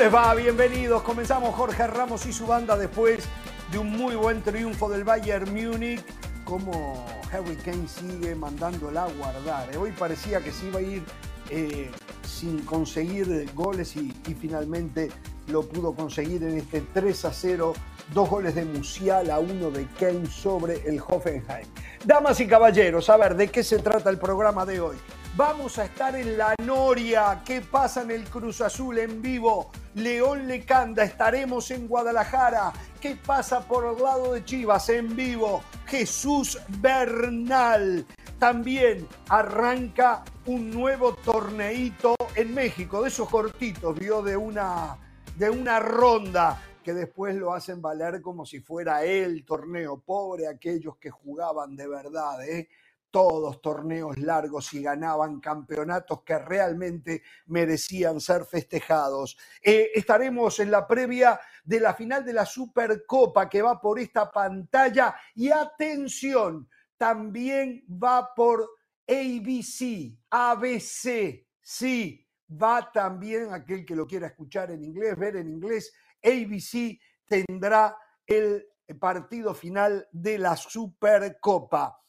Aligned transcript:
¿Cómo 0.00 0.12
les 0.12 0.18
va? 0.18 0.34
Bienvenidos. 0.34 1.02
Comenzamos 1.02 1.54
Jorge 1.54 1.86
Ramos 1.86 2.24
y 2.24 2.32
su 2.32 2.46
banda 2.46 2.74
después 2.74 3.22
de 3.70 3.76
un 3.76 3.90
muy 3.90 4.14
buen 4.14 4.40
triunfo 4.40 4.88
del 4.88 5.04
Bayern 5.04 5.52
Múnich. 5.52 6.02
Como 6.42 7.04
Harry 7.30 7.54
Kane 7.56 7.86
sigue 7.86 8.34
mandándola 8.34 9.04
a 9.04 9.08
guardar. 9.12 9.76
Hoy 9.76 9.92
parecía 9.92 10.40
que 10.40 10.52
se 10.52 10.68
iba 10.68 10.78
a 10.78 10.82
ir 10.82 11.02
eh, 11.50 11.90
sin 12.26 12.60
conseguir 12.60 13.52
goles 13.54 13.94
y, 13.94 14.10
y, 14.26 14.32
finalmente 14.32 15.10
lo 15.48 15.68
pudo 15.68 15.92
conseguir 15.92 16.44
en 16.44 16.56
este 16.56 16.80
3 16.94 17.24
a 17.26 17.32
0. 17.34 17.74
Dos 18.14 18.30
goles 18.30 18.54
de 18.54 18.64
Musiala, 18.64 19.38
uno 19.38 19.70
de 19.70 19.86
Kane 19.98 20.24
sobre 20.24 20.80
el 20.88 20.98
Hoffenheim. 20.98 21.66
Damas 22.06 22.40
y 22.40 22.46
caballeros, 22.46 23.10
a 23.10 23.18
ver, 23.18 23.36
¿de 23.36 23.48
qué 23.48 23.62
se 23.62 23.78
trata 23.80 24.08
el 24.08 24.18
programa 24.18 24.64
de 24.64 24.80
hoy? 24.80 24.96
Vamos 25.36 25.78
a 25.78 25.84
estar 25.84 26.16
en 26.16 26.36
la 26.36 26.54
Noria. 26.64 27.42
¿Qué 27.44 27.60
pasa 27.60 28.02
en 28.02 28.10
el 28.10 28.24
Cruz 28.24 28.60
Azul 28.60 28.98
en 28.98 29.22
vivo? 29.22 29.70
León 29.94 30.48
Lecanda. 30.48 31.04
Estaremos 31.04 31.70
en 31.70 31.86
Guadalajara. 31.86 32.72
¿Qué 33.00 33.16
pasa 33.16 33.60
por 33.60 33.86
el 33.86 34.02
lado 34.02 34.32
de 34.32 34.44
Chivas 34.44 34.88
en 34.88 35.14
vivo? 35.14 35.62
Jesús 35.86 36.58
Bernal. 36.80 38.04
También 38.40 39.06
arranca 39.28 40.24
un 40.46 40.70
nuevo 40.70 41.14
torneito 41.14 42.16
en 42.34 42.52
México, 42.52 43.02
de 43.02 43.08
esos 43.08 43.28
cortitos, 43.28 43.98
vio 43.98 44.22
de 44.22 44.36
una, 44.36 44.96
de 45.36 45.48
una 45.48 45.78
ronda 45.78 46.60
que 46.82 46.92
después 46.92 47.36
lo 47.36 47.52
hacen 47.52 47.80
valer 47.80 48.20
como 48.20 48.44
si 48.44 48.60
fuera 48.60 49.04
el 49.04 49.44
torneo. 49.44 50.00
Pobre 50.00 50.48
aquellos 50.48 50.96
que 50.96 51.10
jugaban 51.10 51.76
de 51.76 51.86
verdad, 51.86 52.42
¿eh? 52.48 52.68
Todos 53.10 53.60
torneos 53.60 54.18
largos 54.18 54.72
y 54.72 54.82
ganaban 54.82 55.40
campeonatos 55.40 56.22
que 56.22 56.38
realmente 56.38 57.22
merecían 57.46 58.20
ser 58.20 58.44
festejados. 58.44 59.36
Eh, 59.62 59.90
estaremos 59.94 60.60
en 60.60 60.70
la 60.70 60.86
previa 60.86 61.40
de 61.64 61.80
la 61.80 61.94
final 61.94 62.24
de 62.24 62.32
la 62.32 62.46
Supercopa 62.46 63.48
que 63.48 63.62
va 63.62 63.80
por 63.80 63.98
esta 63.98 64.30
pantalla 64.30 65.14
y 65.34 65.50
atención, 65.50 66.68
también 66.96 67.84
va 67.88 68.34
por 68.34 68.68
ABC, 69.06 70.16
ABC, 70.30 71.46
sí, 71.60 72.26
va 72.50 72.90
también 72.92 73.52
aquel 73.52 73.84
que 73.84 73.96
lo 73.96 74.06
quiera 74.06 74.28
escuchar 74.28 74.70
en 74.70 74.84
inglés, 74.84 75.18
ver 75.18 75.36
en 75.36 75.48
inglés, 75.48 75.92
ABC 76.22 76.98
tendrá 77.26 77.96
el 78.26 78.66
partido 78.98 79.54
final 79.54 80.08
de 80.12 80.38
la 80.38 80.56
Supercopa. 80.56 82.00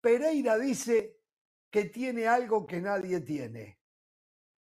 Pereira 0.00 0.58
dice 0.58 1.20
que 1.70 1.84
tiene 1.84 2.26
algo 2.26 2.66
que 2.66 2.80
nadie 2.80 3.20
tiene. 3.20 3.80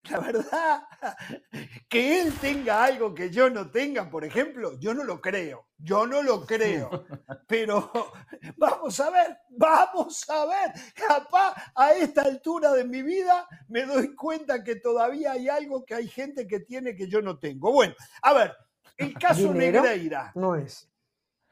La 0.09 0.19
verdad, 0.19 0.83
que 1.89 2.21
él 2.21 2.33
tenga 2.39 2.83
algo 2.83 3.13
que 3.13 3.29
yo 3.29 3.49
no 3.49 3.69
tenga, 3.69 4.09
por 4.09 4.23
ejemplo, 4.23 4.79
yo 4.79 4.93
no 4.93 5.03
lo 5.03 5.19
creo, 5.19 5.67
yo 5.77 6.07
no 6.07 6.23
lo 6.23 6.45
creo. 6.45 7.05
Pero 7.45 7.91
vamos 8.57 8.99
a 8.99 9.09
ver, 9.09 9.37
vamos 9.49 10.29
a 10.29 10.45
ver. 10.45 10.71
Capaz 10.93 11.55
a 11.75 11.93
esta 11.93 12.21
altura 12.21 12.71
de 12.73 12.85
mi 12.85 13.01
vida 13.01 13.47
me 13.67 13.85
doy 13.85 14.15
cuenta 14.15 14.63
que 14.63 14.77
todavía 14.77 15.33
hay 15.33 15.49
algo 15.49 15.83
que 15.83 15.95
hay 15.95 16.07
gente 16.07 16.47
que 16.47 16.61
tiene 16.61 16.95
que 16.95 17.07
yo 17.07 17.21
no 17.21 17.37
tengo. 17.37 17.71
Bueno, 17.73 17.93
a 18.21 18.33
ver, 18.33 18.55
el 18.97 19.13
caso 19.19 19.53
Negreira. 19.53 20.31
No 20.35 20.55
es. 20.55 20.89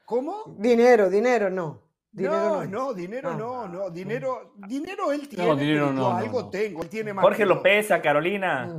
¿Cómo? 0.06 0.44
Dinero, 0.56 1.10
dinero 1.10 1.50
no. 1.50 1.85
Dinero 2.16 2.64
no, 2.64 2.64
no, 2.66 2.94
dinero 2.94 3.30
Ah. 3.30 3.36
no, 3.36 3.68
no, 3.68 3.90
dinero, 3.90 4.54
dinero 4.56 5.12
él 5.12 5.28
tiene, 5.28 5.44
dinero 5.54 5.56
pero 5.58 5.86
yo 5.86 5.92
no, 5.92 6.10
no, 6.10 6.16
algo 6.16 6.40
no. 6.44 6.50
tengo, 6.50 6.82
él 6.82 6.88
tiene 6.88 7.12
más. 7.12 7.22
Jorge 7.22 7.42
que 7.42 7.48
yo. 7.48 7.54
López, 7.54 7.90
a 7.90 8.00
Carolina. 8.00 8.74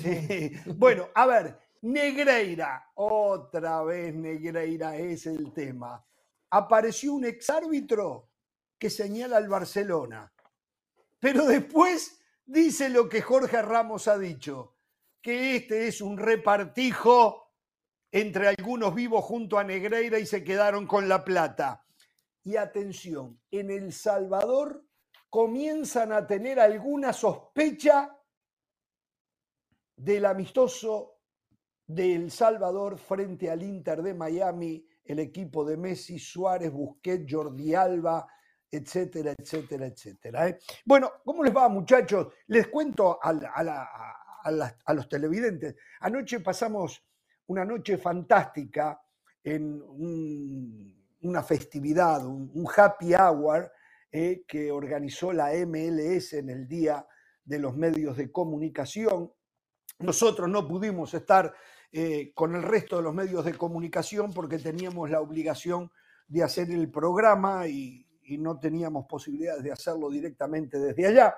Sí. 0.00 0.50
Bueno, 0.76 1.08
a 1.14 1.26
ver, 1.26 1.58
Negreira, 1.82 2.90
otra 2.94 3.82
vez 3.84 4.12
Negreira 4.14 4.96
es 4.96 5.26
el 5.26 5.52
tema. 5.52 6.04
Apareció 6.50 7.14
un 7.14 7.24
exárbitro 7.24 8.28
que 8.78 8.90
señala 8.90 9.36
al 9.36 9.48
Barcelona, 9.48 10.32
pero 11.20 11.46
después 11.46 12.20
dice 12.44 12.88
lo 12.88 13.08
que 13.08 13.22
Jorge 13.22 13.62
Ramos 13.62 14.08
ha 14.08 14.18
dicho, 14.18 14.74
que 15.20 15.54
este 15.54 15.86
es 15.86 16.00
un 16.00 16.18
repartijo 16.18 17.48
entre 18.10 18.48
algunos 18.48 18.92
vivos 18.92 19.24
junto 19.24 19.56
a 19.58 19.62
Negreira 19.64 20.18
y 20.18 20.26
se 20.26 20.42
quedaron 20.42 20.86
con 20.86 21.08
la 21.08 21.24
plata. 21.24 21.84
Y 22.44 22.56
atención, 22.56 23.40
en 23.50 23.70
El 23.70 23.92
Salvador 23.92 24.84
comienzan 25.30 26.12
a 26.12 26.26
tener 26.26 26.58
alguna 26.60 27.12
sospecha 27.12 28.16
del 29.96 30.26
amistoso 30.26 31.20
de 31.86 32.14
El 32.14 32.30
Salvador 32.30 32.98
frente 32.98 33.50
al 33.50 33.62
Inter 33.62 34.02
de 34.02 34.14
Miami, 34.14 34.86
el 35.04 35.18
equipo 35.20 35.64
de 35.64 35.76
Messi, 35.76 36.18
Suárez, 36.18 36.72
Busquets, 36.72 37.26
Jordi 37.30 37.74
Alba, 37.74 38.26
etcétera, 38.70 39.34
etcétera, 39.38 39.86
etcétera. 39.86 40.48
¿eh? 40.48 40.58
Bueno, 40.84 41.12
¿cómo 41.24 41.44
les 41.44 41.54
va, 41.54 41.68
muchachos? 41.68 42.28
Les 42.46 42.68
cuento 42.68 43.18
a, 43.22 43.32
los 44.94 45.08
televidentes. 45.08 45.76
Anoche 46.00 46.40
pasamos 46.40 47.04
una 47.46 47.64
noche 47.64 47.98
fantástica 47.98 49.00
en 49.44 49.82
un- 49.82 51.01
una 51.22 51.42
festividad, 51.42 52.26
un, 52.26 52.66
happy 52.74 53.14
hour 53.14 53.70
eh, 54.10 54.44
que 54.46 54.70
organizó 54.70 55.32
la 55.32 55.50
MLS 55.66 56.34
en 56.34 56.50
el 56.50 56.68
Día 56.68 57.06
de 57.44 57.58
los 57.58 57.76
Medios 57.76 58.16
de 58.16 58.30
Comunicación. 58.30 59.32
Nosotros 59.98 60.48
no 60.48 60.66
pudimos 60.66 61.14
estar 61.14 61.54
eh, 61.92 62.32
con 62.34 62.54
el 62.54 62.62
resto 62.62 62.96
de 62.96 63.02
los 63.02 63.14
medios 63.14 63.44
de 63.44 63.54
comunicación 63.54 64.32
porque 64.32 64.58
teníamos 64.58 65.10
la 65.10 65.20
obligación 65.20 65.90
de 66.26 66.42
hacer 66.42 66.70
el 66.70 66.90
programa 66.90 67.66
y, 67.68 68.06
y 68.24 68.38
no 68.38 68.58
teníamos 68.58 69.06
posibilidades 69.06 69.62
de 69.62 69.72
hacerlo 69.72 70.10
directamente 70.10 70.78
desde 70.78 71.06
allá. 71.06 71.36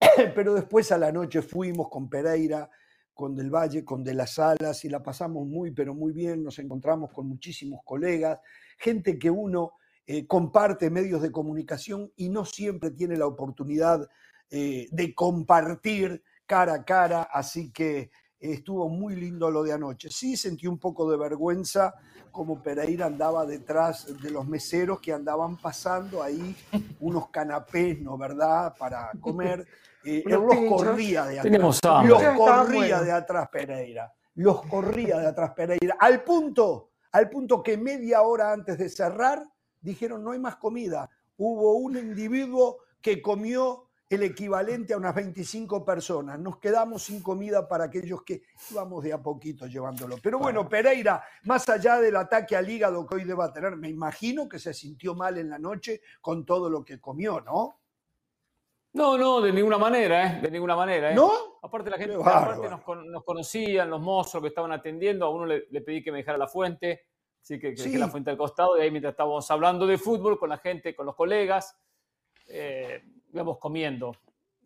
Pero 0.34 0.54
después 0.54 0.92
a 0.92 0.98
la 0.98 1.10
noche 1.10 1.42
fuimos 1.42 1.88
con 1.88 2.08
Pereira, 2.08 2.68
con 3.14 3.34
Del 3.34 3.50
Valle, 3.50 3.84
con 3.84 4.04
De 4.04 4.14
las 4.14 4.38
Alas 4.38 4.84
y 4.84 4.88
la 4.88 5.02
pasamos 5.02 5.44
muy, 5.46 5.72
pero 5.72 5.92
muy 5.92 6.12
bien. 6.12 6.44
Nos 6.44 6.60
encontramos 6.60 7.10
con 7.12 7.26
muchísimos 7.26 7.80
colegas, 7.84 8.38
gente 8.78 9.18
que 9.18 9.30
uno 9.30 9.72
eh, 10.06 10.26
comparte 10.26 10.88
medios 10.88 11.20
de 11.20 11.30
comunicación 11.30 12.10
y 12.16 12.30
no 12.30 12.44
siempre 12.44 12.90
tiene 12.92 13.16
la 13.16 13.26
oportunidad 13.26 14.08
eh, 14.50 14.88
de 14.90 15.14
compartir 15.14 16.22
cara 16.46 16.74
a 16.74 16.84
cara, 16.84 17.24
así 17.24 17.70
que 17.70 18.10
estuvo 18.40 18.88
muy 18.88 19.16
lindo 19.16 19.50
lo 19.50 19.62
de 19.62 19.72
anoche. 19.72 20.08
Sí 20.10 20.36
sentí 20.36 20.66
un 20.66 20.78
poco 20.78 21.10
de 21.10 21.18
vergüenza 21.18 21.94
como 22.30 22.62
Pereira 22.62 23.06
andaba 23.06 23.44
detrás 23.44 24.06
de 24.22 24.30
los 24.30 24.46
meseros 24.46 25.00
que 25.00 25.12
andaban 25.12 25.56
pasando 25.56 26.22
ahí 26.22 26.56
unos 27.00 27.28
canapés, 27.30 28.00
¿no 28.00 28.16
verdad?, 28.16 28.74
para 28.78 29.10
comer. 29.20 29.66
Eh, 30.04 30.22
él 30.26 30.32
los 30.32 30.56
corría 30.68 31.24
de 31.26 31.40
atrás. 31.40 31.80
Los 32.06 32.22
corría 32.36 33.02
de 33.02 33.12
atrás 33.12 33.48
Pereira. 33.50 34.12
Los 34.36 34.62
corría 34.66 35.18
de 35.18 35.26
atrás 35.26 35.52
Pereira. 35.54 35.96
Al 35.98 36.22
punto, 36.22 36.90
al 37.12 37.30
punto 37.30 37.62
que 37.62 37.76
media 37.76 38.22
hora 38.22 38.52
antes 38.52 38.78
de 38.78 38.88
cerrar, 38.88 39.44
dijeron 39.80 40.22
no 40.22 40.32
hay 40.32 40.38
más 40.38 40.56
comida. 40.56 41.10
Hubo 41.36 41.74
un 41.74 41.96
individuo 41.96 42.78
que 43.00 43.22
comió 43.22 43.88
el 44.10 44.22
equivalente 44.22 44.94
a 44.94 44.96
unas 44.96 45.14
25 45.14 45.84
personas. 45.84 46.38
Nos 46.38 46.58
quedamos 46.58 47.04
sin 47.04 47.22
comida 47.22 47.68
para 47.68 47.84
aquellos 47.84 48.22
que 48.22 48.42
íbamos 48.70 49.04
de 49.04 49.12
a 49.12 49.22
poquito 49.22 49.66
llevándolo. 49.66 50.16
Pero 50.22 50.38
bueno, 50.38 50.68
Pereira, 50.68 51.22
más 51.44 51.68
allá 51.68 52.00
del 52.00 52.16
ataque 52.16 52.56
al 52.56 52.68
hígado 52.68 53.06
que 53.06 53.16
hoy 53.16 53.24
deba 53.24 53.52
tener, 53.52 53.76
me 53.76 53.88
imagino 53.88 54.48
que 54.48 54.58
se 54.58 54.72
sintió 54.72 55.14
mal 55.14 55.36
en 55.36 55.50
la 55.50 55.58
noche 55.58 56.00
con 56.20 56.46
todo 56.46 56.70
lo 56.70 56.84
que 56.84 57.00
comió, 57.00 57.40
¿no? 57.40 57.80
No, 58.92 59.18
no, 59.18 59.40
de 59.40 59.52
ninguna 59.52 59.78
manera, 59.78 60.26
¿eh? 60.26 60.40
De 60.40 60.50
ninguna 60.50 60.74
manera, 60.74 61.12
¿eh? 61.12 61.14
¿No? 61.14 61.30
Aparte 61.62 61.90
la 61.90 61.98
gente, 61.98 62.16
aparte 62.16 62.68
nos, 62.68 62.80
nos 63.06 63.24
conocían, 63.24 63.90
los 63.90 64.00
mozos 64.00 64.40
que 64.40 64.48
estaban 64.48 64.72
atendiendo, 64.72 65.26
a 65.26 65.30
uno 65.30 65.44
le, 65.46 65.66
le 65.70 65.80
pedí 65.82 66.02
que 66.02 66.10
me 66.10 66.18
dejara 66.18 66.38
la 66.38 66.48
fuente, 66.48 67.02
así 67.42 67.58
que, 67.58 67.74
que 67.74 67.82
dejé 67.82 67.98
la 67.98 68.08
fuente 68.08 68.30
al 68.30 68.36
costado 68.38 68.78
y 68.78 68.80
ahí 68.80 68.90
mientras 68.90 69.12
estábamos 69.12 69.48
hablando 69.50 69.86
de 69.86 69.98
fútbol 69.98 70.38
con 70.38 70.48
la 70.48 70.58
gente, 70.58 70.94
con 70.96 71.04
los 71.06 71.14
colegas, 71.14 71.76
eh, 72.48 73.02
íbamos 73.32 73.58
comiendo. 73.58 74.12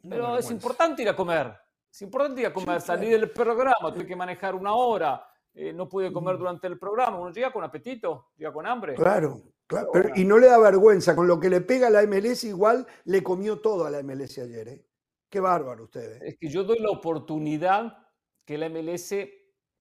Pero 0.03 0.15
es 0.15 0.21
vergüenza. 0.23 0.53
importante 0.53 1.03
ir 1.03 1.09
a 1.09 1.17
comer, 1.17 1.53
es 1.91 2.03
importante 2.03 2.41
ir 2.41 2.47
a 2.47 2.53
comer, 2.53 2.81
Sí, 2.81 2.87
salir 2.87 3.09
claro. 3.11 3.21
del 3.21 3.31
programa, 3.31 3.93
tuve 3.93 4.07
que 4.07 4.17
manejar 4.17 4.55
una 4.55 4.73
hora, 4.75 5.27
eh, 5.55 5.73
no 5.73 5.89
pude 5.89 6.13
comer 6.13 6.37
Mm. 6.37 6.39
durante 6.39 6.67
el 6.69 6.79
programa, 6.79 7.19
uno 7.19 7.31
llega 7.33 7.53
con 7.53 7.65
apetito, 7.65 8.29
llega 8.37 8.53
con 8.53 8.67
hambre. 8.67 8.95
Claro, 8.95 9.41
claro. 9.73 9.91
Pero 9.93 10.11
y 10.15 10.25
no 10.25 10.39
le 10.39 10.47
da 10.47 10.59
vergüenza, 10.59 11.15
con 11.17 11.27
lo 11.27 11.41
que 11.41 11.51
le 11.51 11.61
pega 11.61 11.89
a 11.89 11.91
la 11.91 12.03
MLS, 12.07 12.45
igual 12.45 12.87
le 13.05 13.23
comió 13.23 13.61
todo 13.61 13.85
a 13.85 13.91
la 13.91 14.03
MLS 14.03 14.39
ayer. 14.39 14.69
¿eh? 14.69 14.87
Qué 15.29 15.41
bárbaro 15.41 15.85
ustedes. 15.85 16.21
Es 16.23 16.37
que 16.39 16.49
yo 16.49 16.65
doy 16.65 16.79
la 16.79 16.91
oportunidad 16.91 17.99
que 18.45 18.59
la 18.59 18.69
MLS, 18.69 19.15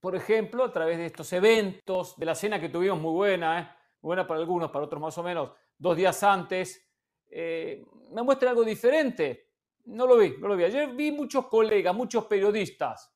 por 0.00 0.14
ejemplo, 0.16 0.64
a 0.64 0.72
través 0.72 0.98
de 0.98 1.06
estos 1.06 1.32
eventos, 1.32 2.16
de 2.16 2.26
la 2.26 2.34
cena 2.34 2.60
que 2.60 2.68
tuvimos 2.68 3.00
muy 3.00 3.12
buena, 3.12 3.60
¿eh? 3.60 3.68
muy 4.00 4.08
buena 4.10 4.26
para 4.26 4.40
algunos, 4.40 4.70
para 4.70 4.84
otros 4.84 5.00
más 5.00 5.16
o 5.18 5.22
menos, 5.22 5.50
dos 5.78 5.96
días 5.96 6.22
antes, 6.22 6.84
eh, 7.28 7.84
me 8.12 8.22
muestre 8.22 8.48
algo 8.48 8.64
diferente. 8.64 9.50
No 9.84 10.06
lo 10.06 10.16
vi, 10.16 10.36
no 10.38 10.48
lo 10.48 10.56
vi. 10.56 10.64
Ayer 10.64 10.94
vi 10.94 11.10
muchos 11.12 11.46
colegas, 11.48 11.94
muchos 11.94 12.26
periodistas, 12.26 13.12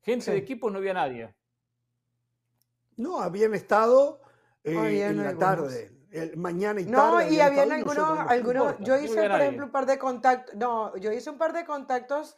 gente 0.00 0.26
Sí. 0.26 0.30
de 0.32 0.36
equipos, 0.38 0.70
no 0.70 0.78
había 0.78 0.94
nadie. 0.94 1.34
No, 2.96 3.20
habían 3.20 3.54
estado 3.54 4.20
eh, 4.64 4.72
en 4.72 5.16
la 5.22 5.30
algunos. 5.30 5.38
tarde, 5.38 5.90
el- 6.12 6.36
mañana 6.36 6.80
y 6.80 6.84
tarde. 6.86 6.96
No, 6.96 7.20
y 7.22 7.40
habían 7.40 7.70
habían 7.72 7.78
estado 7.78 7.78
y 7.78 7.84
nosotros 7.84 8.30
algunos, 8.30 8.64
no 8.64 8.70
algunos, 8.70 8.88
yo 8.88 8.96
hice, 8.98 9.14
por 9.30 9.40
ejemplo, 9.40 9.66
un 9.66 9.72
par 9.72 9.86
de 9.86 9.98
contactos, 9.98 10.54
no, 10.56 10.96
yo 10.96 11.12
hice 11.12 11.30
un 11.30 11.38
par 11.38 11.52
de 11.52 11.64
contactos 11.64 12.36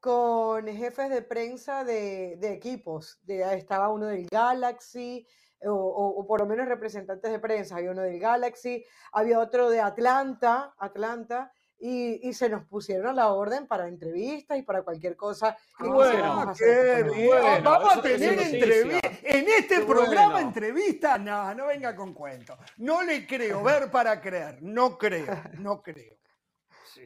con 0.00 0.66
jefes 0.66 1.10
de 1.10 1.22
prensa 1.22 1.84
de, 1.84 2.36
de 2.38 2.52
equipos, 2.52 3.18
de, 3.22 3.42
estaba 3.56 3.88
uno 3.88 4.06
del 4.06 4.26
Galaxy, 4.30 5.26
o, 5.64 5.72
o- 5.72 6.20
o 6.20 6.26
por 6.26 6.40
lo 6.40 6.46
menos 6.46 6.68
representantes 6.68 7.30
de 7.32 7.38
prensa, 7.38 7.76
había 7.76 7.90
uno 7.90 8.02
del 8.02 8.20
Galaxy, 8.20 8.84
había 9.12 9.40
otro 9.40 9.70
de 9.70 9.80
Atlanta, 9.80 10.74
Atlanta, 10.78 11.52
y, 11.78 12.28
y 12.28 12.32
se 12.32 12.48
nos 12.48 12.64
pusieron 12.64 13.06
a 13.08 13.12
la 13.12 13.32
orden 13.32 13.66
para 13.66 13.88
entrevistas 13.88 14.58
y 14.58 14.62
para 14.62 14.82
cualquier 14.82 15.16
cosa 15.16 15.56
bueno. 15.78 16.24
Ah, 16.24 16.50
hacer 16.50 17.04
qué 17.06 17.10
bien. 17.10 17.28
Bueno, 17.28 17.70
Vamos 17.70 17.96
a 17.96 18.02
tener 18.02 18.38
entrevistas. 18.38 19.18
En 19.22 19.48
este 19.48 19.80
Qué 19.80 19.84
programa, 19.84 20.32
bueno. 20.32 20.48
entrevista, 20.48 21.18
no, 21.18 21.54
no 21.54 21.66
venga 21.66 21.94
con 21.94 22.14
cuentos. 22.14 22.58
No 22.78 23.02
le 23.02 23.26
creo, 23.26 23.62
ver 23.62 23.90
para 23.90 24.20
creer. 24.20 24.62
No 24.62 24.96
creo, 24.96 25.26
no 25.58 25.82
creo. 25.82 26.16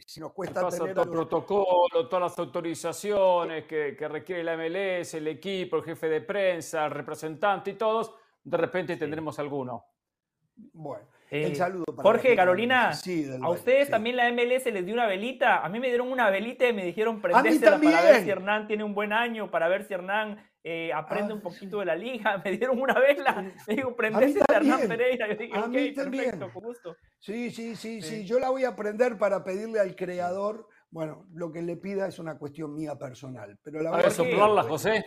Si 0.07 0.21
nos 0.21 0.33
cuesta 0.33 0.63
pasa 0.63 0.79
tener. 0.79 0.95
todo 0.95 1.05
el 1.05 1.11
protocolo, 1.11 2.09
todas 2.09 2.31
las 2.31 2.39
autorizaciones 2.39 3.67
que, 3.67 3.97
que 3.97 4.09
requiere 4.09 4.45
la 4.45 4.57
MLS, 4.57 5.15
el 5.15 5.27
equipo, 5.27 5.79
el 5.79 5.85
jefe 5.85 6.09
de 6.09 6.21
prensa, 6.21 6.85
el 6.85 6.93
representante 6.93 7.73
y 7.73 7.75
todos, 7.75 8.15
de 8.45 8.57
repente 8.57 8.97
tendremos 8.97 9.39
alguno. 9.41 9.85
Bueno, 10.73 11.09
Eh, 11.31 11.45
el 11.45 11.57
saludo 11.57 11.85
para 11.85 12.03
Jorge, 12.03 12.35
Carolina, 12.35 12.93
sí, 12.93 13.23
del 13.23 13.43
¿A 13.45 13.51
ustedes 13.51 13.87
sí. 13.87 13.91
también 13.93 14.17
la 14.17 14.31
MLS 14.33 14.67
les 14.67 14.85
dio 14.85 14.95
una 14.95 15.07
velita? 15.07 15.65
A 15.65 15.69
mí 15.69 15.79
me 15.79 15.87
dieron 15.89 16.11
una 16.11 16.29
velita 16.29 16.67
y 16.69 16.73
me 16.73 16.85
dijeron 16.85 17.17
mí 17.17 17.23
prendérsela 17.23 17.79
para 17.79 18.03
ver 18.03 18.23
si 18.25 18.31
Hernán 18.31 18.67
tiene 18.67 18.83
un 18.85 18.95
buen 18.95 19.13
año, 19.13 19.51
para 19.51 19.69
ver 19.69 19.85
si 19.85 19.95
Hernán 19.95 20.45
eh, 20.65 20.93
aprende 20.93 21.33
Ah. 21.33 21.37
un 21.37 21.41
poquito 21.41 21.79
de 21.79 21.87
la 21.87 21.95
liga. 21.97 22.37
Me 22.45 22.51
dieron 22.51 22.79
una 22.81 22.95
vela. 23.01 23.51
Me 23.67 23.77
dijo, 23.77 23.97
prendésela 23.97 24.45
a 24.49 24.57
Hernán. 24.57 24.89
Pereira. 24.89 25.29
Yo 25.29 25.37
dije, 25.37 25.57
A 25.57 25.61
ok, 25.61 25.69
mí 25.69 25.95
también. 25.95 26.25
perfecto, 26.33 26.53
con 26.53 26.63
gusto. 26.65 26.97
Sí, 27.19 27.51
sí, 27.51 27.77
sí, 27.77 28.03
sí, 28.03 28.09
Sí. 28.23 28.27
Yo 28.27 28.39
la 28.39 28.51
voy 28.51 28.65
a 28.65 28.69
aprender 28.71 29.17
para 29.17 29.43
pedirle 29.43 29.81
al 29.81 29.95
creador. 29.97 30.67
Bueno, 30.91 31.25
lo 31.33 31.51
que 31.53 31.63
le 31.63 31.77
pida 31.77 32.09
es 32.09 32.19
una 32.19 32.37
cuestión 32.37 32.75
mía 32.75 32.97
personal. 32.99 33.57
Pero 33.63 33.81
la 33.81 33.91
voy 33.91 34.01
a 34.01 34.03
¿Sabes 34.03 34.17
Jorge, 34.19 34.33
soplarla. 34.33 34.63
José? 34.65 35.05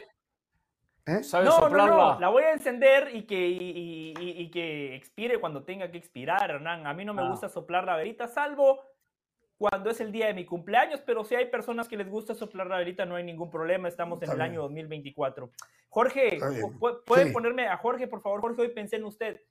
¿Eh? 1.06 1.22
¿Sabes 1.24 1.50
No, 1.50 1.56
no, 1.58 1.64
soplarla? 1.66 1.96
no, 2.14 2.20
la 2.20 2.30
voy 2.30 2.44
a 2.44 2.54
encender 2.54 3.14
y 3.14 3.24
que, 3.24 3.36
y, 3.48 4.14
y- 4.18 4.42
y- 4.44 4.52
que 4.52 4.96
expire 4.96 5.38
cuando 5.40 5.64
tenga 5.64 5.92
que 5.92 5.98
expirar, 5.98 6.50
Hernán. 6.50 6.88
A 6.88 6.94
mí 6.94 7.04
no 7.04 7.14
me 7.14 7.22
Ah. 7.24 7.30
gusta 7.30 7.50
soplar 7.50 7.84
la 7.84 7.98
velita, 7.98 8.28
salvo 8.28 8.82
cuando 9.58 9.90
es 9.90 10.00
el 10.00 10.12
día 10.14 10.28
de 10.28 10.34
mi 10.34 10.46
cumpleaños, 10.46 11.02
pero 11.06 11.24
si 11.26 11.36
hay 11.36 11.46
personas 11.48 11.88
que 11.90 11.98
les 11.98 12.10
gusta 12.10 12.34
soplar 12.34 12.68
la 12.68 12.78
velita, 12.78 13.06
no 13.06 13.16
hay 13.16 13.24
ningún 13.24 13.50
problema, 13.50 13.88
estamos 13.90 14.18
en 14.20 14.24
Está 14.24 14.34
el 14.34 14.40
bien. 14.40 14.52
año 14.52 14.62
2024. 14.62 15.52
Jorge, 15.90 16.36
Está 16.36 16.50
bien. 16.50 16.64
pu- 16.80 17.04
¿puede 17.06 17.28
Sí. 17.28 17.34
ponerme 17.34 17.68
a 17.68 17.78
Jorge, 17.78 18.08
por 18.08 18.22
favor? 18.22 18.40
Jorge, 18.42 18.62
hoy 18.62 18.70
pensé 18.70 18.96
en 18.96 19.04
usted. 19.06 19.42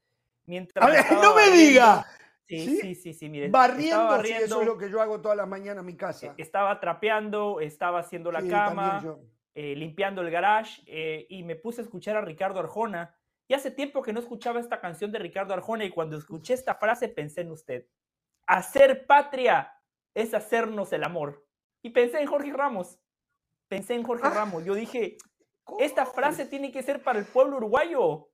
Mientras 0.47 0.85
A 0.85 0.91
ver, 0.91 1.01
estaba 1.01 1.23
no 1.23 1.35
me 1.35 1.43
barriendo- 1.43 1.57
diga. 1.71 2.07
Sí, 2.49 2.59
¿Sí? 2.67 2.77
sí, 2.81 2.95
sí, 2.95 3.15
sí, 3.15 3.29
mire. 3.29 3.49
Barriendo, 3.49 4.21
sí, 4.23 4.33
eso 4.33 4.61
es 4.61 4.67
lo 4.67 4.77
que 4.77 4.91
yo 4.91 5.01
hago 5.01 5.21
todas 5.21 5.37
las 5.37 5.47
mañanas 5.47 5.81
en 5.83 5.87
mi 5.87 5.97
casa. 5.97 6.27
eh, 6.27 6.33
estaba 6.39 6.81
trapeando, 6.81 7.61
estaba 7.61 8.01
haciendo 8.01 8.33
la 8.33 8.41
Sí, 8.41 8.49
cama, 8.49 8.91
también 9.01 9.15
yo. 9.17 9.21
Eh, 9.55 9.75
limpiando 9.77 10.23
el 10.23 10.31
garage 10.31 10.83
eh, 10.87 11.27
y 11.29 11.43
me 11.43 11.57
puse 11.57 11.81
a 11.81 11.85
escuchar 11.85 12.17
a 12.17 12.23
Ricardo 12.23 12.61
Arjona. 12.61 13.17
Y 13.49 13.55
hace 13.55 13.71
tiempo 13.71 14.03
que 14.03 14.13
no 14.13 14.21
escuchaba 14.21 14.61
esta 14.61 14.81
canción 14.81 15.13
de 15.13 15.19
Ricardo 15.19 15.53
Arjona 15.53 15.85
y 15.85 15.91
cuando 15.91 16.17
escuché 16.17 16.55
esta 16.55 16.75
frase 16.77 17.09
pensé 17.09 17.43
en 17.43 17.51
usted. 17.51 17.87
Hacer 18.47 19.07
patria 19.07 19.73
es 20.15 20.33
hacernos 20.35 20.93
el 20.93 21.05
amor. 21.05 21.47
Y 21.83 21.91
pensé 21.91 22.21
en 22.21 22.27
Jorge 22.27 22.53
Ramos. 22.53 22.99
Pensé 23.69 23.95
en 23.95 24.05
Jorge 24.05 24.27
Ah. 24.27 24.31
Ramos. 24.31 24.65
Yo 24.65 24.75
dije, 24.75 25.17
esta 25.79 26.07
frase 26.07 26.47
tiene 26.47 26.73
que 26.73 26.83
ser 26.83 27.03
para 27.03 27.19
el 27.19 27.27
pueblo 27.27 27.59
uruguayo. 27.59 28.32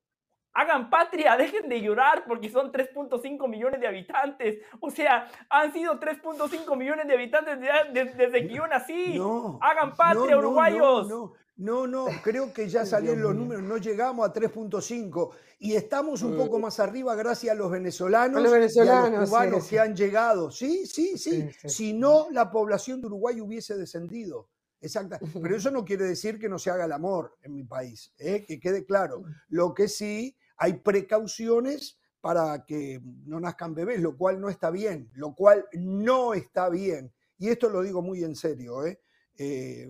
Hagan 0.60 0.90
patria, 0.90 1.36
dejen 1.38 1.68
de 1.68 1.80
llorar 1.80 2.24
porque 2.26 2.48
son 2.50 2.72
3.5 2.72 3.48
millones 3.48 3.80
de 3.80 3.86
habitantes. 3.86 4.58
O 4.80 4.90
sea, 4.90 5.28
han 5.48 5.72
sido 5.72 6.00
3.5 6.00 6.76
millones 6.76 7.06
de 7.06 7.14
habitantes 7.14 7.60
de- 7.60 7.68
de- 7.92 8.12
desde 8.14 8.46
que 8.48 8.54
yo 8.54 8.66
nací. 8.66 9.16
No, 9.18 9.58
Hagan 9.62 9.94
patria, 9.94 10.32
no, 10.32 10.38
uruguayos. 10.38 11.08
No, 11.08 11.32
no, 11.56 11.86
no, 11.88 12.06
creo 12.22 12.52
que 12.52 12.68
ya 12.68 12.86
salieron 12.86 13.20
los 13.22 13.34
números, 13.34 13.62
no 13.64 13.78
llegamos 13.78 14.28
a 14.28 14.32
3.5 14.32 15.30
y 15.58 15.74
estamos 15.74 16.22
un 16.22 16.34
Eh. 16.34 16.36
poco 16.36 16.58
más 16.60 16.78
arriba 16.78 17.14
gracias 17.16 17.52
a 17.52 17.56
los 17.56 17.68
venezolanos, 17.70 18.36
A 18.38 18.40
los 18.40 18.76
y 18.76 18.78
a 18.88 19.10
los 19.10 19.28
cubanos 19.28 19.64
sí. 19.64 19.70
que 19.70 19.80
han 19.80 19.96
llegado. 19.96 20.50
Sí, 20.52 20.86
sí, 20.86 21.18
sí. 21.18 21.42
Sí, 21.42 21.50
sí. 21.62 21.68
Si 21.68 21.92
no, 21.94 22.28
la 22.30 22.50
población 22.50 23.00
de 23.00 23.08
Uruguay 23.08 23.40
hubiese 23.40 23.76
descendido. 23.76 24.48
Exacta. 24.80 25.18
Pero 25.42 25.56
eso 25.56 25.72
no 25.72 25.84
quiere 25.84 26.04
decir 26.04 26.38
que 26.38 26.48
no 26.48 26.60
se 26.60 26.70
haga 26.70 26.84
el 26.84 26.92
amor 26.92 27.36
en 27.42 27.56
mi 27.56 27.64
país, 27.64 28.12
¿eh? 28.18 28.44
que 28.46 28.60
quede 28.60 28.84
claro. 28.84 29.24
Lo 29.48 29.74
que 29.74 29.88
sí, 29.88 30.36
hay 30.58 30.74
precauciones 30.74 31.98
para 32.20 32.64
que 32.64 33.00
no 33.26 33.40
nazcan 33.40 33.74
bebés, 33.74 34.00
lo 34.00 34.16
cual 34.16 34.40
no 34.40 34.48
está 34.48 34.70
bien, 34.70 35.08
lo 35.14 35.34
cual 35.34 35.66
no 35.72 36.34
está 36.34 36.68
bien. 36.68 37.12
Y 37.38 37.48
esto 37.48 37.70
lo 37.70 37.82
digo 37.82 38.02
muy 38.02 38.24
en 38.24 38.34
serio, 38.34 38.84
¿eh? 38.84 39.00
Eh, 39.36 39.88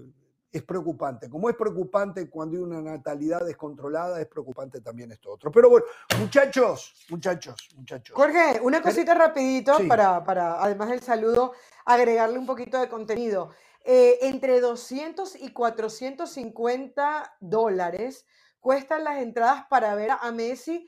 es 0.51 0.63
preocupante. 0.63 1.29
Como 1.29 1.49
es 1.51 1.57
preocupante 1.57 2.29
cuando 2.29 2.57
hay 2.57 2.63
una 2.63 2.81
natalidad 2.81 3.45
descontrolada, 3.45 4.21
es 4.21 4.27
preocupante 4.27 4.81
también 4.81 5.13
esto 5.13 5.33
otro. 5.33 5.51
Pero 5.51 5.69
bueno, 5.71 5.87
muchachos, 6.21 6.95
muchachos, 7.11 7.69
muchachos. 7.77 8.15
Jorge, 8.17 8.61
una 8.63 8.81
cosita 8.83 9.15
rapidito 9.15 9.77
Sí. 9.77 9.87
para, 9.87 10.25
para, 10.25 10.63
además 10.63 10.89
del 10.91 11.01
saludo, 11.03 11.53
agregarle 11.85 12.39
un 12.39 12.47
poquito 12.47 12.79
de 12.81 12.89
contenido. 12.89 13.51
Eh, 13.85 14.19
entre 14.23 14.61
200 14.61 15.37
y 15.37 15.53
450 15.53 17.37
dólares 17.41 18.27
cuestan 18.61 19.05
las 19.05 19.19
entradas 19.19 19.65
para 19.69 19.95
ver 19.95 20.11
a 20.13 20.31
Messi. 20.33 20.87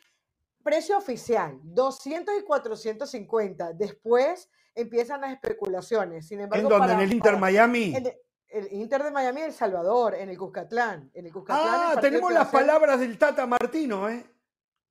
Precio 0.62 0.98
oficial, 0.98 1.58
200 1.62 2.34
y 2.38 2.42
450. 2.44 3.72
Después 3.72 4.50
empiezan 4.74 5.22
las 5.22 5.32
especulaciones. 5.32 6.28
Sin 6.28 6.40
embargo, 6.40 6.64
¿En 6.66 6.68
dónde? 6.68 6.86
para- 6.88 6.94
¿En 6.94 7.00
el 7.00 7.12
Inter 7.14 7.32
para- 7.32 7.40
Miami? 7.40 7.94
en 7.96 8.06
el, 8.06 8.14
el 8.48 8.72
Inter 8.72 9.02
de 9.04 9.10
Miami 9.10 9.40
El 9.40 9.52
Salvador, 9.54 10.14
en 10.14 10.28
el 10.28 10.36
Cuscatlán. 10.36 11.10
En 11.14 11.24
el 11.26 11.32
Cuscatlán 11.32 11.96
Ah, 11.96 12.00
tenemos 12.00 12.30
las 12.32 12.48
palabras 12.48 13.00
del 13.00 13.16
Tata 13.16 13.46
Martino, 13.46 14.08
¿eh? 14.10 14.26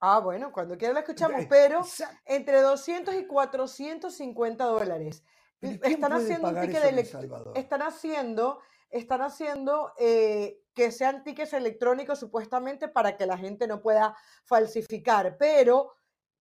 Ah, 0.01 0.19
bueno, 0.19 0.51
cuando 0.51 0.77
quiera 0.77 0.93
la 0.93 1.01
escuchamos, 1.01 1.45
pero 1.50 1.86
entre 2.25 2.62
200 2.62 3.13
y 3.15 3.27
450 3.27 4.63
dólares. 4.63 5.24
¿Pero 5.59 5.74
Y 5.74 5.79
quién 5.79 5.93
Están 5.93 6.13
haciendo 6.13 6.48
un 6.48 6.62
ticket 6.62 7.05
Salvador? 7.05 7.57
están 7.57 7.81
haciendo, 7.81 8.59
están 8.89 9.22
haciendo 9.22 9.93
eh, 9.98 10.62
que 10.74 10.91
sean 10.91 11.24
tickets 11.24 11.53
electrónicos 11.53 12.19
supuestamente 12.19 12.88
para 12.88 13.17
que 13.17 13.25
la 13.25 13.38
gente 13.38 13.67
no 13.67 13.81
pueda 13.81 14.15
falsificar, 14.46 15.38
pero 15.38 15.93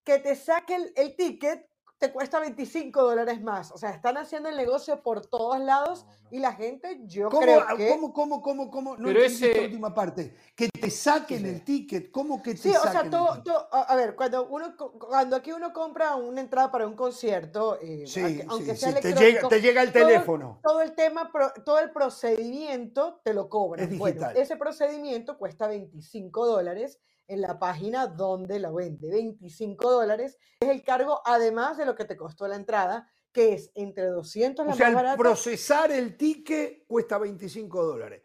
que 0.04 0.18
te 0.18 0.34
saquen 0.34 0.90
el 0.96 1.16
ticket 1.16 1.68
te 1.98 2.12
cuesta 2.12 2.38
25 2.38 3.02
dólares 3.02 3.42
más. 3.42 3.72
O 3.72 3.78
sea, 3.78 3.90
están 3.90 4.16
haciendo 4.16 4.48
el 4.48 4.56
negocio 4.56 5.02
por 5.02 5.26
todos 5.26 5.58
lados 5.58 6.06
y 6.30 6.38
la 6.38 6.52
gente, 6.52 7.00
yo 7.06 7.28
¿Cómo, 7.28 7.42
creo 7.42 7.66
que... 7.76 7.88
cómo, 7.88 8.12
cómo, 8.12 8.40
cómo, 8.42 8.70
cómo? 8.70 8.96
No 8.96 9.06
Pero 9.08 9.20
entendí 9.20 9.44
esta 9.46 9.58
ese- 9.58 9.64
última 9.66 9.92
parte. 9.94 10.34
Que 10.54 10.68
te 10.68 10.90
saquen 10.90 11.40
Sí. 11.40 11.48
el 11.48 11.64
ticket. 11.64 12.10
¿Cómo 12.12 12.40
que 12.42 12.52
te 12.52 12.58
Sí, 12.58 12.70
o 12.70 12.90
sea, 12.90 13.10
todo, 13.10 13.42
a 13.72 13.96
ver, 13.96 14.14
cuando 14.14 14.46
uno, 14.48 14.76
cuando 14.76 15.34
aquí 15.36 15.50
uno 15.52 15.72
compra 15.72 16.14
una 16.14 16.40
entrada 16.40 16.70
para 16.70 16.86
un 16.86 16.94
concierto, 16.94 17.78
eh, 17.82 18.04
Sí, 18.06 18.20
aunque, 18.20 18.42
sí, 18.42 18.46
aunque 18.48 18.74
sí, 18.74 18.80
sea 18.80 18.94
te 18.94 19.00
llega, 19.08 19.08
electrónico, 19.20 19.48
te 19.48 19.60
llega 19.60 19.82
el 19.82 19.92
todo- 19.92 20.06
teléfono. 20.06 20.60
todo 20.62 20.82
el 20.82 20.94
tema, 20.94 21.32
pro- 21.32 21.52
todo 21.64 21.78
el 21.80 21.90
procedimiento 21.90 23.20
te 23.24 23.34
lo 23.34 23.48
cobran. 23.48 23.90
Es 23.92 23.98
Bueno, 23.98 24.14
digital. 24.20 24.36
ese 24.36 24.56
procedimiento 24.56 25.36
cuesta 25.36 25.66
25 25.66 26.46
dólares 26.46 27.00
en 27.28 27.42
la 27.42 27.58
página 27.58 28.06
donde 28.06 28.58
la 28.58 28.72
vende. 28.72 29.10
25 29.10 29.90
dólares 29.90 30.38
es 30.60 30.68
el 30.68 30.82
cargo 30.82 31.20
además 31.24 31.76
de 31.76 31.84
lo 31.86 31.94
que 31.94 32.04
te 32.06 32.16
costó 32.16 32.48
la 32.48 32.56
entrada, 32.56 33.06
que 33.32 33.52
es 33.52 33.70
entre 33.74 34.06
200 34.06 34.66
la 34.66 34.72
O 34.72 34.76
sea, 34.76 34.86
más 34.86 34.90
el 34.90 34.94
barata. 34.96 35.16
procesar 35.18 35.92
el 35.92 36.16
ticket 36.16 36.86
cuesta 36.86 37.18
25 37.18 37.84
dólares. 37.84 38.22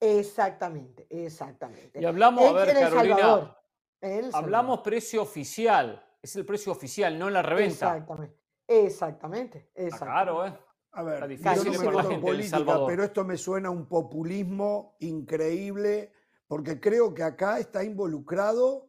Exactamente, 0.00 1.06
exactamente. 1.10 2.00
Y 2.00 2.04
hablamos, 2.04 2.44
a 2.44 2.48
En- 2.48 2.54
ver, 2.56 2.68
en 2.70 2.76
El 2.76 2.82
Carolina, 2.82 3.16
Salvador, 3.16 3.56
en 4.00 4.10
El 4.12 4.24
hablamos 4.34 4.50
Salvador. 4.76 4.82
precio 4.82 5.22
oficial. 5.22 6.02
Es 6.22 6.36
el 6.36 6.44
precio 6.46 6.72
oficial, 6.72 7.18
no 7.18 7.30
la 7.30 7.42
reventa. 7.42 7.72
Exactamente, 7.96 8.40
exactamente, 8.66 9.70
Está 9.74 9.98
caro, 10.06 10.44
exactamente. 10.44 10.62
¿eh? 10.62 10.66
A 10.92 11.02
ver, 11.02 11.30
Está 11.32 11.54
yo 11.54 11.62
difícil 11.64 11.84
no 11.84 11.90
me 11.90 11.96
la 11.98 12.02
gente 12.04 12.26
política, 12.26 12.56
Salvador. 12.56 12.86
pero 12.88 13.04
esto 13.04 13.24
me 13.24 13.36
suena 13.36 13.68
a 13.68 13.70
un 13.70 13.86
populismo 13.86 14.96
increíble, 15.00 16.10
porque 16.46 16.80
creo 16.80 17.12
que 17.14 17.22
acá 17.22 17.58
está 17.58 17.82
involucrado, 17.84 18.88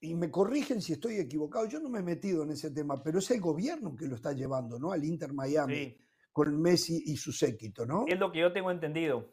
y 0.00 0.14
me 0.14 0.30
corrigen 0.30 0.82
si 0.82 0.94
estoy 0.94 1.16
equivocado, 1.18 1.66
yo 1.66 1.78
no 1.78 1.88
me 1.88 2.00
he 2.00 2.02
metido 2.02 2.42
en 2.42 2.50
ese 2.50 2.70
tema, 2.72 3.02
pero 3.02 3.20
es 3.20 3.30
el 3.30 3.40
gobierno 3.40 3.94
que 3.94 4.06
lo 4.06 4.16
está 4.16 4.32
llevando, 4.32 4.78
¿no? 4.78 4.90
Al 4.92 5.04
Inter 5.04 5.32
Miami, 5.32 5.74
Sí, 5.74 5.98
con 6.32 6.60
Messi 6.60 7.02
y 7.06 7.16
su 7.16 7.30
séquito, 7.30 7.86
¿no? 7.86 8.04
es 8.08 8.18
lo 8.18 8.32
que 8.32 8.40
yo 8.40 8.52
tengo 8.52 8.70
entendido. 8.70 9.30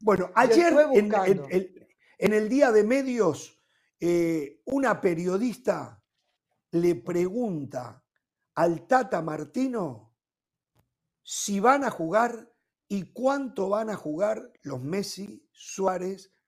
Bueno, 0.00 0.30
ayer 0.34 0.72
estuve 0.72 0.82
en, 0.82 0.90
en- 0.98 1.08
buscando. 1.08 1.46
en- 1.50 1.88
en 2.18 2.32
el 2.32 2.48
día 2.48 2.72
de 2.72 2.84
medios, 2.84 3.60
eh, 4.00 4.60
una 4.64 5.00
periodista 5.00 6.02
le 6.72 6.94
pregunta 6.96 8.02
al 8.54 8.86
Tata 8.86 9.22
Martino 9.22 10.14
si 11.22 11.60
van 11.60 11.84
a 11.84 11.90
jugar 11.90 12.52
y 12.88 13.12
cuánto 13.12 13.68
van 13.68 13.90
a 13.90 13.96
jugar 13.96 14.52
los 14.62 14.82
Messi, 14.82 15.46
Suárez, 15.52 16.31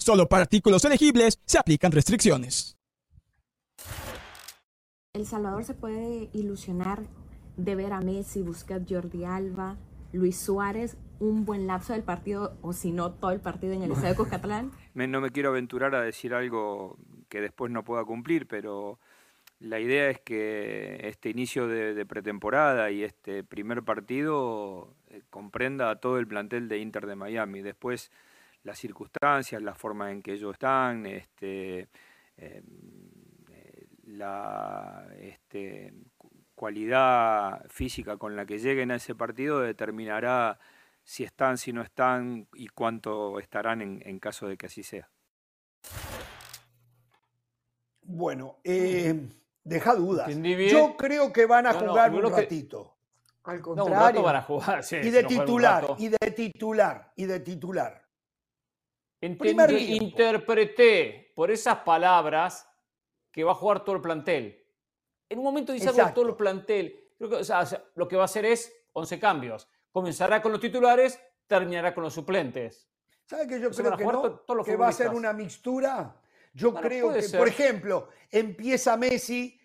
Solo 0.00 0.26
para 0.26 0.42
artículos 0.42 0.82
elegibles 0.86 1.38
se 1.44 1.58
aplican 1.58 1.92
restricciones. 1.92 2.78
El 5.12 5.26
Salvador 5.26 5.64
se 5.64 5.74
puede 5.74 6.30
ilusionar 6.32 7.02
de 7.58 7.74
ver 7.74 7.92
a 7.92 8.00
Messi, 8.00 8.40
buscar 8.40 8.80
Jordi 8.88 9.24
Alba, 9.24 9.76
Luis 10.12 10.38
Suárez, 10.38 10.96
un 11.18 11.44
buen 11.44 11.66
lapso 11.66 11.92
del 11.92 12.02
partido, 12.02 12.56
o 12.62 12.72
si 12.72 12.92
no, 12.92 13.12
todo 13.12 13.32
el 13.32 13.40
partido 13.40 13.74
en 13.74 13.82
el 13.82 13.92
Estadio 13.92 14.16
Cuscatlán. 14.16 14.72
no 14.94 15.20
me 15.20 15.30
quiero 15.30 15.50
aventurar 15.50 15.94
a 15.94 16.00
decir 16.00 16.32
algo 16.32 16.96
que 17.28 17.42
después 17.42 17.70
no 17.70 17.84
pueda 17.84 18.02
cumplir, 18.06 18.48
pero 18.48 18.98
la 19.58 19.80
idea 19.80 20.08
es 20.08 20.18
que 20.18 20.98
este 21.02 21.28
inicio 21.28 21.68
de, 21.68 22.06
pretemporada 22.06 22.90
y 22.90 23.04
este 23.04 23.44
primer 23.44 23.82
partido 23.82 24.94
eh, 25.10 25.20
comprenda 25.28 25.90
a 25.90 25.96
todo 25.96 26.18
el 26.18 26.26
plantel 26.26 26.68
de 26.68 26.78
Inter 26.78 27.06
de 27.06 27.16
Miami. 27.16 27.60
Después 27.60 28.10
las 28.62 28.78
circunstancias, 28.78 29.62
la 29.62 29.74
forma 29.74 30.10
en 30.10 30.22
que 30.22 30.32
ellos 30.32 30.52
están, 30.52 31.06
este, 31.06 31.88
em, 32.36 32.62
eh, 33.50 33.86
la 34.04 35.06
este, 35.18 35.92
cualidad 36.54 37.64
física 37.68 38.16
con 38.16 38.36
la 38.36 38.44
que 38.44 38.58
lleguen 38.58 38.90
a 38.90 38.96
ese 38.96 39.14
partido 39.14 39.60
determinará 39.60 40.58
si 41.02 41.24
están, 41.24 41.56
si 41.58 41.72
no 41.72 41.82
están 41.82 42.46
y 42.54 42.68
cuánto 42.68 43.38
estarán 43.38 43.80
en, 43.80 44.18
caso 44.18 44.46
de 44.46 44.56
que 44.56 44.66
así 44.66 44.82
sea. 44.82 45.08
Bueno, 48.02 48.58
eh, 48.64 49.28
deja 49.64 49.94
dudas. 49.94 50.28
Yo 50.70 50.96
creo 50.96 51.32
que 51.32 51.46
van 51.46 51.66
a 51.66 51.72
jugar 51.72 52.12
un 52.12 52.30
ratito. 52.30 52.96
Al 53.44 53.60
contrario. 53.60 54.22
van 54.22 54.36
a 54.36 54.42
jugar. 54.42 54.84
y 55.02 55.10
de 55.10 55.24
titular, 55.24 55.86
y 55.98 56.08
de 56.08 56.30
titular, 56.30 57.12
y 57.16 57.24
de 57.24 57.40
titular. 57.40 57.99
Entendí, 59.20 59.96
interpreté 59.96 61.32
por 61.34 61.50
esas 61.50 61.78
palabras 61.78 62.66
que 63.30 63.44
va 63.44 63.52
a 63.52 63.54
jugar 63.54 63.84
todo 63.84 63.96
el 63.96 64.02
plantel. 64.02 64.64
En 65.28 65.38
un 65.38 65.44
momento 65.44 65.72
dice 65.72 65.90
todo 66.14 66.28
el 66.28 66.36
plantel. 66.36 67.12
lo 67.18 68.08
que 68.08 68.16
va 68.16 68.22
a 68.22 68.24
hacer 68.24 68.44
es 68.44 68.72
11 68.92 69.18
cambios. 69.20 69.68
Comenzará 69.90 70.40
con 70.40 70.52
los 70.52 70.60
titulares, 70.60 71.20
terminará 71.46 71.94
con 71.94 72.04
los 72.04 72.14
suplentes. 72.14 72.88
¿Sabe 73.26 73.46
que 73.46 73.60
yo 73.60 73.70
creo 73.70 73.96
que 73.96 74.04
no? 74.04 74.64
que 74.64 74.76
va 74.76 74.88
a 74.88 74.92
ser 74.92 75.10
una 75.10 75.32
mixtura. 75.32 76.16
Yo 76.52 76.74
creo 76.74 77.12
que, 77.12 77.28
por 77.28 77.46
ejemplo, 77.46 78.08
empieza 78.28 78.96
Messi 78.96 79.60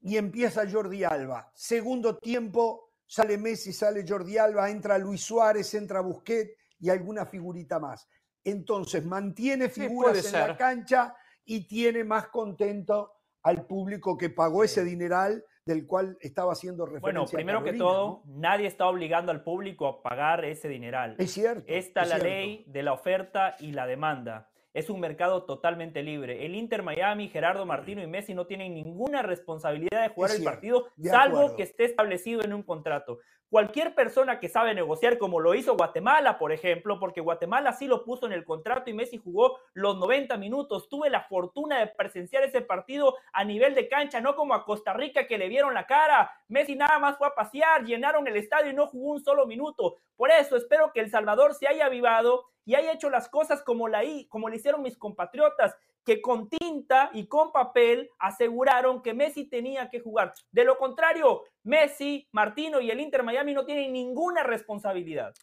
y 0.00 0.16
empieza 0.16 0.70
Jordi 0.70 1.02
Alba. 1.02 1.50
Segundo 1.52 2.16
tiempo 2.16 2.92
sale 3.04 3.36
Messi, 3.36 3.72
sale 3.72 4.04
Jordi 4.06 4.38
Alba, 4.38 4.70
entra 4.70 4.98
Luis 4.98 5.20
Suárez, 5.22 5.74
entra 5.74 6.00
Busquets 6.00 6.52
y 6.78 6.90
alguna 6.90 7.26
figurita 7.26 7.80
más. 7.80 8.08
Entonces 8.44 9.04
mantiene 9.04 9.68
figuras 9.68 10.32
en 10.32 10.40
la 10.40 10.56
cancha 10.56 11.14
y 11.44 11.66
tiene 11.66 12.04
más 12.04 12.28
contento 12.28 13.12
al 13.42 13.66
público 13.66 14.16
que 14.16 14.30
pagó 14.30 14.64
ese 14.64 14.84
dineral 14.84 15.44
del 15.64 15.86
cual 15.86 16.16
estaba 16.20 16.52
haciendo 16.52 16.86
referencia. 16.86 17.12
Bueno, 17.12 17.26
primero 17.26 17.62
que 17.62 17.74
todo, 17.74 18.22
nadie 18.26 18.66
está 18.66 18.86
obligando 18.86 19.30
al 19.32 19.42
público 19.42 19.86
a 19.86 20.02
pagar 20.02 20.44
ese 20.44 20.68
dineral. 20.68 21.14
Es 21.18 21.32
cierto. 21.32 21.64
Está 21.66 22.02
es 22.02 22.08
la 22.08 22.18
ley 22.18 22.64
de 22.66 22.82
la 22.82 22.94
oferta 22.94 23.54
y 23.60 23.72
la 23.72 23.86
demanda. 23.86 24.50
Es 24.72 24.90
un 24.90 25.00
mercado 25.00 25.44
totalmente 25.44 26.02
libre. 26.02 26.44
El 26.46 26.54
Inter 26.54 26.82
Miami, 26.82 27.28
Gerardo 27.28 27.66
Martino 27.66 28.02
y 28.02 28.06
Messi 28.06 28.34
no 28.34 28.46
tienen 28.46 28.74
ninguna 28.74 29.22
responsabilidad 29.22 30.02
de 30.02 30.08
jugar 30.08 30.30
el 30.32 30.44
partido, 30.44 30.88
salvo 31.02 31.54
que 31.56 31.64
esté 31.64 31.84
establecido 31.84 32.42
en 32.42 32.52
un 32.52 32.62
contrato. 32.62 33.18
Cualquier 33.50 33.94
persona 33.94 34.40
que 34.40 34.50
sabe 34.50 34.74
negociar, 34.74 35.16
como 35.16 35.40
lo 35.40 35.54
hizo 35.54 35.74
Guatemala, 35.74 36.38
por 36.38 36.52
ejemplo, 36.52 37.00
porque 37.00 37.22
Guatemala 37.22 37.72
sí 37.72 37.86
lo 37.86 38.04
puso 38.04 38.26
en 38.26 38.32
el 38.32 38.44
contrato 38.44 38.90
y 38.90 38.92
Messi 38.92 39.16
jugó 39.16 39.58
los 39.72 39.96
90 39.96 40.36
minutos. 40.36 40.90
Tuve 40.90 41.08
la 41.08 41.22
fortuna 41.22 41.78
de 41.78 41.86
presenciar 41.86 42.44
ese 42.44 42.60
partido 42.60 43.16
a 43.32 43.44
nivel 43.44 43.74
de 43.74 43.88
cancha, 43.88 44.20
no 44.20 44.36
como 44.36 44.52
a 44.52 44.66
Costa 44.66 44.92
Rica 44.92 45.26
que 45.26 45.38
le 45.38 45.48
vieron 45.48 45.72
la 45.72 45.86
cara. 45.86 46.30
Messi 46.48 46.76
nada 46.76 46.98
más 46.98 47.16
fue 47.16 47.26
a 47.26 47.34
pasear, 47.34 47.86
llenaron 47.86 48.28
el 48.28 48.36
estadio 48.36 48.70
y 48.70 48.74
no 48.74 48.86
jugó 48.86 49.12
un 49.12 49.24
solo 49.24 49.46
minuto. 49.46 49.96
Por 50.14 50.30
eso 50.30 50.54
espero 50.54 50.92
que 50.92 51.00
El 51.00 51.10
Salvador 51.10 51.54
se 51.54 51.68
haya 51.68 51.86
avivado 51.86 52.44
y 52.66 52.74
haya 52.74 52.92
hecho 52.92 53.08
las 53.08 53.30
cosas 53.30 53.62
como, 53.62 53.88
la, 53.88 54.02
como 54.28 54.50
le 54.50 54.56
hicieron 54.56 54.82
mis 54.82 54.98
compatriotas 54.98 55.74
que 56.08 56.22
con 56.22 56.48
tinta 56.48 57.10
y 57.12 57.26
con 57.26 57.52
papel 57.52 58.08
aseguraron 58.18 59.02
que 59.02 59.12
Messi 59.12 59.44
tenía 59.44 59.90
que 59.90 60.00
jugar. 60.00 60.32
De 60.50 60.64
lo 60.64 60.78
contrario, 60.78 61.42
Messi, 61.64 62.26
Martino 62.32 62.80
y 62.80 62.90
el 62.90 62.98
Inter 62.98 63.22
Miami 63.22 63.52
no 63.52 63.66
tienen 63.66 63.92
ninguna 63.92 64.42
responsabilidad. 64.42 65.34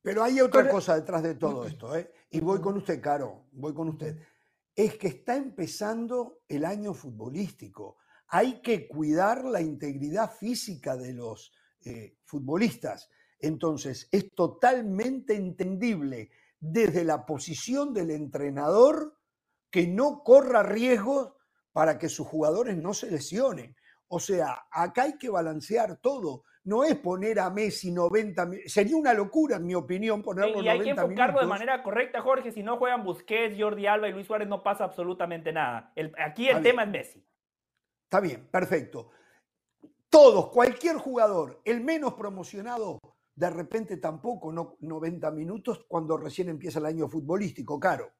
Pero 0.00 0.22
hay 0.22 0.40
otra 0.40 0.68
cosa 0.68 0.94
detrás 0.94 1.24
de 1.24 1.34
todo 1.34 1.66
esto, 1.66 1.96
¿eh? 1.96 2.12
y 2.30 2.38
voy 2.38 2.60
con 2.60 2.76
usted, 2.76 3.00
Caro, 3.00 3.46
voy 3.50 3.74
con 3.74 3.88
usted. 3.88 4.16
Es 4.76 4.96
que 4.96 5.08
está 5.08 5.34
empezando 5.34 6.38
el 6.46 6.66
año 6.66 6.94
futbolístico. 6.94 7.96
Hay 8.28 8.62
que 8.62 8.86
cuidar 8.86 9.44
la 9.44 9.60
integridad 9.60 10.30
física 10.30 10.96
de 10.96 11.14
los 11.14 11.52
eh, 11.84 12.14
futbolistas. 12.22 13.10
Entonces, 13.40 14.08
es 14.12 14.32
totalmente 14.36 15.34
entendible 15.34 16.30
desde 16.60 17.02
la 17.02 17.26
posición 17.26 17.92
del 17.92 18.12
entrenador 18.12 19.18
que 19.72 19.88
no 19.88 20.22
corra 20.22 20.62
riesgos 20.62 21.32
para 21.72 21.98
que 21.98 22.10
sus 22.10 22.28
jugadores 22.28 22.76
no 22.76 22.92
se 22.92 23.10
lesionen. 23.10 23.74
O 24.06 24.20
sea, 24.20 24.66
acá 24.70 25.04
hay 25.04 25.16
que 25.16 25.30
balancear 25.30 25.96
todo. 25.96 26.44
No 26.64 26.84
es 26.84 26.94
poner 26.96 27.40
a 27.40 27.50
Messi 27.50 27.90
90 27.90 28.50
Sería 28.66 28.96
una 28.96 29.14
locura, 29.14 29.56
en 29.56 29.66
mi 29.66 29.74
opinión, 29.74 30.22
ponerlo 30.22 30.62
90 30.62 30.72
minutos. 30.72 30.86
Y 30.86 30.90
hay 30.90 30.94
que 30.94 31.00
enfocarlo 31.00 31.40
de 31.40 31.46
manera 31.46 31.82
correcta, 31.82 32.20
Jorge. 32.20 32.52
Si 32.52 32.62
no 32.62 32.76
juegan 32.76 33.02
Busquets, 33.02 33.56
Jordi 33.58 33.86
Alba 33.86 34.08
y 34.08 34.12
Luis 34.12 34.26
Suárez, 34.26 34.46
no 34.46 34.62
pasa 34.62 34.84
absolutamente 34.84 35.52
nada. 35.52 35.92
aquí 36.18 36.48
el 36.48 36.62
tema 36.62 36.82
es 36.84 36.90
Messi. 36.90 37.26
Está 38.04 38.20
bien, 38.20 38.46
perfecto. 38.50 39.10
Todos, 40.10 40.50
cualquier 40.50 40.96
jugador, 40.98 41.62
el 41.64 41.80
menos 41.80 42.12
promocionado, 42.12 43.00
de 43.34 43.48
repente 43.48 43.96
tampoco 43.96 44.52
no 44.52 44.76
90 44.80 45.30
minutos 45.30 45.86
cuando 45.88 46.18
recién 46.18 46.50
empieza 46.50 46.78
el 46.78 46.86
año 46.86 47.08
futbolístico, 47.08 47.80
caro. 47.80 48.12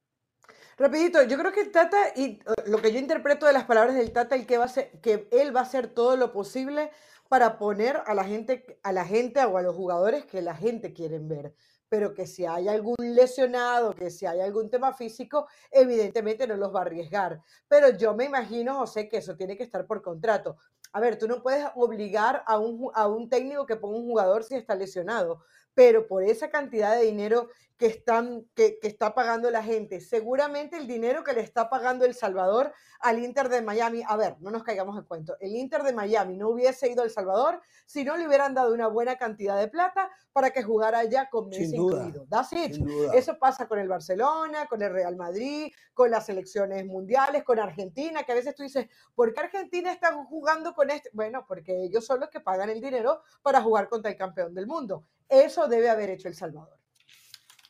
Rapidito, 0.79 1.23
yo 1.25 1.39
creo 1.39 1.53
que 1.53 1.61
el 1.61 1.71
Tata, 1.71 1.99
y 2.17 2.41
lo 2.67 2.81
que 2.81 2.93
yo 2.93 2.99
interpreto 2.99 3.47
de 3.47 3.53
las 3.53 3.65
palabras 3.65 3.95
del 3.95 4.13
Tata, 4.13 4.35
el 4.35 4.47
que, 4.47 4.57
va 4.57 4.65
a 4.65 4.69
ser, 4.69 4.91
que 5.01 5.29
él 5.31 5.55
va 5.55 5.61
a 5.61 5.65
hacer 5.65 5.89
todo 5.89 6.17
lo 6.17 6.33
posible 6.33 6.91
para 7.29 7.59
poner 7.59 8.03
a 8.07 8.15
la 8.15 8.25
gente, 8.25 8.79
a 8.83 8.93
la 8.93 9.05
gente 9.05 9.45
o 9.45 9.59
a 9.59 9.63
los 9.63 9.77
jugadores 9.77 10.25
que 10.25 10.41
la 10.41 10.55
gente 10.55 10.93
quiere 10.93 11.19
ver. 11.19 11.55
Pero 11.91 12.15
que 12.15 12.27
si 12.27 12.47
hay 12.47 12.69
algún 12.69 12.97
lesionado, 12.99 13.95
que 13.95 14.11
si 14.11 14.25
hay 14.25 14.41
algún 14.41 14.71
tema 14.71 14.95
físico, 14.95 15.47
evidentemente 15.71 16.47
no 16.47 16.57
los 16.57 16.75
va 16.75 16.81
a 16.81 16.83
arriesgar. 16.83 17.43
Pero 17.69 17.91
yo 17.91 18.15
me 18.15 18.25
imagino, 18.25 18.79
José, 18.79 19.09
que 19.09 19.19
eso 19.19 19.37
tiene 19.37 19.59
que 19.59 19.63
estar 19.63 19.87
por 19.87 20.01
contrato. 20.01 20.57
A 20.95 21.01
ver, 21.01 21.19
tú 21.19 21.29
no 21.29 21.43
puedes 21.43 21.67
obligar 21.75 22.43
a 22.47 22.59
un, 22.59 22.91
a 22.95 23.07
un 23.09 23.29
técnico 23.29 23.67
que 23.67 23.77
ponga 23.77 23.99
un 23.99 24.07
jugador 24.07 24.43
si 24.45 24.55
está 24.55 24.75
lesionado, 24.75 25.43
pero 25.75 26.07
por 26.07 26.23
esa 26.23 26.51
cantidad 26.51 26.97
de 26.97 27.05
dinero 27.05 27.49
que, 27.83 27.87
están, 27.87 28.47
que, 28.55 28.79
que, 28.81 28.87
está 28.87 29.13
pagando 29.13 29.51
la 29.51 29.63
gente. 29.63 30.01
Seguramente 30.01 30.77
el 30.77 30.87
dinero 30.87 31.25
que 31.25 31.33
le 31.33 31.41
está 31.41 31.69
pagando 31.69 32.05
El 32.05 32.15
Salvador 32.15 32.73
al 33.01 33.19
Inter 33.19 33.49
de 33.49 33.61
Miami, 33.61 34.05
a 34.07 34.17
ver, 34.17 34.37
no 34.39 34.53
nos 34.53 34.63
caigamos 34.63 34.97
en 34.97 35.05
cuento, 35.05 35.37
el 35.41 35.57
Inter 35.57 35.83
de 35.83 35.93
Miami 35.93 36.37
no 36.37 36.51
hubiese 36.51 36.89
ido 36.89 37.03
a 37.03 37.05
El 37.05 37.11
Salvador 37.11 37.61
si 37.87 38.05
no 38.05 38.17
le 38.17 38.29
hubieran 38.29 38.55
dado 38.55 38.73
una 38.73 38.87
buena 38.87 39.17
cantidad 39.17 39.59
de 39.59 39.67
plata 39.67 40.11
para 40.33 40.51
que 40.51 40.63
jugara 40.63 41.01
allá 41.01 41.29
con 41.29 41.49
Messi 41.49 41.75
incluido. 41.75 42.25
That's 42.31 42.53
it. 42.53 42.81
Eso 43.15 43.37
pasa 43.39 43.67
con 43.67 43.81
el 43.81 43.89
Barcelona, 43.89 44.67
con 44.69 44.81
el 44.81 44.93
Real 44.93 45.17
Madrid, 45.17 45.73
con 45.93 46.11
las 46.11 46.27
selecciones 46.27 46.87
mundiales, 46.87 47.43
con 47.43 47.59
Argentina, 47.59 48.23
que 48.23 48.31
a 48.31 48.37
veces 48.37 48.55
tú 48.55 48.63
dices, 48.63 48.87
¿por 49.17 49.35
qué 49.35 49.41
Argentina 49.41 49.93
está 49.93 50.15
jugando 50.15 50.73
con 50.73 50.91
este? 50.91 51.11
Bueno, 51.13 51.45
porque 51.49 51.85
ellos 51.85 52.07
son 52.07 52.21
los 52.21 52.31
que 52.31 52.39
pagan 52.39 52.71
el 52.71 52.81
dinero 52.81 53.23
para 53.43 53.61
jugar 53.61 53.89
contra 53.89 54.11
el 54.11 54.17
campeón 54.17 54.55
del 54.55 54.69
mundo. 54.69 55.05
Eso 55.33 55.67
debe 55.67 55.89
haber 55.89 56.11
hecho 56.11 56.29
El 56.29 56.35
Salvador. 56.35 56.77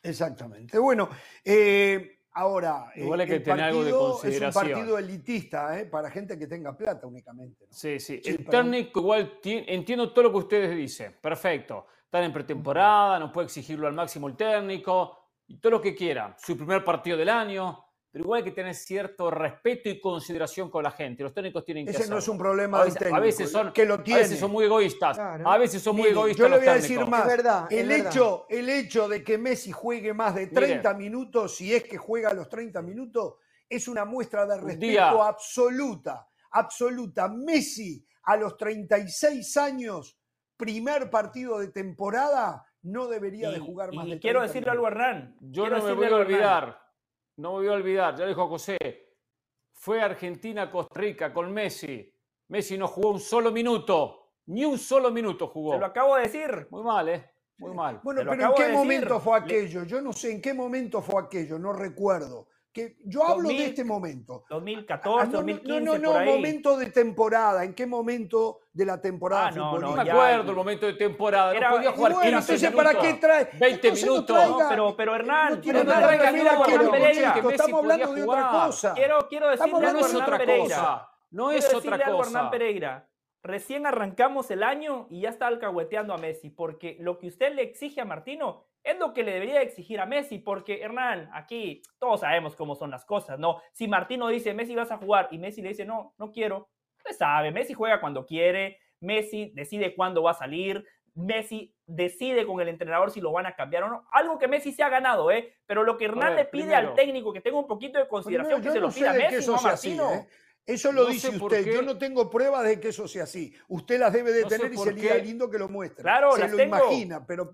Exactamente. 0.01 0.77
Bueno, 0.77 1.09
eh, 1.45 2.19
ahora, 2.33 2.91
Igual 2.95 3.21
hay 3.21 3.27
que 3.27 3.35
el 3.35 3.43
tener 3.43 3.61
algo 3.65 3.83
de 3.85 3.91
partido 3.91 3.99
es 4.09 4.15
un 4.15 4.21
consideración. 4.21 4.71
partido 4.71 4.97
elitista, 4.97 5.79
¿eh? 5.79 5.85
para 5.85 6.11
gente 6.11 6.37
que 6.37 6.47
tenga 6.47 6.75
plata 6.75 7.07
únicamente. 7.07 7.65
¿no? 7.65 7.73
Sí, 7.73 7.99
sí. 8.01 8.19
Sí, 8.21 8.31
el 8.31 8.45
técnico 8.45 8.99
igual 8.99 9.39
ti- 9.41 9.63
entiendo 9.65 10.11
todo 10.11 10.23
lo 10.25 10.31
que 10.31 10.37
ustedes 10.39 10.75
dicen. 10.75 11.15
Perfecto. 11.21 11.87
Están 12.03 12.25
en 12.25 12.33
pretemporada, 12.33 13.17
no 13.17 13.31
puede 13.31 13.45
exigirlo 13.45 13.87
al 13.87 13.93
máximo 13.93 14.27
el 14.27 14.35
técnico 14.35 15.17
y 15.47 15.57
todo 15.57 15.71
lo 15.71 15.81
que 15.81 15.95
quiera. 15.95 16.35
Su 16.37 16.57
primer 16.57 16.83
partido 16.83 17.15
del 17.17 17.29
año. 17.29 17.85
Pero 18.13 18.25
igual 18.25 18.37
hay 18.37 18.43
que 18.43 18.51
tener 18.51 18.75
cierto 18.75 19.31
respeto 19.31 19.89
y 19.89 19.99
consideración 19.99 20.69
con 20.69 20.83
la 20.83 20.91
gente. 20.91 21.23
Los 21.23 21.33
técnicos 21.33 21.65
tienen 21.65 21.83
que 21.83 21.91
Ese 21.93 22.07
no 22.07 22.19
es 22.19 22.27
un 22.27 22.37
problema 22.37 22.77
a 22.77 22.81
del 22.81 22.89
veces, 22.89 22.99
técnico, 22.99 23.17
a 23.17 23.19
veces 23.19 23.51
son, 23.51 23.73
que 23.73 23.85
lo 23.87 23.95
a 23.95 24.03
tiene. 24.03 24.21
veces 24.21 24.39
son 24.39 24.51
muy 24.51 24.65
egoístas. 24.65 25.17
Claro. 25.17 25.49
A 25.49 25.57
veces 25.57 25.81
son 25.81 25.95
muy 25.95 26.09
egoístas 26.09 26.45
Yo 26.45 26.47
le 26.47 26.59
voy 26.59 26.67
a 26.67 26.73
decir 26.75 26.99
técnicos. 26.99 27.09
más. 27.09 27.21
Es 27.21 27.27
verdad, 27.27 27.65
es 27.71 27.79
el, 27.79 27.87
verdad. 27.87 28.07
hecho, 28.11 28.45
el 28.49 28.69
hecho 28.69 29.07
de 29.09 29.23
que 29.23 29.39
Messi 29.39 29.71
juegue 29.71 30.13
más 30.13 30.35
de 30.35 30.41
Mire. 30.41 30.53
30 30.53 30.93
minutos, 30.93 31.55
si 31.57 31.73
es 31.73 31.85
que 31.85 31.97
juega 31.97 32.31
los 32.35 32.47
30 32.49 32.83
minutos, 32.83 33.33
es 33.67 33.87
una 33.87 34.05
muestra 34.05 34.45
de 34.45 34.57
respeto 34.61 34.85
día. 34.85 35.09
absoluta. 35.09 36.27
Absoluta. 36.51 37.27
Messi 37.29 38.05
a 38.25 38.37
los 38.37 38.55
36 38.57 39.57
años, 39.57 40.19
primer 40.55 41.09
partido 41.09 41.57
de 41.57 41.69
temporada, 41.69 42.63
no 42.83 43.07
debería 43.07 43.49
de 43.49 43.57
jugar 43.59 43.91
más 43.91 44.05
y 44.05 44.11
de 44.11 44.19
quiero 44.19 44.39
30 44.41 44.53
decirle 44.53 44.69
algo 44.71 44.85
a 44.85 44.91
minutos. 44.91 45.07
Hernán. 45.09 45.35
Yo 45.39 45.63
quiero 45.63 45.77
no 45.79 45.83
me 45.85 45.93
voy 45.93 46.05
a 46.05 46.15
olvidar, 46.15 46.82
no 47.37 47.53
me 47.53 47.57
voy 47.59 47.67
a 47.67 47.71
olvidar, 47.73 48.15
ya 48.15 48.23
lo 48.23 48.29
dijo 48.29 48.47
José, 48.47 48.77
fue 49.71 50.01
Argentina-Costa 50.01 50.99
Rica 50.99 51.33
con 51.33 51.51
Messi. 51.51 52.09
Messi 52.49 52.77
no 52.77 52.87
jugó 52.87 53.11
un 53.11 53.19
solo 53.19 53.51
minuto, 53.51 54.33
ni 54.47 54.63
un 54.65 54.77
solo 54.77 55.11
minuto 55.11 55.47
jugó. 55.47 55.73
Se 55.73 55.79
lo 55.79 55.85
acabo 55.85 56.15
de 56.15 56.23
decir. 56.23 56.67
Muy 56.69 56.83
mal, 56.83 57.09
¿eh? 57.09 57.31
Muy 57.57 57.73
mal. 57.73 57.99
Bueno, 58.03 58.21
Te 58.21 58.27
pero 58.27 58.43
¿en 58.43 58.53
qué 58.55 58.61
de 58.63 58.67
decir. 58.69 58.79
momento 58.79 59.19
fue 59.19 59.37
aquello? 59.37 59.83
Yo 59.83 60.01
no 60.01 60.13
sé 60.13 60.31
en 60.31 60.41
qué 60.41 60.53
momento 60.53 61.01
fue 61.01 61.21
aquello, 61.21 61.57
no 61.57 61.73
recuerdo. 61.73 62.47
Que 62.73 62.97
yo 63.05 63.21
hablo 63.23 63.43
2000, 63.43 63.57
de 63.59 63.65
este 63.67 63.83
momento. 63.83 64.45
2014, 64.49 65.19
Ah, 65.21 65.25
no, 65.25 65.31
no, 65.31 65.37
2015, 65.37 65.81
no, 65.85 65.97
no, 65.99 66.11
por 66.13 66.21
ahí. 66.21 66.27
momento 66.33 66.77
de 66.77 66.85
temporada. 66.87 67.63
¿En 67.63 67.75
qué 67.75 67.85
momento 67.85 68.61
de 68.73 68.85
la 68.87 68.99
temporada 68.99 69.47
Ah, 69.47 69.51
no, 69.51 69.73
no, 69.73 69.79
No 69.91 69.95
me 69.95 70.03
ya- 70.05 70.11
acuerdo 70.11 70.49
el 70.49 70.55
momento 70.57 70.85
de 70.87 70.93
temporada, 70.93 71.53
Era- 71.55 71.69
no 71.69 71.75
podía 71.75 71.91
jugar 71.91 72.13
bueno, 72.13 72.29
15 72.39 72.53
entonces, 72.53 72.71
¿para 72.75 72.99
qué 72.99 73.13
trae? 73.13 73.43
20 73.59 73.67
Entonces 73.89 74.05
no 74.07 74.11
minutos. 74.13 74.35
traiga- 74.35 74.57
No, 74.63 74.69
pero- 74.69 74.95
pero 74.97 75.15
Hernán, 75.15 75.53
no 75.53 75.61
pero 75.63 75.83
no 75.83 75.91
traiga 75.91 76.07
Hernán 76.07 76.33
Pereira, 76.33 76.53
muchachos, 76.57 77.33
que 77.33 77.41
Messi 77.43 77.53
Estamos 77.53 77.79
hablando 77.79 78.13
de 78.15 78.23
otra 78.23 78.49
cosa. 78.49 78.93
Quiero, 78.95 79.27
quiero 79.29 79.47
decirle 79.49 79.65
Estamos 79.65 79.81
No 79.81 79.87
algo 79.87 79.99
a 80.03 80.07
Hernán 80.09 80.21
otra 80.23 80.37
Pereira. 80.39 80.63
cosa. 80.63 81.09
No 81.29 81.43
Quiero 81.49 81.59
es 81.59 81.65
otra 81.65 81.77
decirle 81.77 82.03
algo 82.05 82.17
a 82.23 82.25
Hernán 82.25 82.41
cosa. 82.41 82.51
Pereira. 82.51 83.07
Recién 83.43 83.85
arrancamos 83.85 84.49
el 84.51 84.63
año 84.63 85.05
y 85.09 85.21
ya 85.21 85.29
está 85.29 85.47
alcahueteando 85.47 86.13
a 86.13 86.17
Messi, 86.17 86.49
porque 86.49 86.95
lo 87.01 87.17
que 87.19 87.27
usted 87.27 87.53
le 87.53 87.61
exige 87.63 87.99
a 87.99 88.05
Martino 88.05 88.63
es 88.83 88.97
lo 88.97 89.13
que 89.13 89.23
le 89.23 89.33
debería 89.33 89.61
exigir 89.61 89.99
a 89.99 90.05
Messi, 90.05 90.39
porque 90.39 90.81
Hernán, 90.81 91.29
aquí 91.33 91.81
todos 91.99 92.21
sabemos 92.21 92.55
cómo 92.55 92.75
son 92.75 92.89
las 92.89 93.03
cosas, 93.05 93.37
¿no? 93.39 93.61
Si 93.73 93.87
Martino 93.87 94.29
dice, 94.29 94.53
Messi 94.53 94.75
vas 94.75 94.91
a 94.91 94.97
jugar, 94.97 95.27
y 95.31 95.39
Messi 95.39 95.61
le 95.61 95.69
dice, 95.69 95.83
no, 95.85 96.13
no 96.17 96.31
quiero, 96.31 96.69
usted 96.97 97.11
sabe, 97.17 97.51
Messi 97.51 97.73
juega 97.73 97.99
cuando 97.99 98.25
quiere, 98.25 98.79
Messi 99.01 99.51
decide 99.53 99.93
cuándo 99.93 100.23
va 100.23 100.31
a 100.31 100.35
salir, 100.35 100.85
Messi 101.15 101.75
decide 101.85 102.45
con 102.45 102.61
el 102.61 102.69
entrenador 102.69 103.11
si 103.11 103.19
lo 103.21 103.31
van 103.33 103.45
a 103.45 103.55
cambiar 103.55 103.83
o 103.83 103.89
no, 103.89 104.07
algo 104.13 104.39
que 104.39 104.47
Messi 104.47 104.71
se 104.71 104.83
ha 104.83 104.89
ganado, 104.89 105.31
¿eh? 105.31 105.53
Pero 105.65 105.83
lo 105.83 105.97
que 105.97 106.05
Hernán 106.05 106.29
ver, 106.35 106.37
le 106.37 106.45
pide 106.45 106.63
primero- 106.63 106.89
al 106.89 106.95
técnico 106.95 107.33
que 107.33 107.41
tenga 107.41 107.57
un 107.59 107.67
poquito 107.67 107.99
de 107.99 108.07
consideración, 108.07 108.61
Primero, 108.61 108.73
que 108.73 108.79
se 108.79 109.01
lo 109.01 109.07
pida 109.11 109.11
a 109.11 109.31
Messi, 109.31 109.47
no 109.49 109.55
a 109.55 109.59
sea 109.59 109.71
así, 109.71 109.89
Martino. 109.95 110.13
¿eh? 110.13 110.27
Eso 110.65 110.91
lo 110.91 111.03
No 111.03 111.09
dice 111.09 111.29
usted. 111.29 111.65
Yo 111.65 111.81
no 111.81 111.97
tengo 111.97 112.29
pruebas 112.29 112.63
de 112.65 112.79
que 112.79 112.89
eso 112.89 113.07
sea 113.07 113.23
así. 113.23 113.53
Usted 113.67 113.99
las 113.99 114.13
debe 114.13 114.31
de 114.31 114.43
No 114.43 114.47
tener 114.47 114.73
y 114.73 114.77
sería 114.77 115.15
qué. 115.17 115.23
lindo 115.23 115.49
que 115.49 115.57
lo 115.59 115.67
muestre. 115.67 116.03
Claro, 116.03 116.33
Se 116.35 116.47
lo 116.47 116.55
tengo. 116.57 116.77
imagina, 116.77 117.25
pero. 117.25 117.53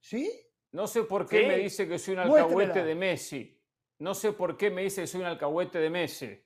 ¿Sí? 0.00 0.28
No 0.72 0.86
sé 0.86 1.02
por 1.04 1.28
qué 1.28 1.42
Sí. 1.42 1.46
me 1.46 1.56
dice 1.58 1.86
que 1.88 1.98
soy 1.98 2.14
un 2.14 2.20
Muéstrela. 2.26 2.44
alcahuete 2.44 2.84
de 2.84 2.94
Messi. 2.94 3.62
No 3.98 4.14
sé 4.14 4.32
por 4.32 4.56
qué 4.56 4.70
me 4.70 4.82
dice 4.82 5.02
que 5.02 5.06
soy 5.06 5.20
un 5.20 5.26
alcahuete 5.26 5.78
de 5.78 5.90
Messi. 5.90 6.42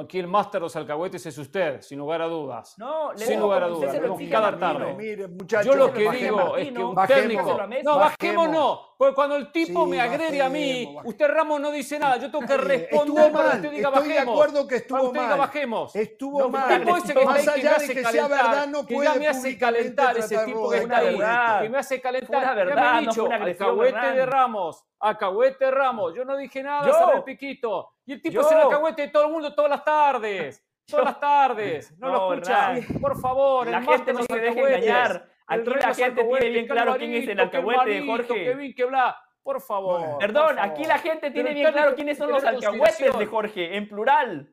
Aquí 0.00 0.18
el 0.18 0.26
máster 0.26 0.60
de 0.60 0.64
los 0.64 0.76
alcahuetes 0.76 1.24
es 1.26 1.36
usted, 1.38 1.80
sin 1.80 1.98
lugar 1.98 2.22
a 2.22 2.26
dudas. 2.26 2.74
No, 2.78 3.12
le 3.12 3.24
Sin 3.26 3.40
lugar 3.40 3.62
a 3.64 3.68
dudas, 3.68 3.96
cada 4.30 4.58
tarde. 4.58 4.94
Mire, 4.94 5.28
muchachos. 5.28 5.66
Yo 5.66 5.74
lo 5.78 5.92
que 5.92 6.04
bajemos. 6.06 6.40
digo 6.42 6.56
es 6.56 6.72
que 6.72 6.84
un 6.84 6.94
bajemos. 6.94 7.22
técnico. 7.22 7.58
No, 7.84 7.98
bajemos 7.98 8.48
no. 8.48 8.80
Porque 8.96 9.14
cuando 9.14 9.36
el 9.36 9.50
tipo 9.50 9.84
Sí, 9.84 9.90
me 9.90 10.00
agrede 10.00 10.40
a 10.40 10.48
mí, 10.48 10.96
usted 11.04 11.28
Ramos 11.28 11.60
no 11.60 11.70
dice 11.72 11.98
nada. 11.98 12.16
Yo 12.16 12.30
tengo 12.30 12.46
que 12.46 12.56
responder 12.56 12.88
estuvo 12.92 13.14
cuando 13.14 13.32
mal. 13.38 13.56
usted 13.56 13.70
diga 13.72 13.88
Estoy 13.88 14.08
de 14.08 14.18
acuerdo 14.18 14.68
que 14.68 14.76
estuvo 14.76 15.02
usted 15.02 15.20
diga 15.20 15.28
mal. 15.30 15.38
bajemos. 15.38 15.96
Estuvo 15.96 16.38
No, 16.40 16.48
mal. 16.48 16.70
El 16.72 16.80
tipo 16.84 16.96
ese 16.96 17.14
que 17.14 17.20
está 17.22 17.52
ahí 17.52 17.60
que 17.60 17.62
me 17.62 17.62
de 17.62 17.68
hace 17.76 17.94
que 17.94 18.02
sea 18.02 18.10
calentar, 18.12 18.30
verdad, 18.50 18.66
no 18.68 18.86
que 18.86 18.94
puede 18.94 19.08
ya 19.12 19.14
me 19.18 19.28
hace 19.28 19.58
calentar 19.58 20.16
ese 20.18 20.38
tipo 20.44 20.70
que 20.70 20.78
está 20.78 20.96
ahí, 20.98 21.18
verdad. 21.18 21.62
que 21.62 21.68
me 21.68 21.78
hace 21.78 22.00
calentar. 22.00 22.36
Una 22.36 22.46
Ya 22.46 22.54
me 22.54 22.64
verdad, 22.64 22.94
no 22.94 23.00
dicho, 23.00 23.28
alcahuete 23.32 24.12
de. 24.12 24.26
Ramos, 24.26 24.84
alcahuete 25.00 25.64
de 25.66 25.70
Ramos. 25.72 26.14
Yo 26.14 26.24
no 26.24 26.36
dije 26.36 26.62
nada, 26.62 26.86
Yo. 26.86 26.92
cerré 26.94 27.16
el 27.18 27.24
piquito. 27.24 27.90
Y 28.06 28.12
el 28.12 28.22
tipo 28.22 28.34
Yo. 28.34 28.40
es 28.42 28.52
el 28.52 28.58
alcahuete 28.58 29.02
de 29.02 29.08
todo 29.08 29.26
el 29.26 29.32
mundo 29.32 29.54
todas 29.54 29.70
las 29.70 29.84
tardes. 29.84 30.62
Todas 30.86 31.02
Yo. 31.02 31.10
las 31.10 31.20
tardes. 31.20 31.98
No, 31.98 32.08
lo 32.08 32.12
No, 32.12 32.32
escucha. 32.34 32.76
Hernán. 32.76 33.00
Por 33.00 33.18
favor, 33.18 33.66
La 33.68 33.78
el 33.78 33.84
gente 33.86 34.12
no 34.12 34.22
se 34.22 34.38
deje 34.38 34.60
engañar. 34.60 35.30
Aquí 35.46 35.70
la 35.70 35.94
gente 35.94 36.24
tiene 36.24 36.48
bien 36.50 36.66
claro 36.66 36.96
quién 36.96 37.14
es 37.14 37.28
el 37.28 37.40
alcahuete 37.40 37.90
de 37.90 38.06
Jorge. 38.06 38.34
Que 38.44 38.54
bien, 38.54 38.74
que 38.74 38.84
bla. 38.84 39.16
Por 39.42 39.60
favor. 39.62 39.98
Bueno. 40.00 40.12
por 40.14 40.20
Perdón, 40.20 40.56
favor. 40.56 40.60
aquí 40.72 40.84
la 40.84 40.98
gente 40.98 41.20
Pero 41.22 41.32
tiene 41.32 41.48
el 41.50 41.54
bien 41.54 41.72
claro 41.72 41.94
quiénes 41.94 42.18
son 42.18 42.30
los 42.30 42.44
alcahuetes 42.44 43.18
de. 43.18 43.26
Jorge, 43.26 43.76
en 43.76 43.88
plural. 43.88 44.50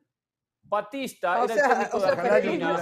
Batista 0.62 1.42
O 1.42 1.44
era 1.44 1.54
sea, 1.54 1.64
el 1.64 1.70
técnico 1.78 1.96
o 1.96 2.00
de 2.00 2.06
sea, 2.06 2.34
Argentina. 2.34 2.78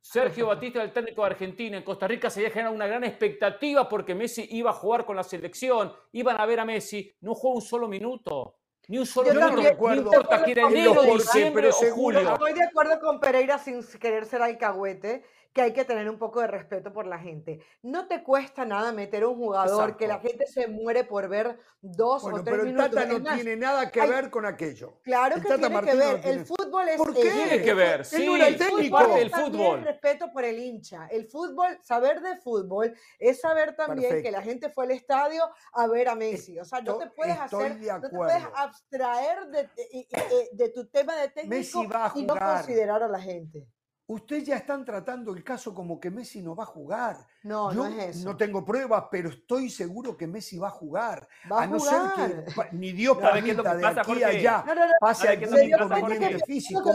Sergio 0.00 0.46
Batista 0.46 0.78
era 0.78 0.84
el 0.86 0.92
técnico 0.92 1.22
de 1.22 1.26
Argentina. 1.26 1.76
En 1.76 1.82
Costa 1.84 2.06
Rica 2.08 2.30
se 2.30 2.40
había 2.40 2.50
generado 2.50 2.74
una 2.74 2.86
gran 2.86 3.04
expectativa 3.04 3.88
porque 3.88 4.14
Messi 4.14 4.46
iba 4.50 4.70
a 4.70 4.74
jugar 4.74 5.04
con 5.04 5.16
la 5.16 5.22
selección. 5.24 5.92
Iban 6.12 6.40
a 6.40 6.46
ver 6.46 6.60
a 6.60 6.64
Messi. 6.64 7.16
No 7.20 7.34
jugó 7.34 7.54
un 7.54 7.62
solo 7.62 7.88
minuto. 7.88 8.56
Ni 8.88 8.98
un 8.98 9.06
solo 9.06 9.28
Yo 9.28 9.34
minuto. 9.34 9.54
también- 9.54 9.76
no 9.78 9.94
yo 9.94 9.94
importa 9.94 10.44
que 10.44 10.52
era 10.52 10.62
también- 10.62 10.86
enero, 10.86 10.94
¿por 11.02 11.04
qué? 11.04 11.22
diciembre 11.22 11.62
Pero 11.64 11.74
o 11.74 11.78
seguro. 11.78 12.18
julio. 12.18 12.32
Estoy 12.34 12.52
de 12.52 12.62
acuerdo 12.64 13.00
con 13.00 13.20
Pereira 13.20 13.58
sin 13.58 13.82
querer 13.98 14.26
ser 14.26 14.42
alcahuete, 14.42 15.24
que 15.56 15.62
hay 15.62 15.72
que 15.72 15.86
tener 15.86 16.10
un 16.10 16.18
poco 16.18 16.42
de 16.42 16.48
respeto 16.48 16.92
por 16.92 17.06
la 17.06 17.18
gente. 17.18 17.60
No 17.82 18.06
te 18.08 18.22
cuesta 18.22 18.66
nada 18.66 18.92
meter 18.92 19.22
a 19.22 19.28
un 19.28 19.36
jugador 19.36 19.96
que 19.96 20.06
la 20.06 20.16
Exacto. 20.16 20.28
gente 20.28 20.46
se 20.52 20.66
muere 20.68 21.04
por 21.04 21.28
ver 21.30 21.58
dos 21.80 22.20
Bueno, 22.24 22.40
o 22.40 22.44
tres 22.44 22.52
pero 22.52 22.62
el 22.64 22.74
minutos. 22.74 22.90
Tata 22.94 23.06
no 23.06 23.18
más, 23.20 23.34
tiene 23.36 23.56
nada 23.56 23.90
que 23.90 24.02
hay- 24.02 24.10
ver 24.10 24.28
con 24.28 24.44
aquello. 24.44 25.00
Claro 25.02 25.36
el 25.36 25.40
que 25.42 25.48
Tata 25.48 25.60
tiene 25.60 25.74
Martino 25.74 25.92
que 25.98 26.04
no 26.04 26.12
ver. 26.12 26.20
tiene- 26.20 26.36
El 26.40 26.44
fútbol 26.44 26.88
es 26.90 26.96
¿Por 26.98 27.14
qué? 27.14 27.22
Tiene 27.30 27.62
que 27.62 27.72
ver, 27.74 28.04
sí. 28.04 28.26
no 28.26 28.36
era 28.36 28.48
el 28.48 28.54
El 28.54 28.60
fútbol 28.60 28.76
técnico. 28.76 28.96
Parte 28.98 29.18
del 29.18 29.30
fútbol. 29.30 29.82
respeto 29.82 30.32
por 30.34 30.44
el 30.44 30.58
hincha. 30.58 31.06
El 31.10 31.26
fútbol, 31.26 31.78
saber 31.82 32.20
de 32.20 32.36
fútbol, 32.36 32.94
es 33.18 33.40
saber 33.40 33.74
también 33.76 34.10
que 34.10 34.14
Perfecto. 34.16 34.36
la 34.38 34.42
gente 34.42 34.68
fue 34.68 34.84
al 34.84 34.90
estadio 34.90 35.42
a 35.72 35.86
ver 35.86 36.08
a 36.10 36.14
Messi. 36.14 36.58
O 36.60 36.66
sea, 36.66 36.82
no 36.82 36.98
te 36.98 37.06
puedes 37.08 37.34
estoy 37.44 37.64
hacer, 37.64 37.78
de 37.80 37.86
no 37.92 38.00
te 38.02 38.08
puedes 38.10 38.42
abstraer 38.54 39.46
de, 39.46 39.62
de- 39.62 39.88
y- 39.90 40.08
eh, 40.12 40.48
de 40.52 40.68
tu 40.68 40.86
tema 40.90 41.16
de 41.16 41.28
técnico 41.28 41.56
Messi 41.56 41.86
va 41.86 42.06
a 42.06 42.12
y 42.14 42.24
no 42.26 42.34
jugar. 42.34 42.56
considerar 42.58 43.02
a 43.02 43.08
la 43.08 43.20
gente. 43.20 43.66
Ustedes 44.08 44.44
ya 44.46 44.56
están 44.56 44.84
tratando 44.84 45.32
el 45.34 45.42
caso 45.42 45.74
como 45.74 45.98
que 45.98 46.10
Messi 46.12 46.40
no 46.40 46.54
va 46.54 46.62
a 46.62 46.66
jugar. 46.66 47.16
No, 47.42 47.72
Yo 47.72 47.88
no 47.88 48.00
es 48.00 48.16
eso. 48.16 48.28
no 48.30 48.36
tengo 48.36 48.64
pruebas, 48.64 49.06
pero 49.10 49.30
estoy 49.30 49.68
seguro 49.68 50.16
que 50.16 50.28
Messi 50.28 50.58
va 50.58 50.68
a 50.68 50.70
jugar. 50.70 51.26
Va 51.50 51.60
a 51.60 51.62
a 51.64 51.66
no 51.66 51.80
jugar. 51.80 52.14
ser 52.16 52.44
que 52.44 52.76
ni 52.76 52.92
Dios 52.92 53.18
¿Sabe 53.18 53.42
qué 53.42 53.50
es 53.50 53.56
lo 53.56 53.64
permita 53.64 53.72
que 53.72 53.94
de 53.94 54.00
aquí 54.00 54.22
a 54.22 54.28
allá 54.28 54.64
No, 54.64 54.74
no, 54.76 54.86
no. 54.86 54.92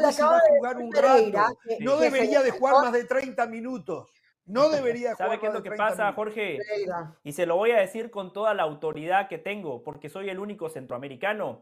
Messi 0.08 0.22
va 0.22 0.38
a 0.38 0.42
de 0.42 0.58
jugar 0.58 0.78
un 0.78 0.90
Pereira, 0.90 1.42
rato. 1.44 1.58
que- 1.68 1.78
No 1.84 1.98
que 1.98 2.04
debería 2.06 2.42
de 2.44 2.52
jugar 2.52 2.76
más 2.76 2.94
de 2.94 3.04
30 3.04 3.46
minutos. 3.46 4.10
No 4.46 4.70
debería 4.70 5.10
de 5.10 5.16
¿Sabe 5.18 5.28
jugar 5.38 5.40
qué 5.42 5.48
es 5.48 5.54
lo 5.54 5.64
que 5.64 5.70
30 5.70 5.84
pasa, 5.90 6.02
minutos. 6.04 6.16
Jorge? 6.16 6.58
Pereira. 6.66 7.16
Y 7.26 7.34
se 7.34 7.46
lo 7.46 7.58
voy 7.58 7.72
a 7.72 7.78
decir 7.78 8.10
con 8.10 8.32
toda 8.32 8.54
la 8.54 8.64
autoridad 8.64 9.28
que 9.28 9.38
tengo, 9.38 9.84
porque 9.84 10.08
soy 10.08 10.30
el 10.30 10.40
único 10.40 10.70
centroamericano. 10.70 11.62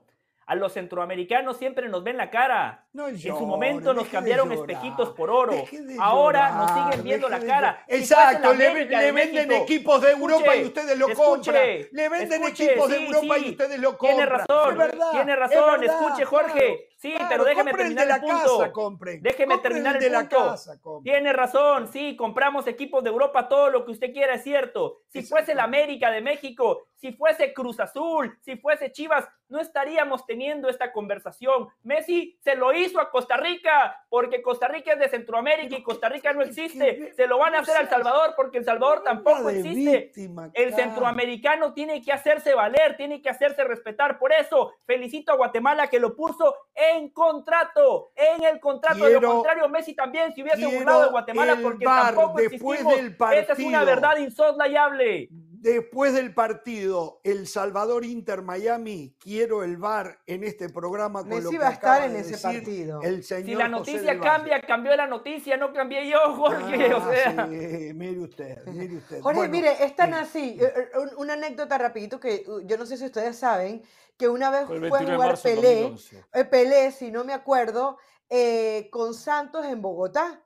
A 0.50 0.56
los 0.56 0.74
centroamericanos 0.74 1.58
siempre 1.58 1.88
nos 1.90 2.04
ven 2.04 2.18
la 2.18 2.32
cara. 2.32 2.84
No 2.94 3.08
en 3.08 3.20
su 3.20 3.46
momento 3.46 3.94
nos 3.94 4.08
cambiaron 4.08 4.50
llorar. 4.50 4.72
espejitos 4.72 5.10
por 5.10 5.30
oro. 5.30 5.52
De 5.52 5.96
Ahora 6.00 6.50
nos 6.50 6.72
siguen 6.72 7.04
viendo 7.04 7.30
la 7.30 7.40
cara. 7.40 7.84
Exacto, 7.88 8.56
le, 8.56 8.68
América 8.68 8.98
le 8.98 9.06
de 9.06 9.12
venden 9.12 9.48
México, 9.48 9.64
equipos 9.64 10.02
de 10.02 10.10
Europa 10.10 10.56
escuche, 10.56 10.62
y 10.62 10.66
ustedes 10.66 10.98
lo 10.98 11.08
escuche, 11.08 11.24
compran. 11.24 11.64
Le 11.92 12.10
venden 12.10 12.44
escuche, 12.44 12.66
equipos 12.66 12.90
de 12.90 13.06
Europa 13.06 13.36
sí. 13.38 13.46
y 13.46 13.50
ustedes 13.52 13.80
lo 13.80 13.96
compran. 13.96 14.18
Tiene 14.18 14.26
razón, 14.26 15.12
tiene 15.12 15.36
razón. 15.36 15.80
verdad, 15.80 15.84
Escuche, 15.84 16.26
claro. 16.26 16.54
Sí, 17.02 17.14
Claro, 17.14 17.28
pero 17.30 17.46
déjeme 17.46 17.72
el 17.72 17.78
terminar 17.78 18.08
de 18.08 18.14
el, 18.14 18.20
la 18.20 18.20
punto. 18.22 18.58
casa, 18.58 18.72
compren. 18.74 19.22
Déjeme 19.24 19.58
terminar 19.60 19.96
el, 19.96 20.02
de 20.02 20.10
punto. 20.20 20.36
casa. 20.38 20.80
Tiene 21.02 21.32
razón, 21.32 21.88
sí, 21.88 22.18
compramos 22.18 22.68
equipos 22.68 23.02
de 23.06 23.10
Europa, 23.10 23.48
todo 23.48 23.70
lo 23.70 23.86
que 23.86 23.92
usted 23.92 24.12
quiera 24.12 24.34
es 24.34 24.44
cierto. 24.44 25.00
Si 25.08 25.24
fuese 25.24 25.54
el 25.54 25.62
América 25.62 26.12
de 26.12 26.20
México, 26.20 26.88
si 26.96 27.14
fuese 27.14 27.54
Cruz 27.54 27.80
Azul, 27.80 28.38
si 28.42 28.58
fuese 28.58 28.92
Chivas, 28.92 29.26
no 29.48 29.60
estaríamos 29.62 30.26
teniendo 30.26 30.68
esta 30.68 30.92
conversación. 30.92 31.70
Messi 31.84 32.38
se 32.44 32.56
lo 32.56 32.74
hizo 32.74 33.00
a 33.00 33.10
Costa 33.10 33.38
Rica 33.38 34.04
porque 34.10 34.42
Costa 34.42 34.68
Rica 34.68 34.92
es 34.94 35.00
de 35.00 35.08
Centroamérica 35.10 35.78
y 35.78 35.82
Costa 35.82 36.10
Rica 36.10 36.34
no 36.34 36.42
existe. 36.44 37.14
Se 37.16 37.26
lo 37.28 37.38
van 37.40 37.56
a 37.56 37.60
hacer 37.60 37.78
a 37.78 37.82
El 37.82 37.90
Salvador 37.90 38.34
porque 38.36 38.58
El 38.60 38.66
Salvador 38.66 39.02
tampoco 39.04 39.48
de 39.48 39.60
existe. 39.62 39.98
víctima, 40.00 40.52
El 40.54 40.72
cara. 40.72 40.84
centroamericano 40.84 41.74
tiene 41.74 42.02
que 42.02 42.12
hacerse 42.12 42.54
valer, 42.54 42.98
tiene 42.98 43.22
que 43.22 43.30
hacerse 43.30 43.64
respetar. 43.64 44.20
Por 44.20 44.34
eso 44.34 44.74
felicito 44.86 45.32
a 45.32 45.36
Guatemala 45.38 45.88
que 45.88 46.00
lo 46.00 46.16
puso 46.16 46.54
en 46.76 46.89
contrato, 47.12 48.12
en 48.16 48.44
el 48.44 48.60
contrato. 48.60 48.98
de 49.06 49.12
Quiero- 49.12 49.22
lo 49.22 49.34
contrario, 49.36 49.70
Messi 49.70 49.94
también 49.96 50.34
se 50.34 50.42
hubiese 50.42 50.66
burlado 50.66 51.04
de 51.06 51.10
Guatemala 51.12 51.58
porque 51.62 51.86
VAR 51.86 52.16
tampoco 52.16 52.38
después 52.40 52.80
existimos. 52.82 52.96
del 52.96 53.38
Esa 53.40 53.54
es 53.54 53.60
una 53.60 53.80
partido. 53.80 53.86
verdad 53.86 54.18
insoslayable. 54.18 55.30
Después 55.62 56.14
del 56.14 56.34
partido 56.34 57.20
El 57.26 57.46
Salvador 57.46 58.06
Inter 58.06 58.42
Miami, 58.42 59.14
quiero 59.20 59.62
el 59.66 59.76
VAR 59.76 60.20
en 60.26 60.46
este 60.46 60.70
programa 60.70 61.20
con 61.20 61.32
lo 61.32 61.36
Messi 61.36 61.50
que 61.52 61.58
va 61.60 61.68
a 61.68 61.72
estar 61.74 62.04
en 62.04 62.14
de 62.14 62.20
ese 62.22 62.32
decir 62.32 62.60
partido. 62.64 63.02
El 63.02 63.24
señor 63.26 63.46
Si 63.46 63.56
la 63.56 63.68
noticia 63.68 64.20
cambia, 64.22 64.62
cambió 64.62 64.96
la 64.96 65.06
noticia, 65.08 65.58
no 65.58 65.74
cambié 65.74 66.08
yo, 66.10 66.18
Jorge. 66.36 66.94
o 66.94 66.98
Ah, 67.00 67.12
sea. 67.14 67.48
sí, 67.48 67.92
mire 67.94 68.20
usted, 68.20 68.66
mire 68.68 68.96
usted. 68.96 69.20
Jorge, 69.22 69.38
Bueno, 69.38 69.52
mire, 69.52 69.84
es 69.84 69.94
tan 69.98 70.14
eh, 70.14 70.18
así, 70.20 70.58
eh, 70.62 70.74
eh, 70.94 70.98
un- 70.98 71.12
una 71.18 71.34
anécdota 71.34 71.78
rapidito 71.78 72.22
que 72.22 72.46
uh, 72.48 72.62
yo 72.66 72.78
no 72.78 72.86
sé 72.86 72.96
si 72.96 73.04
ustedes 73.06 73.38
saben, 73.38 73.82
que 74.20 74.28
una 74.28 74.52
vez 74.52 74.68
Fue 74.68 74.76
a 74.76 74.80
21 74.82 75.00
de 75.10 75.16
jugar 75.16 75.40
Pelé, 75.42 75.82
2011. 75.84 76.26
eh, 76.34 76.44
Pelé, 76.46 76.92
si 76.92 77.10
no 77.10 77.24
me 77.24 77.32
acuerdo, 77.34 77.98
eh, 78.30 78.90
con 78.92 79.14
Santos 79.14 79.66
en 79.66 79.82
Bogotá. 79.82 80.44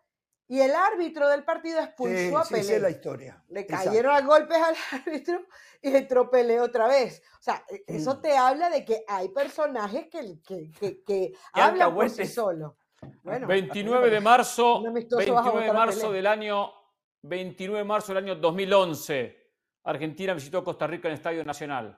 Y 0.47 0.59
el 0.59 0.75
árbitro 0.75 1.27
del 1.27 1.43
partido 1.43 1.79
Sí, 1.79 1.85
expulsó 1.85 2.37
a 2.37 2.45
sí, 2.45 2.53
Pelé. 2.53 2.79
la 2.79 2.89
historia. 2.91 3.43
Le 3.49 3.61
Exacto. 3.61 3.85
cayeron 3.89 4.15
a 4.15 4.21
golpes 4.21 4.57
al 4.57 4.75
árbitro 5.05 5.45
y 5.81 5.95
entró 5.95 6.29
Pelé 6.29 6.59
otra 6.61 6.87
vez. 6.87 7.23
O 7.39 7.41
sea, 7.41 7.65
e- 7.67 7.83
eso 7.87 8.15
Mm. 8.15 8.21
te 8.21 8.37
habla 8.37 8.69
de 8.69 8.85
que 8.85 9.03
hay 9.07 9.29
personajes 9.29 10.07
que, 10.07 10.39
que, 10.45 11.03
que, 11.03 11.33
hablan 11.53 11.95
por 11.95 12.09
sí. 12.11 12.23
Bueno, 13.23 13.47
29 13.47 14.09
de 14.11 14.21
marzo, 14.21 14.79
un 14.79 14.87
amistoso 14.89 15.33
vas 15.33 15.47
a 15.47 15.51
29 15.51 15.65
de 15.65 15.73
marzo 15.73 16.11
del 16.11 16.27
año 16.27 16.71
29 17.23 17.79
de 17.79 17.83
marzo 17.85 18.13
del 18.13 18.23
año 18.23 18.35
2011. 18.35 19.35
Argentina 19.85 20.33
visitó 20.35 20.63
Costa 20.63 20.85
Rica 20.85 21.07
en 21.07 21.13
el 21.13 21.17
Estadio 21.17 21.43
Nacional. 21.43 21.97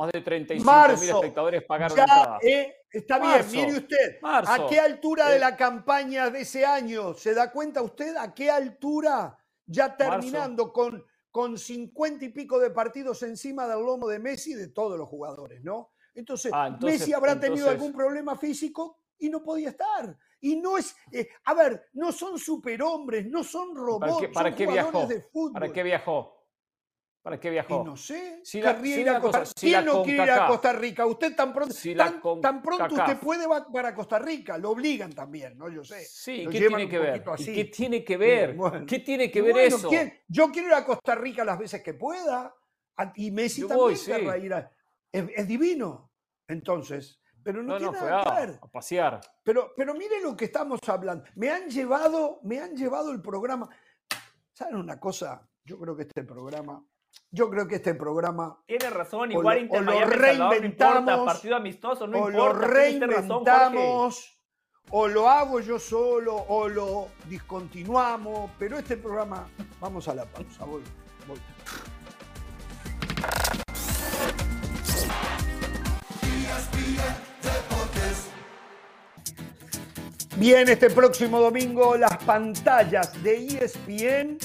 Más 0.00 0.12
de 0.12 0.22
35 0.22 0.72
mil 0.98 1.10
espectadores 1.10 1.62
pagaron 1.64 1.94
Ya, 1.94 2.04
entrada. 2.04 2.38
eh, 2.42 2.74
está 2.90 3.18
Marzo, 3.18 3.50
bien, 3.52 3.66
mire 3.66 3.78
usted. 3.80 4.18
¿A 4.22 4.66
qué 4.66 4.80
altura 4.80 5.28
de 5.28 5.36
Eh. 5.36 5.40
la 5.40 5.54
campaña 5.58 6.30
de 6.30 6.40
ese 6.40 6.64
año 6.64 7.12
se 7.12 7.34
da 7.34 7.52
cuenta 7.52 7.82
usted? 7.82 8.16
¿A 8.16 8.32
qué 8.32 8.50
altura 8.50 9.36
ya 9.66 9.94
terminando 9.98 10.72
con, 10.72 11.04
con 11.30 11.58
50 11.58 12.24
y 12.24 12.28
pico 12.30 12.58
de 12.58 12.70
partidos 12.70 13.22
encima 13.24 13.68
del 13.68 13.84
lomo 13.84 14.08
de 14.08 14.18
Messi 14.18 14.52
y 14.52 14.54
de 14.54 14.68
todos 14.68 14.98
los 14.98 15.06
jugadores, 15.06 15.62
¿no? 15.62 15.90
Entonces, 16.14 16.50
Ah, 16.54 16.68
entonces- 16.68 17.00
Messi 17.00 17.12
habrá 17.12 17.38
tenido 17.38 17.68
algún 17.68 17.92
problema 17.92 18.36
físico 18.36 18.96
y 19.18 19.28
no 19.28 19.42
podía 19.42 19.68
estar. 19.68 20.16
Y 20.40 20.56
no 20.56 20.78
es, 20.78 20.96
eh, 21.12 21.28
a 21.44 21.52
ver, 21.52 21.88
no 21.92 22.10
son 22.10 22.38
superhombres, 22.38 23.26
no 23.26 23.44
son 23.44 23.76
robots, 23.76 24.16
qué- 24.18 24.28
para 24.30 24.48
son 24.48 24.56
qué 24.56 24.64
jugadores 24.64 24.92
viajó? 24.94 25.06
de 25.08 25.20
fútbol. 25.20 25.52
¿Para 25.52 25.70
qué 25.74 25.82
viajó? 25.82 26.39
¿Para 27.30 27.38
qué 27.38 27.46
Y 27.46 27.50
viajó? 27.52 27.84
no 27.84 27.96
sé, 27.96 28.40
Si 28.42 28.60
la- 28.60 28.82
si 28.82 29.04
Costa 29.04 29.20
cosa, 29.20 29.44
¿Quién 29.54 29.72
la 29.72 29.82
no 29.82 30.02
quiere 30.02 30.24
ir 30.24 30.30
a 30.32 30.46
Costa 30.48 30.72
Rica? 30.72 31.06
Usted 31.06 31.36
tan 31.36 31.52
pronto, 31.54 31.72
si 31.72 31.94
tan, 31.94 32.20
tan 32.42 32.60
pronto 32.60 32.92
usted 32.92 33.18
puede 33.18 33.46
va 33.46 33.64
para 33.72 33.94
Costa 33.94 34.18
Rica, 34.18 34.58
lo 34.58 34.70
obligan 34.70 35.12
también, 35.12 35.56
¿no? 35.56 35.68
Yo 35.68 35.84
sé. 35.84 36.04
Sí, 36.04 36.44
¿qué 36.50 36.58
tiene 36.58 36.88
que 36.88 36.98
ver? 36.98 37.12
poquito 37.22 37.30
¿Y 37.30 37.34
así. 37.34 37.54
qué 37.54 37.64
tiene 37.66 38.04
que 38.04 38.16
ver? 38.16 38.54
bueno. 38.54 38.84
¿Qué 38.84 38.98
tiene 38.98 39.30
que 39.30 39.42
ver 39.42 39.52
bueno, 39.52 39.76
eso? 39.76 39.88
¿quién? 39.88 40.12
Yo 40.26 40.50
quiero 40.50 40.66
ir 40.70 40.74
a 40.74 40.84
Costa 40.84 41.14
Rica 41.14 41.44
las 41.44 41.56
veces 41.56 41.80
que 41.84 41.94
pueda. 41.94 42.52
Y 43.14 43.30
Messi 43.30 43.60
Yo 43.60 43.68
también 43.68 43.84
voy, 43.86 43.96
sí. 43.96 44.10
querrá 44.10 44.36
ir 44.36 44.52
a- 44.52 44.72
es, 45.12 45.24
es 45.36 45.46
divino. 45.46 46.10
Entonces, 46.48 47.20
pero 47.44 47.62
no, 47.62 47.74
No, 47.74 47.78
tiene 47.78 47.92
no, 47.92 48.06
nada 48.06 48.24
que 48.24 48.46
ver. 48.46 48.58
a 48.60 48.66
pasear. 48.66 49.20
Pero, 49.44 49.72
pero 49.76 49.94
mire 49.94 50.20
lo 50.20 50.36
que 50.36 50.46
estamos 50.46 50.80
hablando. 50.88 51.24
Me 51.36 51.48
han 51.48 51.68
llevado, 51.70 52.40
me 52.42 52.58
han 52.58 52.74
llevado 52.76 53.12
el 53.12 53.22
programa. 53.22 53.68
¿Saben 54.52 54.74
una 54.74 54.98
cosa? 54.98 55.46
Yo 55.64 55.78
creo 55.78 55.94
que 55.94 56.02
este 56.02 56.24
programa, 56.24 56.84
yo 57.30 57.48
creo 57.50 57.66
que 57.68 57.76
este 57.76 57.94
programa 57.94 58.58
Tiene 58.66 58.90
razón, 58.90 59.28
O 59.30 59.32
igual 59.32 59.56
lo- 59.58 59.62
Inter 59.62 59.78
o 59.80 59.82
lo 59.84 59.92
Miami, 59.92 60.00
no 60.10 60.14
importa, 60.16 60.26
reinventamos, 60.50 61.26
partido 61.26 61.56
amistoso, 61.56 62.06
no 62.06 62.18
o 62.18 62.30
lo 62.30 62.38
importa. 62.38 62.58
razón, 62.66 62.74
reinventamos, 62.74 64.40
o 64.90 65.06
lo 65.08 65.28
hago 65.28 65.60
yo 65.60 65.78
solo, 65.78 66.34
o 66.36 66.68
lo 66.68 67.08
discontinuamos, 67.28 68.50
pero 68.58 68.78
este 68.78 68.96
programa, 68.96 69.48
vamos 69.80 70.08
a 70.08 70.14
la 70.14 70.24
pausa, 70.24 70.64
voy, 70.64 70.82
voy. 71.28 71.38
Bien, 80.36 80.68
este 80.68 80.90
próximo 80.90 81.40
domingo 81.40 81.96
las 81.96 82.16
pantallas 82.24 83.22
de 83.22 83.46
ESPN 83.46 84.38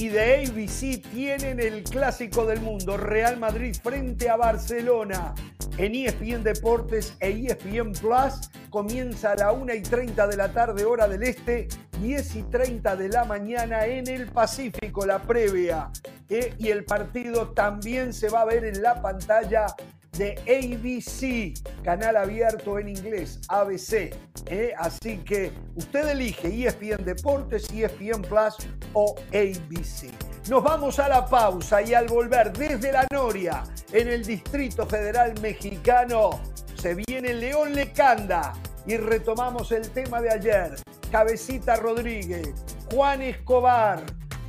y 0.00 0.08
de 0.08 0.46
ABC 0.46 1.02
tienen 1.12 1.60
el 1.60 1.82
clásico 1.82 2.46
del 2.46 2.62
mundo, 2.62 2.96
Real 2.96 3.38
Madrid 3.38 3.76
frente 3.82 4.30
a 4.30 4.36
Barcelona. 4.36 5.34
En 5.76 5.94
ESPN 5.94 6.42
Deportes 6.42 7.14
e 7.20 7.28
ESPN 7.28 7.92
Plus 7.92 8.50
comienza 8.70 9.32
a 9.32 9.36
la 9.36 9.52
1 9.52 9.74
y 9.74 9.82
30 9.82 10.26
de 10.26 10.36
la 10.38 10.52
tarde, 10.52 10.86
hora 10.86 11.06
del 11.06 11.22
este, 11.22 11.68
10 12.00 12.36
y 12.36 12.42
30 12.44 12.96
de 12.96 13.08
la 13.10 13.24
mañana 13.24 13.84
en 13.84 14.08
el 14.08 14.26
Pacífico, 14.28 15.04
la 15.04 15.20
previa. 15.20 15.90
Eh, 16.30 16.54
y 16.58 16.68
el 16.68 16.84
partido 16.84 17.50
también 17.50 18.14
se 18.14 18.30
va 18.30 18.40
a 18.40 18.46
ver 18.46 18.64
en 18.64 18.80
la 18.80 19.02
pantalla 19.02 19.66
de 20.12 20.34
ABC, 20.46 21.82
canal 21.82 22.16
abierto 22.16 22.78
en 22.78 22.88
inglés, 22.88 23.40
ABC. 23.48 24.14
¿eh? 24.46 24.72
Así 24.78 25.18
que 25.18 25.52
usted 25.74 26.08
elige 26.08 26.48
ESPN 26.48 27.04
Deportes, 27.04 27.68
ESPN 27.72 28.22
Plus 28.22 28.56
o 28.92 29.14
ABC. 29.28 30.10
Nos 30.48 30.64
vamos 30.64 30.98
a 30.98 31.08
la 31.08 31.26
pausa 31.26 31.82
y 31.82 31.94
al 31.94 32.06
volver 32.06 32.52
desde 32.52 32.92
la 32.92 33.06
Noria, 33.12 33.62
en 33.92 34.08
el 34.08 34.24
Distrito 34.24 34.86
Federal 34.86 35.34
Mexicano, 35.40 36.40
se 36.74 36.94
viene 36.94 37.34
León 37.34 37.74
Lecanda 37.74 38.54
y 38.86 38.96
retomamos 38.96 39.70
el 39.72 39.88
tema 39.90 40.20
de 40.20 40.30
ayer. 40.30 40.74
Cabecita 41.10 41.76
Rodríguez, 41.76 42.52
Juan 42.92 43.22
Escobar, 43.22 44.02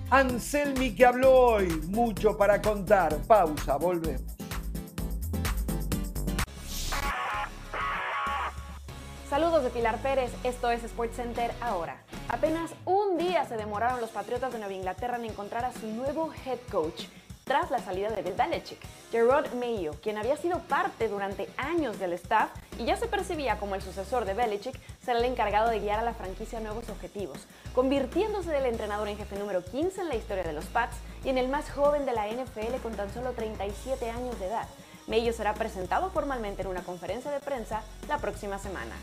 Anselmi 0.10 0.95
que 0.95 1.06
habló 1.06 1.32
hoy, 1.32 1.67
mucho 1.88 2.38
para 2.38 2.62
contar. 2.62 3.15
Pausa, 3.28 3.78
volvemos. 3.78 4.40
Saludos 9.31 9.63
de 9.63 9.69
Pilar 9.69 9.97
Pérez, 9.99 10.29
esto 10.43 10.69
es 10.71 10.81
SportsCenter 10.81 11.53
ahora. 11.61 12.01
Apenas 12.27 12.71
un 12.83 13.17
día 13.17 13.45
se 13.45 13.55
demoraron 13.55 14.01
los 14.01 14.09
Patriotas 14.09 14.51
de 14.51 14.59
Nueva 14.59 14.73
Inglaterra 14.73 15.15
en 15.15 15.23
encontrar 15.23 15.63
a 15.63 15.71
su 15.71 15.87
nuevo 15.87 16.33
head 16.45 16.59
coach 16.69 17.05
tras 17.45 17.71
la 17.71 17.79
salida 17.79 18.09
de 18.09 18.23
Bill 18.23 18.33
Belichick. 18.33 18.79
Gerard 19.09 19.53
Mayo, 19.53 19.93
quien 20.03 20.17
había 20.17 20.35
sido 20.35 20.59
parte 20.59 21.07
durante 21.07 21.47
años 21.55 21.97
del 21.97 22.11
staff 22.11 22.49
y 22.77 22.83
ya 22.83 22.97
se 22.97 23.07
percibía 23.07 23.57
como 23.57 23.75
el 23.75 23.81
sucesor 23.81 24.25
de 24.25 24.33
Belichick, 24.33 24.77
será 25.01 25.19
el 25.19 25.23
encargado 25.23 25.69
de 25.69 25.79
guiar 25.79 25.99
a 25.99 26.03
la 26.03 26.13
franquicia 26.13 26.57
a 26.57 26.61
nuevos 26.61 26.89
objetivos, 26.89 27.47
convirtiéndose 27.73 28.51
del 28.51 28.65
entrenador 28.65 29.07
en 29.07 29.15
jefe 29.15 29.39
número 29.39 29.63
15 29.63 30.01
en 30.01 30.09
la 30.09 30.15
historia 30.15 30.43
de 30.43 30.51
los 30.51 30.65
Pats 30.65 30.97
y 31.23 31.29
en 31.29 31.37
el 31.37 31.47
más 31.47 31.71
joven 31.71 32.05
de 32.05 32.11
la 32.11 32.27
NFL 32.27 32.81
con 32.83 32.95
tan 32.95 33.13
solo 33.13 33.31
37 33.31 34.09
años 34.09 34.37
de 34.41 34.47
edad. 34.47 34.67
Mayo 35.07 35.31
será 35.31 35.53
presentado 35.53 36.09
formalmente 36.09 36.63
en 36.63 36.67
una 36.67 36.83
conferencia 36.83 37.31
de 37.31 37.39
prensa 37.39 37.81
la 38.09 38.17
próxima 38.17 38.59
semana. 38.59 38.95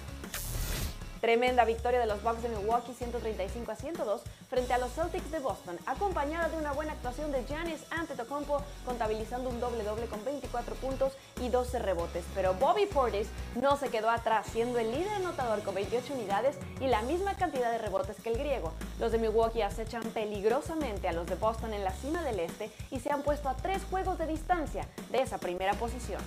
Tremenda 1.20 1.64
victoria 1.64 1.98
de 1.98 2.06
los 2.06 2.22
Bucks 2.22 2.42
de 2.42 2.48
Milwaukee 2.48 2.94
135 2.94 3.72
a 3.72 3.74
102 3.74 4.22
frente 4.48 4.72
a 4.72 4.78
los 4.78 4.92
Celtics 4.92 5.30
de 5.32 5.40
Boston, 5.40 5.76
acompañada 5.86 6.48
de 6.48 6.56
una 6.56 6.72
buena 6.72 6.92
actuación 6.92 7.32
de 7.32 7.44
Giannis 7.44 7.84
Antetokounmpo 7.90 8.62
contabilizando 8.84 9.50
un 9.50 9.58
doble 9.58 9.82
doble 9.82 10.06
con 10.06 10.24
24 10.24 10.76
puntos 10.76 11.12
y 11.40 11.48
12 11.48 11.80
rebotes, 11.80 12.24
pero 12.34 12.54
Bobby 12.54 12.86
Portis 12.86 13.28
no 13.56 13.76
se 13.76 13.88
quedó 13.88 14.10
atrás 14.10 14.46
siendo 14.52 14.78
el 14.78 14.92
líder 14.92 15.12
anotador 15.14 15.62
con 15.62 15.74
28 15.74 16.14
unidades 16.14 16.56
y 16.80 16.86
la 16.86 17.02
misma 17.02 17.34
cantidad 17.36 17.70
de 17.70 17.78
rebotes 17.78 18.16
que 18.22 18.30
el 18.30 18.38
griego. 18.38 18.72
Los 19.00 19.10
de 19.12 19.18
Milwaukee 19.18 19.62
acechan 19.62 20.04
peligrosamente 20.10 21.08
a 21.08 21.12
los 21.12 21.26
de 21.26 21.34
Boston 21.34 21.72
en 21.72 21.82
la 21.82 21.92
cima 21.92 22.22
del 22.22 22.40
este 22.40 22.70
y 22.90 23.00
se 23.00 23.12
han 23.12 23.22
puesto 23.22 23.48
a 23.48 23.56
tres 23.56 23.82
juegos 23.90 24.18
de 24.18 24.26
distancia 24.26 24.86
de 25.10 25.22
esa 25.22 25.38
primera 25.38 25.74
posición. 25.74 26.20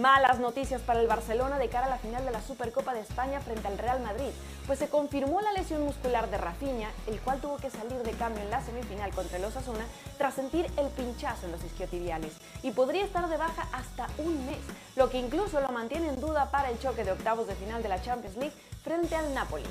Malas 0.00 0.38
noticias 0.38 0.80
para 0.80 0.98
el 1.02 1.08
Barcelona 1.08 1.58
de 1.58 1.68
cara 1.68 1.84
a 1.84 1.90
la 1.90 1.98
final 1.98 2.24
de 2.24 2.30
la 2.30 2.40
Supercopa 2.40 2.94
de 2.94 3.00
España 3.00 3.38
frente 3.40 3.68
al 3.68 3.76
Real 3.76 4.00
Madrid, 4.00 4.30
pues 4.66 4.78
se 4.78 4.88
confirmó 4.88 5.42
la 5.42 5.52
lesión 5.52 5.84
muscular 5.84 6.30
de 6.30 6.38
Rafinha, 6.38 6.88
el 7.06 7.20
cual 7.20 7.38
tuvo 7.38 7.58
que 7.58 7.68
salir 7.68 8.02
de 8.02 8.12
cambio 8.12 8.42
en 8.42 8.48
la 8.48 8.62
semifinal 8.62 9.10
contra 9.10 9.36
el 9.36 9.44
Osasuna 9.44 9.84
tras 10.16 10.32
sentir 10.32 10.72
el 10.78 10.86
pinchazo 10.88 11.44
en 11.44 11.52
los 11.52 11.62
isquiotibiales 11.62 12.32
y 12.62 12.70
podría 12.70 13.04
estar 13.04 13.28
de 13.28 13.36
baja 13.36 13.68
hasta 13.72 14.06
un 14.16 14.46
mes, 14.46 14.60
lo 14.96 15.10
que 15.10 15.18
incluso 15.18 15.60
lo 15.60 15.68
mantiene 15.68 16.08
en 16.08 16.18
duda 16.18 16.50
para 16.50 16.70
el 16.70 16.78
choque 16.78 17.04
de 17.04 17.12
octavos 17.12 17.46
de 17.46 17.54
final 17.56 17.82
de 17.82 17.90
la 17.90 18.00
Champions 18.00 18.38
League 18.38 18.56
frente 18.82 19.16
al 19.16 19.34
Napoli. 19.34 19.68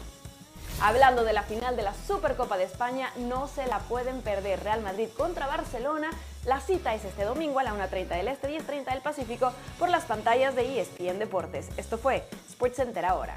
Hablando 0.82 1.24
de 1.24 1.34
la 1.34 1.44
final 1.44 1.76
de 1.76 1.82
la 1.82 1.94
Supercopa 2.08 2.56
de 2.56 2.66
España, 2.66 3.12
no 3.18 3.48
se 3.48 3.66
la 3.66 3.80
pueden 3.80 4.22
perder. 4.22 4.64
Real 4.64 4.82
Madrid 4.82 5.10
contra 5.18 5.46
Barcelona. 5.46 6.10
La 6.46 6.62
cita 6.62 6.96
es 6.96 7.04
este 7.04 7.26
domingo 7.26 7.60
a 7.60 7.64
la 7.64 7.74
1.30 7.74 8.08
del 8.08 8.30
Este, 8.30 8.48
10.30 8.48 8.94
del 8.94 9.02
Pacífico, 9.02 9.52
por 9.78 9.90
las 9.90 10.06
pantallas 10.06 10.56
de 10.56 10.80
ESPN 10.80 11.20
Deportes. 11.20 11.68
Esto 11.76 11.98
fue 11.98 12.24
SportsCenter 12.50 13.06
ahora. 13.06 13.36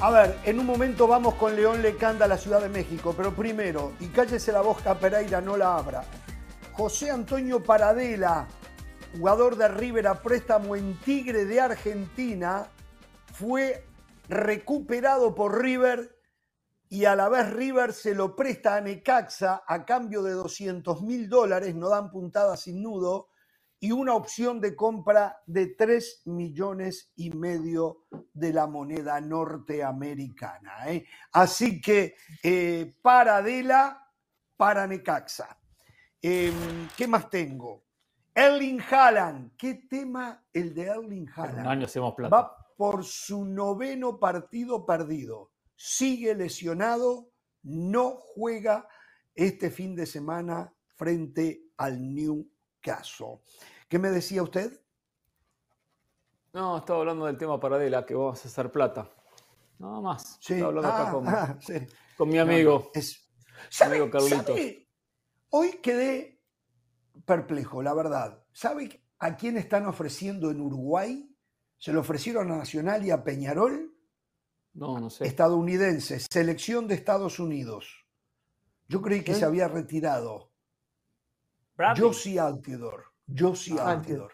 A 0.00 0.10
ver, 0.10 0.38
en 0.44 0.60
un 0.60 0.66
momento 0.66 1.06
vamos 1.06 1.34
con 1.34 1.56
León 1.56 1.80
Lecanda 1.80 2.26
a 2.26 2.28
la 2.28 2.36
Ciudad 2.36 2.60
de 2.60 2.68
México, 2.68 3.14
pero 3.16 3.34
primero, 3.34 3.92
y 4.00 4.08
cállese 4.08 4.52
la 4.52 4.60
boca 4.60 4.94
Pereira, 4.98 5.40
no 5.40 5.56
la 5.56 5.78
abra. 5.78 6.04
José 6.74 7.10
Antonio 7.10 7.62
Paradela, 7.62 8.46
jugador 9.16 9.56
de 9.56 9.68
River 9.68 10.08
a 10.08 10.22
préstamo 10.22 10.74
en 10.74 10.98
Tigre 11.00 11.44
de 11.44 11.60
Argentina, 11.60 12.66
fue 13.32 13.84
recuperado 14.28 15.34
por 15.34 15.62
River 15.62 16.18
y 16.88 17.04
a 17.04 17.16
la 17.16 17.28
vez 17.28 17.52
River 17.52 17.92
se 17.92 18.14
lo 18.14 18.34
presta 18.36 18.76
a 18.76 18.80
Necaxa 18.80 19.62
a 19.66 19.84
cambio 19.84 20.22
de 20.22 20.32
200 20.32 21.02
mil 21.02 21.28
dólares, 21.28 21.74
no 21.74 21.88
dan 21.88 22.10
puntada 22.10 22.56
sin 22.56 22.82
nudo, 22.82 23.28
y 23.80 23.92
una 23.92 24.14
opción 24.14 24.60
de 24.60 24.74
compra 24.74 25.42
de 25.46 25.66
3 25.66 26.22
millones 26.26 27.12
y 27.16 27.30
medio 27.30 28.06
de 28.32 28.52
la 28.52 28.66
moneda 28.66 29.20
norteamericana. 29.20 30.88
¿eh? 30.90 31.06
Así 31.32 31.80
que 31.80 32.16
eh, 32.42 32.94
Paradela 33.02 34.10
para 34.56 34.86
Necaxa. 34.86 35.58
Em, 36.22 36.88
¿Qué 36.96 37.06
más 37.06 37.28
tengo? 37.28 37.83
Erling 38.34 38.80
Haaland. 38.90 39.56
¿Qué 39.56 39.74
tema 39.88 40.44
el 40.52 40.74
de 40.74 40.82
Erling 40.82 41.28
Haaland? 41.34 41.60
Un 41.60 41.66
año 41.68 41.86
hacemos 41.86 42.14
plata. 42.14 42.34
Va 42.36 42.56
por 42.76 43.04
su 43.04 43.44
noveno 43.44 44.18
partido 44.18 44.84
perdido. 44.84 45.52
Sigue 45.76 46.34
lesionado, 46.34 47.30
no 47.62 48.16
juega 48.16 48.88
este 49.34 49.70
fin 49.70 49.94
de 49.94 50.06
semana 50.06 50.72
frente 50.96 51.62
al 51.76 52.14
Newcastle. 52.14 53.40
¿Qué 53.88 53.98
me 53.98 54.10
decía 54.10 54.42
usted? 54.42 54.80
No, 56.52 56.78
estaba 56.78 57.00
hablando 57.00 57.26
del 57.26 57.36
tema 57.36 57.58
Paradela, 57.58 58.06
que 58.06 58.14
vamos 58.14 58.44
a 58.44 58.48
hacer 58.48 58.70
plata. 58.70 59.10
Nada 59.78 60.00
más. 60.00 60.38
Sí. 60.40 60.54
Estaba 60.54 60.68
hablando 60.68 60.88
acá 60.88 61.08
Ah, 61.08 61.12
con, 61.12 61.28
ah, 61.28 61.58
sí. 61.60 61.74
con 62.16 62.28
mi 62.28 62.38
amigo. 62.38 62.90
Es- 62.94 63.28
mi 63.46 63.54
¿Sabe, 63.70 63.96
amigo 63.96 64.10
Carlitos. 64.10 64.46
sabe? 64.46 64.88
Hoy 65.50 65.72
quedé 65.82 66.33
perplejo, 67.24 67.82
la 67.82 67.94
verdad. 67.94 68.42
¿Sabe 68.52 69.00
a 69.18 69.36
quién 69.36 69.56
están 69.56 69.86
ofreciendo 69.86 70.50
en 70.50 70.60
Uruguay? 70.60 71.30
Se 71.76 71.92
lo 71.92 72.00
ofrecieron 72.00 72.50
a 72.52 72.56
Nacional 72.56 73.04
y 73.04 73.10
a 73.10 73.22
Peñarol, 73.24 73.94
No, 74.74 74.98
no 74.98 75.10
sé. 75.10 75.26
estadounidenses, 75.26 76.26
selección 76.30 76.86
de 76.88 76.94
Estados 76.94 77.38
Unidos. 77.38 78.06
Yo 78.88 79.00
creí 79.02 79.22
que 79.22 79.34
se 79.34 79.44
había 79.44 79.68
retirado. 79.68 80.50
Bradley. 81.76 82.02
Josie 82.06 82.38
Altidor. 82.38 83.04
Josie 83.36 83.76
Ah, 83.80 83.90
Altidor. 83.92 84.32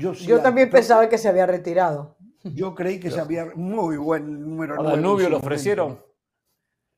Josie 0.00 0.26
Yo 0.26 0.40
también 0.40 0.66
Altidor. 0.68 0.80
pensaba 0.80 1.08
que 1.08 1.18
se 1.18 1.28
había 1.28 1.46
retirado. 1.46 2.16
Yo 2.44 2.74
creí 2.74 2.98
que 2.98 3.10
se 3.10 3.20
había. 3.20 3.46
Muy 3.54 3.96
buen 3.98 4.40
número. 4.40 4.80
¿A 4.80 4.82
Danubio 4.82 5.24
lo 5.28 5.36
momento. 5.36 5.36
ofrecieron? 5.46 6.02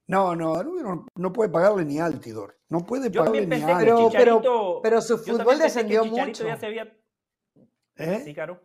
No, 0.07 0.37
no, 0.37 0.55
Danubio 0.57 0.83
no, 0.83 1.07
no 1.17 1.33
puede 1.33 1.51
pagarle 1.51 1.85
ni 1.85 1.99
Altidor. 1.99 2.59
No 2.69 2.81
puede 2.85 3.11
Yo 3.11 3.21
pagarle 3.25 3.47
ni 3.47 3.55
Altidor. 3.63 3.79
Pero- 3.79 4.11
Chicharito. 4.11 4.81
pero 4.83 5.01
su 5.01 5.19
fútbol 5.19 5.59
descendió 5.59 6.05
mucho. 6.05 6.47
ya 6.47 6.57
se 6.57 6.67
había. 6.67 6.93
¿Eh? 7.97 8.23
Sí, 8.25 8.35
claro. 8.35 8.61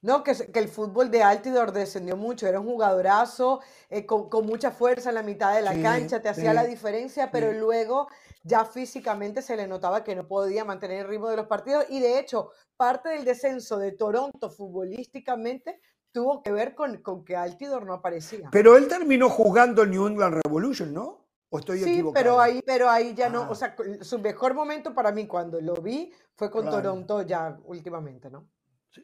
No, 0.00 0.22
que, 0.22 0.30
el 0.54 0.68
fútbol 0.68 1.10
de 1.10 1.22
Altidor 1.24 1.72
descendió 1.72 2.16
mucho, 2.16 2.46
era 2.46 2.60
un 2.60 2.66
jugadorazo 2.66 3.60
eh, 3.90 4.06
con, 4.06 4.28
con 4.28 4.46
mucha 4.46 4.70
fuerza 4.70 5.08
en 5.08 5.16
la 5.16 5.24
mitad 5.24 5.54
de 5.54 5.62
la 5.62 5.72
Sí, 5.74 5.82
cancha, 5.82 6.22
te 6.22 6.28
hacía 6.28 6.54
la 6.54 6.64
diferencia, 6.64 7.32
pero 7.32 7.50
sí. 7.50 7.58
luego 7.58 8.08
ya 8.44 8.64
físicamente 8.64 9.42
se 9.42 9.56
le 9.56 9.66
notaba 9.66 10.04
que 10.04 10.14
no 10.14 10.28
podía 10.28 10.64
mantener 10.64 11.00
el 11.00 11.08
ritmo 11.08 11.28
de 11.28 11.36
los 11.36 11.46
partidos 11.48 11.84
y 11.88 11.98
de 11.98 12.20
hecho 12.20 12.50
parte 12.76 13.08
del 13.08 13.24
descenso 13.24 13.76
de 13.76 13.90
Toronto 13.90 14.50
futbolísticamente 14.50 15.80
tuvo 16.12 16.42
que 16.42 16.52
ver 16.52 16.74
con, 16.74 16.98
con 16.98 17.24
que 17.24 17.36
Altidor 17.36 17.84
no 17.86 17.92
aparecía. 17.94 18.48
Pero 18.50 18.76
él 18.76 18.88
terminó 18.88 19.28
jugando 19.28 19.82
el 19.82 19.90
New 19.90 20.06
England 20.06 20.40
Revolution, 20.44 20.92
¿no? 20.92 21.26
¿O 21.50 21.58
estoy 21.58 21.78
Sí, 21.78 21.90
equivocado? 21.92 22.22
pero 22.22 22.40
ahí, 22.40 22.60
pero 22.66 22.90
ahí 22.90 23.14
ya 23.14 23.28
no, 23.30 23.42
Ah. 23.42 23.48
o 23.50 23.54
sea, 23.54 23.74
su 24.02 24.18
mejor 24.18 24.54
momento 24.54 24.94
para 24.94 25.12
mí 25.12 25.26
cuando 25.26 25.60
lo 25.60 25.74
vi 25.74 26.12
fue 26.34 26.50
con 26.50 26.62
Claro. 26.62 26.76
Toronto 26.82 27.22
ya 27.22 27.58
últimamente, 27.64 28.30
¿no? 28.30 28.48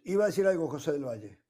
Iba 0.04 0.24
a 0.24 0.26
decir 0.26 0.46
algo 0.46 0.68
José 0.68 0.92
del 0.92 1.04
Valle. 1.04 1.40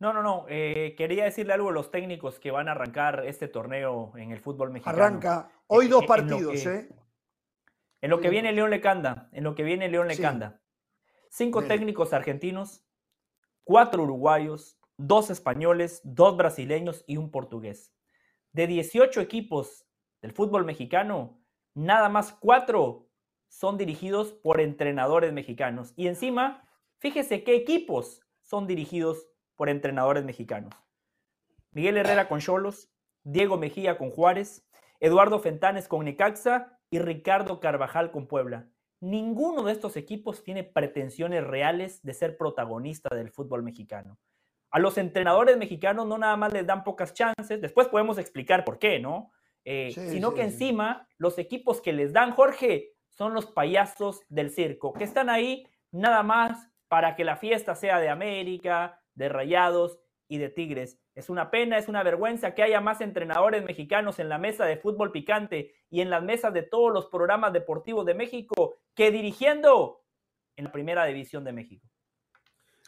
No, 0.00 0.12
no, 0.12 0.22
no. 0.22 0.46
eh, 0.48 0.94
quería 0.98 1.24
decirle 1.24 1.52
algo 1.54 1.68
a 1.68 1.72
los 1.72 1.90
técnicos 1.90 2.38
que 2.38 2.50
van 2.50 2.68
a 2.68 2.72
arrancar 2.72 3.24
este 3.26 3.48
torneo 3.48 4.12
en 4.16 4.32
el 4.32 4.40
fútbol 4.40 4.70
mexicano. 4.70 4.96
Arranca 4.96 5.50
hoy 5.66 5.88
dos 5.88 6.02
en 6.02 6.04
lo 6.04 6.08
partidos, 6.08 6.52
que- 6.62 6.74
¿eh? 6.74 6.88
En 8.00 8.10
lo 8.10 8.20
que 8.20 8.28
viene 8.28 8.52
León 8.52 8.70
Lecanda, 8.70 9.28
en 9.32 9.44
lo 9.44 9.54
que 9.54 9.62
viene 9.62 9.88
León 9.88 10.08
Sí. 10.10 10.16
Lecanda. 10.16 10.60
Cinco 11.30 11.62
Dele. 11.62 11.74
técnicos 11.74 12.12
argentinos, 12.12 12.84
cuatro 13.64 14.02
uruguayos, 14.04 14.78
dos 14.96 15.30
españoles, 15.30 16.00
dos 16.04 16.36
brasileños 16.36 17.04
y 17.06 17.16
un 17.16 17.30
portugués. 17.30 17.92
De 18.52 18.66
18 18.66 19.20
equipos 19.20 19.86
del 20.22 20.32
fútbol 20.32 20.64
mexicano, 20.64 21.40
nada 21.74 22.08
más 22.08 22.32
cuatro 22.32 23.08
son 23.48 23.78
dirigidos 23.78 24.32
por 24.32 24.60
entrenadores 24.60 25.32
mexicanos. 25.32 25.92
Y 25.96 26.06
encima, 26.06 26.68
fíjese 26.98 27.44
qué 27.44 27.56
equipos 27.56 28.20
son 28.42 28.66
dirigidos 28.66 29.28
por 29.56 29.68
entrenadores 29.68 30.24
mexicanos. 30.24 30.74
Miguel 31.72 31.96
Herrera 31.96 32.28
con 32.28 32.40
Cholos, 32.40 32.92
Diego 33.24 33.56
Mejía 33.56 33.98
con 33.98 34.10
Juárez, 34.10 34.68
Eduardo 35.00 35.38
Fentanes 35.40 35.88
con 35.88 36.04
Necaxa 36.04 36.78
y 36.90 36.98
Ricardo 36.98 37.58
Carvajal 37.60 38.10
con 38.12 38.26
Puebla. 38.26 38.68
Ninguno 39.00 39.62
de 39.64 39.72
estos 39.72 39.96
equipos 39.96 40.42
tiene 40.42 40.64
pretensiones 40.64 41.44
reales 41.44 42.02
de 42.02 42.14
ser 42.14 42.36
protagonista 42.36 43.14
del 43.14 43.30
fútbol 43.30 43.62
mexicano. 43.62 44.18
A 44.70 44.78
los 44.78 44.98
entrenadores 44.98 45.56
mexicanos 45.56 46.06
no 46.06 46.18
nada 46.18 46.36
más 46.36 46.52
les 46.52 46.66
dan 46.66 46.84
pocas 46.84 47.12
chances, 47.14 47.60
después 47.60 47.88
podemos 47.88 48.18
explicar 48.18 48.64
por 48.64 48.78
qué, 48.78 48.98
¿no? 48.98 49.30
Eh, 49.64 49.92
Sí, 49.94 50.08
sino 50.10 50.30
sí, 50.30 50.36
que 50.36 50.42
sí. 50.42 50.48
encima 50.48 51.08
los 51.18 51.38
equipos 51.38 51.80
que 51.80 51.92
les 51.92 52.12
dan, 52.12 52.32
Jorge, 52.32 52.92
son 53.08 53.34
los 53.34 53.46
payasos 53.46 54.20
del 54.28 54.50
circo, 54.50 54.92
que 54.92 55.04
están 55.04 55.30
ahí 55.30 55.66
nada 55.92 56.22
más 56.22 56.68
para 56.88 57.14
que 57.14 57.24
la 57.24 57.36
fiesta 57.36 57.74
sea 57.74 57.98
de 58.00 58.08
América, 58.08 59.00
de 59.14 59.28
Rayados 59.28 60.00
y 60.34 60.38
de 60.38 60.48
Tigres. 60.48 60.98
Es 61.14 61.30
una 61.30 61.50
pena, 61.50 61.78
es 61.78 61.88
una 61.88 62.02
vergüenza 62.02 62.54
que 62.54 62.62
haya 62.64 62.80
más 62.80 63.00
entrenadores 63.00 63.64
mexicanos 63.64 64.18
en 64.18 64.28
la 64.28 64.36
mesa 64.38 64.64
de 64.64 64.76
fútbol 64.76 65.12
picante 65.12 65.72
y 65.90 66.00
en 66.00 66.10
las 66.10 66.22
mesas 66.24 66.52
de 66.52 66.62
todos 66.64 66.92
los 66.92 67.06
programas 67.06 67.52
deportivos 67.52 68.04
de 68.04 68.14
México 68.14 68.76
que 68.94 69.12
dirigiendo 69.12 70.02
en 70.56 70.64
la 70.64 70.72
primera 70.72 71.04
división 71.06 71.44
de 71.44 71.52
México. 71.52 71.86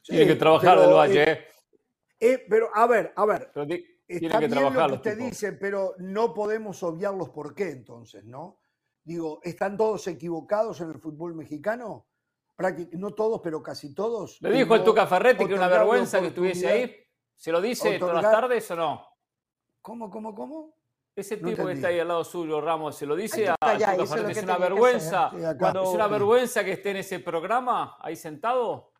Tiene 0.04 0.22
Sí, 0.24 0.28
que 0.28 0.34
trabajar 0.36 0.78
del 0.80 0.92
Valle. 0.92 1.22
eh, 1.22 1.30
eh. 1.32 1.46
eh, 2.20 2.46
pero, 2.48 2.68
a 2.74 2.86
ver, 2.88 3.12
a 3.16 3.24
ver. 3.26 3.50
Pero 3.54 3.66
di- 3.66 3.84
Está 4.08 4.38
que 4.38 4.46
bien 4.46 4.50
trabajar 4.52 4.90
lo 4.90 5.00
que 5.02 5.08
usted 5.10 5.18
dice, 5.18 5.52
pero 5.52 5.94
no 5.98 6.32
podemos 6.32 6.80
obviar 6.84 7.12
los 7.14 7.30
por 7.30 7.54
qué 7.56 7.70
entonces, 7.70 8.24
¿no? 8.24 8.60
Digo, 9.04 9.40
¿están 9.42 9.76
todos 9.76 10.06
equivocados 10.08 10.80
en 10.80 10.90
el 10.90 10.98
fútbol 11.00 11.34
mexicano? 11.34 12.06
No 12.92 13.10
todos, 13.14 13.40
pero 13.42 13.62
casi 13.62 13.94
todos. 13.94 14.40
¿Le 14.40 14.50
dijo 14.50 14.74
el 14.76 14.82
Tuca 14.84 15.06
Ferretti 15.06 15.44
que 15.46 15.54
una 15.54 15.68
vergüenza 15.68 16.20
que 16.20 16.28
estuviese 16.28 16.68
ahí? 16.68 16.96
¿Se 17.36 17.52
lo 17.52 17.60
dice 17.60 17.98
todas 17.98 18.14
las 18.16 18.24
otorgar- 18.24 18.40
tardes 18.40 18.70
o 18.70 18.76
no? 18.76 19.06
¿Cómo, 19.82 20.10
cómo, 20.10 20.34
cómo? 20.34 20.74
Ese 21.14 21.36
No 21.38 21.48
tipo 21.48 21.66
que 21.66 21.72
está 21.74 21.88
ahí 21.88 21.98
al 22.00 22.08
lado 22.08 22.24
suyo, 22.24 22.60
Ramos, 22.60 22.96
¿se 22.96 23.06
lo 23.06 23.16
dice 23.16 23.48
a 23.48 23.76
ya, 23.78 23.92
lo 23.96 24.04
que 24.04 24.32
¿Es 24.32 24.42
una 24.42 24.58
vergüenza? 24.58 25.30
Cuando- 25.58 25.82
¿Es 25.84 25.88
una 25.94 26.08
vergüenza 26.08 26.64
que 26.64 26.72
esté 26.72 26.90
en 26.90 26.96
ese 26.98 27.20
programa 27.20 27.96
ahí 28.00 28.16
sentado? 28.16 28.92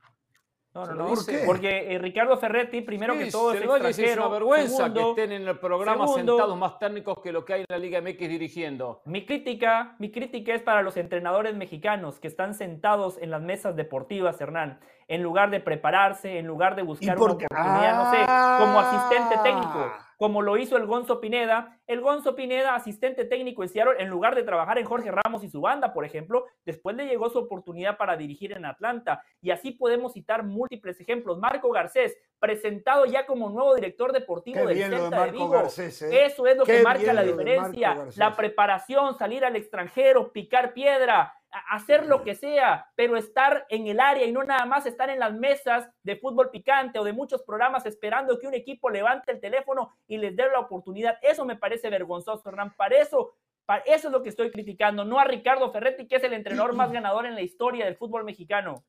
No, 0.72 0.84
¿Se 0.86 0.92
no, 0.92 0.98
no. 1.04 1.08
¿Por 1.08 1.26
qué? 1.26 1.42
Porque 1.46 1.94
eh, 1.94 1.98
Ricardo 1.98 2.36
Ferretti, 2.36 2.82
primero 2.82 3.14
Sí, 3.14 3.24
que 3.24 3.30
todo, 3.30 3.50
se 3.52 3.58
es 3.58 3.64
extranjero. 3.64 4.10
es 4.12 4.16
una 4.18 4.28
vergüenza 4.28 4.76
Segundo, 4.76 5.14
que 5.14 5.22
estén 5.22 5.32
en 5.42 5.48
el 5.48 5.58
programa 5.58 6.06
segundo, 6.06 6.32
sentados 6.34 6.58
más 6.58 6.78
técnicos 6.78 7.18
que 7.22 7.32
lo 7.32 7.44
que 7.46 7.54
hay 7.54 7.60
en 7.60 7.66
la 7.70 7.78
Liga 7.78 8.00
MX 8.02 8.18
dirigiendo. 8.28 9.00
Mi 9.06 9.24
crítica, 9.24 9.96
mi 9.98 10.10
crítica 10.10 10.54
es 10.54 10.60
para 10.62 10.82
los 10.82 10.96
entrenadores 10.98 11.54
mexicanos 11.56 12.20
que 12.20 12.28
están 12.28 12.52
sentados 12.54 13.16
en 13.18 13.30
las 13.30 13.40
mesas 13.40 13.74
deportivas, 13.74 14.38
Hernán, 14.40 14.78
en 15.08 15.22
lugar 15.22 15.50
de 15.50 15.60
prepararse, 15.60 16.38
en 16.38 16.46
lugar 16.46 16.76
de 16.76 16.82
buscar 16.82 17.16
una 17.16 17.32
oportunidad, 17.32 17.96
no 17.96 18.10
sé, 18.10 18.64
como 18.64 18.80
asistente 18.80 19.36
técnico. 19.42 19.78
Ah, 19.78 20.06
como 20.16 20.40
lo 20.40 20.56
hizo 20.56 20.76
el 20.76 20.86
Gonzo 20.86 21.20
Pineda. 21.20 21.78
El 21.86 22.00
Gonzo 22.00 22.34
Pineda, 22.34 22.74
asistente 22.74 23.24
técnico 23.24 23.62
en 23.62 23.68
Seattle, 23.68 24.02
en 24.02 24.08
lugar 24.08 24.34
de 24.34 24.42
trabajar 24.42 24.78
en 24.78 24.86
Jorge 24.86 25.10
Ramos 25.10 25.44
y 25.44 25.50
su 25.50 25.60
banda, 25.60 25.92
por 25.92 26.04
ejemplo, 26.04 26.46
después 26.64 26.96
le 26.96 27.06
llegó 27.06 27.28
su 27.28 27.38
oportunidad 27.38 27.96
para 27.96 28.16
dirigir 28.16 28.52
en 28.52 28.64
Atlanta. 28.64 29.22
Y 29.42 29.50
así 29.50 29.72
podemos 29.72 30.14
citar 30.14 30.42
múltiples 30.42 31.00
ejemplos. 31.00 31.38
Marco 31.38 31.70
Garcés, 31.70 32.16
presentado 32.38 33.04
ya 33.04 33.26
como 33.26 33.50
nuevo 33.50 33.74
director 33.74 34.12
deportivo 34.12 34.66
Qué 34.66 34.74
del 34.74 34.90
de 34.90 35.10
de 35.10 35.30
Vigo. 35.30 35.50
Garcés, 35.50 36.02
¿eh? 36.02 36.24
Eso 36.24 36.46
es 36.46 36.56
lo 36.56 36.64
Qué 36.64 36.78
que 36.78 36.82
marca 36.82 37.12
la 37.12 37.22
diferencia. 37.22 38.06
La 38.16 38.34
preparación, 38.34 39.16
salir 39.18 39.44
al 39.44 39.56
extranjero, 39.56 40.32
picar 40.32 40.72
piedra, 40.72 41.34
hacer 41.70 42.06
lo 42.06 42.22
que 42.24 42.34
sea, 42.34 42.90
pero 42.94 43.16
estar 43.16 43.66
en 43.68 43.86
el 43.86 44.00
área 44.00 44.26
y 44.26 44.32
no 44.32 44.42
nada 44.44 44.64
más 44.66 44.86
estar 44.86 45.10
en 45.10 45.18
las 45.18 45.32
mesas 45.34 45.88
de 46.02 46.16
fútbol 46.16 46.50
picante 46.50 46.98
o 46.98 47.04
de 47.04 47.12
muchos 47.12 47.42
programas 47.42 47.86
esperando 47.86 48.38
que 48.38 48.46
un 48.46 48.54
equipo 48.54 48.90
levante 48.90 49.32
el 49.32 49.40
teléfono 49.40 49.96
y 50.06 50.18
les 50.18 50.34
dé 50.36 50.44
la 50.50 50.60
oportunidad. 50.60 51.18
Eso 51.22 51.44
me 51.44 51.56
parece 51.56 51.90
vergonzoso, 51.90 52.48
Hernán. 52.48 52.74
Para 52.76 52.96
eso, 52.98 53.34
para 53.64 53.82
eso 53.84 54.08
es 54.08 54.12
lo 54.12 54.22
que 54.22 54.28
estoy 54.28 54.50
criticando, 54.50 55.04
no 55.04 55.18
a 55.18 55.24
Ricardo 55.24 55.72
Ferretti, 55.72 56.06
que 56.06 56.16
es 56.16 56.24
el 56.24 56.32
entrenador 56.32 56.74
más 56.74 56.90
ganador 56.92 57.26
en 57.26 57.34
la 57.34 57.42
historia 57.42 57.84
del 57.84 57.96
fútbol 57.96 58.24
mexicano. 58.24 58.84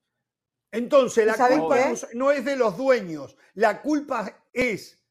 Entonces, 0.71 1.23
¿Y 1.23 1.27
la 1.27 1.47
culpa 1.47 1.75
qué? 1.77 1.85
no 1.85 1.93
es- 1.93 2.15
no 2.15 2.31
es 2.31 2.45
de 2.45 2.55
los 2.57 2.77
dueños, 2.77 3.37
la 3.53 3.81
culpa 3.81 4.41
es 4.53 5.01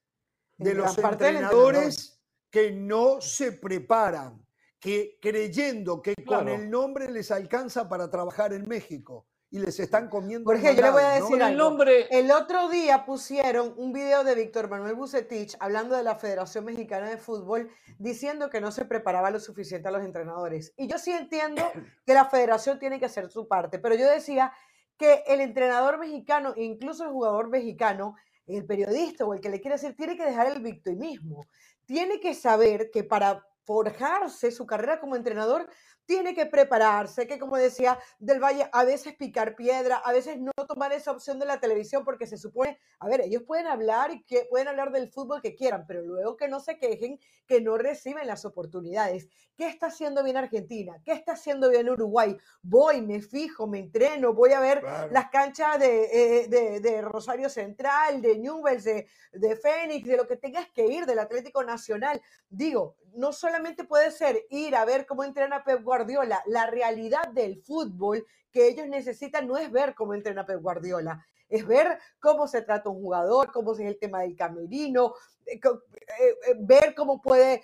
de 0.59 0.71
En 0.73 0.77
los 0.79 0.99
entrenadores 0.99 2.23
que 2.51 2.73
no 2.73 3.21
se 3.21 3.53
preparan, 3.53 4.46
que 4.87 5.18
creyendo 5.20 6.01
que 6.01 6.14
con 6.25 6.49
el 6.49 6.70
nombre 6.70 7.11
les 7.11 7.33
alcanza 7.33 7.88
para 7.88 8.09
trabajar 8.09 8.53
en 8.53 8.68
México 8.68 9.27
y 9.51 9.59
les 9.59 9.81
están 9.81 10.09
comiendo. 10.09 10.53
el 10.53 10.61
Jorge, 10.61 10.77
yo 10.77 10.83
le 10.83 10.90
voy 10.90 11.03
a 11.03 11.07
mandado, 11.07 11.18
¿no? 11.18 11.29
decir 11.29 11.51
El 11.51 11.57
nombre, 11.57 12.07
El 12.09 12.31
otro 12.31 12.68
día 12.68 13.05
pusieron 13.05 13.75
un 13.79 13.92
video 13.92 14.22
de 14.22 14.37
Víctor 14.37 14.70
Manuel 14.70 14.94
Bucetich 14.94 15.57
hablando 15.59 15.96
de 15.96 16.05
la 16.05 16.14
Federación 16.14 16.66
Mexicana 16.66 17.11
de 17.11 17.16
Fútbol, 17.16 17.68
diciendo 17.99 18.49
que 18.49 18.61
no 18.61 18.70
se 18.70 18.85
preparaba 18.85 19.33
lo 19.33 19.40
suficiente 19.40 19.88
a 19.88 19.90
los 19.90 20.05
entrenadores. 20.05 20.72
Y 20.77 20.87
yo 20.87 20.99
sí 20.99 21.11
entiendo 21.11 21.62
que 22.07 22.14
la 22.14 22.27
federación 22.27 22.79
tiene 22.79 23.01
que 23.01 23.07
hacer 23.07 23.29
su 23.29 23.49
parte, 23.49 23.81
pero 23.81 23.96
yo 23.96 24.09
decía 24.09 24.53
que 24.96 25.25
el 25.27 25.40
entrenador 25.40 25.99
mexicano, 25.99 26.55
e 26.57 26.62
incluso 26.62 27.03
el 27.03 27.11
jugador 27.11 27.49
mexicano, 27.49 28.14
el 28.46 28.64
periodista 28.64 29.25
o 29.25 29.35
el 29.35 29.40
que 29.40 29.51
le 29.51 29.61
quiere 29.61 29.79
decir, 29.79 29.96
tiene 29.96 30.16
que 30.16 30.25
dejar 30.25 30.46
el 30.46 30.62
victimismo. 30.62 31.49
Tiene 31.87 32.20
que 32.20 32.35
saber 32.35 32.92
que 32.92 33.03
para 33.03 33.44
forjarse 33.66 34.50
su 34.52 34.64
carrera 34.64 35.00
como 35.00 35.16
entrenador, 35.16 35.68
tiene 36.07 36.37
que 36.37 36.46
prepararse, 36.46 37.26
que 37.26 37.37
como 37.37 37.57
decía 37.57 37.98
Del 38.20 38.38
Valle, 38.40 38.70
a 38.72 38.85
veces 38.85 39.16
picar 39.16 39.57
piedra, 39.57 39.96
a 39.96 40.12
veces 40.12 40.38
no 40.38 40.52
tomar 40.68 40.92
esa 40.92 41.11
opción 41.11 41.40
de 41.40 41.46
la 41.46 41.59
televisión 41.59 42.05
porque 42.05 42.29
se 42.29 42.38
supone, 42.38 42.79
a 43.00 43.09
ver, 43.09 43.22
ellos 43.22 43.42
pueden 43.42 43.66
hablar 43.66 44.12
y 44.12 44.22
que 44.22 44.46
pueden 44.48 44.68
hablar 44.68 44.92
del 44.92 45.11
fútbol 45.11 45.42
que 45.42 45.57
quieran, 45.57 45.85
pero 45.85 46.02
luego 46.02 46.37
que 46.37 46.46
no 46.46 46.61
se 46.61 46.79
quejen 46.79 47.18
que 47.44 47.61
no 47.61 47.76
reciben 47.76 48.29
las 48.29 48.44
oportunidades. 48.44 49.29
¿Qué 49.57 49.66
está 49.66 49.87
haciendo 49.87 50.22
bien 50.22 50.37
Argentina? 50.37 51.00
¿Qué 51.05 51.12
está 51.12 51.33
haciendo 51.33 51.70
bien 51.70 51.88
Uruguay? 51.88 52.37
Voy, 52.62 53.00
me 53.02 53.20
fijo, 53.20 53.66
me 53.66 53.81
entreno, 53.81 54.33
voy 54.33 54.52
a 54.52 54.61
ver 54.61 54.81
Claro. 54.81 55.11
las 55.11 55.29
canchas 55.31 55.81
de, 55.81 56.05
eh, 56.44 56.48
de- 56.48 56.79
de 56.81 57.00
Rosario 57.02 57.48
Central, 57.48 58.22
de 58.22 58.38
Newell's, 58.38 58.85
de, 58.85 59.09
de 59.33 59.57
Fénix, 59.57 60.07
de 60.07 60.16
lo 60.16 60.26
que 60.29 60.37
tengas 60.37 60.68
que 60.70 60.87
ir, 60.87 61.05
del 61.07 61.18
Atlético 61.18 61.64
Nacional. 61.64 62.20
Digo, 62.48 62.96
no 63.16 63.33
solamente 63.33 63.85
puede 63.85 64.11
ser 64.11 64.46
ir 64.50 64.76
a 64.76 64.85
ver 64.85 65.07
cómo 65.07 65.24
entrena 65.24 65.64
Pep 65.64 65.83
Guardiola, 65.83 66.42
la 66.46 66.66
realidad 66.66 67.29
del 67.33 67.62
fútbol 67.62 68.24
que 68.50 68.68
ellos 68.68 68.87
necesitan 68.87 69.46
no 69.46 69.57
es 69.57 69.70
ver 69.70 69.94
cómo 69.94 70.14
entrena 70.14 70.46
Pep 70.46 70.61
Guardiola, 70.61 71.26
es 71.48 71.66
ver 71.66 71.98
cómo 72.18 72.46
se 72.48 72.62
trata 72.62 72.90
un 72.90 73.00
jugador, 73.00 73.52
cómo 73.52 73.72
es 73.72 73.81
el 73.81 73.98
tema 73.98 74.20
del 74.20 74.37
camerino, 74.37 75.14
eh, 75.46 75.61
eh, 75.62 76.37
eh, 76.48 76.55
ver 76.59 76.94
cómo 76.94 77.22
puede 77.22 77.62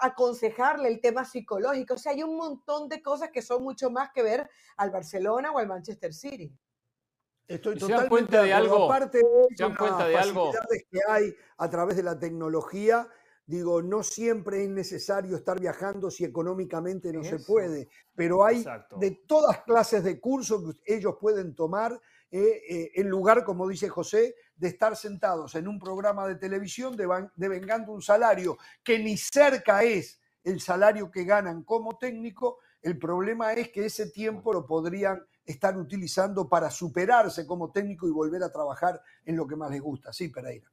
aconsejarle 0.00 0.88
el 0.88 1.00
tema 1.00 1.24
psicológico. 1.24 1.94
O 1.94 1.98
sea, 1.98 2.12
hay 2.12 2.22
un 2.22 2.36
montón 2.36 2.88
de 2.88 3.02
cosas 3.02 3.30
que 3.30 3.42
son 3.42 3.62
mucho 3.62 3.90
más 3.90 4.10
que 4.12 4.22
ver 4.22 4.48
al 4.76 4.90
Barcelona 4.90 5.50
o 5.50 5.58
al 5.58 5.66
Manchester 5.66 6.12
City. 6.12 6.52
Estoy 7.48 7.74
¿Se 7.74 7.80
dan 7.80 8.08
totalmente 8.08 8.08
cuenta 8.08 8.42
de 8.42 8.54
acuerdo. 8.54 8.74
algo? 8.74 8.92
Aparte 8.92 9.18
¿Se 9.56 9.62
dan 9.62 9.72
de 9.72 9.78
cuenta 9.78 9.98
las 9.98 10.08
de 10.08 10.16
algo? 10.16 10.52
que 10.90 11.00
hay 11.08 11.34
a 11.56 11.70
través 11.70 11.96
de 11.96 12.02
la 12.02 12.18
tecnología, 12.18 13.08
digo, 13.46 13.82
no 13.82 14.02
siempre 14.02 14.62
es 14.64 14.70
necesario 14.70 15.36
estar 15.36 15.60
viajando 15.60 16.10
si 16.10 16.24
económicamente 16.24 17.12
no 17.12 17.22
se 17.24 17.38
puede, 17.38 17.88
pero 18.14 18.44
hay 18.44 18.58
Exacto. 18.58 18.98
de 18.98 19.22
todas 19.26 19.62
clases 19.62 20.04
de 20.04 20.20
cursos 20.20 20.76
que 20.84 20.96
ellos 20.96 21.16
pueden 21.20 21.54
tomar 21.54 22.00
eh, 22.30 22.62
eh, 22.66 22.90
en 22.94 23.10
lugar, 23.10 23.44
como 23.44 23.68
dice 23.68 23.90
José, 23.90 24.34
de 24.56 24.68
estar 24.68 24.96
sentados 24.96 25.54
en 25.54 25.68
un 25.68 25.78
programa 25.78 26.26
de 26.26 26.36
televisión 26.36 26.96
devengando 27.36 27.92
un 27.92 28.00
salario 28.00 28.56
que 28.82 28.98
ni 28.98 29.18
cerca 29.18 29.82
es 29.82 30.18
el 30.42 30.60
salario 30.60 31.10
que 31.10 31.24
ganan 31.24 31.62
como 31.62 31.98
técnico. 31.98 32.58
El 32.80 32.98
problema 32.98 33.52
es 33.52 33.70
que 33.70 33.84
ese 33.84 34.10
tiempo 34.10 34.52
lo 34.52 34.66
podrían 34.66 35.22
estar 35.44 35.76
utilizando 35.76 36.48
para 36.48 36.70
superarse 36.70 37.46
como 37.46 37.70
técnico 37.70 38.08
y 38.08 38.12
volver 38.12 38.42
a 38.42 38.50
trabajar 38.50 39.02
en 39.26 39.36
lo 39.36 39.46
que 39.46 39.56
más 39.56 39.70
les 39.70 39.82
gusta. 39.82 40.10
Sí, 40.12 40.28
Pereira. 40.28 40.70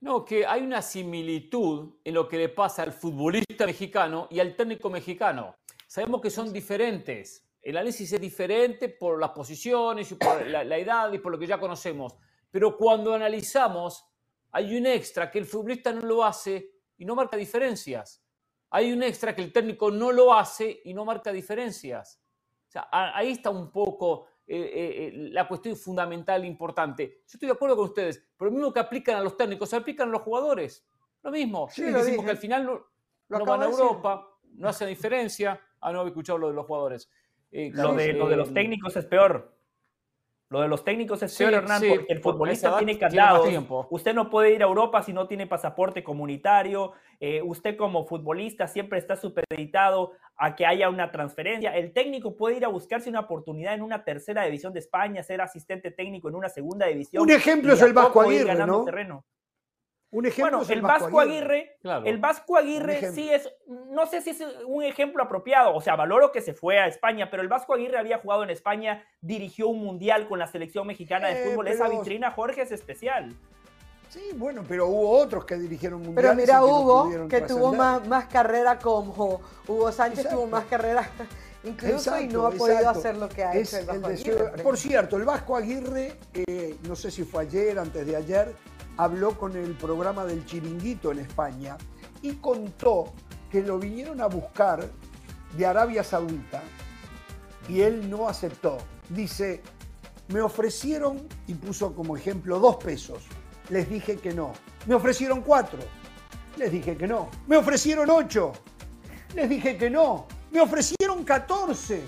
No, 0.00 0.24
que 0.24 0.44
hay 0.44 0.62
una 0.62 0.82
similitud 0.82 1.96
en 2.04 2.14
lo 2.14 2.28
que 2.28 2.36
le 2.36 2.50
pasa 2.50 2.82
al 2.82 2.92
futbolista 2.92 3.64
mexicano 3.64 4.28
y 4.30 4.40
al 4.40 4.54
técnico 4.54 4.90
mexicano. 4.90 5.56
Sabemos 5.86 6.20
que 6.20 6.30
son 6.30 6.52
diferentes. 6.52 7.48
El 7.62 7.78
análisis 7.78 8.12
es 8.12 8.20
diferente 8.20 8.90
por 8.90 9.18
las 9.18 9.30
posiciones 9.30 10.12
y 10.12 10.16
por 10.16 10.46
la, 10.46 10.64
la 10.64 10.78
edad 10.78 11.12
y 11.12 11.18
por 11.18 11.32
lo 11.32 11.38
que 11.38 11.46
ya 11.46 11.58
conocemos. 11.58 12.14
Pero 12.50 12.76
cuando 12.76 13.14
analizamos, 13.14 14.06
hay 14.52 14.76
un 14.76 14.86
extra 14.86 15.30
que 15.30 15.38
el 15.38 15.46
futbolista 15.46 15.92
no 15.92 16.02
lo 16.02 16.24
hace 16.24 16.72
y 16.98 17.04
no 17.04 17.14
marca 17.14 17.36
diferencias. 17.36 18.22
Hay 18.70 18.92
un 18.92 19.02
extra 19.02 19.34
que 19.34 19.42
el 19.42 19.52
técnico 19.52 19.90
no 19.90 20.12
lo 20.12 20.34
hace 20.34 20.82
y 20.84 20.92
no 20.92 21.04
marca 21.04 21.32
diferencias. 21.32 22.20
O 22.68 22.70
sea, 22.70 22.88
ahí 22.90 23.32
está 23.32 23.50
un 23.50 23.70
poco 23.70 24.26
eh, 24.48 24.56
eh, 24.56 25.06
eh, 25.08 25.12
la 25.32 25.48
cuestión 25.48 25.76
fundamental 25.76 26.44
importante. 26.44 27.22
Yo 27.26 27.32
estoy 27.34 27.48
de 27.48 27.54
acuerdo 27.54 27.76
con 27.76 27.86
ustedes, 27.86 28.24
pero 28.36 28.50
lo 28.50 28.56
mismo 28.56 28.72
que 28.72 28.80
aplican 28.80 29.16
a 29.16 29.20
los 29.22 29.36
técnicos, 29.36 29.68
se 29.70 29.76
aplican 29.76 30.08
a 30.08 30.12
los 30.12 30.22
jugadores. 30.22 30.86
Lo 31.22 31.30
mismo. 31.32 31.68
Sí, 31.70 31.82
lo 31.82 31.98
decimos 31.98 32.06
dije. 32.06 32.24
que 32.24 32.30
al 32.30 32.36
final 32.38 32.64
no, 32.64 32.86
Lo 33.28 33.38
no 33.40 33.44
van 33.44 33.62
a 33.62 33.66
de. 33.66 33.72
Europa, 33.72 34.28
no 34.52 34.68
hacen 34.68 34.88
diferencia. 34.88 35.60
Ah, 35.80 35.92
no 35.92 36.00
había 36.00 36.10
escuchado 36.10 36.38
lo 36.38 36.48
de 36.48 36.54
los 36.54 36.66
jugadores. 36.66 37.10
Eh, 37.50 37.70
Lo 37.74 37.94
de, 37.94 38.12
lo 38.12 38.28
de 38.28 38.36
los 38.36 38.50
eh, 38.50 38.52
técnicos 38.52 38.96
es 38.96 39.04
peor. 39.04 39.55
Lo 40.48 40.60
de 40.60 40.68
los 40.68 40.84
técnicos 40.84 41.22
es 41.24 41.32
Sí, 41.32 41.42
peor, 41.42 41.54
Hernán, 41.54 41.80
sí, 41.80 41.88
porque 41.88 42.12
el 42.12 42.20
futbolista 42.20 42.78
tiene 42.78 42.98
candados. 42.98 43.48
Usted 43.90 44.14
no 44.14 44.30
puede 44.30 44.54
ir 44.54 44.62
a 44.62 44.66
Europa 44.66 45.02
si 45.02 45.12
no 45.12 45.26
tiene 45.26 45.46
pasaporte 45.46 46.04
comunitario. 46.04 46.92
eh, 47.18 47.40
usted 47.42 47.76
como 47.76 48.06
futbolista 48.06 48.68
siempre 48.68 48.98
está 48.98 49.16
supeditado 49.16 50.12
a 50.36 50.54
que 50.54 50.66
haya 50.66 50.88
una 50.88 51.10
transferencia. 51.10 51.74
El 51.74 51.92
técnico 51.92 52.36
puede 52.36 52.58
ir 52.58 52.64
a 52.64 52.68
buscarse 52.68 53.08
una 53.08 53.20
oportunidad 53.20 53.74
en 53.74 53.82
una 53.82 54.04
tercera 54.04 54.44
división 54.44 54.72
de 54.72 54.80
España, 54.80 55.22
ser 55.22 55.40
asistente 55.40 55.90
técnico 55.90 56.28
en 56.28 56.34
una 56.34 56.48
segunda 56.48 56.86
división. 56.86 57.22
Un 57.22 57.30
ejemplo 57.30 57.72
es 57.72 57.82
el 57.82 57.92
Vasco 57.92 58.20
Aguirre, 58.20 58.54
¿no? 58.66 58.84
terreno. 58.84 59.24
Un 60.16 60.24
ejemplo 60.24 60.56
Bueno, 60.58 60.62
es 60.62 60.70
el 60.70 60.80
Vasco 60.80 61.20
Aguirre, 61.20 61.76
Claro. 61.82 62.06
el 62.06 62.16
Vasco 62.16 62.56
Aguirre 62.56 63.12
sí 63.12 63.28
es, 63.30 63.52
no 63.90 64.06
sé 64.06 64.22
si 64.22 64.30
es 64.30 64.42
un 64.66 64.82
ejemplo 64.82 65.22
apropiado, 65.22 65.74
o 65.74 65.80
sea, 65.82 65.94
valoro 65.94 66.32
que 66.32 66.40
se 66.40 66.54
fue 66.54 66.78
a 66.78 66.86
España, 66.86 67.28
pero 67.30 67.42
el 67.42 67.48
Vasco 67.48 67.74
Aguirre 67.74 67.98
había 67.98 68.16
jugado 68.16 68.42
en 68.42 68.48
España, 68.48 69.04
dirigió 69.20 69.68
un 69.68 69.84
mundial 69.84 70.26
con 70.26 70.38
la 70.38 70.46
selección 70.46 70.86
mexicana 70.86 71.28
de 71.28 71.42
Eh, 71.42 71.50
fútbol, 71.50 71.68
esa 71.68 71.84
pero- 71.84 71.98
vitrina 71.98 72.30
Jorge 72.30 72.62
es 72.62 72.72
especial. 72.72 73.34
Sí, 74.08 74.30
bueno, 74.36 74.62
pero 74.66 74.86
hubo 74.86 75.10
otros 75.18 75.44
que 75.44 75.56
dirigieron 75.56 76.00
Pero 76.00 76.12
mundiales. 76.12 76.36
mira, 76.46 76.54
y 76.54 76.56
que 76.62 76.66
no 76.70 76.78
Hugo, 76.80 77.28
que 77.28 77.40
tuvo 77.42 77.74
más, 77.74 78.08
más 78.08 78.24
carrera 78.24 78.78
como 78.78 79.42
Hugo 79.68 79.92
Sánchez 79.92 80.30
tuvo 80.30 80.44
Exacto. 80.44 80.46
más 80.56 80.64
carrera 80.64 81.10
incluso 81.62 82.12
y 82.18 82.24
Exacto, 82.24 82.32
no 82.38 82.46
ha 82.46 82.50
podido 82.52 82.78
exacto. 82.78 82.98
hacer 83.00 83.16
lo 83.18 83.28
que 83.28 83.44
ha 83.44 83.52
Es 83.52 83.74
hecho 83.74 83.82
el 83.90 83.96
el 83.96 84.00
Vasco 84.00 84.08
deseo- 84.08 84.32
Aguirre, 84.38 84.50
por 84.52 84.62
Por 84.62 84.78
cierto, 84.78 85.16
el 85.18 85.24
Vasco 85.24 85.56
Aguirre, 85.56 86.12
eh, 86.32 86.76
no 86.88 86.96
sé 86.96 87.10
si 87.10 87.24
fue 87.24 87.42
ayer, 87.42 87.78
antes 87.78 88.06
de 88.06 88.16
ayer, 88.16 88.54
habló 88.96 89.38
con 89.38 89.56
el 89.56 89.72
programa 89.72 90.24
del 90.24 90.44
Chiringuito 90.44 91.12
en 91.12 91.20
España 91.20 91.76
y 92.22 92.34
contó 92.34 93.12
que 93.50 93.62
lo 93.62 93.78
vinieron 93.78 94.20
a 94.20 94.26
buscar 94.26 94.88
de 95.56 95.66
Arabia 95.66 96.02
Saudita 96.02 96.62
y 97.68 97.80
él 97.80 98.08
no 98.10 98.28
aceptó. 98.28 98.78
Dice, 99.08 99.62
me 100.28 100.40
ofrecieron, 100.40 101.28
y 101.46 101.54
puso 101.54 101.94
como 101.94 102.16
ejemplo, 102.16 102.58
dos 102.58 102.76
pesos. 102.76 103.22
Les 103.68 103.88
dije 103.88 104.16
que 104.16 104.32
no. 104.32 104.52
Me 104.86 104.94
ofrecieron 104.94 105.42
cuatro. 105.42 105.78
Les 106.56 106.70
dije 106.70 106.96
que 106.96 107.06
no. 107.06 107.28
Me 107.46 107.56
ofrecieron 107.56 108.10
ocho. 108.10 108.52
Les 109.34 109.48
dije 109.48 109.76
que 109.76 109.90
no. 109.90 110.26
Me 110.50 110.60
ofrecieron 110.60 111.24
14. 111.24 112.02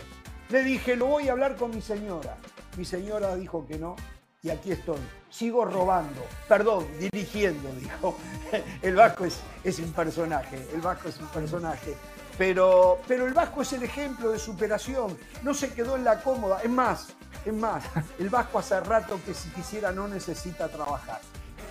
Le 0.48 0.62
dije, 0.62 0.96
lo 0.96 1.07
voy 1.07 1.29
a 1.29 1.33
hablar 1.33 1.57
con 1.57 1.70
mi 1.70 1.83
señora. 1.83 2.37
Mi 2.77 2.85
señora 2.85 3.37
dijo 3.37 3.66
que 3.66 3.79
no. 3.79 3.96
Y 4.42 4.51
aquí 4.51 4.70
estoy. 4.70 4.98
Sigo 5.31 5.64
robando. 5.64 6.24
Perdón, 6.46 6.87
dirigiendo, 7.01 7.68
dijo. 7.72 8.16
El 8.83 8.94
Vasco 8.94 9.25
es, 9.25 9.40
es 9.65 9.81
un 9.81 9.92
personaje. 9.92 10.65
El 10.73 10.81
Vasco 10.81 11.08
es 11.08 11.19
un 11.19 11.27
personaje. 11.27 11.96
Pero, 12.37 13.00
pero 13.08 13.27
el 13.27 13.35
Vasco 13.35 13.62
es 13.62 13.73
el 13.73 13.83
ejemplo 13.83 14.31
de 14.31 14.38
superación. 14.38 15.19
No 15.42 15.54
se 15.54 15.71
quedó 15.75 15.96
en 15.96 16.04
la 16.04 16.23
cómoda. 16.23 16.60
Es 16.62 16.71
más, 16.71 17.08
es 17.44 17.52
más, 17.52 17.83
el 18.21 18.31
Vasco 18.31 18.60
hace 18.60 18.79
rato 18.79 19.19
que 19.27 19.35
si 19.35 19.48
quisiera 19.48 19.90
no 19.90 20.06
necesita 20.06 20.69
trabajar. 20.69 21.21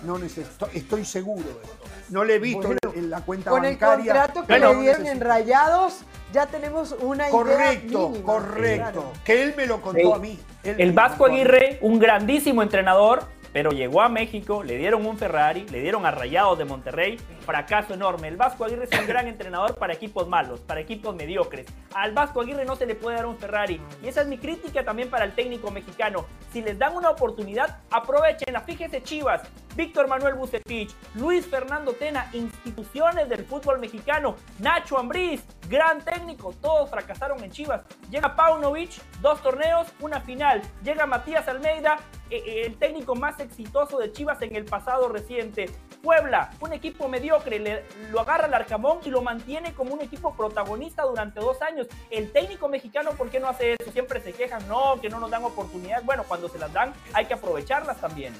no 0.04 0.18
necesito, 0.18 0.68
estoy 0.74 1.06
seguro 1.06 1.44
de 1.44 1.52
esto. 1.64 1.84
No 2.10 2.22
le 2.22 2.34
he 2.34 2.38
visto 2.38 2.66
Bueno, 2.66 2.80
en, 2.94 3.08
la 3.08 3.22
cuenta 3.22 3.50
Con 3.50 3.64
el 3.64 3.76
bancaria. 3.78 4.12
contrato 4.12 4.40
que 4.42 4.46
pero 4.46 4.74
le 4.74 4.80
dieron 4.80 5.06
en. 5.06 5.20
Rayados, 5.22 6.00
ya 6.34 6.44
tenemos 6.46 6.94
una 7.00 7.30
Correcto, 7.30 8.10
idea 8.12 8.22
correcto. 8.22 8.82
Claro. 8.92 9.12
Que 9.24 9.42
él 9.44 9.54
me 9.56 9.64
lo 9.64 9.80
contó 9.80 10.00
Sí. 10.02 10.12
a 10.12 10.18
mí. 10.18 10.38
El 10.76 10.92
Vasco. 10.92 11.26
Aguirre, 11.26 11.78
un 11.80 11.98
grandísimo 11.98 12.62
entrenador, 12.62 13.22
pero 13.52 13.70
llegó 13.70 14.02
a 14.02 14.08
México, 14.08 14.62
le 14.62 14.76
dieron 14.76 15.06
un 15.06 15.16
Ferrari, 15.16 15.66
le 15.70 15.80
dieron 15.80 16.04
a 16.06 16.10
Rayados 16.10 16.58
de 16.58 16.64
Monterrey, 16.64 17.18
fracaso 17.44 17.94
enorme. 17.94 18.28
El 18.28 18.36
Vasco 18.36 18.64
Aguirre 18.64 18.84
es 18.90 19.00
un 19.00 19.06
gran 19.08 19.26
entrenador 19.26 19.76
para 19.76 19.94
equipos 19.94 20.28
malos, 20.28 20.60
para 20.60 20.80
equipos 20.80 21.14
mediocres. 21.14 21.66
Al 21.94 22.12
Vasco 22.12 22.40
Aguirre 22.42 22.64
no 22.64 22.76
se 22.76 22.86
le 22.86 22.94
puede 22.94 23.16
dar 23.16 23.26
un 23.26 23.38
Ferrari. 23.38 23.80
Y 24.02 24.08
esa 24.08 24.20
es 24.22 24.26
mi 24.28 24.38
crítica 24.38 24.84
también 24.84 25.10
para 25.10 25.24
el 25.24 25.34
técnico 25.34 25.70
mexicano. 25.70 26.26
Si 26.52 26.62
les 26.62 26.78
dan 26.78 26.94
una 26.96 27.10
oportunidad, 27.10 27.78
aprovechenla. 27.90 28.60
Fíjese 28.60 29.02
Chivas, 29.02 29.42
Víctor 29.76 30.08
Manuel 30.08 30.34
Bucetich, 30.34 30.94
Luis 31.14 31.46
Fernando 31.46 31.92
Tena, 31.92 32.28
instituciones 32.32 33.28
del 33.28 33.44
fútbol 33.44 33.78
mexicano, 33.78 34.36
Nacho 34.58 34.98
Ambriz, 34.98 35.42
gran 35.68 36.02
técnico, 36.04 36.54
todos 36.60 36.90
fracasaron 36.90 37.42
en 37.44 37.50
Chivas. 37.50 37.84
Llega 38.10 38.34
Paunovic, 38.34 38.90
dos 39.20 39.40
torneos, 39.42 39.86
una 40.00 40.20
final. 40.20 40.62
Llega 40.82 41.06
Matías 41.06 41.46
Almeida, 41.48 41.98
eh, 42.30 42.42
eh, 42.44 42.62
el 42.66 42.76
técnico 42.78 43.14
más 43.14 43.38
exitoso 43.40 43.98
de 43.98 44.12
Chivas 44.12 44.40
en 44.42 44.56
el 44.56 44.64
pasado 44.64 45.08
reciente. 45.08 45.70
Puebla, 46.02 46.50
un 46.60 46.72
equipo 46.72 47.08
mediocre, 47.08 47.58
le- 47.58 47.84
lo 48.10 48.20
agarra 48.20 48.46
el 48.46 48.54
Arcamón 48.54 49.00
y 49.04 49.10
lo 49.10 49.20
mantiene 49.20 49.74
como 49.74 49.94
un 49.94 50.00
equipo 50.00 50.34
protagonista 50.34 51.02
durante 51.02 51.40
dos 51.40 51.60
años. 51.62 51.77
El 52.10 52.32
técnico 52.32 52.68
mexicano, 52.68 53.12
¿por 53.12 53.30
qué 53.30 53.40
no 53.40 53.48
hace 53.48 53.74
eso? 53.74 53.92
Siempre 53.92 54.20
se 54.22 54.32
quejan, 54.32 54.66
no, 54.68 55.00
que 55.00 55.08
no 55.08 55.20
nos 55.20 55.30
dan 55.30 55.44
oportunidades. 55.44 56.04
Bueno, 56.04 56.24
cuando 56.26 56.48
se 56.48 56.58
las 56.58 56.72
dan, 56.72 56.92
hay 57.12 57.26
que 57.26 57.34
aprovecharlas 57.34 58.00
también. 58.00 58.34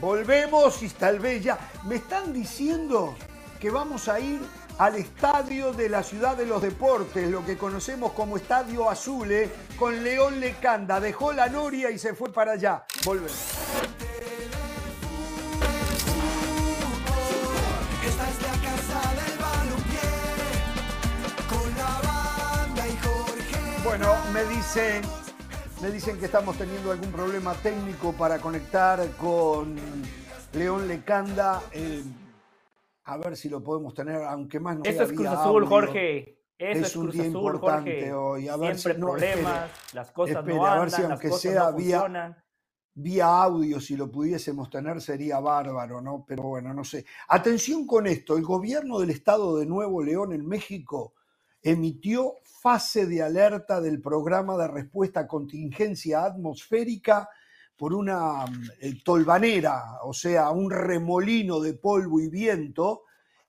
Volvemos 0.00 0.82
y 0.82 0.88
tal. 0.88 1.20
Me 1.20 1.96
están 1.96 2.32
diciendo 2.32 3.14
que 3.60 3.70
vamos 3.70 4.08
a 4.08 4.18
ir 4.18 4.40
al 4.78 4.96
estadio 4.96 5.72
de 5.72 5.88
la 5.88 6.02
ciudad 6.02 6.36
de 6.36 6.46
los 6.46 6.62
deportes, 6.62 7.30
lo 7.30 7.44
que 7.44 7.56
conocemos 7.56 8.12
como 8.12 8.36
Estadio 8.36 8.90
Azule, 8.90 9.50
con 9.78 10.02
León 10.02 10.40
Lecanda. 10.40 10.98
Dejó 10.98 11.32
la 11.32 11.48
noria 11.48 11.90
y 11.90 11.98
se 11.98 12.14
fue 12.14 12.32
para 12.32 12.52
allá. 12.52 12.84
Volvemos. 13.04 13.32
Bueno, 23.94 24.14
me 24.32 24.42
dicen, 24.44 25.02
me 25.82 25.90
dicen 25.90 26.18
que 26.18 26.24
estamos 26.24 26.56
teniendo 26.56 26.92
algún 26.92 27.12
problema 27.12 27.52
técnico 27.52 28.14
para 28.14 28.38
conectar 28.38 29.06
con 29.18 29.76
León 30.54 30.88
Lecanda. 30.88 31.60
Eh, 31.72 32.02
a 33.04 33.18
ver 33.18 33.36
si 33.36 33.50
lo 33.50 33.62
podemos 33.62 33.92
tener, 33.92 34.22
aunque 34.22 34.58
más 34.60 34.78
no 34.78 34.84
Eso 34.84 35.02
es 35.02 35.12
Cruz 35.12 35.26
Azul, 35.26 35.64
audio. 35.64 35.66
Jorge. 35.68 36.38
Eso 36.56 36.80
Es 36.80 36.86
es, 36.86 36.96
un 36.96 37.02
Cruz 37.02 37.14
día 37.16 37.22
Azul, 37.24 37.34
importante 37.54 37.90
Jorge. 37.90 38.12
hoy. 38.14 38.48
A 38.48 38.56
ver 38.56 38.78
Siempre 38.78 38.94
si- 38.94 39.00
no, 39.02 39.06
problemas, 39.10 39.70
las 39.92 40.10
cosas 40.10 40.36
espere, 40.36 40.56
no 40.56 40.64
a 40.66 40.70
ver 40.70 40.78
andan, 40.84 40.90
si 40.90 41.02
las 41.02 41.10
aunque 41.10 41.28
cosas 41.28 41.42
sea 41.42 41.70
no 41.70 41.76
vía- 41.76 42.44
vía 42.94 43.26
audio, 43.26 43.78
si 43.78 43.94
lo 43.98 44.10
pudiésemos 44.10 44.70
tener, 44.70 45.02
sería 45.02 45.38
bárbaro, 45.38 46.00
¿no? 46.00 46.24
Pero 46.26 46.44
bueno, 46.44 46.72
no 46.72 46.82
sé. 46.82 47.04
Atención 47.28 47.86
con 47.86 48.06
esto, 48.06 48.38
el 48.38 48.42
gobierno 48.42 49.00
del 49.00 49.10
estado 49.10 49.58
de 49.58 49.66
Nuevo 49.66 50.02
León 50.02 50.32
en 50.32 50.46
México 50.48 51.12
emitió 51.64 52.36
fase 52.62 53.06
de 53.06 53.20
alerta 53.20 53.80
del 53.80 54.00
programa 54.00 54.56
de 54.56 54.68
respuesta 54.68 55.20
a 55.20 55.26
contingencia 55.26 56.24
atmosférica 56.24 57.28
por 57.76 57.92
una 57.92 58.44
eh, 58.78 59.02
tolvanera, 59.04 59.98
o 60.04 60.14
sea, 60.14 60.50
un 60.50 60.70
remolino 60.70 61.58
de 61.58 61.74
polvo 61.74 62.20
y 62.20 62.28
viento, 62.28 63.02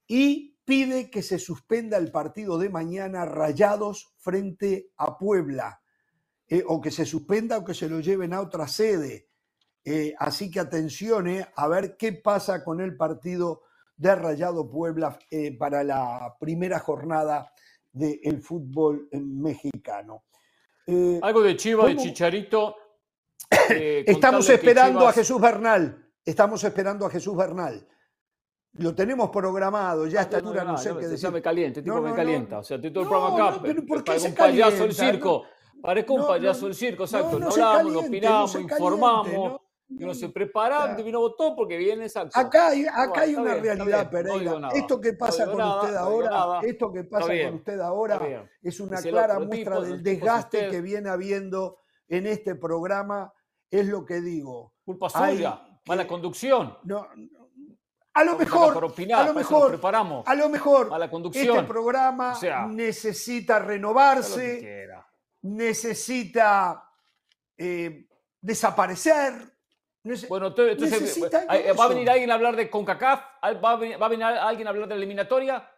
y 0.07 0.57
pide 0.65 1.11
que 1.11 1.21
se 1.21 1.37
suspenda 1.37 1.97
el 1.97 2.09
partido 2.09 2.57
de 2.57 2.69
mañana 2.69 3.23
Rayados 3.25 4.15
frente 4.17 4.89
a 4.97 5.15
Puebla, 5.15 5.79
eh, 6.47 6.63
o 6.65 6.81
que 6.81 6.89
se 6.89 7.05
suspenda 7.05 7.59
o 7.59 7.63
que 7.63 7.75
se 7.75 7.87
lo 7.87 7.99
lleven 7.99 8.33
a 8.33 8.41
otra 8.41 8.67
sede. 8.67 9.29
Eh, 9.85 10.15
así 10.17 10.49
que 10.49 10.59
atención 10.59 11.27
a 11.55 11.67
ver 11.67 11.97
qué 11.97 12.13
pasa 12.13 12.63
con 12.63 12.81
el 12.81 12.97
partido 12.97 13.61
de 13.95 14.15
Rayado 14.15 14.67
Puebla 14.71 15.19
eh, 15.29 15.55
para 15.55 15.83
la 15.83 16.35
primera 16.39 16.79
jornada 16.79 17.53
del 17.93 18.41
fútbol 18.41 19.07
eh, 19.11 19.19
mexicano. 19.19 20.25
Eh, 20.87 21.19
Algo 21.21 21.41
de 21.41 21.55
Chiva, 21.55 21.85
de 21.85 21.93
¿Cómo? 21.95 22.03
Chicharito. 22.05 22.75
eh, 23.69 24.03
Estamos 24.05 24.49
esperando 24.49 24.99
a 25.01 25.11
Chivas- 25.11 25.15
Jesús 25.15 25.39
Bernal. 25.39 26.11
Estamos 26.25 26.63
esperando 26.63 27.05
a 27.05 27.09
Jesús 27.09 27.35
Bernal. 27.37 27.87
Lo 28.73 28.95
tenemos 28.95 29.29
programado, 29.29 30.07
ya 30.07 30.19
a 30.19 30.23
esta 30.23 30.41
No, 30.41 30.47
altura 30.47 30.63
no, 30.63 30.71
no 30.71 30.77
sé 30.79 30.89
no, 30.89 30.97
qué 30.97 31.07
decir. 31.07 31.31
me 31.31 31.41
caliente, 31.41 31.81
tipo 31.83 31.95
No, 31.95 32.01
me 32.01 32.15
calienta. 32.15 32.59
O 32.59 32.63
sea, 32.63 32.77
estoy 32.77 32.91
todo 32.91 33.03
el 33.03 33.09
programa 33.09 33.49
acá. 33.49 33.59
pero 33.61 33.85
¿por 33.85 34.03
qué 34.03 34.11
un 34.13 34.33
payaso 34.33 34.71
calienta? 34.77 34.93
circo. 35.05 35.43
Parezco 35.81 36.13
un 36.15 36.25
payaso 36.27 36.65
del 36.65 36.73
circo, 36.75 37.03
exacto. 37.03 37.37
no 37.39 37.49
hablamos, 37.49 37.95
opinamos, 38.05 38.55
informamos. 38.55 39.61
No, 39.89 39.97
que 39.97 40.03
uno 40.05 40.13
se 40.13 40.27
no. 40.27 40.33
prepara, 40.33 40.95
Ya. 40.97 41.03
vino 41.03 41.19
votó 41.19 41.55
porque 41.55 41.77
viene 41.77 42.05
exacto. 42.05 42.39
Acá 42.39 42.67
hay, 42.69 42.83
Bueno, 42.83 43.01
acá 43.01 43.21
hay 43.21 43.29
está 43.31 43.41
una 43.41 43.51
bien, 43.55 43.63
realidad, 43.77 44.03
no 44.05 44.09
Pereira. 44.09 44.59
nada, 44.59 44.73
esto 44.73 45.01
que 45.01 45.11
no 45.11 45.17
pasa 45.17 45.43
digo 45.45 45.51
con 45.51 45.57
nada, 45.59 45.81
usted 45.81 45.93
no 45.93 45.99
ahora, 45.99 46.29
nada. 46.29 46.61
esto 46.61 46.93
que 46.93 47.03
pasa 47.03 47.31
bien, 47.31 47.47
con 47.49 47.55
usted 47.59 47.79
ahora 47.79 48.47
es 48.61 48.79
una 48.79 49.01
clara 49.01 49.39
muestra 49.39 49.75
tipo, 49.75 49.81
del 49.81 50.03
desgaste 50.03 50.57
usted. 50.57 50.71
que 50.71 50.81
viene 50.81 51.09
habiendo 51.09 51.79
en 52.07 52.27
este 52.27 52.55
programa. 52.55 53.31
Es 53.69 53.87
lo 53.87 54.05
que 54.05 54.21
digo. 54.21 54.73
Culpa 54.85 55.07
Hay 55.15 55.37
suya, 55.37 55.61
que- 55.65 55.89
mala 55.89 56.05
conducción. 56.07 56.77
No, 56.83 57.07
no, 57.15 57.29
a 58.13 58.23
lo 58.23 58.37
mejor, 58.37 58.73
para 58.75 58.85
opinar, 58.85 59.21
a 59.23 59.27
lo 59.27 59.33
mejor, 59.33 59.69
preparamos. 59.69 60.27
a 60.27 60.35
lo 60.35 60.47
mejor, 60.47 60.89
Mala 60.91 61.09
conducción. 61.09 61.55
este 61.57 61.67
programa 61.67 62.33
O 62.33 62.35
sea, 62.35 62.67
necesita 62.67 63.57
renovarse, 63.57 64.87
necesita 65.41 66.89
eh, 67.57 68.07
desaparecer. 68.41 69.52
Bueno, 70.27 70.53
to- 70.53 70.67
entonces, 70.67 71.17
eh, 71.17 71.29
de 71.63 71.73
¿va 71.73 71.85
a 71.85 71.87
venir 71.87 72.09
alguien 72.09 72.29
a 72.29 72.33
hablar 72.33 72.55
de 72.57 72.69
CONCACAF? 72.69 73.21
¿Va 73.63 73.71
a 73.71 73.75
venir, 73.77 74.01
va 74.01 74.05
a 74.05 74.09
venir 74.09 74.25
alguien 74.25 74.67
a 74.67 74.71
hablar 74.71 74.87
de 74.87 74.95
la 74.95 74.97
eliminatoria? 74.97 75.69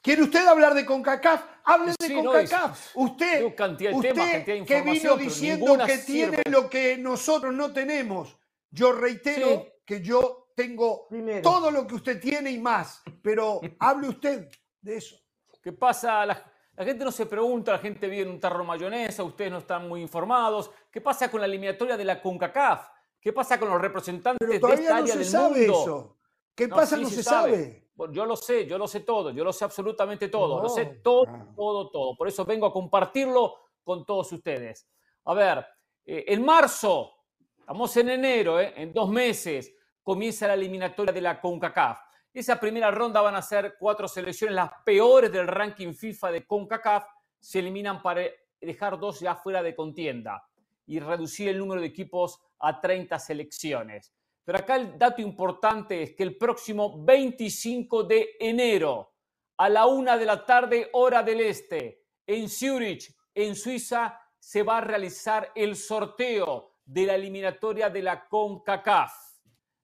¿Quiere 0.00 0.22
usted 0.24 0.44
hablar 0.48 0.74
de 0.74 0.84
CONCACAF? 0.84 1.44
Hable 1.64 1.92
de 1.98 2.06
Sí, 2.06 2.14
no, 2.20 2.32
CONCACAF. 2.32 2.90
usted, 2.96 3.54
cantidad 3.54 3.92
usted 3.94 4.14
de 4.44 4.64
que 4.64 4.80
vino 4.82 5.16
diciendo 5.16 5.78
que 5.86 5.98
tiene 5.98 6.42
lo 6.50 6.68
que 6.68 6.98
nosotros 6.98 7.54
no 7.54 7.72
tenemos. 7.72 8.36
Yo 8.70 8.90
reitero 8.92 9.46
Sí. 9.48 9.68
que 9.86 10.00
yo 10.02 10.48
tengo 10.56 11.06
todo 11.42 11.70
lo 11.70 11.86
que 11.86 11.94
usted 11.94 12.20
tiene 12.20 12.50
y 12.50 12.58
más, 12.58 13.00
pero 13.22 13.60
hable 13.78 14.08
usted 14.08 14.48
de 14.80 14.96
eso. 14.96 15.16
¿Qué 15.62 15.72
pasa? 15.72 16.26
La, 16.26 16.44
la 16.74 16.84
gente 16.84 17.04
no 17.04 17.12
se 17.12 17.26
pregunta, 17.26 17.70
la 17.70 17.78
gente 17.78 18.08
vive 18.08 18.22
en 18.24 18.30
un 18.30 18.40
tarro 18.40 18.64
mayonesa, 18.64 19.22
ustedes 19.22 19.52
no 19.52 19.58
están 19.58 19.88
muy 19.88 20.00
informados. 20.02 20.72
¿Qué 20.90 21.00
pasa 21.00 21.30
con 21.30 21.40
la 21.40 21.46
eliminatoria 21.46 21.96
de 21.96 22.04
la 22.04 22.20
CONCACAF? 22.20 22.88
¿Qué 23.22 23.32
pasa 23.32 23.58
con 23.58 23.70
los 23.70 23.80
representantes 23.80 24.46
Pero 24.48 24.66
de 24.66 24.74
esta 24.74 24.90
no 24.90 24.96
área 25.02 25.12
se 25.12 25.18
del 25.20 25.26
sabe 25.28 25.58
mundo? 25.60 25.80
eso. 25.82 26.16
¿Qué 26.56 26.66
No, 26.66 26.74
pasa? 26.76 26.96
sí 26.96 27.02
no 27.04 27.08
se 27.08 27.14
se 27.16 27.22
sabe. 27.22 27.50
sabe. 27.52 27.90
Bueno, 27.94 28.12
yo 28.14 28.26
lo 28.26 28.34
sé, 28.36 28.66
yo 28.66 28.78
lo 28.78 28.88
sé 28.88 29.00
todo, 29.00 29.30
yo 29.30 29.44
lo 29.44 29.52
sé 29.52 29.64
absolutamente 29.64 30.28
todo, 30.28 30.60
lo 30.60 30.68
sé 30.68 30.86
todo, 31.04 31.24
Ah. 31.28 31.46
todo, 31.54 31.88
todo. 31.90 32.16
Por 32.16 32.26
eso 32.26 32.44
vengo 32.44 32.66
a 32.66 32.72
compartirlo 32.72 33.54
con 33.84 34.04
todos 34.04 34.32
ustedes. 34.32 34.88
A 35.24 35.34
ver, 35.34 35.64
eh, 36.04 36.24
en 36.26 36.44
marzo, 36.44 37.12
estamos 37.60 37.96
en 37.96 38.08
enero, 38.08 38.58
eh, 38.58 38.72
en 38.76 38.92
dos 38.92 39.08
meses, 39.08 39.72
comienza 40.02 40.48
la 40.48 40.54
eliminatoria 40.54 41.12
de 41.12 41.20
la 41.20 41.40
CONCACAF. 41.40 42.00
Esa 42.34 42.58
primera 42.58 42.90
ronda 42.90 43.20
van 43.20 43.36
a 43.36 43.42
ser 43.42 43.76
cuatro 43.78 44.08
selecciones, 44.08 44.56
las 44.56 44.70
peores 44.84 45.30
del 45.30 45.46
ranking 45.46 45.94
FIFA 45.94 46.32
de 46.32 46.44
CONCACAF, 46.46 47.04
se 47.38 47.60
eliminan 47.60 48.02
para 48.02 48.22
dejar 48.60 48.98
dos 48.98 49.20
ya 49.20 49.36
fuera 49.36 49.62
de 49.62 49.76
contienda 49.76 50.42
y 50.86 50.98
reducir 51.00 51.48
el 51.48 51.58
número 51.58 51.80
de 51.80 51.86
equipos 51.88 52.40
a 52.58 52.80
30 52.80 53.18
selecciones. 53.18 54.12
Pero 54.44 54.58
acá 54.58 54.76
el 54.76 54.98
dato 54.98 55.22
importante 55.22 56.02
es 56.02 56.14
que 56.14 56.22
el 56.24 56.36
próximo 56.36 57.04
25 57.04 58.04
de 58.04 58.30
enero, 58.40 59.14
a 59.56 59.68
la 59.68 59.86
una 59.86 60.16
de 60.16 60.24
la 60.26 60.44
tarde, 60.44 60.90
hora 60.94 61.22
del 61.22 61.40
este, 61.40 62.04
en 62.26 62.48
Zurich, 62.48 63.14
en 63.34 63.54
Suiza, 63.54 64.18
se 64.38 64.62
va 64.64 64.78
a 64.78 64.80
realizar 64.80 65.52
el 65.54 65.76
sorteo 65.76 66.72
de 66.84 67.06
la 67.06 67.14
eliminatoria 67.14 67.88
de 67.90 68.02
la 68.02 68.26
CONCACAF. 68.28 69.12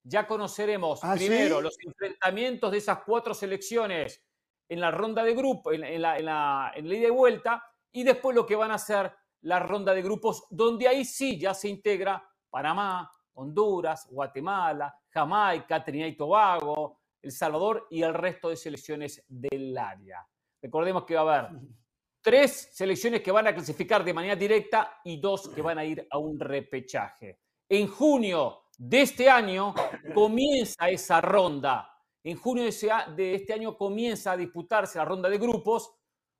Ya 0.02 0.26
conoceremos 0.26 1.00
¿Ah, 1.04 1.14
primero 1.14 1.58
sí? 1.58 1.62
los 1.62 1.76
enfrentamientos 1.84 2.72
de 2.72 2.78
esas 2.78 2.98
cuatro 3.04 3.34
selecciones 3.34 4.24
en 4.68 4.80
la 4.80 4.90
ronda 4.90 5.22
de 5.22 5.34
grupo, 5.34 5.72
en, 5.72 5.84
en 5.84 6.02
la, 6.02 6.18
en 6.18 6.24
la- 6.24 6.72
en 6.74 6.88
la 6.88 6.94
ida 6.94 7.08
y 7.08 7.10
vuelta, 7.10 7.62
y 7.92 8.02
después 8.04 8.34
lo 8.34 8.44
que 8.46 8.56
van 8.56 8.70
a 8.72 8.74
hacer 8.74 9.12
la 9.42 9.58
ronda 9.58 9.94
de 9.94 10.02
grupos, 10.02 10.46
donde 10.50 10.88
ahí 10.88 11.04
sí 11.04 11.38
ya 11.38 11.54
se 11.54 11.68
integra 11.68 12.22
Panamá, 12.50 13.10
Honduras, 13.34 14.08
Guatemala, 14.10 14.94
Jamaica, 15.08 15.84
Trinidad 15.84 16.08
y 16.08 16.16
Tobago, 16.16 16.98
El 17.22 17.32
Salvador 17.32 17.86
y 17.90 18.02
el 18.02 18.14
resto 18.14 18.48
de 18.48 18.56
selecciones 18.56 19.24
del 19.28 19.76
área. 19.78 20.26
Recordemos 20.60 21.04
que 21.04 21.14
va 21.14 21.20
a 21.20 21.38
haber 21.38 21.60
tres 22.20 22.70
selecciones 22.72 23.22
que 23.22 23.30
van 23.30 23.46
a 23.46 23.54
clasificar 23.54 24.04
de 24.04 24.14
manera 24.14 24.36
directa 24.36 25.00
y 25.04 25.20
dos 25.20 25.48
que 25.48 25.62
van 25.62 25.78
a 25.78 25.84
ir 25.84 26.06
a 26.10 26.18
un 26.18 26.38
repechaje. 26.38 27.38
En 27.68 27.86
junio 27.86 28.64
de 28.76 29.02
este 29.02 29.28
año 29.28 29.74
comienza 30.14 30.88
esa 30.88 31.20
ronda. 31.20 31.90
En 32.24 32.36
junio 32.36 32.64
de 32.64 33.34
este 33.34 33.52
año 33.52 33.76
comienza 33.76 34.32
a 34.32 34.36
disputarse 34.36 34.98
la 34.98 35.04
ronda 35.04 35.28
de 35.28 35.38
grupos, 35.38 35.94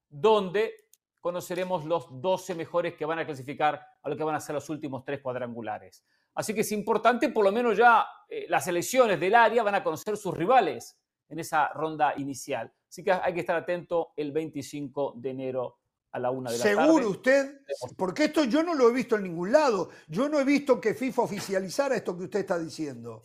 donde 0.08 0.87
conoceremos 1.20 1.84
los 1.84 2.06
12 2.20 2.54
mejores 2.54 2.94
que 2.94 3.04
van 3.04 3.18
a 3.18 3.26
clasificar 3.26 3.84
a 4.02 4.08
lo 4.08 4.16
que 4.16 4.24
van 4.24 4.34
a 4.34 4.40
ser 4.40 4.54
los 4.54 4.68
últimos 4.70 5.04
tres 5.04 5.20
cuadrangulares. 5.20 6.04
Así 6.34 6.54
que 6.54 6.60
es 6.60 6.72
importante, 6.72 7.30
por 7.30 7.44
lo 7.44 7.50
menos 7.52 7.76
ya 7.76 8.06
eh, 8.28 8.46
las 8.48 8.64
selecciones 8.64 9.18
del 9.18 9.34
área 9.34 9.62
van 9.62 9.74
a 9.74 9.82
conocer 9.82 10.16
sus 10.16 10.34
rivales 10.36 10.96
en 11.28 11.40
esa 11.40 11.68
ronda 11.70 12.14
inicial. 12.16 12.72
Así 12.88 13.02
que 13.02 13.12
hay 13.12 13.34
que 13.34 13.40
estar 13.40 13.56
atento 13.56 14.12
el 14.16 14.32
25 14.32 15.14
de 15.16 15.30
enero 15.30 15.78
a 16.12 16.18
la 16.18 16.30
una 16.30 16.50
de 16.50 16.58
la 16.58 16.64
tarde. 16.64 16.76
¿Seguro 16.76 17.10
usted? 17.10 17.60
Porque 17.96 18.24
esto 18.24 18.44
yo 18.44 18.62
no 18.62 18.74
lo 18.74 18.88
he 18.88 18.92
visto 18.92 19.16
en 19.16 19.24
ningún 19.24 19.52
lado. 19.52 19.90
Yo 20.06 20.28
no 20.28 20.38
he 20.40 20.44
visto 20.44 20.80
que 20.80 20.94
FIFA 20.94 21.22
oficializara 21.22 21.96
esto 21.96 22.16
que 22.16 22.24
usted 22.24 22.40
está 22.40 22.58
diciendo. 22.58 23.20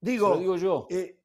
Digo, 0.00 0.28
Se 0.28 0.34
lo 0.34 0.40
digo 0.40 0.56
yo. 0.56 0.86
eh, 0.90 1.20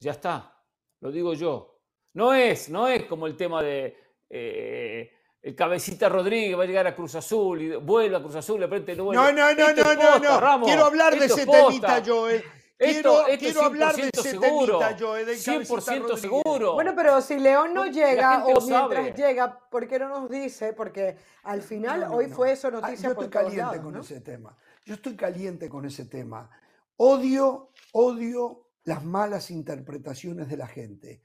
Ya 0.00 0.10
está, 0.12 0.62
lo 1.00 1.10
digo 1.10 1.32
yo. 1.34 1.73
No 2.14 2.32
es, 2.34 2.68
no 2.70 2.88
es 2.88 3.04
como 3.04 3.26
el 3.26 3.36
tema 3.36 3.62
de 3.62 3.96
eh, 4.30 5.10
el 5.42 5.54
cabecita 5.54 6.08
Rodríguez 6.08 6.58
va 6.58 6.62
a 6.62 6.66
llegar 6.66 6.86
a 6.86 6.94
Cruz 6.94 7.14
Azul 7.16 7.60
y 7.60 7.76
vuelve 7.76 8.16
a 8.16 8.20
Cruz 8.22 8.36
Azul, 8.36 8.58
de 8.60 8.66
repente 8.66 8.96
no 8.96 9.04
vuelve. 9.04 9.22
no, 9.22 9.32
no, 9.32 9.54
no, 9.54 9.68
Esto 9.68 9.82
no, 9.84 9.94
no, 9.94 10.00
posta, 10.12 10.18
no. 10.34 10.40
Ramos, 10.40 10.68
Quiero 10.68 10.84
hablar 10.86 11.12
de 11.18 11.26
esto 11.26 11.34
es 11.36 11.42
ese 11.42 11.50
temita, 11.50 12.02
Joel. 12.06 12.42
Esto, 12.76 13.02
Quiero, 13.24 13.26
esto 13.28 13.38
quiero 13.38 13.60
es 13.60 13.66
hablar 13.66 13.94
de 13.96 14.02
100% 14.02 14.10
ese 14.18 14.30
seguro. 14.30 14.78
temita, 14.78 14.96
Joel. 15.06 15.26
del 15.26 15.44
cabecita 15.44 15.74
100% 15.76 15.98
Rodríguez. 16.00 16.20
seguro. 16.20 16.74
Bueno, 16.74 16.92
pero 16.96 17.20
si 17.20 17.38
León 17.38 17.74
no 17.74 17.86
llega 17.86 18.44
o 18.46 18.60
mientras 18.60 19.06
sabe. 19.06 19.12
llega, 19.12 19.60
¿por 19.70 19.86
qué 19.86 19.98
no 19.98 20.08
nos 20.08 20.30
dice? 20.30 20.72
Porque 20.72 21.16
al 21.44 21.62
final 21.62 22.00
No, 22.00 22.08
no, 22.08 22.14
hoy 22.16 22.26
no. 22.28 22.34
fue 22.36 22.52
eso 22.52 22.68
Ah, 22.68 22.70
noticia 22.72 23.08
yo 23.10 23.14
por 23.14 23.24
estoy 23.24 23.42
caliente 23.42 23.62
lados, 23.62 23.78
con 23.84 23.92
¿no? 23.94 24.00
ese 24.00 24.20
tema. 24.22 24.56
Yo 24.84 24.94
estoy 24.94 25.14
caliente 25.16 25.68
con 25.68 25.84
ese 25.84 26.06
tema. 26.06 26.50
Odio, 26.96 27.70
odio 27.92 28.66
las 28.84 29.04
malas 29.04 29.50
interpretaciones 29.50 30.48
de 30.48 30.56
la 30.56 30.66
gente. 30.66 31.20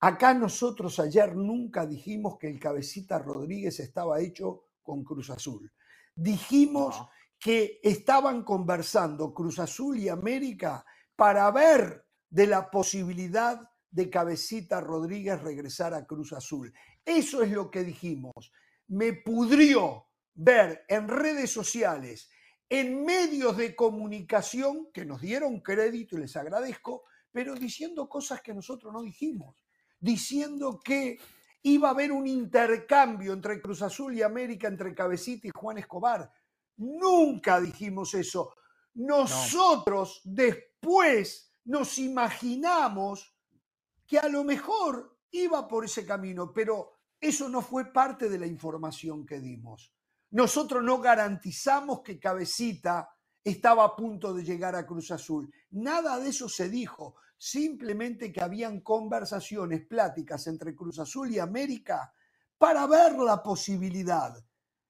Acá 0.00 0.32
nosotros 0.32 0.98
ayer 0.98 1.36
nunca 1.36 1.86
dijimos 1.86 2.38
que 2.38 2.48
el 2.48 2.58
cabecita 2.58 3.18
Rodríguez 3.18 3.80
estaba 3.80 4.18
hecho 4.20 4.64
con 4.82 5.04
Cruz 5.04 5.28
Azul. 5.30 5.70
Dijimos 6.14 6.96
No. 6.98 7.10
que 7.38 7.80
estaban 7.82 8.42
conversando 8.42 9.34
Cruz 9.34 9.58
Azul 9.58 9.98
y 9.98 10.08
América 10.08 10.84
para 11.16 11.50
ver 11.50 12.06
de 12.30 12.46
la 12.46 12.70
posibilidad 12.70 13.60
de 13.90 14.08
Cabecita 14.08 14.80
Rodríguez 14.80 15.42
regresar 15.42 15.92
a 15.94 16.06
Cruz 16.06 16.32
Azul. 16.32 16.72
Eso 17.04 17.42
es 17.42 17.50
lo 17.50 17.70
que 17.70 17.82
dijimos. 17.82 18.52
Me 18.88 19.12
pudrió 19.14 20.06
ver 20.34 20.84
en 20.88 21.08
redes 21.08 21.50
sociales, 21.50 22.30
en 22.68 23.04
medios 23.04 23.56
de 23.56 23.74
comunicación 23.74 24.90
que 24.92 25.04
nos 25.04 25.20
dieron 25.20 25.60
crédito 25.60 26.16
y 26.16 26.20
les 26.20 26.36
agradezco, 26.36 27.02
pero 27.32 27.54
diciendo 27.54 28.08
cosas 28.08 28.40
que 28.42 28.54
nosotros 28.54 28.92
no 28.92 29.02
dijimos, 29.02 29.56
diciendo 30.00 30.80
que 30.82 31.18
iba 31.62 31.88
a 31.88 31.92
haber 31.92 32.10
un 32.10 32.26
intercambio 32.26 33.32
entre 33.32 33.60
Cruz 33.60 33.82
Azul 33.82 34.14
y 34.14 34.22
América, 34.22 34.68
entre 34.68 34.94
Cabecita 34.94 35.46
y 35.46 35.50
Juan 35.54 35.78
Escobar. 35.78 36.32
Nunca 36.78 37.60
dijimos 37.60 38.14
eso. 38.14 38.54
Nosotros 38.94 40.22
después 40.24 41.54
nos 41.64 41.98
imaginamos 41.98 43.36
que 44.06 44.18
a 44.18 44.28
lo 44.28 44.42
mejor 44.42 45.18
iba 45.30 45.68
por 45.68 45.84
ese 45.84 46.04
camino, 46.04 46.52
pero 46.52 47.00
eso 47.20 47.48
no 47.48 47.60
fue 47.60 47.92
parte 47.92 48.28
de 48.28 48.38
la 48.38 48.46
información 48.46 49.26
que 49.26 49.38
dimos. 49.38 49.94
Nosotros 50.30 50.82
no 50.82 50.98
garantizamos 51.00 52.00
que 52.02 52.18
Cabecita 52.18 53.08
estaba 53.44 53.84
a 53.84 53.96
punto 53.96 54.34
de 54.34 54.44
llegar 54.44 54.74
a 54.74 54.86
Cruz 54.86 55.10
Azul. 55.10 55.52
Nada 55.70 56.18
de 56.18 56.28
eso 56.28 56.48
se 56.48 56.68
dijo. 56.68 57.16
Simplemente 57.36 58.30
que 58.32 58.42
habían 58.42 58.80
conversaciones, 58.80 59.86
pláticas 59.86 60.46
entre 60.46 60.74
Cruz 60.74 60.98
Azul 60.98 61.30
y 61.30 61.38
América 61.38 62.12
para 62.58 62.86
ver 62.86 63.18
la 63.18 63.42
posibilidad. 63.42 64.34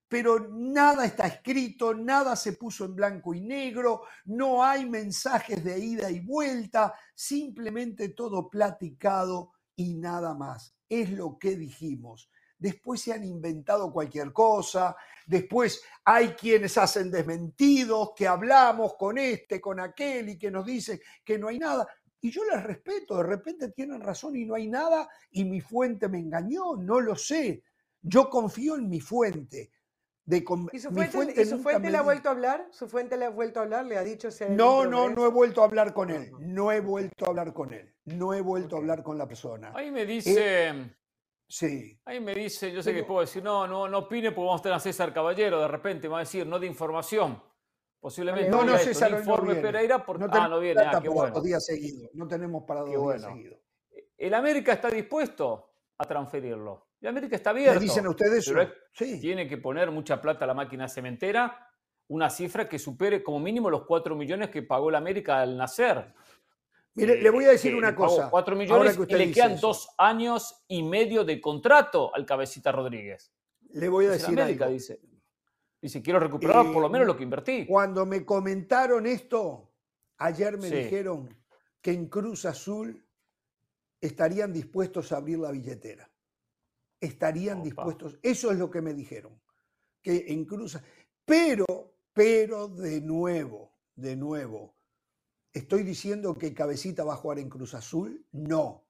Pero 0.09 0.48
nada 0.48 1.05
está 1.05 1.28
escrito, 1.28 1.94
nada 1.94 2.34
se 2.34 2.55
puso 2.55 2.84
en 2.84 2.96
blanco 2.96 3.32
y 3.32 3.40
negro, 3.40 4.03
no 4.24 4.64
hay 4.64 4.84
mensajes 4.84 5.62
de 5.62 5.78
ida 5.78 6.11
y 6.11 6.18
vuelta, 6.18 6.92
simplemente 7.14 8.09
todo 8.09 8.51
platicado 8.51 9.53
y 9.76 9.94
nada 9.94 10.34
más. 10.34 10.74
Es 10.88 11.11
lo 11.12 11.38
que 11.38 11.55
dijimos. 11.55 12.28
Después 12.61 13.00
se 13.00 13.12
han 13.14 13.24
inventado 13.24 13.90
cualquier 13.90 14.32
cosa, 14.34 14.94
después 15.26 15.82
hay 16.04 16.28
quienes 16.34 16.76
hacen 16.76 17.11
desmentidos, 17.11 18.11
que 18.14 18.28
hablamos 18.28 18.94
con 18.98 19.16
este, 19.16 19.61
con 19.61 19.80
aquel 19.80 20.28
y 20.28 20.38
que 20.38 20.50
nos 20.50 20.66
dicen 20.66 21.00
que 21.24 21.38
no 21.38 21.48
hay 21.48 21.58
nada. 21.58 21.88
Y 22.20 22.30
yo 22.30 22.44
les 22.44 22.62
respeto, 22.62 23.16
de 23.16 23.22
repente 23.22 23.70
tienen 23.72 24.02
razón 24.02 24.36
y 24.36 24.44
no 24.44 24.54
hay 24.54 24.68
nada 24.68 25.08
y 25.30 25.44
mi 25.46 25.62
fuente 25.62 26.06
me 26.08 26.18
engañó, 26.18 26.76
no 26.76 27.00
lo 27.00 27.16
sé. 27.16 27.64
Yo 28.02 28.28
confío 28.28 28.76
en 28.76 28.88
mi 28.90 29.00
fuente. 29.00 29.70
De 30.22 30.44
con- 30.44 30.68
¿Y 30.72 30.78
su 30.78 30.90
mi 30.92 31.06
fuente, 31.06 31.40
¿y 31.42 31.46
su 31.46 31.58
fuente 31.58 31.90
le 31.90 31.96
ha 31.96 32.02
vuelto 32.02 32.28
a 32.28 32.32
hablar? 32.32 32.68
¿Su 32.70 32.88
fuente 32.88 33.16
le 33.16 33.24
ha 33.24 33.30
vuelto 33.30 33.58
a 33.58 33.62
hablar? 33.62 33.86
¿Le 33.86 33.96
ha 33.96 34.04
dicho 34.04 34.30
si 34.30 34.44
No, 34.50 34.84
no, 34.86 35.08
no 35.08 35.26
he 35.26 35.30
vuelto 35.30 35.62
a 35.62 35.64
hablar 35.64 35.94
con 35.94 36.11
él. 36.11 36.30
No 36.38 36.70
he 36.70 36.80
vuelto 36.80 37.24
a 37.24 37.28
hablar 37.28 37.52
con 37.54 37.72
él. 37.72 37.92
No 38.04 38.34
he 38.34 38.40
vuelto 38.42 38.76
a 38.76 38.78
hablar 38.80 39.02
con 39.02 39.16
la 39.16 39.26
persona. 39.26 39.72
Ahí 39.74 39.90
me 39.90 40.04
dice, 40.06 40.94
Sí. 41.51 42.01
ahí 42.05 42.20
me 42.20 42.32
dice, 42.32 42.70
yo 42.70 42.80
sé 42.80 42.94
que 42.94 43.03
puedo 43.03 43.22
decir, 43.22 43.42
no, 43.42 43.66
no, 43.66 43.88
no 43.88 43.98
opine 43.98 44.30
porque 44.30 44.46
vamos 44.46 44.61
a 44.61 44.62
tener 44.62 44.76
a 44.76 44.80
César 44.80 45.12
Caballero, 45.12 45.61
de 45.61 45.66
repente 45.66 46.07
me 46.07 46.12
va 46.12 46.18
a 46.18 46.20
decir, 46.20 46.46
no 46.46 46.61
de 46.61 46.66
información. 46.68 47.42
Posiblemente 47.98 48.48
No, 48.48 48.64
no, 48.64 48.78
César, 48.78 49.11
no 49.11 49.18
informe 49.18 49.55
viene. 49.55 49.61
Pereira, 49.61 50.07
porque, 50.07 50.24
No 50.24 50.30
ah, 50.32 50.48
no 50.48 50.61
viene, 50.61 50.80
ah, 50.80 51.01
qué 51.03 51.09
bueno. 51.09 51.34
dos 51.34 51.42
días 51.42 51.66
seguidos. 51.66 52.09
No 52.14 52.28
tenemos 52.28 52.62
para 52.64 52.80
dos 52.80 52.90
días 52.90 53.22
seguidos. 53.22 53.59
El 54.16 54.32
América 54.34 54.74
está 54.74 54.88
dispuesto 54.90 55.72
a 55.98 56.05
transferirlo. 56.05 56.86
El 57.01 57.09
América 57.09 57.34
está 57.36 57.53
¿Le 57.53 57.61
abierto. 57.61 57.80
dicen 57.80 58.07
a 58.07 58.11
ustedes 58.11 58.46
eso? 58.46 58.55
Sí. 58.92 59.20
tiene 59.20 59.48
que 59.48 59.59
poner 59.59 59.90
mucha 59.90 60.20
plata 60.20 60.44
a 60.44 60.48
la 60.48 60.55
máquina 60.55 60.88
cementera, 60.88 61.68
una 62.09 62.30
cifra 62.30 62.68
que 62.68 62.78
supere 62.78 63.22
como 63.22 63.40
mínimo 63.40 63.68
los 63.68 63.84
4 63.86 64.14
millones 64.14 64.51
que 64.51 64.62
pagó 64.62 64.88
el 64.88 64.94
América 64.94 65.40
al 65.40 65.57
nacer. 65.57 66.14
Mire, 66.95 67.22
le 67.22 67.30
voy 67.30 67.45
a 67.45 67.51
decir 67.51 67.72
que 67.72 67.78
una 67.78 67.95
cosa. 67.95 68.28
4 68.30 68.55
ahora 68.55 68.62
millones 68.64 68.97
que 68.97 69.14
y 69.14 69.18
le 69.18 69.32
quedan 69.32 69.53
eso. 69.53 69.66
dos 69.68 69.88
años 69.97 70.64
y 70.68 70.82
medio 70.82 71.24
de 71.24 71.41
contrato 71.41 72.14
al 72.14 72.26
Cabecita 72.26 72.72
Rodríguez. 72.72 73.32
Le 73.72 73.88
voy 73.88 74.07
a 74.07 74.11
Dice 74.12 74.22
decir 74.26 74.41
América, 74.41 74.64
algo. 74.64 74.74
dice. 74.74 75.01
Dice, 75.80 76.03
quiero 76.03 76.20
recuperar 76.20 76.66
por 76.72 76.82
lo 76.82 76.88
Eh, 76.88 76.91
menos 76.91 77.07
lo 77.07 77.16
que 77.16 77.22
invertí. 77.22 77.64
Cuando 77.66 78.05
me 78.05 78.24
comentaron 78.26 79.07
esto, 79.07 79.72
ayer 80.18 80.59
me 80.59 80.68
Sí. 80.68 80.74
dijeron 80.76 81.28
que 81.80 81.93
en 81.93 82.09
Cruz 82.09 82.45
Azul 82.45 83.07
estarían 84.01 84.53
dispuestos 84.53 85.12
a 85.12 85.18
abrir 85.18 85.38
la 85.38 85.51
billetera. 85.53 86.11
Estarían 87.01 87.59
Opa. 87.59 87.64
dispuestos. 87.64 88.18
Eso 88.22 88.51
es 88.51 88.59
lo 88.59 88.70
que 88.70 88.82
me 88.82 88.93
dijeron. 88.93 89.41
Que 90.03 90.24
en 90.28 90.45
Cruz 90.45 90.78
Pero, 91.24 91.95
pero 92.12 92.66
de 92.68 93.01
nuevo, 93.01 93.76
de 93.95 94.16
nuevo, 94.16 94.74
¿estoy 95.53 95.82
diciendo 95.82 96.36
que 96.36 96.55
Cabecita 96.55 97.05
va 97.05 97.14
a 97.14 97.16
jugar 97.16 97.38
en 97.38 97.48
Cruz 97.48 97.74
Azul? 97.74 98.26
No. 98.32 98.86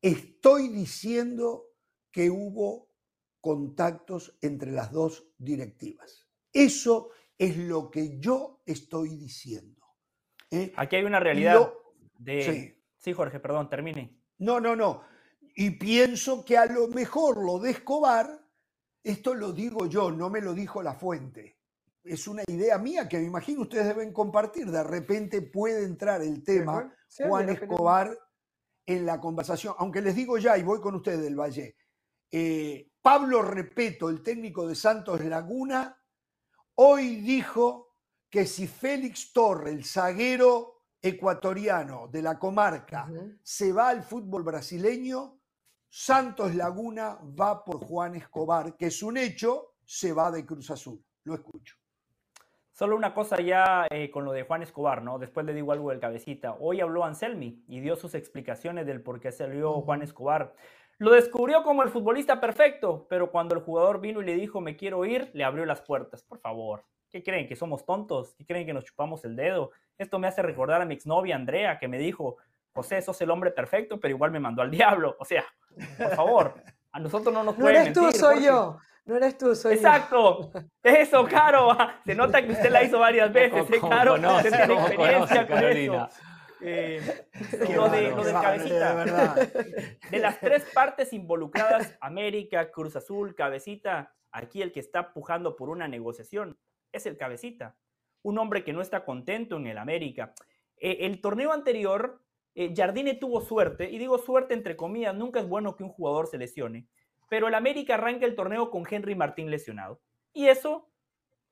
Estoy 0.00 0.68
diciendo 0.68 1.66
que 2.10 2.30
hubo 2.30 2.88
contactos 3.40 4.36
entre 4.40 4.72
las 4.72 4.92
dos 4.92 5.28
directivas. 5.38 6.28
Eso 6.52 7.10
es 7.36 7.56
lo 7.56 7.90
que 7.90 8.18
yo 8.18 8.62
estoy 8.66 9.16
diciendo. 9.16 9.86
¿eh? 10.50 10.72
Aquí 10.76 10.96
hay 10.96 11.04
una 11.04 11.20
realidad 11.20 11.54
Lo- 11.54 11.94
de... 12.18 12.42
sí. 12.42 12.74
Sí, 12.98 13.12
Jorge, 13.12 13.38
perdón, 13.38 13.70
termine. 13.70 14.20
No, 14.38 14.58
no, 14.58 14.74
no. 14.74 15.02
Y 15.54 15.70
pienso 15.70 16.44
que 16.44 16.56
a 16.56 16.66
lo 16.66 16.88
mejor 16.88 17.44
lo 17.44 17.60
de 17.60 17.70
Escobar, 17.70 18.44
esto 19.04 19.34
lo 19.34 19.52
digo 19.52 19.86
yo, 19.86 20.10
no 20.10 20.28
me 20.28 20.40
lo 20.40 20.52
dijo 20.52 20.82
la 20.82 20.94
fuente. 20.94 21.57
Es 22.04 22.26
una 22.26 22.42
idea 22.46 22.78
mía 22.78 23.08
que 23.08 23.18
me 23.18 23.24
imagino 23.24 23.62
ustedes 23.62 23.86
deben 23.86 24.12
compartir. 24.12 24.70
De 24.70 24.82
repente 24.82 25.42
puede 25.42 25.84
entrar 25.84 26.22
el 26.22 26.42
tema. 26.42 26.94
Sí, 27.08 27.24
Juan 27.26 27.48
Escobar 27.48 28.16
en 28.86 29.04
la 29.04 29.20
conversación. 29.20 29.74
Aunque 29.78 30.00
les 30.00 30.14
digo 30.14 30.38
ya, 30.38 30.56
y 30.56 30.62
voy 30.62 30.80
con 30.80 30.94
ustedes 30.94 31.20
del 31.20 31.38
Valle, 31.38 31.76
eh, 32.30 32.90
Pablo 33.02 33.42
Repeto, 33.42 34.08
el 34.08 34.22
técnico 34.22 34.66
de 34.66 34.74
Santos 34.74 35.24
Laguna, 35.24 36.02
hoy 36.76 37.16
dijo 37.20 37.96
que 38.30 38.46
si 38.46 38.66
Félix 38.66 39.32
Torre, 39.32 39.70
el 39.70 39.84
zaguero 39.84 40.84
ecuatoriano 41.00 42.08
de 42.08 42.22
la 42.22 42.38
comarca, 42.38 43.08
se 43.42 43.72
va 43.72 43.88
al 43.88 44.02
fútbol 44.02 44.42
brasileño, 44.42 45.40
Santos 45.88 46.54
Laguna 46.54 47.18
va 47.38 47.64
por 47.64 47.84
Juan 47.86 48.14
Escobar, 48.14 48.76
que 48.76 48.86
es 48.86 49.02
un 49.02 49.16
hecho, 49.16 49.76
se 49.84 50.12
va 50.12 50.30
de 50.30 50.44
Cruz 50.44 50.70
Azul. 50.70 51.02
Lo 51.24 51.34
escucho. 51.34 51.76
Solo 52.78 52.94
una 52.94 53.12
cosa 53.12 53.40
ya 53.40 53.88
eh, 53.90 54.08
con 54.08 54.24
lo 54.24 54.30
de 54.30 54.44
Juan 54.44 54.62
Escobar, 54.62 55.02
¿no? 55.02 55.18
Después 55.18 55.44
le 55.44 55.52
digo 55.52 55.72
algo 55.72 55.90
del 55.90 55.98
cabecita. 55.98 56.54
Hoy 56.60 56.80
habló 56.80 57.04
Anselmi 57.04 57.64
y 57.66 57.80
dio 57.80 57.96
sus 57.96 58.14
explicaciones 58.14 58.86
del 58.86 59.02
por 59.02 59.18
qué 59.18 59.32
salió 59.32 59.80
Juan 59.80 60.00
Escobar. 60.00 60.54
Lo 60.98 61.10
descubrió 61.10 61.64
como 61.64 61.82
el 61.82 61.88
futbolista 61.88 62.40
perfecto, 62.40 63.08
pero 63.10 63.32
cuando 63.32 63.56
el 63.56 63.62
jugador 63.62 64.00
vino 64.00 64.22
y 64.22 64.26
le 64.26 64.36
dijo 64.36 64.60
me 64.60 64.76
quiero 64.76 65.04
ir, 65.04 65.28
le 65.34 65.42
abrió 65.42 65.66
las 65.66 65.80
puertas. 65.80 66.22
Por 66.22 66.38
favor, 66.38 66.84
¿Qué 67.10 67.24
creen? 67.24 67.48
¿Que 67.48 67.56
somos 67.56 67.84
tontos? 67.84 68.36
¿Qué 68.36 68.46
creen 68.46 68.64
que 68.64 68.72
nos 68.72 68.84
chupamos 68.84 69.24
el 69.24 69.34
dedo? 69.34 69.72
Esto 69.96 70.20
me 70.20 70.28
hace 70.28 70.42
recordar 70.42 70.80
a 70.80 70.84
mi 70.84 70.94
exnovia 70.94 71.34
Andrea, 71.34 71.80
que 71.80 71.88
me 71.88 71.98
dijo, 71.98 72.36
José, 72.72 73.02
sos 73.02 73.20
el 73.22 73.32
hombre 73.32 73.50
perfecto, 73.50 73.98
pero 73.98 74.14
igual 74.14 74.30
me 74.30 74.38
mandó 74.38 74.62
al 74.62 74.70
diablo. 74.70 75.16
O 75.18 75.24
sea, 75.24 75.44
por 75.98 76.14
favor, 76.14 76.54
a 76.92 77.00
nosotros 77.00 77.34
no 77.34 77.42
nos 77.42 77.56
No 77.56 77.60
pueden 77.60 77.82
eres 77.82 77.92
tú, 77.92 78.02
mentir, 78.02 78.20
soy 78.20 78.34
Jorge. 78.34 78.46
yo. 78.46 78.78
No 79.08 79.16
eres 79.16 79.38
tú, 79.38 79.54
soy 79.56 79.72
yo. 79.72 79.78
Exacto, 79.78 80.52
eso, 80.82 81.24
Caro. 81.26 81.74
Se 82.04 82.14
nota 82.14 82.44
que 82.44 82.52
usted 82.52 82.70
la 82.70 82.82
hizo 82.84 82.98
varias 82.98 83.32
veces, 83.32 83.64
¿eh, 83.70 83.78
¿Cómo 83.80 83.90
Caro? 83.90 84.12
conoce? 84.12 84.48
Usted 84.48 84.50
tiene 84.50 84.74
¿Cómo 84.74 84.86
experiencia 84.86 85.18
conoce, 85.18 85.46
con 85.46 85.56
Carolina? 85.56 86.08
eso. 86.10 86.28
Eh, 86.60 87.26
lo 87.74 87.88
de, 87.88 88.10
lo 88.10 88.22
del 88.24 88.34
cabecita. 88.34 89.34
De 90.10 90.18
las 90.18 90.38
tres 90.40 90.66
partes 90.74 91.12
involucradas, 91.14 91.96
América, 92.02 92.70
Cruz 92.70 92.96
Azul, 92.96 93.34
Cabecita, 93.34 94.14
aquí 94.30 94.60
el 94.60 94.72
que 94.72 94.80
está 94.80 95.14
pujando 95.14 95.56
por 95.56 95.70
una 95.70 95.88
negociación 95.88 96.58
es 96.92 97.06
el 97.06 97.16
Cabecita, 97.16 97.76
un 98.22 98.36
hombre 98.38 98.62
que 98.62 98.74
no 98.74 98.82
está 98.82 99.06
contento 99.06 99.56
en 99.56 99.68
el 99.68 99.78
América. 99.78 100.34
Eh, 100.76 100.98
el 101.06 101.22
torneo 101.22 101.52
anterior, 101.52 102.20
eh, 102.54 102.74
Jardine 102.76 103.14
tuvo 103.14 103.40
suerte, 103.40 103.88
y 103.88 103.96
digo 103.96 104.18
suerte 104.18 104.52
entre 104.52 104.76
comillas, 104.76 105.14
nunca 105.14 105.40
es 105.40 105.48
bueno 105.48 105.76
que 105.76 105.84
un 105.84 105.90
jugador 105.90 106.26
se 106.26 106.36
lesione, 106.36 106.86
pero 107.28 107.48
el 107.48 107.54
América 107.54 107.94
arranca 107.94 108.26
el 108.26 108.34
torneo 108.34 108.70
con 108.70 108.84
Henry 108.88 109.14
Martín 109.14 109.50
lesionado, 109.50 110.00
y 110.32 110.48
eso 110.48 110.90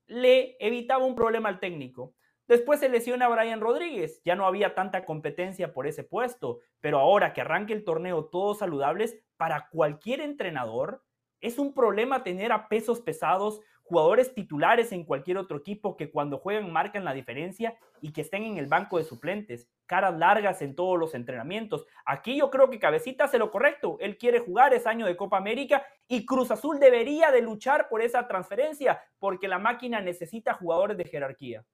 le 0.07 0.57
evitaba 0.61 1.05
un 1.05 1.15
problema 1.15 1.49
al 1.49 1.61
técnico. 1.61 2.15
Después 2.47 2.79
se 2.79 2.89
lesiona 2.89 3.27
a 3.27 3.29
Brian 3.29 3.61
Rodríguez, 3.61 4.23
ya 4.25 4.37
no 4.37 4.47
había 4.47 4.75
tanta 4.75 5.05
competencia 5.05 5.73
por 5.73 5.87
ese 5.89 6.05
puesto, 6.05 6.61
pero 6.81 7.01
ahora 7.01 7.33
que 7.33 7.41
arranque 7.41 7.73
el 7.73 7.85
torneo 7.85 8.27
todos 8.27 8.59
saludables, 8.59 9.19
para 9.37 9.69
cualquier 9.69 10.21
entrenador 10.21 11.03
es 11.41 11.59
un 11.59 11.75
problema 11.75 12.23
tener 12.23 12.53
a 12.53 12.69
pesos 12.69 13.01
pesados, 13.01 13.61
jugadores 13.87 14.35
titulares 14.35 14.91
en 14.93 15.05
cualquier 15.05 15.39
otro 15.39 15.59
equipo 15.59 15.97
que 15.97 16.11
cuando 16.11 16.39
juegan 16.39 16.73
marcan 16.73 17.05
la 17.05 17.15
diferencia 17.15 17.77
y 18.01 18.13
que 18.13 18.23
estén 18.23 18.43
en 18.43 18.59
el 18.59 18.67
banco 18.67 18.99
de 18.99 19.05
suplentes, 19.05 19.69
caras 19.87 20.19
largas 20.19 20.61
en 20.63 20.75
todos 20.75 20.99
los 20.99 21.15
entrenamientos. 21.15 21.87
Aquí 22.05 22.37
yo 22.37 22.51
creo 22.51 22.69
que 22.69 22.81
Cabecita 22.81 23.25
hace 23.25 23.39
lo 23.39 23.51
correcto, 23.51 23.97
él 24.01 24.19
quiere 24.19 24.41
jugar, 24.41 24.75
es 24.75 24.87
año 24.87 25.07
de 25.07 25.17
Copa 25.17 25.37
América 25.39 25.87
y 26.09 26.27
Cruz 26.27 26.51
Azul 26.51 26.81
debería 26.81 27.31
de 27.31 27.43
luchar 27.43 27.89
por 27.89 28.03
esa 28.03 28.27
transferencia 28.27 29.01
porque 29.19 29.49
la 29.49 29.59
máquina 29.59 30.01
necesita 30.01 30.55
jugadores 30.55 30.97
de 30.97 31.05
jerarquía. 31.05 31.65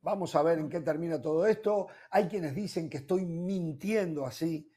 Vamos 0.00 0.34
a 0.34 0.42
ver 0.42 0.58
en 0.58 0.68
qué 0.68 0.80
termina 0.80 1.20
todo 1.20 1.46
esto. 1.46 1.88
Hay 2.10 2.28
quienes 2.28 2.54
dicen 2.54 2.88
que 2.88 2.98
estoy 2.98 3.24
mintiendo 3.24 4.24
así. 4.24 4.71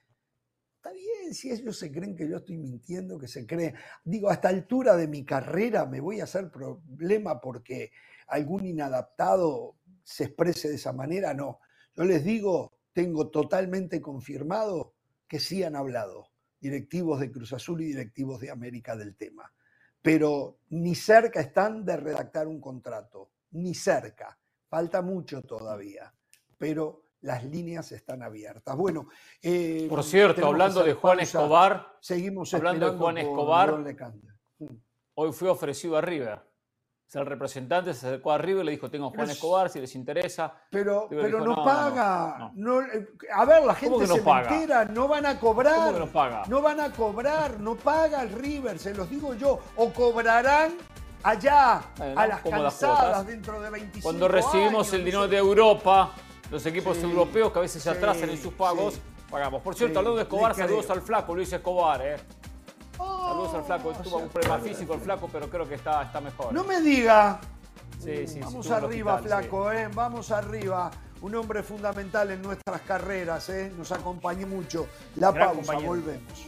Está 0.85 0.93
bien, 0.93 1.33
si 1.33 1.49
ellos 1.49 1.79
se 1.79 1.91
creen 1.91 2.15
que 2.15 2.29
yo 2.29 2.37
estoy 2.37 2.57
mintiendo, 2.57 3.17
que 3.17 3.27
se 3.27 3.47
creen. 3.47 3.73
Digo, 4.03 4.29
a 4.29 4.33
esta 4.33 4.49
altura 4.49 4.95
de 4.95 5.07
mi 5.07 5.25
carrera 5.25 5.87
me 5.87 5.99
voy 5.99 6.19
a 6.19 6.25
hacer 6.25 6.51
problema 6.51 7.41
porque 7.41 7.91
algún 8.27 8.67
inadaptado 8.67 9.77
se 10.03 10.25
exprese 10.25 10.69
de 10.69 10.75
esa 10.75 10.93
manera. 10.93 11.33
No, 11.33 11.59
yo 11.95 12.03
les 12.03 12.23
digo, 12.23 12.77
tengo 12.93 13.31
totalmente 13.31 13.99
confirmado 13.99 14.93
que 15.27 15.39
sí 15.39 15.63
han 15.63 15.75
hablado 15.75 16.27
directivos 16.59 17.19
de 17.19 17.31
Cruz 17.31 17.53
Azul 17.53 17.81
y 17.81 17.85
directivos 17.85 18.39
de 18.39 18.51
América 18.51 18.95
del 18.95 19.15
tema. 19.15 19.51
Pero 20.03 20.59
ni 20.69 20.93
cerca 20.93 21.39
están 21.39 21.83
de 21.83 21.97
redactar 21.97 22.47
un 22.47 22.61
contrato, 22.61 23.31
ni 23.53 23.73
cerca. 23.73 24.37
Falta 24.69 25.01
mucho 25.01 25.41
todavía, 25.41 26.13
pero 26.59 27.04
las 27.25 27.43
líneas 27.43 27.91
están 27.91 28.21
abiertas. 28.21 28.75
Bueno, 28.77 29.07
eh, 29.41 29.87
Por 29.89 30.03
cierto, 30.03 30.45
hablando 30.45 30.83
de 30.83 30.93
Juan 30.93 31.17
pausa. 31.17 31.23
Escobar, 31.39 31.97
seguimos 31.99 32.53
hablando 32.53 32.91
de 32.91 32.97
Juan 32.97 33.17
Escobar. 33.17 33.77
Mm. 34.59 34.65
hoy 35.15 35.33
fue 35.33 35.49
ofrecido 35.49 35.97
a 35.97 36.01
River. 36.01 36.35
O 36.37 37.07
sea, 37.07 37.21
el 37.21 37.27
representante 37.27 37.93
se 37.93 38.07
acercó 38.07 38.31
a 38.31 38.37
River 38.37 38.63
y 38.63 38.65
le 38.65 38.71
dijo, 38.71 38.89
tengo 38.89 39.07
a 39.07 39.09
Juan 39.09 39.21
Pero 39.21 39.31
Escobar, 39.31 39.69
si 39.69 39.79
les 39.79 39.95
interesa. 39.95 40.53
Pero, 40.69 41.07
pero 41.09 41.25
dijo, 41.25 41.39
no, 41.39 41.45
"No, 41.45 41.55
no, 41.55 41.63
paga. 41.65 42.37
no". 42.37 42.51
no, 42.55 42.81
eh, 42.81 43.07
a 43.33 43.45
ver, 43.45 43.63
la 43.65 43.75
¿Cómo 43.75 43.99
gente 43.99 44.07
se 44.07 44.21
paga? 44.21 44.49
me 44.49 44.55
entera, 44.57 44.85
no 44.85 45.07
van 45.07 45.25
a 45.25 45.39
cobrar. 45.39 45.75
¿Cómo 45.77 45.93
que 45.93 45.99
no 45.99 46.07
paga? 46.07 46.43
No 46.47 46.61
van 46.61 46.79
a 46.79 46.91
cobrar, 46.91 47.59
no 47.59 47.75
paga 47.75 48.21
el 48.21 48.29
River, 48.31 48.77
se 48.77 48.93
los 48.93 49.09
digo 49.09 49.33
yo. 49.33 49.59
O 49.77 49.91
cobrarán 49.91 50.73
allá, 51.23 51.81
a 51.97 52.27
las 52.27 52.41
cansadas 52.41 53.25
dentro 53.25 53.59
de 53.61 53.69
25 53.71 54.03
Cuando 54.03 54.27
recibimos 54.27 54.87
años, 54.87 54.93
el 54.93 55.05
dinero 55.05 55.27
de 55.27 55.37
Europa, 55.37 56.11
los 56.51 56.65
equipos 56.65 56.97
Sí, 56.97 57.03
europeos 57.03 57.51
que 57.51 57.59
a 57.59 57.61
veces 57.61 57.81
se 57.81 57.91
sí, 57.91 57.97
atrasan 57.97 58.29
en 58.29 58.41
sus 58.41 58.53
pagos, 58.53 58.95
sí. 58.95 59.01
pagamos. 59.29 59.61
Por 59.61 59.75
cierto, 59.75 59.93
Sí, 59.93 59.97
hablando 59.99 60.17
de 60.17 60.23
Escobar, 60.23 60.55
saludos 60.55 60.89
al 60.89 61.01
flaco, 61.01 61.35
Luis 61.35 61.51
Escobar. 61.51 62.01
¿eh? 62.05 62.15
Oh, 62.97 63.27
Saludos 63.29 63.53
al 63.55 63.63
flaco, 63.63 63.91
tuvo 64.03 64.17
un 64.17 64.29
problema 64.29 64.59
físico 64.59 64.93
el 64.93 65.01
flaco, 65.01 65.29
pero 65.31 65.49
creo 65.49 65.67
que 65.67 65.75
está, 65.75 66.03
está 66.03 66.21
mejor. 66.21 66.53
No 66.53 66.63
me 66.63 66.79
diga. 66.81 67.39
Sí, 67.99 68.27
sí, 68.27 68.33
sí, 68.35 68.39
Vamos 68.39 68.69
arriba, 68.71 69.15
hospital, 69.15 69.41
sí. 69.43 69.49
flaco, 69.49 69.71
¿eh? 69.71 69.89
Vamos 69.93 70.31
arriba. 70.31 70.91
Un 71.21 71.33
hombre 71.35 71.63
fundamental 71.63 72.29
en 72.31 72.41
nuestras 72.41 72.81
carreras, 72.81 73.49
¿eh? 73.49 73.71
Nos 73.75 73.91
acompañó 73.91 74.45
mucho. 74.47 74.87
La 75.15 75.31
Gran 75.31 75.47
pausa, 75.47 75.55
compañero. 75.73 75.87
volvemos. 75.89 76.45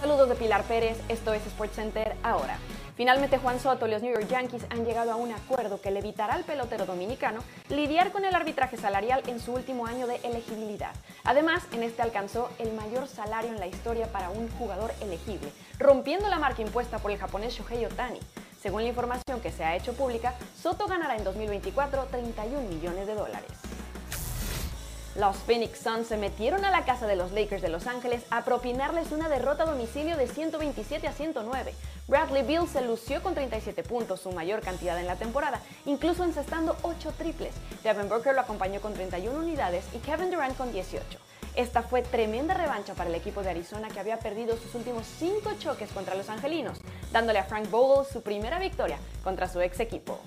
Saludos 0.00 0.28
de 0.28 0.34
Pilar 0.36 0.62
Pérez, 0.64 0.98
esto 1.08 1.32
es 1.32 1.42
SportsCenter 1.42 2.16
ahora. 2.22 2.58
Finalmente 2.96 3.36
Juan 3.36 3.60
Soto 3.60 3.86
y 3.86 3.90
los 3.90 4.02
New 4.02 4.12
York 4.12 4.26
Yankees 4.26 4.64
han 4.70 4.86
llegado 4.86 5.12
a 5.12 5.16
un 5.16 5.30
acuerdo 5.30 5.82
que 5.82 5.90
le 5.90 5.98
evitará 5.98 6.32
al 6.32 6.44
pelotero 6.44 6.86
dominicano 6.86 7.40
lidiar 7.68 8.10
con 8.10 8.24
el 8.24 8.34
arbitraje 8.34 8.78
salarial 8.78 9.22
en 9.26 9.38
su 9.38 9.52
último 9.52 9.86
año 9.86 10.06
de 10.06 10.16
elegibilidad. 10.24 10.92
Además, 11.22 11.62
en 11.72 11.82
este 11.82 12.00
alcanzó 12.00 12.48
el 12.58 12.72
mayor 12.72 13.06
salario 13.06 13.50
en 13.50 13.60
la 13.60 13.66
historia 13.66 14.10
para 14.10 14.30
un 14.30 14.48
jugador 14.52 14.94
elegible, 15.02 15.52
rompiendo 15.78 16.30
la 16.30 16.38
marca 16.38 16.62
impuesta 16.62 16.98
por 16.98 17.10
el 17.10 17.18
japonés 17.18 17.52
Shohei 17.52 17.84
Otani. 17.84 18.20
Según 18.62 18.82
la 18.82 18.88
información 18.88 19.42
que 19.42 19.52
se 19.52 19.62
ha 19.62 19.76
hecho 19.76 19.92
pública, 19.92 20.32
Soto 20.58 20.86
ganará 20.86 21.16
en 21.16 21.24
2024 21.24 22.06
31 22.06 22.66
millones 22.66 23.06
de 23.06 23.14
dólares. 23.14 23.75
Los 25.18 25.36
Phoenix 25.38 25.78
Suns 25.78 26.08
se 26.08 26.18
metieron 26.18 26.66
a 26.66 26.70
la 26.70 26.84
casa 26.84 27.06
de 27.06 27.16
los 27.16 27.32
Lakers 27.32 27.62
de 27.62 27.70
Los 27.70 27.86
Ángeles 27.86 28.22
a 28.28 28.44
propinarles 28.44 29.12
una 29.12 29.30
derrota 29.30 29.62
a 29.62 29.66
domicilio 29.66 30.14
de 30.18 30.28
127 30.28 31.06
a 31.06 31.12
109. 31.12 31.72
Bradley 32.06 32.42
Beal 32.42 32.68
se 32.68 32.82
lució 32.82 33.22
con 33.22 33.34
37 33.34 33.82
puntos, 33.82 34.20
su 34.20 34.30
mayor 34.32 34.60
cantidad 34.60 35.00
en 35.00 35.06
la 35.06 35.16
temporada, 35.16 35.62
incluso 35.86 36.22
encestando 36.22 36.76
8 36.82 37.14
triples. 37.16 37.54
Devin 37.82 38.10
Booker 38.10 38.34
lo 38.34 38.42
acompañó 38.42 38.82
con 38.82 38.92
31 38.92 39.38
unidades 39.38 39.86
y 39.94 39.98
Kevin 40.00 40.30
Durant 40.30 40.54
con 40.54 40.70
18. 40.70 41.18
Esta 41.54 41.82
fue 41.82 42.02
tremenda 42.02 42.52
revancha 42.52 42.92
para 42.92 43.08
el 43.08 43.16
equipo 43.16 43.42
de 43.42 43.48
Arizona 43.48 43.88
que 43.88 44.00
había 44.00 44.18
perdido 44.18 44.58
sus 44.58 44.74
últimos 44.74 45.06
5 45.18 45.54
choques 45.58 45.90
contra 45.92 46.14
los 46.14 46.28
angelinos, 46.28 46.82
dándole 47.10 47.38
a 47.38 47.44
Frank 47.44 47.70
Vogel 47.70 48.04
su 48.12 48.20
primera 48.20 48.58
victoria 48.58 48.98
contra 49.24 49.48
su 49.48 49.62
ex 49.62 49.80
equipo. 49.80 50.20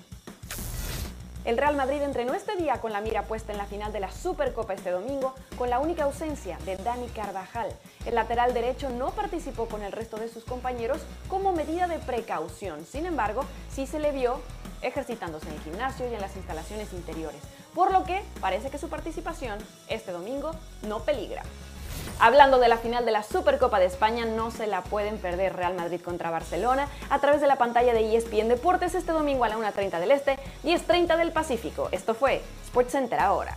El 1.42 1.56
Real 1.56 1.74
Madrid 1.74 2.02
entrenó 2.02 2.34
este 2.34 2.54
día 2.56 2.82
con 2.82 2.92
la 2.92 3.00
mira 3.00 3.22
puesta 3.22 3.52
en 3.52 3.58
la 3.58 3.64
final 3.64 3.94
de 3.94 4.00
la 4.00 4.10
Supercopa 4.10 4.74
este 4.74 4.90
domingo, 4.90 5.34
con 5.56 5.70
la 5.70 5.78
única 5.78 6.04
ausencia 6.04 6.58
de 6.66 6.76
Dani 6.76 7.08
Carvajal. 7.08 7.74
El 8.04 8.14
lateral 8.14 8.52
derecho 8.52 8.90
no 8.90 9.10
participó 9.12 9.66
con 9.66 9.82
el 9.82 9.90
resto 9.90 10.18
de 10.18 10.28
sus 10.28 10.44
compañeros 10.44 11.00
como 11.28 11.52
medida 11.52 11.88
de 11.88 11.98
precaución. 11.98 12.84
Sin 12.84 13.06
embargo, 13.06 13.46
sí 13.70 13.86
se 13.86 13.98
le 13.98 14.12
vio 14.12 14.38
ejercitándose 14.82 15.48
en 15.48 15.54
el 15.54 15.60
gimnasio 15.62 16.10
y 16.10 16.14
en 16.14 16.20
las 16.20 16.36
instalaciones 16.36 16.92
interiores, 16.92 17.40
por 17.74 17.90
lo 17.90 18.04
que 18.04 18.22
parece 18.40 18.68
que 18.68 18.78
su 18.78 18.90
participación 18.90 19.58
este 19.88 20.12
domingo 20.12 20.50
no 20.82 21.00
peligra. 21.04 21.42
Hablando 22.18 22.58
de 22.58 22.68
la 22.68 22.78
final 22.78 23.04
de 23.04 23.12
la 23.12 23.22
Supercopa 23.22 23.78
de 23.78 23.86
España, 23.86 24.24
no 24.24 24.50
se 24.50 24.66
la 24.66 24.82
pueden 24.82 25.18
perder 25.18 25.56
Real 25.56 25.74
Madrid 25.74 26.00
contra 26.00 26.30
Barcelona 26.30 26.88
a 27.08 27.18
través 27.20 27.40
de 27.40 27.46
la 27.46 27.56
pantalla 27.56 27.94
de 27.94 28.16
ESPN 28.16 28.48
Deportes 28.48 28.94
este 28.94 29.12
domingo 29.12 29.44
a 29.44 29.48
la 29.48 29.56
1.30 29.56 30.00
del 30.00 30.10
Este, 30.10 30.38
10.30 30.64 31.16
del 31.16 31.32
Pacífico. 31.32 31.88
Esto 31.92 32.14
fue 32.14 32.42
SportsCenter 32.66 33.20
ahora. 33.20 33.56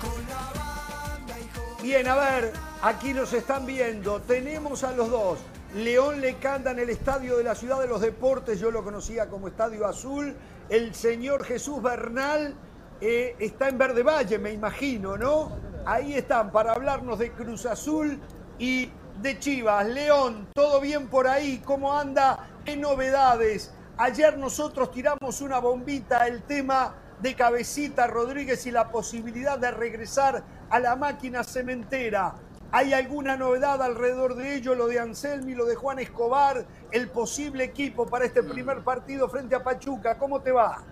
Jorge. 0.00 1.82
Bien, 1.82 2.06
a 2.06 2.14
ver, 2.14 2.52
aquí 2.80 3.12
nos 3.12 3.32
están 3.32 3.66
viendo. 3.66 4.20
Tenemos 4.22 4.84
a 4.84 4.92
los 4.92 5.10
dos. 5.10 5.38
León 5.74 6.20
Lecanda 6.20 6.72
en 6.72 6.80
el 6.80 6.90
Estadio 6.90 7.38
de 7.38 7.44
la 7.44 7.54
Ciudad 7.54 7.80
de 7.80 7.86
los 7.86 8.02
Deportes, 8.02 8.60
yo 8.60 8.70
lo 8.70 8.84
conocía 8.84 9.30
como 9.30 9.48
Estadio 9.48 9.86
Azul. 9.86 10.36
El 10.68 10.94
señor 10.94 11.44
Jesús 11.44 11.82
Bernal 11.82 12.54
eh, 13.00 13.34
está 13.38 13.70
en 13.70 13.78
Verde 13.78 14.02
Valle, 14.02 14.38
me 14.38 14.52
imagino, 14.52 15.16
¿no? 15.16 15.50
Ahí 15.86 16.12
están 16.12 16.52
para 16.52 16.72
hablarnos 16.72 17.18
de 17.18 17.32
Cruz 17.32 17.64
Azul 17.64 18.20
y 18.58 18.90
de 19.22 19.38
Chivas. 19.38 19.86
León, 19.86 20.46
¿todo 20.54 20.78
bien 20.78 21.08
por 21.08 21.26
ahí? 21.26 21.62
¿Cómo 21.64 21.98
anda? 21.98 22.50
¿Qué 22.66 22.76
novedades? 22.76 23.72
Ayer 23.96 24.36
nosotros 24.36 24.90
tiramos 24.90 25.40
una 25.40 25.58
bombita, 25.58 26.26
el 26.26 26.42
tema 26.42 26.94
de 27.22 27.34
Cabecita 27.34 28.06
Rodríguez 28.08 28.66
y 28.66 28.70
la 28.70 28.90
posibilidad 28.90 29.58
de 29.58 29.70
regresar 29.70 30.44
a 30.68 30.78
la 30.78 30.96
máquina 30.96 31.42
cementera. 31.42 32.34
¿Hay 32.74 32.94
alguna 32.94 33.36
novedad 33.36 33.82
alrededor 33.82 34.34
de 34.34 34.56
ello? 34.56 34.74
Lo 34.74 34.86
de 34.86 34.98
Anselmi, 34.98 35.54
lo 35.54 35.66
de 35.66 35.74
Juan 35.74 35.98
Escobar, 35.98 36.66
el 36.90 37.10
posible 37.10 37.64
equipo 37.64 38.06
para 38.06 38.24
este 38.24 38.42
primer 38.42 38.82
partido 38.82 39.28
frente 39.28 39.54
a 39.54 39.62
Pachuca. 39.62 40.16
¿Cómo 40.16 40.40
te 40.40 40.52
va? 40.52 40.82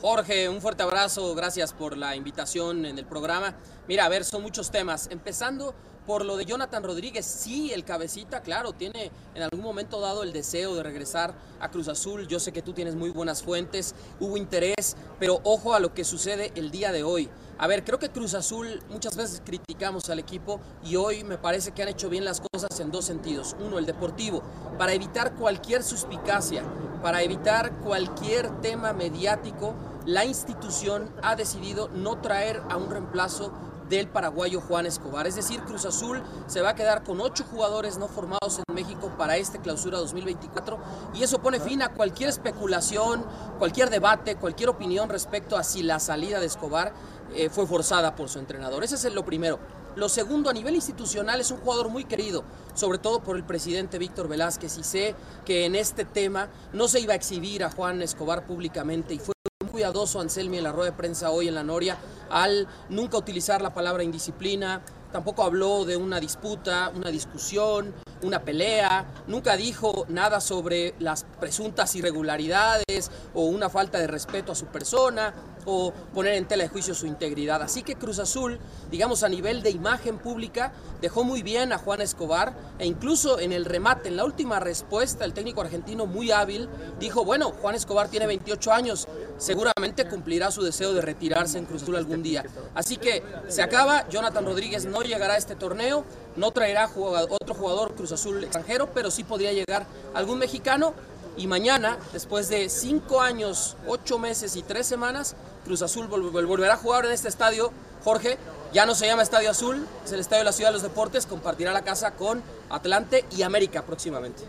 Jorge, 0.00 0.48
un 0.48 0.60
fuerte 0.60 0.82
abrazo, 0.82 1.34
gracias 1.36 1.72
por 1.72 1.96
la 1.96 2.16
invitación 2.16 2.84
en 2.84 2.98
el 2.98 3.04
programa. 3.04 3.54
Mira, 3.86 4.06
a 4.06 4.08
ver, 4.08 4.24
son 4.24 4.42
muchos 4.42 4.72
temas, 4.72 5.08
empezando 5.12 5.74
por 6.10 6.24
lo 6.24 6.36
de 6.36 6.44
Jonathan 6.44 6.82
Rodríguez, 6.82 7.24
sí, 7.24 7.72
el 7.72 7.84
cabecita, 7.84 8.42
claro, 8.42 8.72
tiene 8.72 9.12
en 9.32 9.42
algún 9.44 9.60
momento 9.60 10.00
dado 10.00 10.24
el 10.24 10.32
deseo 10.32 10.74
de 10.74 10.82
regresar 10.82 11.36
a 11.60 11.70
Cruz 11.70 11.86
Azul. 11.86 12.26
Yo 12.26 12.40
sé 12.40 12.50
que 12.50 12.62
tú 12.62 12.72
tienes 12.72 12.96
muy 12.96 13.10
buenas 13.10 13.44
fuentes, 13.44 13.94
hubo 14.18 14.36
interés, 14.36 14.96
pero 15.20 15.40
ojo 15.44 15.72
a 15.72 15.78
lo 15.78 15.94
que 15.94 16.02
sucede 16.02 16.50
el 16.56 16.72
día 16.72 16.90
de 16.90 17.04
hoy. 17.04 17.28
A 17.58 17.68
ver, 17.68 17.84
creo 17.84 18.00
que 18.00 18.08
Cruz 18.08 18.34
Azul 18.34 18.82
muchas 18.90 19.14
veces 19.14 19.40
criticamos 19.44 20.10
al 20.10 20.18
equipo 20.18 20.58
y 20.82 20.96
hoy 20.96 21.22
me 21.22 21.38
parece 21.38 21.70
que 21.70 21.84
han 21.84 21.88
hecho 21.88 22.08
bien 22.08 22.24
las 22.24 22.42
cosas 22.52 22.80
en 22.80 22.90
dos 22.90 23.04
sentidos. 23.04 23.54
Uno, 23.60 23.78
el 23.78 23.86
deportivo, 23.86 24.42
para 24.78 24.92
evitar 24.92 25.36
cualquier 25.36 25.84
suspicacia, 25.84 26.64
para 27.04 27.22
evitar 27.22 27.78
cualquier 27.82 28.60
tema 28.62 28.92
mediático, 28.92 29.76
la 30.06 30.24
institución 30.24 31.08
ha 31.22 31.36
decidido 31.36 31.88
no 31.88 32.20
traer 32.20 32.62
a 32.68 32.76
un 32.78 32.90
reemplazo 32.90 33.52
del 33.90 34.08
paraguayo 34.08 34.62
Juan 34.62 34.86
Escobar. 34.86 35.26
Es 35.26 35.34
decir, 35.34 35.60
Cruz 35.60 35.84
Azul 35.84 36.22
se 36.46 36.62
va 36.62 36.70
a 36.70 36.74
quedar 36.74 37.02
con 37.02 37.20
ocho 37.20 37.44
jugadores 37.44 37.98
no 37.98 38.08
formados 38.08 38.58
en 38.58 38.74
México 38.74 39.12
para 39.18 39.36
este 39.36 39.58
clausura 39.58 39.98
2024 39.98 40.78
y 41.12 41.22
eso 41.22 41.42
pone 41.42 41.60
fin 41.60 41.82
a 41.82 41.92
cualquier 41.92 42.30
especulación, 42.30 43.24
cualquier 43.58 43.90
debate, 43.90 44.36
cualquier 44.36 44.70
opinión 44.70 45.08
respecto 45.08 45.56
a 45.56 45.64
si 45.64 45.82
la 45.82 45.98
salida 45.98 46.40
de 46.40 46.46
Escobar 46.46 46.94
eh, 47.34 47.50
fue 47.50 47.66
forzada 47.66 48.14
por 48.14 48.28
su 48.28 48.38
entrenador. 48.38 48.84
Ese 48.84 48.94
es 48.94 49.12
lo 49.12 49.24
primero. 49.24 49.58
Lo 49.96 50.08
segundo, 50.08 50.50
a 50.50 50.52
nivel 50.52 50.76
institucional, 50.76 51.40
es 51.40 51.50
un 51.50 51.58
jugador 51.58 51.88
muy 51.88 52.04
querido, 52.04 52.44
sobre 52.74 52.98
todo 52.98 53.20
por 53.20 53.36
el 53.36 53.42
presidente 53.42 53.98
Víctor 53.98 54.28
Velázquez, 54.28 54.78
y 54.78 54.84
sé 54.84 55.16
que 55.44 55.66
en 55.66 55.74
este 55.74 56.04
tema 56.04 56.48
no 56.72 56.86
se 56.86 57.00
iba 57.00 57.12
a 57.12 57.16
exhibir 57.16 57.64
a 57.64 57.72
Juan 57.72 58.00
Escobar 58.00 58.46
públicamente 58.46 59.14
y 59.14 59.18
fue 59.18 59.34
cuidadoso 59.80 60.20
Anselmi 60.20 60.58
en 60.58 60.64
la 60.64 60.72
rueda 60.72 60.90
de 60.90 60.96
prensa 60.98 61.30
hoy 61.30 61.48
en 61.48 61.54
la 61.54 61.64
Noria 61.64 61.96
al 62.28 62.68
nunca 62.90 63.16
utilizar 63.16 63.62
la 63.62 63.72
palabra 63.72 64.02
indisciplina, 64.02 64.82
tampoco 65.10 65.42
habló 65.42 65.86
de 65.86 65.96
una 65.96 66.20
disputa, 66.20 66.92
una 66.94 67.08
discusión, 67.08 67.94
una 68.20 68.42
pelea, 68.42 69.06
nunca 69.26 69.56
dijo 69.56 70.04
nada 70.10 70.42
sobre 70.42 70.94
las 70.98 71.24
presuntas 71.40 71.96
irregularidades 71.96 73.10
o 73.32 73.46
una 73.46 73.70
falta 73.70 73.98
de 73.98 74.06
respeto 74.06 74.52
a 74.52 74.54
su 74.54 74.66
persona 74.66 75.32
o 75.64 75.92
poner 76.14 76.34
en 76.34 76.46
tela 76.46 76.64
de 76.64 76.68
juicio 76.68 76.94
su 76.94 77.06
integridad. 77.06 77.62
Así 77.62 77.82
que 77.82 77.96
Cruz 77.96 78.18
Azul, 78.18 78.58
digamos 78.90 79.22
a 79.22 79.28
nivel 79.28 79.62
de 79.62 79.70
imagen 79.70 80.18
pública, 80.18 80.72
dejó 81.00 81.24
muy 81.24 81.42
bien 81.42 81.72
a 81.72 81.78
Juan 81.78 82.00
Escobar 82.00 82.54
e 82.78 82.86
incluso 82.86 83.38
en 83.38 83.52
el 83.52 83.64
remate, 83.64 84.08
en 84.08 84.16
la 84.16 84.24
última 84.24 84.60
respuesta, 84.60 85.24
el 85.24 85.32
técnico 85.32 85.60
argentino 85.60 86.06
muy 86.06 86.30
hábil 86.30 86.68
dijo, 86.98 87.24
bueno, 87.24 87.52
Juan 87.60 87.74
Escobar 87.74 88.08
tiene 88.08 88.26
28 88.26 88.72
años, 88.72 89.08
seguramente 89.38 90.08
cumplirá 90.08 90.50
su 90.50 90.62
deseo 90.62 90.92
de 90.92 91.00
retirarse 91.00 91.58
en 91.58 91.66
Cruz 91.66 91.82
Azul 91.82 91.96
algún 91.96 92.22
día. 92.22 92.44
Así 92.74 92.96
que 92.96 93.22
se 93.48 93.62
acaba, 93.62 94.08
Jonathan 94.08 94.44
Rodríguez 94.44 94.86
no 94.86 95.02
llegará 95.02 95.34
a 95.34 95.38
este 95.38 95.56
torneo, 95.56 96.04
no 96.36 96.50
traerá 96.50 96.90
otro 96.94 97.54
jugador 97.54 97.94
Cruz 97.94 98.12
Azul 98.12 98.42
extranjero, 98.42 98.90
pero 98.92 99.10
sí 99.10 99.24
podría 99.24 99.52
llegar 99.52 99.86
algún 100.14 100.38
mexicano. 100.38 100.94
Y 101.36 101.46
mañana, 101.46 101.96
después 102.12 102.48
de 102.48 102.68
cinco 102.68 103.20
años, 103.20 103.76
ocho 103.86 104.18
meses 104.18 104.56
y 104.56 104.62
tres 104.62 104.86
semanas, 104.86 105.36
Cruz 105.64 105.82
Azul 105.82 106.08
vol- 106.08 106.30
vol- 106.32 106.46
volverá 106.46 106.74
a 106.74 106.76
jugar 106.76 107.04
en 107.06 107.12
este 107.12 107.28
estadio. 107.28 107.70
Jorge, 108.04 108.38
ya 108.72 108.86
no 108.86 108.94
se 108.94 109.06
llama 109.06 109.22
Estadio 109.22 109.50
Azul, 109.50 109.86
es 110.04 110.12
el 110.12 110.20
Estadio 110.20 110.40
de 110.40 110.44
la 110.46 110.52
Ciudad 110.52 110.70
de 110.70 110.74
los 110.74 110.82
Deportes, 110.82 111.26
compartirá 111.26 111.72
la 111.72 111.82
casa 111.82 112.12
con 112.12 112.42
Atlante 112.70 113.24
y 113.36 113.42
América 113.42 113.82
próximamente. 113.82 114.42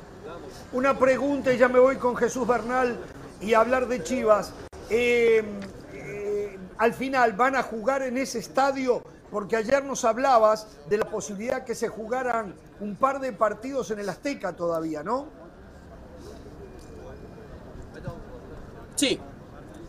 Una 0.74 0.98
pregunta 0.98 1.52
y 1.52 1.58
ya 1.58 1.68
me 1.68 1.80
voy 1.80 1.98
con 1.98 2.16
Jesús 2.16 2.48
Bernal 2.48 2.98
y 3.42 3.54
a 3.54 3.60
hablar 3.60 3.88
de 3.88 4.04
Chivas. 4.04 4.54
Eh, 4.90 5.44
eh, 5.94 6.58
al 6.78 6.94
final, 6.94 7.34
¿van 7.34 7.56
a 7.56 7.64
jugar 7.64 8.04
en 8.04 8.18
ese 8.18 8.40
estadio? 8.40 9.04
Porque 9.30 9.56
ayer 9.56 9.84
nos 9.84 10.06
hablabas 10.06 10.68
de 10.90 10.98
la 10.98 11.06
posibilidad 11.06 11.64
que 11.66 11.76
se 11.76 11.88
jugaran 11.88 12.56
un 12.80 12.96
par 12.96 13.20
de 13.20 13.34
partidos 13.34 13.92
en 13.92 14.00
el 14.00 14.10
Azteca 14.10 14.54
todavía, 14.54 15.04
¿no? 15.04 15.26
Sí, 18.96 19.20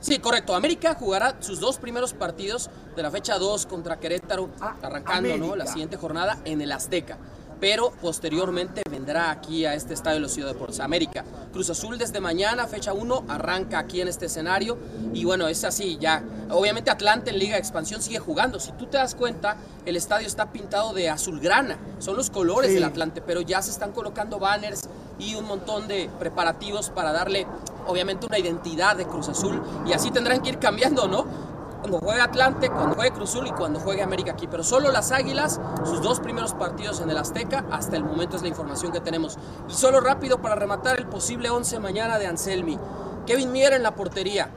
sí, 0.02 0.18
correcto. 0.18 0.54
América 0.54 0.94
jugará 0.94 1.36
sus 1.40 1.58
dos 1.60 1.78
primeros 1.78 2.12
partidos 2.12 2.68
de 2.94 3.02
la 3.02 3.10
fecha 3.10 3.38
2 3.38 3.64
contra 3.64 3.98
Querétaro, 3.98 4.50
arrancando 4.82 5.38
¿no? 5.38 5.56
La 5.56 5.66
siguiente 5.66 5.96
jornada 5.96 6.38
en 6.44 6.60
el 6.60 6.70
Azteca. 6.72 7.16
Pero 7.62 7.92
posteriormente 7.92 8.82
vendrá 8.90 9.30
aquí 9.30 9.64
a 9.66 9.74
este 9.74 9.94
estadio 9.94 10.16
de 10.16 10.22
la 10.22 10.28
Ciudad 10.28 10.48
de 10.48 10.54
Deportes 10.54 10.80
América. 10.80 11.24
Cruz 11.52 11.70
Azul 11.70 11.96
desde 11.96 12.20
mañana, 12.20 12.66
fecha 12.66 12.92
1, 12.92 13.26
arranca 13.28 13.78
aquí 13.78 14.00
en 14.00 14.08
este 14.08 14.26
escenario. 14.26 14.76
Y 15.14 15.24
bueno, 15.24 15.46
es 15.46 15.62
así 15.62 15.96
ya. 16.00 16.24
Obviamente 16.50 16.90
Atlante 16.90 17.30
en 17.30 17.38
Liga 17.38 17.52
de 17.52 17.60
Expansión 17.60 18.02
sigue 18.02 18.18
jugando. 18.18 18.58
Si 18.58 18.72
tú 18.72 18.86
te 18.86 18.96
das 18.96 19.14
cuenta, 19.14 19.58
el 19.86 19.94
estadio 19.94 20.26
está 20.26 20.50
pintado 20.50 20.92
de 20.92 21.08
azulgrana. 21.08 21.78
Son 22.00 22.16
los 22.16 22.30
colores 22.30 22.70
Sí. 22.70 22.74
del 22.74 22.82
Atlante, 22.84 23.22
pero 23.22 23.42
ya 23.42 23.62
se 23.62 23.70
están 23.70 23.92
colocando 23.92 24.40
banners 24.40 24.88
y 25.20 25.36
un 25.36 25.44
montón 25.44 25.86
de 25.86 26.10
preparativos 26.18 26.90
para 26.90 27.12
darle, 27.12 27.46
obviamente, 27.86 28.26
una 28.26 28.40
identidad 28.40 28.96
de 28.96 29.06
Cruz 29.06 29.28
Azul. 29.28 29.62
Y 29.86 29.92
así 29.92 30.10
tendrán 30.10 30.42
que 30.42 30.48
ir 30.48 30.58
cambiando, 30.58 31.06
¿no? 31.06 31.51
Cuando 31.82 31.98
juegue 31.98 32.20
Atlante, 32.20 32.70
cuando 32.70 32.94
juegue 32.94 33.10
Cruz 33.10 33.30
Azul 33.30 33.46
y 33.48 33.50
cuando 33.50 33.80
juegue 33.80 34.02
América 34.02 34.32
aquí. 34.32 34.46
Pero 34.46 34.62
solo 34.62 34.90
las 34.92 35.10
Águilas, 35.12 35.60
sus 35.84 36.00
dos 36.00 36.20
primeros 36.20 36.54
partidos 36.54 37.00
en 37.00 37.10
el 37.10 37.18
Azteca, 37.18 37.64
hasta 37.70 37.96
el 37.96 38.04
momento 38.04 38.36
es 38.36 38.42
la 38.42 38.48
información 38.48 38.92
que 38.92 39.00
tenemos. 39.00 39.36
Y 39.68 39.72
solo 39.74 40.00
rápido 40.00 40.40
para 40.40 40.54
rematar 40.54 40.98
el 40.98 41.06
posible 41.06 41.50
11 41.50 41.80
mañana 41.80 42.18
de 42.18 42.26
Anselmi. 42.28 42.78
Kevin 43.26 43.50
Mier 43.52 43.72
en 43.74 43.82
la 43.82 43.94
portería. 43.94 44.48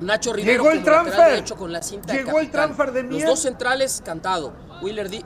Nacho 0.00 0.32
Rivero 0.32 0.62
Llegó 0.62 0.70
el 0.72 0.84
transfer. 0.84 1.44
con 1.58 1.72
la 1.72 1.82
cinta 1.82 2.12
Llegó 2.12 2.38
el 2.38 2.50
transfer 2.50 2.92
de 2.92 3.02
Los 3.02 3.12
Mier. 3.12 3.26
dos 3.28 3.40
centrales 3.40 4.00
cantado. 4.04 4.52
Willer 4.80 5.10
Di- 5.10 5.24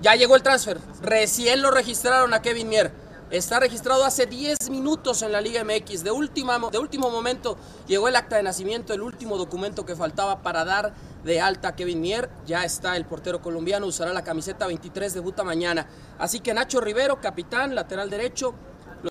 ya 0.00 0.14
llegó 0.14 0.36
el 0.36 0.42
transfer. 0.42 0.78
Recién 1.02 1.60
lo 1.60 1.70
registraron 1.72 2.32
a 2.32 2.40
Kevin 2.40 2.68
Mier. 2.68 2.92
Está 3.30 3.60
registrado 3.60 4.04
hace 4.04 4.26
10 4.26 4.70
minutos 4.70 5.22
en 5.22 5.30
la 5.30 5.40
Liga 5.40 5.62
MX. 5.62 6.02
De, 6.02 6.10
última, 6.10 6.58
de 6.68 6.78
último 6.78 7.10
momento 7.10 7.56
llegó 7.86 8.08
el 8.08 8.16
acta 8.16 8.34
de 8.34 8.42
nacimiento, 8.42 8.92
el 8.92 9.02
último 9.02 9.38
documento 9.38 9.86
que 9.86 9.94
faltaba 9.94 10.42
para 10.42 10.64
dar 10.64 10.92
de 11.22 11.40
alta 11.40 11.68
a 11.68 11.76
Kevin 11.76 12.00
Mier. 12.00 12.28
Ya 12.44 12.64
está 12.64 12.96
el 12.96 13.04
portero 13.04 13.40
colombiano, 13.40 13.86
usará 13.86 14.12
la 14.12 14.24
camiseta 14.24 14.66
23, 14.66 15.14
debuta 15.14 15.44
mañana. 15.44 15.86
Así 16.18 16.40
que 16.40 16.52
Nacho 16.52 16.80
Rivero, 16.80 17.20
capitán, 17.20 17.76
lateral 17.76 18.10
derecho. 18.10 18.52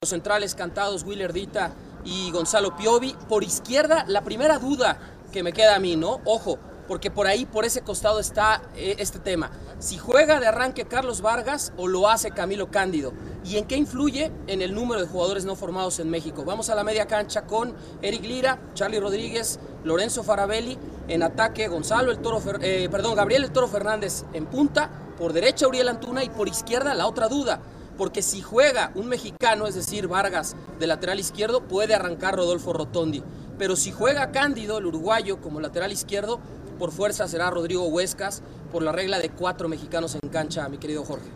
Los 0.02 0.10
centrales 0.10 0.54
cantados, 0.54 1.04
Willer 1.04 1.32
Dita 1.32 1.72
y 2.04 2.30
Gonzalo 2.32 2.76
Piovi. 2.76 3.16
Por 3.30 3.46
izquierda, 3.46 4.04
la 4.06 4.26
primera 4.26 4.60
duda 4.60 5.00
que 5.32 5.44
me 5.44 5.54
queda 5.54 5.76
a 5.76 5.80
mí, 5.80 5.96
¿no? 5.96 6.20
Ojo, 6.26 6.60
porque 6.90 7.12
por 7.12 7.28
ahí, 7.28 7.46
por 7.46 7.64
ese 7.64 7.82
costado 7.82 8.20
está 8.20 8.64
eh, 8.76 8.96
este 8.98 9.20
tema. 9.20 9.52
Si 9.78 9.98
juega 9.98 10.40
de 10.42 10.48
arranque 10.48 10.86
Carlos 10.86 11.22
Vargas 11.22 11.72
o 11.78 11.88
lo 11.88 12.10
hace 12.10 12.32
Camilo 12.32 12.70
Cándido. 12.72 13.14
¿Y 13.46 13.58
en 13.58 13.66
qué 13.66 13.78
influye? 13.78 14.32
En 14.48 14.62
el 14.62 14.74
número 14.74 15.00
de 15.00 15.08
jugadores 15.08 15.46
no 15.46 15.56
formados 15.56 16.00
en 16.00 16.10
México. 16.10 16.44
Vamos 16.44 16.70
a 16.70 16.76
la 16.76 16.84
media 16.84 17.06
cancha 17.06 17.44
con 17.44 17.74
Eric 18.02 18.24
Lira, 18.24 18.60
Charlie 18.74 19.00
Rodríguez, 19.00 19.60
Lorenzo 19.86 20.24
Farabelli. 20.24 20.78
En 21.08 21.24
ataque, 21.24 21.68
Gonzalo, 21.68 22.12
el 22.12 22.20
Toro, 22.20 22.42
Fer- 22.42 22.60
eh, 22.62 22.90
perdón, 22.90 23.16
Gabriel 23.16 23.44
el 23.46 23.52
Toro 23.52 23.68
Fernández 23.68 24.26
en 24.34 24.48
punta. 24.48 24.90
Por 25.18 25.32
derecha, 25.32 25.68
Uriel 25.68 25.88
Antuna. 25.90 26.24
Y 26.24 26.30
por 26.30 26.50
izquierda, 26.50 26.96
la 26.96 27.06
otra 27.08 27.28
duda. 27.30 27.62
Porque 28.00 28.22
si 28.24 28.42
juega 28.42 28.92
un 28.96 29.08
mexicano, 29.08 29.68
es 29.68 29.76
decir, 29.76 30.08
Vargas, 30.08 30.56
de 30.80 30.88
lateral 30.88 31.20
izquierdo, 31.20 31.62
puede 31.62 31.94
arrancar 31.94 32.36
Rodolfo 32.36 32.74
Rotondi. 32.74 33.24
Pero 33.60 33.76
si 33.76 33.92
juega 33.92 34.32
Cándido, 34.32 34.80
el 34.80 34.86
uruguayo, 34.88 35.40
como 35.40 35.60
lateral 35.60 35.92
izquierdo, 35.92 36.40
por 36.80 36.92
fuerza 36.92 37.28
será 37.28 37.52
Rodrigo 37.52 37.86
Huescas, 37.88 38.42
por 38.72 38.82
la 38.82 38.94
regla 38.94 39.20
de 39.20 39.30
cuatro 39.30 39.68
mexicanos 39.68 40.16
en 40.16 40.30
cancha, 40.30 40.68
mi 40.70 40.78
querido 40.78 41.04
Jorge. 41.04 41.30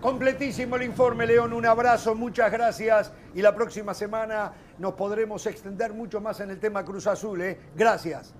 Completísimo 0.00 0.74
el 0.74 0.82
informe, 0.82 1.26
León. 1.26 1.52
Un 1.52 1.64
abrazo, 1.64 2.16
muchas 2.16 2.50
gracias. 2.50 3.12
Y 3.34 3.42
la 3.42 3.54
próxima 3.54 3.94
semana 3.94 4.52
nos 4.78 4.94
podremos 4.94 5.46
extender 5.46 5.92
mucho 5.92 6.20
más 6.20 6.40
en 6.40 6.50
el 6.50 6.58
tema 6.58 6.84
Cruz 6.84 7.06
Azul. 7.06 7.40
¿eh? 7.40 7.60
Gracias. 7.76 8.34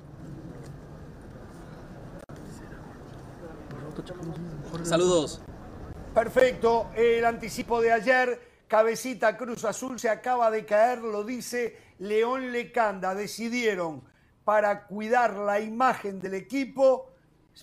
Saludos. 4.82 5.40
Perfecto. 6.12 6.88
El 6.96 7.24
anticipo 7.24 7.80
de 7.80 7.92
ayer, 7.92 8.40
cabecita 8.66 9.36
Cruz 9.36 9.64
Azul 9.64 10.00
se 10.00 10.08
acaba 10.08 10.50
de 10.50 10.64
caer, 10.64 10.98
lo 10.98 11.22
dice 11.22 11.76
León 12.00 12.50
Lecanda. 12.50 13.14
Decidieron 13.14 14.02
para 14.44 14.86
cuidar 14.86 15.34
la 15.36 15.60
imagen 15.60 16.20
del 16.20 16.34
equipo, 16.34 17.10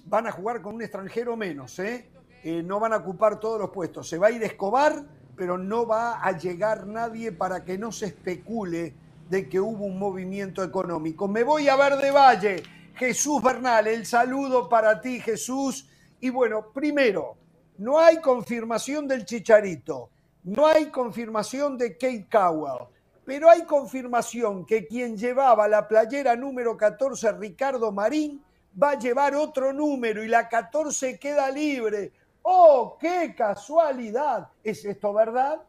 van 0.06 0.28
a 0.28 0.32
jugar 0.32 0.62
con 0.62 0.76
un 0.76 0.82
extranjero 0.82 1.36
menos, 1.36 1.78
¿eh? 1.80 2.10
Eh, 2.44 2.64
no 2.64 2.80
van 2.80 2.94
a 2.94 2.98
ocupar 2.98 3.40
todos 3.40 3.60
los 3.60 3.70
puestos. 3.70 4.08
Se 4.08 4.18
va 4.18 4.28
a 4.28 4.32
ir 4.32 4.42
Escobar, 4.44 5.06
pero 5.36 5.58
no 5.58 5.86
va 5.86 6.24
a 6.24 6.32
llegar 6.38 6.88
nadie 6.88 7.32
para 7.32 7.66
que 7.66 7.78
no 7.78 7.92
se 7.92 8.08
especule 8.08 8.94
de 9.30 9.48
que 9.50 9.60
hubo 9.60 9.86
un 9.86 10.00
movimiento 10.00 10.64
económico. 10.64 11.28
Me 11.28 11.44
voy 11.44 11.68
a 11.68 11.76
ver 11.76 11.98
de 11.98 12.12
Valle. 12.12 12.64
Jesús 12.96 13.42
Bernal, 13.42 13.88
el 13.88 14.06
saludo 14.06 14.68
para 14.68 15.00
ti, 15.00 15.20
Jesús. 15.20 15.90
Y 16.20 16.30
bueno, 16.30 16.72
primero, 16.74 17.38
no 17.78 17.98
hay 17.98 18.20
confirmación 18.20 19.08
del 19.08 19.24
Chicharito, 19.24 20.10
no 20.44 20.68
hay 20.68 20.88
confirmación 20.88 21.78
de 21.78 21.94
Kate 21.94 22.28
Cowell, 22.30 22.90
pero 23.30 23.48
hay 23.48 23.62
confirmación 23.62 24.66
que 24.66 24.88
quien 24.88 25.16
llevaba 25.16 25.68
la 25.68 25.88
playera 25.88 26.36
número 26.36 26.76
14, 26.76 27.34
Ricardo 27.34 27.92
Marín, 27.92 28.44
va 28.82 28.90
a 28.90 28.98
llevar 28.98 29.36
otro 29.36 29.72
número 29.72 30.24
y 30.24 30.28
la 30.28 30.50
14 30.50 31.20
queda 31.20 31.52
libre. 31.52 32.12
¡Oh, 32.42 32.98
qué 33.00 33.36
casualidad! 33.38 34.48
¿Es 34.64 34.84
esto 34.84 35.14
verdad? 35.14 35.62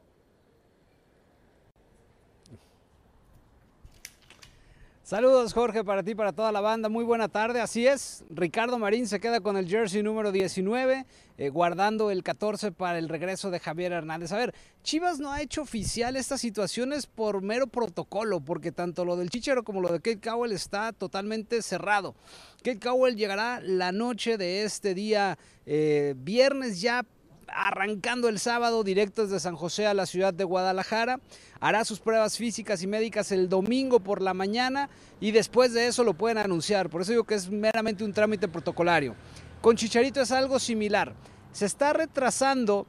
Saludos 5.11 5.55
Jorge 5.55 5.83
para 5.83 6.05
ti, 6.05 6.15
para 6.15 6.33
toda 6.33 6.53
la 6.53 6.61
banda. 6.61 6.89
Muy 6.89 7.03
buena 7.03 7.27
tarde. 7.27 7.61
Así 7.61 7.85
es, 7.85 8.23
Ricardo 8.31 8.79
Marín 8.79 9.09
se 9.09 9.19
queda 9.19 9.41
con 9.41 9.57
el 9.57 9.69
jersey 9.69 10.05
número 10.05 10.31
19, 10.31 11.05
eh, 11.37 11.49
guardando 11.49 12.13
el 12.13 12.23
14 12.23 12.71
para 12.71 12.97
el 12.97 13.09
regreso 13.09 13.51
de 13.51 13.59
Javier 13.59 13.91
Hernández. 13.91 14.31
A 14.31 14.37
ver, 14.37 14.55
Chivas 14.85 15.19
no 15.19 15.33
ha 15.33 15.43
hecho 15.43 15.63
oficial 15.63 16.15
estas 16.15 16.41
situaciones 16.41 17.09
por 17.09 17.43
mero 17.43 17.67
protocolo, 17.67 18.39
porque 18.39 18.71
tanto 18.71 19.05
lo 19.05 19.17
del 19.17 19.31
Chichero 19.31 19.65
como 19.65 19.81
lo 19.81 19.89
de 19.89 19.99
Kate 19.99 20.21
Cowell 20.21 20.53
está 20.53 20.93
totalmente 20.93 21.61
cerrado. 21.61 22.15
Kate 22.59 22.79
Cowell 22.79 23.17
llegará 23.17 23.61
la 23.61 23.91
noche 23.91 24.39
de 24.39 24.63
este 24.63 24.95
día, 24.95 25.39
eh, 25.67 26.15
viernes 26.19 26.81
ya 26.81 27.05
arrancando 27.53 28.29
el 28.29 28.39
sábado 28.39 28.85
directo 28.85 29.23
desde 29.23 29.41
San 29.41 29.57
José 29.57 29.87
a 29.87 29.95
la 29.95 30.07
ciudad 30.07 30.33
de 30.33 30.45
Guadalajara. 30.45 31.21
Hará 31.61 31.85
sus 31.85 32.01
pruebas 32.01 32.37
físicas 32.37 32.83
y 32.83 32.87
médicas 32.87 33.33
el 33.33 33.49
domingo 33.49 34.01
por 34.01 34.23
la 34.23 34.35
mañana 34.35 34.89
y 35.21 35.31
después 35.31 35.73
de 35.73 35.87
eso 35.87 36.05
lo 36.05 36.15
pueden 36.15 36.39
anunciar. 36.39 36.91
Por 36.91 37.03
eso 37.03 37.13
digo 37.13 37.25
que 37.25 37.35
es 37.35 37.51
meramente 37.51 38.05
un 38.05 38.13
trámite 38.13 38.49
protocolario. 38.49 39.15
Con 39.61 39.77
Chicharito 39.77 40.21
es 40.21 40.33
algo 40.33 40.59
similar. 40.59 41.15
Se 41.53 41.67
está 41.67 41.93
retrasando 41.93 42.87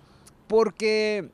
porque 0.48 1.30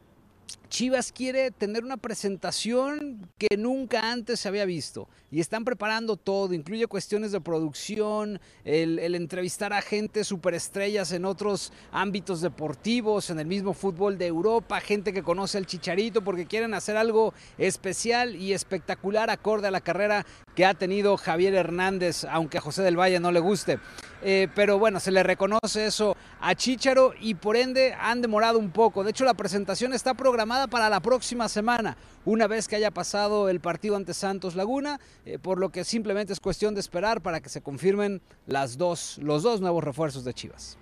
Chivas 0.69 1.11
quiere 1.11 1.51
tener 1.51 1.83
una 1.83 1.97
presentación 1.97 3.29
que 3.37 3.57
nunca 3.57 4.11
antes 4.11 4.41
se 4.41 4.47
había 4.47 4.65
visto 4.65 5.07
y 5.31 5.39
están 5.39 5.65
preparando 5.65 6.17
todo, 6.17 6.53
incluye 6.53 6.87
cuestiones 6.87 7.31
de 7.31 7.41
producción, 7.41 8.39
el, 8.63 9.15
entrevistar 9.15 9.73
a 9.73 9.81
gente 9.81 10.23
superestrellas 10.23 11.11
en 11.11 11.25
otros 11.25 11.73
ámbitos 11.91 12.41
deportivos, 12.41 13.29
en 13.29 13.39
el 13.39 13.47
mismo 13.47 13.73
fútbol 13.73 14.17
de 14.17 14.27
Europa, 14.27 14.79
gente 14.79 15.13
que 15.13 15.23
conoce 15.23 15.57
al 15.57 15.65
Chicharito 15.65 16.23
porque 16.23 16.45
quieren 16.45 16.73
hacer 16.73 16.97
algo 16.97 17.33
especial 17.57 18.35
y 18.35 18.53
espectacular 18.53 19.29
acorde 19.29 19.67
a 19.67 19.71
la 19.71 19.81
carrera 19.81 20.25
que 20.55 20.65
ha 20.65 20.73
tenido 20.73 21.17
Javier 21.17 21.55
Hernández, 21.55 22.25
aunque 22.25 22.57
a 22.57 22.61
José 22.61 22.83
del 22.83 22.99
Valle 22.99 23.19
no 23.19 23.31
le 23.31 23.39
guste. 23.39 23.79
Eh, 24.21 24.47
pero 24.55 24.79
bueno, 24.79 24.99
se 24.99 25.11
le 25.11 25.21
reconoce 25.21 25.85
eso 25.85 26.17
a 26.41 26.55
Chicharo 26.55 27.13
y 27.19 27.35
por 27.35 27.55
ende 27.55 27.93
han 27.99 28.21
demorado 28.21 28.57
un 28.57 28.71
poco. 28.71 29.03
De 29.03 29.11
hecho, 29.11 29.25
la 29.25 29.35
presentación 29.35 29.93
está 29.93 30.13
programada 30.13 30.67
para 30.67 30.89
la 30.89 30.99
próxima 30.99 31.47
semana, 31.49 31.97
una 32.25 32.47
vez 32.47 32.67
que 32.67 32.75
haya 32.75 32.91
pasado 32.91 33.49
el 33.49 33.59
partido 33.59 33.95
ante 33.95 34.13
Santos 34.13 34.55
Laguna, 34.55 34.99
eh, 35.25 35.37
por 35.37 35.59
lo 35.59 35.69
que 35.69 35.83
simplemente 35.83 36.33
es 36.33 36.39
cuestión 36.39 36.73
de 36.73 36.79
esperar 36.79 37.21
para 37.21 37.41
que 37.41 37.49
se 37.49 37.61
confirmen 37.61 38.21
las 38.47 38.77
dos, 38.77 39.19
los 39.21 39.43
dos 39.43 39.61
nuevos 39.61 39.83
refuerzos 39.83 40.23
de 40.23 40.33
Chivas. 40.33 40.77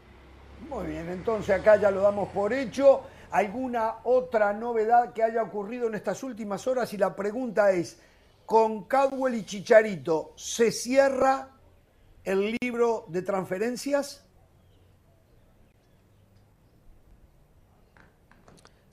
Muy 0.70 0.88
bien, 0.88 1.10
entonces 1.10 1.60
acá 1.60 1.76
ya 1.76 1.92
lo 1.92 2.02
damos 2.02 2.30
por 2.30 2.54
hecho. 2.54 3.02
¿Alguna 3.32 3.96
otra 4.06 4.54
novedad 4.54 5.12
que 5.12 5.22
haya 5.22 5.44
ocurrido 5.44 5.88
en 5.88 5.96
estas 5.96 6.24
últimas 6.24 6.66
horas? 6.68 6.94
Y 6.94 6.98
la 6.98 7.16
pregunta 7.16 7.72
es, 7.72 8.00
con 8.46 8.84
Cadwell 8.86 9.36
y 9.36 9.44
Chicharito, 9.44 10.32
¿se 10.36 10.72
cierra 10.72 11.50
el 12.26 12.58
libro 12.62 13.06
de 13.08 13.22
transferencias? 13.22 14.26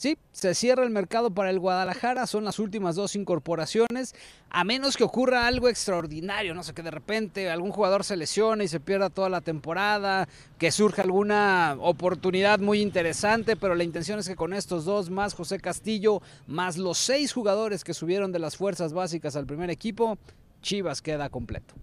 Sí, 0.03 0.19
se 0.33 0.53
cierra 0.57 0.83
el 0.83 0.91
mercado 0.91 1.31
para 1.31 1.51
el 1.51 1.61
Guadalajara, 1.61 2.27
son 2.27 2.45
las 2.45 2.59
últimas 2.59 2.97
dos 2.97 3.15
incorporaciones, 3.15 4.17
a 4.51 4.65
menos 4.65 4.97
que 4.97 5.05
ocurra 5.05 5.47
algo 5.47 5.69
extraordinario, 5.69 6.55
no 6.55 6.65
sé, 6.65 6.75
que 6.75 6.83
de 6.83 6.91
repente 6.91 7.49
algún 7.49 7.71
jugador 7.71 8.03
se 8.03 8.17
lesione 8.17 8.65
y 8.65 8.69
se 8.69 8.81
pierda 8.81 9.11
toda 9.11 9.29
la 9.29 9.43
temporada, 9.43 10.29
que 10.59 10.73
surja 10.73 11.03
alguna 11.03 11.77
oportunidad 11.79 12.59
muy 12.59 12.81
interesante, 12.81 13.55
pero 13.55 13.77
la 13.77 13.85
intención 13.85 14.19
es 14.19 14.27
que 14.27 14.35
con 14.35 14.55
estos 14.55 14.85
dos, 14.85 15.09
más 15.09 15.35
José 15.35 15.61
Castillo, 15.61 16.21
más 16.49 16.79
los 16.79 16.99
seis 16.99 17.33
jugadores 17.33 17.85
que 17.85 17.95
subieron 17.95 18.33
de 18.33 18.41
las 18.41 18.57
fuerzas 18.57 18.93
básicas 18.93 19.37
al 19.37 19.47
primer 19.47 19.71
equipo, 19.71 20.19
Chivas 20.63 21.01
queda 21.01 21.31
completo. 21.31 21.75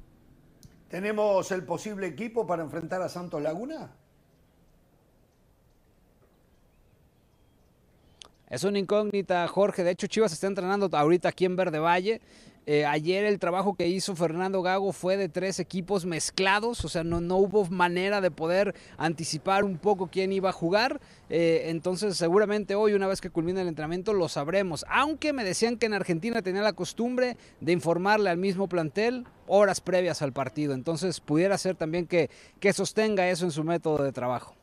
¿Tenemos 0.89 1.51
el 1.51 1.63
posible 1.63 2.07
equipo 2.07 2.47
para 2.47 2.63
enfrentar 2.63 3.01
a 3.01 3.09
Santos 3.09 3.41
Laguna? 3.41 3.91
Es 8.49 8.63
una 8.63 8.79
incógnita, 8.79 9.47
Jorge. 9.47 9.83
De 9.83 9.91
hecho, 9.91 10.07
Chivas 10.07 10.33
está 10.33 10.47
entrenando 10.47 10.89
ahorita 10.91 11.29
aquí 11.29 11.45
en 11.45 11.55
Verde 11.55 11.77
Valle. 11.77 12.21
Eh, 12.71 12.85
ayer 12.85 13.25
el 13.25 13.39
trabajo 13.39 13.73
que 13.73 13.87
hizo 13.87 14.15
Fernando 14.15 14.61
Gago 14.61 14.93
fue 14.93 15.17
de 15.17 15.27
tres 15.27 15.59
equipos 15.59 16.05
mezclados, 16.05 16.85
o 16.85 16.87
sea, 16.87 17.03
no, 17.03 17.19
no 17.19 17.37
hubo 17.37 17.65
manera 17.65 18.21
de 18.21 18.29
poder 18.29 18.75
anticipar 18.95 19.63
un 19.63 19.79
poco 19.79 20.05
quién 20.05 20.31
iba 20.31 20.49
a 20.49 20.53
jugar. 20.53 21.01
Eh, 21.31 21.63
entonces, 21.69 22.15
seguramente 22.15 22.75
hoy, 22.75 22.93
una 22.93 23.07
vez 23.07 23.21
que 23.21 23.31
culmine 23.31 23.61
el 23.61 23.69
entrenamiento, 23.69 24.13
lo 24.13 24.29
sabremos. 24.29 24.85
Aunque 24.87 25.33
me 25.33 25.43
decían 25.43 25.77
que 25.77 25.87
en 25.87 25.95
Argentina 25.95 26.43
tenía 26.43 26.61
la 26.61 26.73
costumbre 26.73 27.37
de 27.59 27.71
informarle 27.71 28.29
al 28.29 28.37
mismo 28.37 28.69
plantel 28.69 29.25
horas 29.47 29.81
previas 29.81 30.21
al 30.21 30.31
partido. 30.31 30.75
Entonces, 30.75 31.21
pudiera 31.21 31.57
ser 31.57 31.75
también 31.75 32.05
que, 32.05 32.29
que 32.59 32.71
sostenga 32.71 33.27
eso 33.31 33.45
en 33.45 33.51
su 33.51 33.63
método 33.63 34.03
de 34.03 34.11
trabajo. 34.11 34.53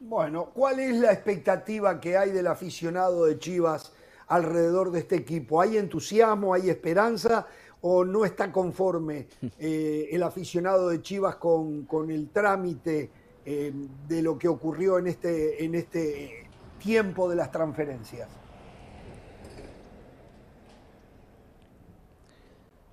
Bueno, 0.00 0.46
¿cuál 0.54 0.80
es 0.80 0.96
la 0.96 1.12
expectativa 1.12 2.00
que 2.00 2.16
hay 2.16 2.30
del 2.30 2.46
aficionado 2.46 3.26
de 3.26 3.38
Chivas 3.38 3.92
alrededor 4.34 4.90
de 4.90 5.00
este 5.00 5.16
equipo? 5.16 5.60
¿Hay 5.60 5.76
entusiasmo, 5.76 6.54
hay 6.54 6.70
esperanza 6.70 7.46
o 7.80 8.04
no 8.04 8.24
está 8.24 8.50
conforme 8.50 9.28
eh, 9.58 10.08
el 10.10 10.22
aficionado 10.22 10.88
de 10.88 11.02
Chivas 11.02 11.36
con, 11.36 11.84
con 11.84 12.10
el 12.10 12.30
trámite 12.30 13.10
eh, 13.44 13.72
de 14.08 14.22
lo 14.22 14.38
que 14.38 14.48
ocurrió 14.48 14.98
en 14.98 15.08
este, 15.08 15.64
en 15.64 15.74
este 15.74 16.48
tiempo 16.78 17.28
de 17.28 17.36
las 17.36 17.50
transferencias? 17.50 18.28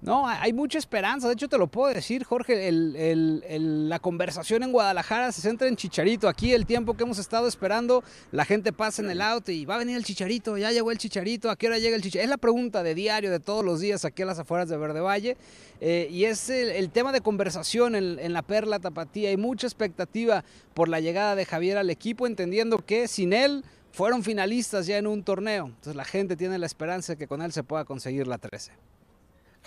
No, 0.01 0.25
hay 0.25 0.53
mucha 0.53 0.77
esperanza. 0.77 1.27
De 1.27 1.33
hecho, 1.33 1.49
te 1.49 1.57
lo 1.57 1.67
puedo 1.67 1.93
decir, 1.93 2.23
Jorge. 2.23 2.69
El, 2.69 3.89
la 3.89 3.99
conversación 3.99 4.63
en 4.63 4.71
Guadalajara 4.71 5.31
se 5.33 5.41
centra 5.41 5.67
en 5.67 5.75
Chicharito. 5.75 6.29
Aquí, 6.29 6.53
el 6.53 6.65
tiempo 6.65 6.95
que 6.95 7.03
hemos 7.03 7.19
estado 7.19 7.47
esperando, 7.47 8.03
la 8.31 8.45
gente 8.45 8.71
pasa 8.71 9.01
en 9.01 9.09
el 9.09 9.21
auto 9.21 9.51
y 9.51 9.65
va 9.65 9.75
a 9.75 9.77
venir 9.77 9.97
el 9.97 10.05
Chicharito. 10.05 10.57
Ya 10.57 10.71
llegó 10.71 10.91
el 10.91 10.97
Chicharito. 10.97 11.49
¿A 11.49 11.57
qué 11.57 11.67
hora 11.67 11.79
llega 11.79 11.97
el 11.97 12.01
Chicharito? 12.01 12.23
Es 12.23 12.29
la 12.29 12.37
pregunta 12.37 12.81
de 12.81 12.95
diario, 12.95 13.29
de 13.29 13.41
todos 13.41 13.65
los 13.65 13.81
días, 13.81 14.05
aquí 14.05 14.21
a 14.21 14.25
las 14.25 14.39
afueras 14.39 14.69
de 14.69 14.77
Verde 14.77 15.01
Valle. 15.01 15.35
Eh, 15.81 16.07
y 16.09 16.25
es 16.25 16.49
el, 16.49 16.69
el, 16.69 16.89
tema 16.91 17.11
de 17.11 17.19
conversación 17.19 17.95
en, 17.95 18.19
en 18.19 18.31
la 18.31 18.41
Perla 18.41 18.79
Tapatía. 18.79 19.29
Hay 19.29 19.37
mucha 19.37 19.67
expectativa 19.67 20.45
por 20.73 20.87
la 20.87 21.01
llegada 21.01 21.35
de 21.35 21.45
Javier 21.45 21.77
al 21.77 21.89
equipo, 21.89 22.25
entendiendo 22.25 22.85
que 22.85 23.09
sin 23.09 23.33
él 23.33 23.65
fueron 23.91 24.23
finalistas 24.23 24.87
ya 24.87 24.97
en 24.97 25.07
un 25.07 25.23
torneo. 25.23 25.65
Entonces, 25.65 25.95
la 25.95 26.05
gente 26.05 26.37
tiene 26.37 26.57
la 26.57 26.65
esperanza 26.65 27.13
de 27.13 27.17
que 27.17 27.27
con 27.27 27.41
él 27.41 27.51
se 27.51 27.63
pueda 27.63 27.83
conseguir 27.83 28.27
la 28.27 28.37
13. 28.37 28.71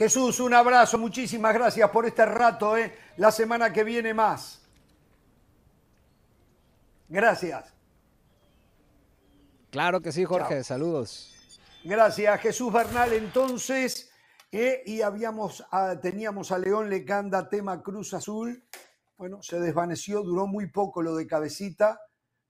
Jesús, 0.02 0.40
un 0.40 0.52
abrazo, 0.52 0.98
muchísimas 0.98 1.54
gracias 1.54 1.88
por 1.90 2.04
este 2.06 2.26
rato, 2.26 2.76
¿eh? 2.76 2.92
la 3.18 3.30
semana 3.30 3.72
que 3.72 3.84
viene 3.84 4.12
más. 4.12 4.60
Gracias. 7.08 7.72
Claro 9.70 10.00
que 10.00 10.10
sí, 10.10 10.24
Jorge, 10.24 10.54
Chao. 10.54 10.64
saludos. 10.64 11.32
Gracias, 11.84 12.40
Jesús 12.40 12.72
Bernal. 12.72 13.12
Entonces, 13.12 14.10
eh, 14.50 14.82
y 14.86 15.02
habíamos, 15.02 15.64
ah, 15.70 15.94
teníamos 16.02 16.50
a 16.50 16.58
León 16.58 16.90
Lecanda, 16.90 17.48
tema 17.48 17.80
Cruz 17.80 18.12
Azul. 18.12 18.60
Bueno, 19.16 19.40
se 19.40 19.60
desvaneció, 19.60 20.24
duró 20.24 20.48
muy 20.48 20.68
poco 20.68 21.00
lo 21.00 21.14
de 21.14 21.28
cabecita, 21.28 22.00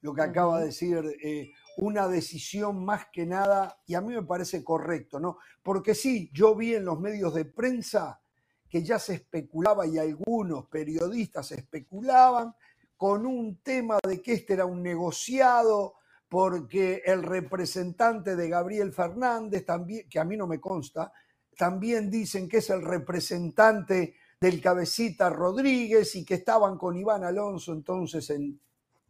lo 0.01 0.15
que 0.15 0.23
acaba 0.23 0.61
de 0.61 0.67
decir 0.67 1.05
eh, 1.23 1.53
una 1.77 2.09
decisión 2.09 2.85
más 2.85 3.07
que 3.13 3.27
nada, 3.27 3.81
y 3.87 3.95
a 3.95 4.01
mí 4.01 4.15
me 4.15 4.23
parece 4.23 4.63
correcto, 4.63 5.19
¿no? 5.19 5.39
Porque 5.63 5.95
sí, 5.95 6.31
yo 6.33 6.55
vi 6.55 6.75
en 6.75 6.85
los 6.85 7.01
medios 7.01 7.35
de 7.35 7.45
prensa 7.45 8.21
que 8.69 8.83
ya 8.83 8.99
se 8.99 9.15
especulaba 9.15 9.87
y 9.87 9.99
algunos 9.99 10.67
periodistas 10.67 11.53
especulaban 11.53 12.55
con 12.97 13.27
un 13.27 13.59
tema 13.63 13.99
de 14.07 14.23
que 14.23 14.35
este 14.35 14.55
era 14.55 14.65
un 14.65 14.83
negociado, 14.83 15.95
porque 16.29 17.03
el 17.05 17.23
representante 17.23 18.37
de 18.37 18.49
Gabriel 18.49 18.93
Fernández, 18.93 19.67
también, 19.67 20.09
que 20.09 20.19
a 20.19 20.25
mí 20.25 20.37
no 20.37 20.47
me 20.47 20.61
consta, 20.61 21.13
también 21.57 22.11
dicen 22.11 22.49
que 22.49 22.59
es 22.59 22.71
el 22.71 22.83
representante 22.83 24.15
del 24.41 24.61
cabecita 24.61 25.29
Rodríguez 25.29 26.17
y 26.17 26.25
que 26.25 26.35
estaban 26.35 26.79
con 26.79 26.97
Iván 26.97 27.25
Alonso, 27.25 27.73
entonces 27.73 28.31
en 28.31 28.59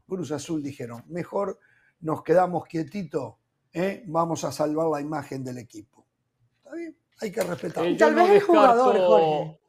Cruz 0.06 0.32
Azul 0.32 0.62
dijeron, 0.62 1.04
mejor 1.08 1.58
nos 2.02 2.22
quedamos 2.22 2.66
quietitos, 2.66 3.34
¿eh? 3.72 4.02
vamos 4.06 4.44
a 4.44 4.52
salvar 4.52 4.86
la 4.88 5.00
imagen 5.00 5.42
del 5.42 5.58
equipo. 5.58 6.06
¿Está 6.58 6.74
bien? 6.76 6.96
Hay 7.20 7.32
que 7.32 7.42
respetar. 7.42 7.86
Eh, 7.86 7.96
tal 7.96 8.14
vez 8.14 8.30
el 8.30 8.40
jugador, 8.42 8.96
Jorge. 8.98 9.60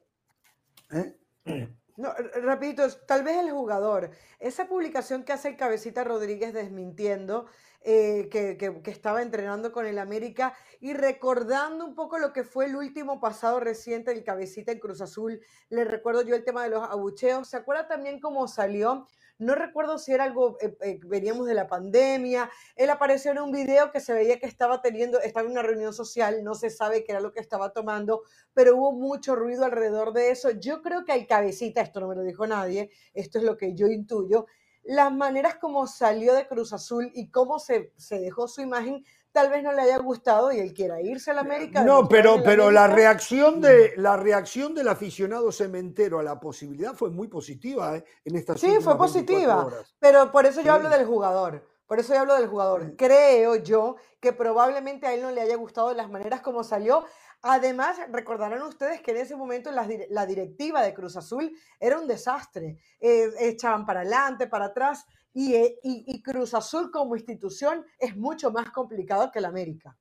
¿Eh? 0.92 1.68
No, 1.96 2.12
rapidito, 2.42 2.82
tal 3.06 3.22
vez 3.22 3.36
el 3.36 3.50
jugador. 3.52 4.10
Esa 4.40 4.66
publicación 4.66 5.22
que 5.22 5.32
hace 5.32 5.48
el 5.50 5.56
cabecita 5.56 6.02
Rodríguez 6.02 6.52
desmintiendo 6.52 7.46
eh, 7.82 8.28
que, 8.32 8.56
que- 8.56 8.82
que 8.82 8.90
estaba 8.90 9.22
entrenando 9.22 9.70
con 9.70 9.86
el 9.86 9.98
América 10.00 10.54
y 10.80 10.92
recordando 10.94 11.84
un 11.84 11.94
poco 11.94 12.18
lo 12.18 12.32
que 12.32 12.42
fue 12.42 12.64
el 12.66 12.74
último 12.74 13.20
pasado 13.20 13.60
reciente 13.60 14.12
del 14.12 14.24
cabecita 14.24 14.72
en 14.72 14.80
Cruz 14.80 15.00
Azul. 15.02 15.40
Le 15.68 15.84
recuerdo 15.84 16.22
yo 16.22 16.34
el 16.34 16.42
tema 16.44 16.64
de 16.64 16.70
los 16.70 16.82
abucheos. 16.82 17.48
¿Se 17.48 17.56
acuerda 17.58 17.86
también 17.86 18.18
cómo 18.18 18.48
salió? 18.48 19.06
No 19.44 19.54
recuerdo 19.54 19.98
si 19.98 20.12
era 20.12 20.24
algo, 20.24 20.56
eh, 20.60 20.74
eh, 20.80 20.98
veníamos 21.04 21.46
de 21.46 21.52
la 21.52 21.66
pandemia. 21.66 22.50
Él 22.76 22.88
apareció 22.88 23.30
en 23.30 23.40
un 23.40 23.52
video 23.52 23.92
que 23.92 24.00
se 24.00 24.14
veía 24.14 24.38
que 24.38 24.46
estaba 24.46 24.80
teniendo, 24.80 25.20
estaba 25.20 25.44
en 25.44 25.52
una 25.52 25.62
reunión 25.62 25.92
social, 25.92 26.42
no 26.42 26.54
se 26.54 26.70
sabe 26.70 27.04
qué 27.04 27.12
era 27.12 27.20
lo 27.20 27.30
que 27.30 27.40
estaba 27.40 27.70
tomando, 27.70 28.22
pero 28.54 28.74
hubo 28.74 28.92
mucho 28.92 29.36
ruido 29.36 29.66
alrededor 29.66 30.14
de 30.14 30.30
eso. 30.30 30.50
Yo 30.52 30.80
creo 30.80 31.04
que 31.04 31.12
al 31.12 31.26
cabecita, 31.26 31.82
esto 31.82 32.00
no 32.00 32.08
me 32.08 32.16
lo 32.16 32.22
dijo 32.22 32.46
nadie, 32.46 32.90
esto 33.12 33.36
es 33.36 33.44
lo 33.44 33.58
que 33.58 33.74
yo 33.74 33.86
intuyo, 33.88 34.46
las 34.82 35.12
maneras 35.12 35.56
como 35.56 35.86
salió 35.86 36.34
de 36.34 36.46
Cruz 36.46 36.72
Azul 36.72 37.10
y 37.14 37.30
cómo 37.30 37.58
se, 37.58 37.92
se 37.96 38.20
dejó 38.20 38.48
su 38.48 38.62
imagen, 38.62 39.04
tal 39.34 39.50
vez 39.50 39.64
no 39.64 39.72
le 39.72 39.82
haya 39.82 39.98
gustado 39.98 40.52
y 40.52 40.60
él 40.60 40.72
quiera 40.72 41.02
irse 41.02 41.32
a 41.32 41.34
la 41.34 41.40
América. 41.40 41.82
No, 41.82 42.08
pero, 42.08 42.36
el 42.36 42.44
pero 42.44 42.70
la 42.70 42.86
reacción, 42.86 43.60
de, 43.60 43.92
la 43.96 44.16
reacción 44.16 44.76
del 44.76 44.86
aficionado 44.86 45.50
cementero 45.50 46.20
a 46.20 46.22
la 46.22 46.38
posibilidad 46.38 46.94
fue 46.94 47.10
muy 47.10 47.26
positiva 47.26 47.96
¿eh? 47.96 48.04
en 48.24 48.36
estas 48.36 48.60
Sí, 48.60 48.68
fue 48.68 48.94
24 48.94 48.96
positiva, 48.96 49.66
horas. 49.66 49.96
pero 49.98 50.30
por 50.30 50.46
eso 50.46 50.60
yo 50.60 50.72
hablo 50.72 50.88
del 50.88 51.04
jugador. 51.04 51.66
Por 51.88 51.98
eso 51.98 52.14
yo 52.14 52.20
hablo 52.20 52.36
del 52.36 52.46
jugador. 52.46 52.94
Creo 52.96 53.56
yo 53.56 53.96
que 54.20 54.32
probablemente 54.32 55.08
a 55.08 55.12
él 55.12 55.22
no 55.22 55.32
le 55.32 55.40
haya 55.40 55.56
gustado 55.56 55.92
las 55.94 56.08
maneras 56.08 56.40
como 56.40 56.62
salió. 56.62 57.04
Además, 57.42 57.98
recordarán 58.10 58.62
ustedes 58.62 59.02
que 59.02 59.10
en 59.10 59.16
ese 59.16 59.34
momento 59.34 59.72
la, 59.72 59.86
la 60.10 60.26
directiva 60.26 60.80
de 60.80 60.94
Cruz 60.94 61.16
Azul 61.16 61.52
era 61.80 61.98
un 61.98 62.06
desastre. 62.06 62.78
Eh, 63.00 63.30
echaban 63.40 63.84
para 63.84 64.00
adelante, 64.00 64.46
para 64.46 64.66
atrás, 64.66 65.04
y, 65.34 65.54
eh, 65.54 65.78
y- 65.82 66.04
y 66.06 66.22
Cruz 66.22 66.54
Azul 66.54 66.90
como 66.90 67.16
institución 67.16 67.84
es 67.98 68.16
mucho 68.16 68.50
más 68.50 68.70
complicado 68.70 69.30
que 69.30 69.40
el 69.40 69.44
América. 69.44 69.96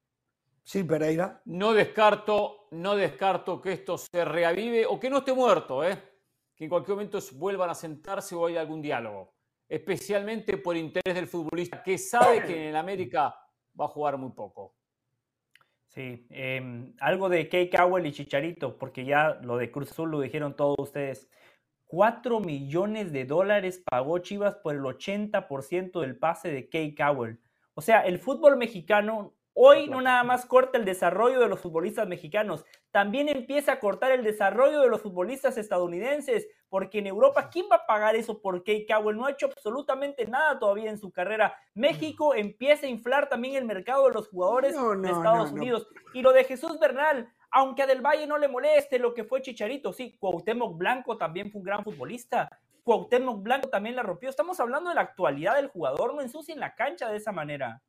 Sí, 0.63 0.83
Pereira. 0.83 1.41
No 1.45 1.73
descarto, 1.73 2.67
no 2.71 2.95
descarto 2.95 3.59
que 3.59 3.73
esto 3.73 3.97
se 3.97 4.23
reavive 4.23 4.85
o 4.85 4.97
que 4.99 5.09
no 5.09 5.17
esté 5.17 5.33
muerto, 5.33 5.83
¿eh? 5.83 6.01
que 6.55 6.65
en 6.65 6.69
cualquier 6.69 6.95
momento 6.95 7.19
vuelvan 7.33 7.69
a 7.71 7.75
sentarse 7.75 8.35
o 8.35 8.45
haya 8.45 8.61
algún 8.61 8.81
diálogo, 8.81 9.33
especialmente 9.67 10.57
por 10.57 10.77
interés 10.77 11.15
del 11.15 11.27
futbolista 11.27 11.81
que 11.83 11.97
sabe 11.97 12.43
que 12.43 12.69
en 12.69 12.75
América 12.75 13.35
va 13.79 13.85
a 13.85 13.87
jugar 13.89 14.17
muy 14.17 14.31
poco. 14.31 14.75
Sí, 15.87 16.25
em, 16.29 16.93
algo 16.99 17.27
de 17.29 17.49
Kay 17.49 17.69
Cowell 17.69 18.05
y 18.05 18.11
Chicharito, 18.11 18.77
porque 18.77 19.03
ya 19.05 19.39
lo 19.43 19.57
de 19.57 19.71
Cruz 19.71 19.91
Azul 19.91 20.09
lo 20.11 20.21
dijeron 20.21 20.55
todos 20.55 20.75
ustedes. 20.79 21.27
4 21.93 22.39
millones 22.39 23.11
de 23.11 23.23
dólares 23.23 23.83
pagó 23.87 24.17
Chivas 24.17 24.55
por 24.55 24.73
el 24.73 24.81
80% 24.81 26.01
del 26.01 26.17
pase 26.17 26.49
de 26.49 26.67
Kay 26.67 26.95
Cowell. 26.95 27.37
O 27.75 27.81
sea, 27.81 27.99
el 27.99 28.17
fútbol 28.17 28.57
mexicano 28.57 29.35
hoy 29.53 29.87
no 29.87 30.01
nada 30.01 30.23
más 30.23 30.47
corta 30.47 30.79
el 30.79 30.85
desarrollo 30.85 31.39
de 31.39 31.47
los 31.47 31.59
futbolistas 31.59 32.07
mexicanos, 32.07 32.65
también 32.89 33.29
empieza 33.29 33.73
a 33.73 33.79
cortar 33.79 34.11
el 34.11 34.23
desarrollo 34.23 34.81
de 34.81 34.89
los 34.89 35.01
futbolistas 35.01 35.55
estadounidenses, 35.59 36.47
porque 36.67 36.97
en 36.97 37.05
Europa, 37.05 37.51
¿quién 37.51 37.67
va 37.71 37.75
a 37.75 37.85
pagar 37.85 38.15
eso 38.15 38.41
por 38.41 38.63
Kay 38.63 38.87
Cowell? 38.87 39.15
No 39.15 39.27
ha 39.27 39.31
hecho 39.31 39.45
absolutamente 39.45 40.25
nada 40.25 40.57
todavía 40.57 40.89
en 40.89 40.97
su 40.97 41.11
carrera. 41.11 41.55
México 41.75 42.33
empieza 42.33 42.87
a 42.87 42.89
inflar 42.89 43.29
también 43.29 43.55
el 43.55 43.65
mercado 43.65 44.07
de 44.07 44.15
los 44.15 44.29
jugadores 44.29 44.75
No, 44.75 44.95
de 44.99 45.11
Estados 45.11 45.51
no. 45.51 45.57
Unidos. 45.61 45.87
Y 46.15 46.23
lo 46.23 46.33
de 46.33 46.43
Jesús 46.43 46.79
Bernal, 46.79 47.31
aunque 47.53 47.83
a 47.83 47.87
Del 47.87 48.01
Valle 48.01 48.27
no 48.27 48.37
le 48.37 48.47
moleste 48.47 48.99
lo 48.99 49.13
que 49.13 49.23
fue 49.23 49.41
Chicharito, 49.41 49.93
sí, 49.93 50.17
Cuauhtémoc 50.19 50.77
Blanco 50.77 51.17
también 51.17 51.51
fue 51.51 51.59
un 51.59 51.65
gran 51.65 51.83
futbolista. 51.83 52.49
Cuauhtémoc 52.83 53.41
Blanco 53.41 53.69
también 53.69 53.95
la 53.95 54.03
rompió. 54.03 54.29
Estamos 54.29 54.59
hablando 54.59 54.89
de 54.89 54.95
la 54.95 55.01
actualidad 55.01 55.55
del 55.55 55.67
jugador, 55.67 56.13
no 56.13 56.21
ensucien 56.21 56.59
la 56.59 56.75
cancha 56.75 57.09
de 57.09 57.17
esa 57.17 57.31
manera. 57.31 57.81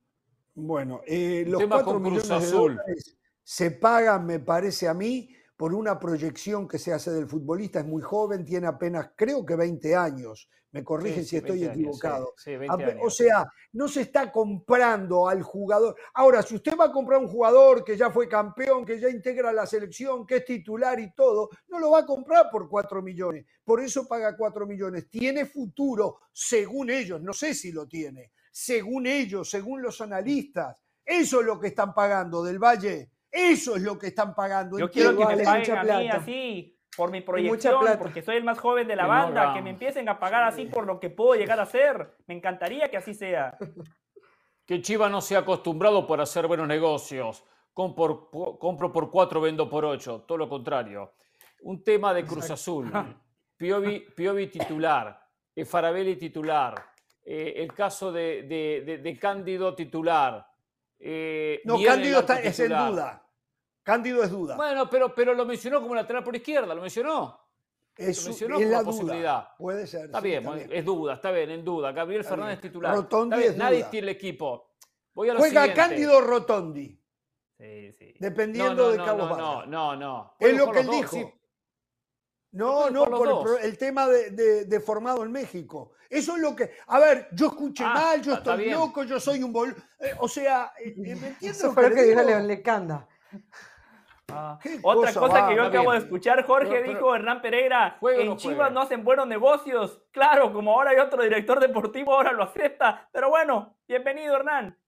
Bueno, 0.55 1.01
eh, 1.07 1.45
los 1.49 1.59
tema 1.61 1.77
4 1.77 1.93
con 1.93 2.03
Cruz 2.03 2.13
millones 2.13 2.29
de 2.29 2.35
Azul. 2.35 2.77
dólares 2.77 3.17
se 3.45 3.71
pagan, 3.71 4.27
me 4.27 4.41
parece 4.41 4.89
a 4.89 4.95
mí, 4.95 5.29
por 5.57 5.73
una 5.75 5.99
proyección 5.99 6.67
que 6.69 6.79
se 6.79 6.93
hace 6.93 7.11
del 7.13 7.29
futbolista. 7.29 7.81
Es 7.81 7.87
muy 7.87 8.03
joven, 8.03 8.45
tiene 8.45 8.67
apenas, 8.67 9.11
creo 9.17 9.45
que 9.45 9.57
20 9.57 9.95
años. 9.95 10.49
Me 10.73 10.83
corrigen 10.83 11.23
Sí, 11.23 11.31
si 11.31 11.37
estoy 11.37 11.61
20 11.61 11.65
años, 11.67 11.75
sí, 11.77 11.81
equivocado. 11.83 12.35
sí, 12.37 12.57
20 12.57 12.85
Ape- 12.85 12.99
O 13.01 13.09
sea, 13.09 13.47
no 13.75 13.87
se 13.87 14.01
está 14.01 14.33
comprando 14.33 15.29
al 15.29 15.41
jugador. 15.43 15.95
Ahora, 16.15 16.43
si 16.43 16.57
usted 16.57 16.77
va 16.77 16.87
a 16.87 16.93
comprar 16.93 17.21
un 17.21 17.29
jugador 17.29 17.85
que 17.85 17.97
ya 17.97 18.11
fue 18.11 18.29
campeón, 18.29 18.85
que 18.85 18.99
ya 18.99 19.09
integra 19.09 19.53
la 19.53 19.67
selección, 19.67 20.27
que 20.27 20.39
es 20.39 20.45
titular 20.45 20.99
y 20.99 21.15
todo, 21.15 21.49
no 21.69 21.79
lo 21.79 21.93
va 21.93 22.01
a 22.01 22.07
comprar 22.07 22.51
por 22.51 22.69
4 22.69 23.01
millones. 23.03 23.47
Por 23.63 23.81
eso 23.81 24.09
paga 24.09 24.37
4 24.37 24.67
millones. 24.67 25.09
Tiene 25.09 25.47
futuro, 25.47 26.19
según 26.33 26.91
ellos. 26.91 27.23
No 27.23 27.33
sé 27.33 27.55
si 27.55 27.71
lo 27.71 27.87
tiene. 27.87 28.33
Según 28.51 29.07
ellos, 29.07 29.49
según 29.49 29.81
los 29.81 30.01
analistas. 30.01 30.83
Eso 31.05 31.39
es 31.41 31.47
lo 31.47 31.61
que 31.61 31.69
están 31.69 31.95
pagando 31.95 32.43
del 32.43 32.59
Valle. 32.59 33.13
Eso 33.35 33.75
es 33.77 33.83
lo 33.83 33.99
que 33.99 34.07
están 34.09 34.35
pagando. 34.35 34.79
Yo 34.79 34.89
quiero 34.91 35.11
que 35.17 35.27
me 35.27 35.43
paguen 35.43 35.61
mucha 35.61 35.81
a 35.81 35.83
mí 35.83 35.89
plata. 36.07 36.17
así, 36.19 36.79
por 36.97 37.11
mi 37.11 37.21
proyección, 37.21 37.85
porque 37.99 38.23
soy 38.23 38.37
el 38.37 38.45
más 38.45 38.59
joven 38.61 38.87
de 38.87 38.95
la 38.95 39.03
no 39.03 39.09
banda, 39.09 39.53
que 39.55 39.61
me 39.63 39.71
empiecen 39.71 40.09
a 40.09 40.21
pagar 40.21 40.45
así 40.45 40.67
por 40.67 40.87
lo 40.87 41.01
que 41.01 41.11
puedo 41.11 41.35
llegar 41.35 41.59
a 41.59 41.67
ser. 41.67 42.17
Me 42.27 42.35
encantaría 42.35 42.89
que 42.89 42.97
así 42.97 43.13
sea. 43.15 43.57
Que 44.67 44.81
Chivas 44.81 45.11
no 45.11 45.21
sea 45.21 45.41
acostumbrado 45.41 46.07
por 46.07 46.23
hacer 46.23 46.47
buenos 46.47 46.67
negocios. 46.67 47.45
Por- 47.75 48.31
compro 48.59 48.91
por 48.91 49.11
cuatro, 49.11 49.39
vendo 49.43 49.69
por 49.69 49.85
ocho. 49.85 50.23
Todo 50.27 50.39
lo 50.39 50.49
contrario. 50.49 51.17
Un 51.65 51.85
tema 51.85 52.15
de 52.15 52.25
Cruz 52.25 52.49
Azul. 52.51 52.91
Piovi, 53.59 54.01
Piovi 54.17 54.47
titular. 54.47 55.21
eh, 55.55 55.67
Farabelli 55.67 56.17
titular. 56.17 56.75
eh, 57.27 57.55
el 57.57 57.75
caso 57.75 58.11
de, 58.11 58.45
de- 58.45 58.83
de- 58.87 58.99
de 58.99 59.19
Cándido 59.19 59.75
titular. 59.75 60.47
eh, 60.99 61.61
No, 61.67 61.77
Cándido 61.83 62.21
está, 62.21 62.41
es 62.41 62.59
en 62.61 62.69
duda. 62.71 63.23
Cándido 63.85 64.23
es 64.25 64.31
duda. 64.31 64.57
Bueno, 64.57 64.91
pero, 64.91 65.15
pero 65.15 65.33
lo 65.35 65.45
mencionó 65.45 65.81
como 65.81 65.95
lateral 65.95 66.25
por 66.25 66.35
izquierda, 66.35 66.75
lo 66.75 66.81
mencionó. 66.83 67.39
es, 67.97 68.19
lo 68.23 68.31
mencionó 68.31 68.57
es 68.59 68.63
como 68.65 68.77
la 68.79 68.83
posibilidad. 68.85 69.37
duda. 69.43 69.55
Puede 69.59 69.87
ser. 69.87 70.07
Está 70.07 70.21
sí, 70.21 70.27
bien, 70.27 70.69
es 70.73 70.85
duda, 70.85 71.15
está 71.15 71.31
bien, 71.31 71.51
en 71.51 71.65
duda. 71.65 71.93
Gabriel 71.93 72.23
Está 72.23 72.31
Fernández 72.33 72.61
bien. 72.61 72.73
titular. 72.73 72.95
Rotondi 72.97 73.43
es 73.43 73.57
nadie 73.57 73.79
duda. 73.81 73.91
tiene 73.91 74.09
el 74.11 74.17
equipo. 74.17 74.75
Voy 75.15 75.29
a 75.29 75.35
lo 75.35 75.39
Juega 75.39 75.61
siguiente. 75.63 75.81
Cándido 75.81 76.21
Rotondi, 76.23 77.01
Sí, 77.57 77.93
sí. 77.93 78.15
dependiendo 78.19 78.75
no, 78.75 78.83
no, 78.87 78.91
de 78.91 78.99
no, 78.99 79.05
Cabo 79.05 79.19
no, 79.29 79.37
no, 79.37 79.67
no, 79.67 79.97
no. 79.97 80.37
Es 80.41 80.57
lo 80.57 80.73
que 80.73 80.81
él 80.81 80.89
dijo. 80.91 81.09
sí. 81.17 81.25
No, 82.53 82.89
no, 82.89 83.05
por 83.07 83.61
el, 83.61 83.77
tema 83.77 84.07
de, 84.07 84.31
de- 84.31 84.65
de 84.67 84.81
formado 84.81 85.25
en 85.25 85.33
México. 85.33 85.93
Eso 86.09 86.37
es 86.37 86.41
lo 86.43 86.55
que. 86.55 86.71
A 86.87 87.01
ver, 87.01 87.29
yo 87.33 87.49
escuché 87.49 87.83
Ah, 87.85 87.93
mal, 87.95 88.23
yo 88.23 88.35
estoy 88.35 88.59
bien. 88.65 88.75
loco, 88.79 89.03
yo 89.03 89.19
soy 89.19 89.43
un 89.43 89.53
bol. 89.53 89.75
eh, 89.99 90.13
o 90.21 90.29
sea, 90.29 90.73
eh, 90.79 90.91
eh, 90.91 90.95
¿me 90.97 91.11
entiendes 91.29 91.59
Eso 91.59 91.73
fue 91.73 91.83
que 91.85 91.89
lo 91.91 91.95
le 91.97 92.03
que 92.03 92.09
dijo? 92.11 92.23
León 92.23 92.47
Lecanda. 92.47 93.09
Ah, 94.33 94.59
Otra 94.83 95.13
cosa 95.13 95.21
cosa, 95.21 95.49
que 95.49 95.55
yo 95.55 95.63
va, 95.63 95.69
acabo 95.69 95.91
bien. 95.91 95.93
de 96.01 96.05
escuchar, 96.07 96.45
Jorge 96.45 96.69
Pero- 96.71 96.81
pero- 96.83 96.93
dijo 96.95 97.15
Hernán 97.15 97.43
Pereira, 97.43 97.97
¿Juega 98.01 98.19
o 98.19 98.23
en 98.23 98.29
no 98.29 98.37
Chivas 98.37 98.57
juega? 98.57 98.71
no 98.71 98.81
hacen 98.81 99.05
buenos 99.05 99.27
negocios. 99.27 100.03
Claro, 100.11 100.53
como 100.53 100.73
ahora 100.73 100.91
hay 100.91 100.99
otro 100.99 101.23
director 101.23 101.61
deportivo, 101.61 102.15
ahora 102.15 102.33
lo 102.33 102.43
acepta. 102.43 103.09
Pero 103.13 103.29
bueno, 103.29 103.77
bienvenido 103.87 104.35
Hernán. 104.37 104.79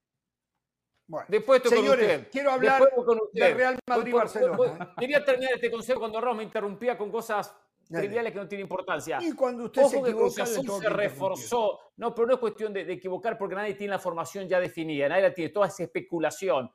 Bueno, 1.08 1.26
Después 1.28 1.58
estoy 1.62 1.76
con 1.76 1.84
señores, 1.84 2.16
usted. 2.18 2.30
quiero 2.32 2.50
hablar 2.50 2.82
con 3.04 3.16
de 3.18 3.22
usted. 3.22 3.56
Real 3.56 3.74
Voy 3.74 3.80
por- 3.84 3.96
Madrid-Barcelona. 3.98 4.84
¿eh? 4.84 4.94
Quería 4.98 5.24
terminar 5.24 5.52
este 5.54 5.70
consejo 5.70 6.00
cuando 6.00 6.20
Ross 6.20 6.36
me 6.36 6.42
interrumpía 6.42 6.98
con 6.98 7.12
cosas 7.12 7.54
Dale. 7.88 8.02
triviales 8.06 8.32
que 8.32 8.38
no 8.40 8.48
tienen 8.48 8.64
importancia. 8.64 9.18
Y 9.20 9.32
cuando 9.32 9.64
usted 9.66 9.82
se 9.84 9.96
Ojo 9.98 10.04
que 10.06 10.12
Cruz 10.12 10.32
equivoca, 10.32 10.46
se 10.46 10.54
que 10.54 10.60
interrumpir. 10.62 10.92
reforzó. 10.96 11.80
No, 11.98 12.12
pero 12.12 12.26
no 12.26 12.34
es 12.34 12.40
cuestión 12.40 12.72
de, 12.72 12.84
de 12.84 12.94
equivocar 12.94 13.38
porque 13.38 13.54
nadie 13.54 13.74
tiene 13.74 13.92
la 13.92 14.00
formación 14.00 14.48
ya 14.48 14.58
definida, 14.58 15.08
nadie 15.08 15.22
la 15.22 15.32
tiene, 15.34 15.52
toda 15.52 15.68
esa 15.68 15.84
especulación. 15.84 16.72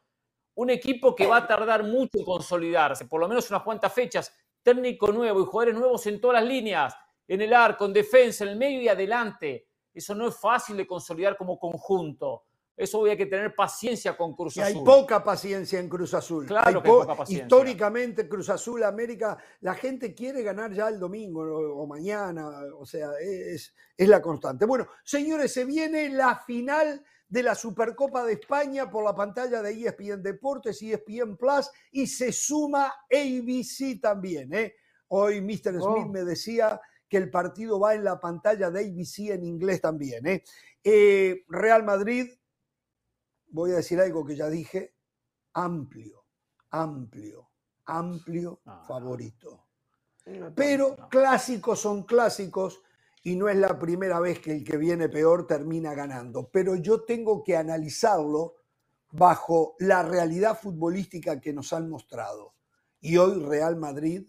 Un 0.56 0.70
equipo 0.70 1.16
que 1.16 1.26
va 1.26 1.38
a 1.38 1.48
tardar 1.48 1.84
mucho 1.84 2.20
en 2.20 2.26
consolidarse, 2.26 3.06
por 3.06 3.20
lo 3.22 3.28
menos 3.28 3.50
unas 3.50 3.64
cuantas 3.64 3.94
fechas, 3.94 4.36
técnico 4.62 5.12
nuevo 5.12 5.42
y 5.42 5.46
jugadores 5.46 5.76
nuevos 5.76 6.06
en 6.08 6.20
todas 6.20 6.42
las 6.42 6.50
líneas, 6.50 6.96
en 7.28 7.42
el 7.42 7.54
arco, 7.54 7.86
en 7.86 7.94
defensa, 7.94 8.44
en 8.44 8.52
el 8.52 8.58
medio 8.58 8.82
y 8.82 8.88
adelante. 8.88 9.68
Eso 9.94 10.14
no 10.16 10.28
es 10.28 10.38
fácil 10.38 10.78
de 10.78 10.88
consolidar 10.88 11.38
como 11.38 11.58
conjunto. 11.58 12.46
Eso 12.82 13.00
voy 13.00 13.12
a 13.12 13.18
que 13.18 13.26
tener 13.28 13.54
paciencia 13.54 14.18
con 14.18 14.36
Cruz 14.36 14.56
Que 14.56 14.64
hay 14.64 14.74
Azul. 14.74 14.84
poca 14.84 15.24
paciencia 15.24 15.80
en 15.80 15.88
Cruz 15.88 16.14
Azul. 16.14 16.46
Claro 16.46 16.82
que 16.82 16.90
hay 16.90 16.96
poca 16.96 17.16
paciencia. 17.16 17.44
Históricamente, 17.46 18.28
Cruz 18.28 18.50
Azul, 18.50 18.84
América, 18.84 19.38
la 19.62 19.76
gente 19.76 20.14
quiere 20.16 20.42
ganar 20.44 20.74
ya 20.74 20.88
el 20.88 21.00
domingo 21.00 21.42
o, 21.42 21.86
mañana, 21.88 22.50
o 22.78 22.86
sea, 22.86 23.10
es, 23.22 23.74
es 23.96 24.08
la 24.10 24.22
constante. 24.22 24.66
Bueno, 24.66 24.88
señores, 25.04 25.54
se 25.54 25.66
viene 25.66 26.10
la 26.10 26.36
final 26.38 27.04
de 27.28 27.44
la 27.44 27.56
Supercopa 27.56 28.26
de 28.26 28.34
España 28.34 28.90
por 28.90 29.06
la 29.06 29.16
pantalla 29.16 29.62
de 29.62 29.72
ESPN 29.72 30.22
Deportes, 30.22 30.82
ESPN 30.82 31.38
Plus, 31.38 31.70
y 31.92 32.06
se 32.08 32.32
suma 32.34 32.94
ABC 33.10 34.02
también. 34.02 34.54
¿eh? 34.54 34.76
Hoy 35.08 35.40
Mr. 35.40 35.80
Smith 35.82 36.06
Oh. 36.08 36.10
me 36.10 36.24
decía 36.24 36.82
que 37.08 37.18
el 37.18 37.30
partido 37.30 37.80
va 37.80 37.94
en 37.94 38.04
la 38.04 38.20
pantalla 38.20 38.70
de 38.72 38.80
ABC 38.82 39.30
en 39.32 39.44
inglés 39.46 39.80
también. 39.82 40.26
¿eh? 40.28 40.44
Eh, 40.84 41.44
Real 41.48 41.84
Madrid, 41.84 42.30
voy 43.52 43.72
a 43.74 43.78
decir 43.78 44.00
algo 44.02 44.26
que 44.26 44.36
ya 44.36 44.50
dije, 44.50 44.96
amplio, 45.54 46.26
amplio, 46.72 47.50
amplio 47.86 48.62
no. 48.66 48.84
favorito. 48.88 49.68
No, 50.26 50.56
Pero 50.56 50.98
no. 50.98 51.10
clásicos 51.10 51.80
son 51.82 52.04
clásicos 52.04 52.82
y 53.24 53.36
no 53.36 53.50
es 53.50 53.58
la 53.58 53.78
primera 53.80 54.20
vez 54.20 54.40
que 54.40 54.52
el 54.54 54.64
que 54.64 54.78
viene 54.78 55.10
peor 55.10 55.48
termina 55.48 55.94
ganando, 55.94 56.50
pero 56.52 56.76
yo 56.76 57.04
tengo 57.04 57.44
que 57.44 57.58
analizarlo 57.58 58.56
bajo 59.12 59.76
la 59.80 60.04
realidad 60.04 60.60
futbolística 60.60 61.40
que 61.40 61.54
nos 61.54 61.74
han 61.74 61.90
mostrado. 61.90 62.56
Y 63.02 63.18
hoy 63.18 63.44
Real 63.44 63.76
Madrid 63.78 64.28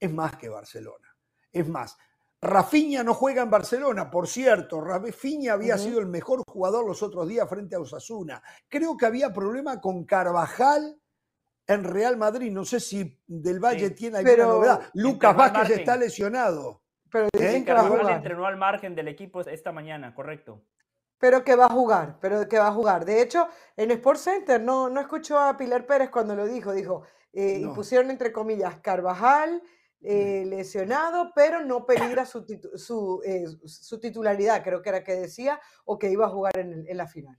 es 0.00 0.12
más 0.12 0.36
que 0.36 0.48
Barcelona. 0.48 1.08
Es 1.52 1.68
más, 1.68 1.96
Rafinha 2.40 3.02
no 3.02 3.14
juega 3.14 3.42
en 3.42 3.50
Barcelona, 3.50 4.10
por 4.10 4.28
cierto. 4.28 4.80
Rafinha 4.80 5.54
había 5.54 5.76
sido 5.76 5.98
el 5.98 6.06
mejor 6.06 6.42
jugador 6.46 6.86
los 6.86 7.02
otros 7.02 7.26
días 7.28 7.48
frente 7.48 7.74
a 7.74 7.80
Osasuna. 7.80 8.42
Creo 8.68 8.96
que 8.96 9.06
había 9.06 9.32
problema 9.32 9.80
con 9.80 10.04
Carvajal 10.04 11.00
en 11.66 11.84
Real 11.84 12.16
Madrid. 12.16 12.52
No 12.52 12.64
sé 12.64 12.78
si 12.78 13.18
Del 13.26 13.58
Valle 13.58 13.88
Sí. 13.88 13.94
tiene 13.94 14.18
alguna 14.18 14.34
Pero 14.36 14.46
novedad. 14.48 14.82
Lucas 14.94 15.36
Vázquez 15.36 15.70
está 15.78 15.96
lesionado. 15.96 16.82
Pero 17.10 17.24
¿Eh? 17.26 17.28
dicen 17.32 17.64
que 17.64 17.72
va 17.72 17.80
a 17.80 17.82
Carvajal 17.82 18.00
jugar. 18.02 18.16
entrenó 18.18 18.46
al 18.46 18.56
margen 18.56 18.94
del 18.94 19.08
equipo 19.08 19.40
esta 19.40 19.72
mañana, 19.72 20.14
correcto. 20.14 20.62
Pero 21.18 21.42
que 21.42 21.56
va 21.56 21.64
a 21.66 21.70
jugar, 21.70 22.18
pero 22.20 22.48
que 22.48 22.58
va 22.60 22.68
a 22.68 22.72
jugar. 22.72 23.04
De 23.04 23.20
hecho, 23.20 23.48
en 23.76 23.90
Sports 23.90 24.20
Center 24.20 24.60
no, 24.60 24.88
no 24.88 25.00
escuchó 25.00 25.36
a 25.40 25.56
Pilar 25.56 25.84
Pérez 25.86 26.10
cuando 26.10 26.36
lo 26.36 26.46
dijo. 26.46 26.72
Dijo, 26.72 27.02
eh, 27.32 27.58
y 27.62 27.64
No. 27.64 27.74
pusieron 27.74 28.10
entre 28.12 28.30
comillas 28.32 28.76
Carvajal 28.80 29.60
eh, 30.00 30.44
lesionado, 30.46 31.32
pero 31.34 31.64
no 31.64 31.84
peligra 31.84 32.24
su, 32.24 32.44
titu- 32.46 32.76
su, 32.76 33.20
eh, 33.24 33.46
su 33.64 33.98
titularidad, 33.98 34.62
creo 34.62 34.80
que 34.80 34.88
era 34.90 35.02
que 35.04 35.12
decía, 35.14 35.60
o 35.84 35.98
que 35.98 36.10
iba 36.10 36.26
a 36.26 36.30
jugar 36.30 36.56
en, 36.58 36.72
el- 36.72 36.88
en 36.88 36.96
la 36.96 37.06
final. 37.08 37.36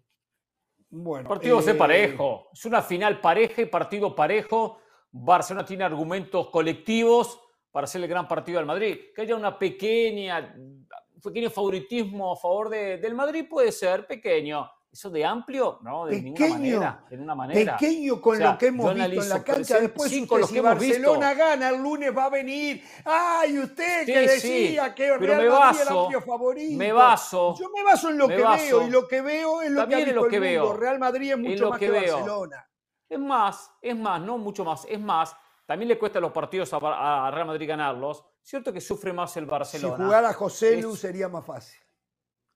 Bueno, 0.89 1.29
partido 1.29 1.55
va 1.55 1.61
a 1.61 1.65
ser 1.65 1.75
eh, 1.75 1.79
parejo. 1.79 2.49
Es 2.51 2.65
una 2.65 2.81
final 2.81 3.21
pareja 3.21 3.61
y 3.61 3.65
partido 3.65 4.15
parejo. 4.15 4.79
Barcelona 5.11 5.65
tiene 5.65 5.83
argumentos 5.83 6.49
colectivos 6.49 7.39
para 7.71 7.85
hacer 7.85 8.01
el 8.01 8.07
gran 8.07 8.27
partido 8.27 8.59
al 8.59 8.65
Madrid. 8.65 8.97
Que 9.15 9.21
haya 9.21 9.35
una 9.35 9.57
pequeña, 9.57 10.53
un 10.57 10.87
pequeño 11.23 11.49
favoritismo 11.51 12.33
a 12.33 12.35
favor 12.35 12.69
de- 12.69 12.97
del 12.97 13.13
Madrid 13.13 13.45
puede 13.47 13.71
ser 13.71 14.07
pequeño. 14.07 14.69
Eso 14.91 15.11
de 15.11 15.23
amplio, 15.23 15.77
no, 15.83 16.07
de 16.07 16.19
ninguna 16.19 16.47
Pequeño, 16.47 16.79
manera. 16.79 17.05
De 17.07 17.15
ninguna 17.15 17.35
manera. 17.35 17.77
Pequeño 17.77 18.19
con 18.19 18.33
O 18.33 18.37
sea, 18.37 18.51
lo 18.53 18.57
que 18.57 18.65
hemos 18.67 18.93
visto 18.95 19.21
en 19.21 19.29
la 19.29 19.43
cancha. 19.43 19.79
Después, 19.79 20.09
sí, 20.09 20.21
usted, 20.21 20.29
con 20.29 20.41
lo 20.41 20.47
si 20.47 20.53
que 20.55 20.61
visto. 20.61 20.73
Barcelona 20.73 21.33
gana, 21.35 21.69
el 21.69 21.81
lunes 21.81 22.17
va 22.17 22.25
a 22.25 22.29
venir. 22.29 22.83
¡Ay, 23.05 23.59
usted 23.59 24.05
que 24.07 24.29
Sí, 24.29 24.39
sí, 24.39 24.49
decía 24.63 24.95
que 24.95 25.15
Real 25.17 25.47
Madrid 25.47 25.47
era 25.47 25.59
baso, 25.59 26.01
amplio 26.01 26.21
favorito! 26.21 26.77
me 26.77 26.91
baso, 26.91 27.55
Yo 27.59 27.69
me 27.69 27.83
baso 27.83 28.09
en 28.09 28.17
lo 28.17 28.27
que 28.27 28.41
baso. 28.41 28.63
veo, 28.79 28.87
y 28.87 28.89
lo 28.89 29.07
que 29.07 29.21
veo 29.21 29.61
es 29.61 29.71
lo 29.71 29.87
que 29.87 29.93
ha 29.93 29.97
visto 29.99 30.13
lo 30.15 30.25
el 30.25 30.31
que 30.31 30.39
mundo. 30.39 30.63
veo. 30.69 30.73
Real 30.77 30.99
Madrid 30.99 31.31
es 31.33 31.37
mucho 31.37 31.63
lo 31.65 31.69
más 31.69 31.79
que 31.79 31.85
que. 31.85 31.91
Barcelona. 31.91 32.69
Es 33.07 33.19
más, 33.19 33.71
es 33.81 33.95
más, 33.95 34.21
no 34.21 34.37
mucho 34.39 34.65
más, 34.65 34.85
es 34.89 34.99
más. 34.99 35.35
También 35.67 35.87
le 35.87 35.99
cuesta 35.99 36.17
a 36.17 36.21
los 36.21 36.31
partidos 36.31 36.73
a, 36.73 37.29
Real 37.31 37.45
Madrid 37.45 37.67
ganarlos. 37.67 38.25
Cierto 38.41 38.73
que 38.73 38.81
sufre 38.81 39.13
más 39.13 39.37
el 39.37 39.45
Barcelona. 39.45 39.97
Si 39.97 40.03
jugara 40.03 40.33
José 40.33 40.81
Lu 40.81 40.95
sería 40.95 41.29
más 41.29 41.45
fácil. 41.45 41.79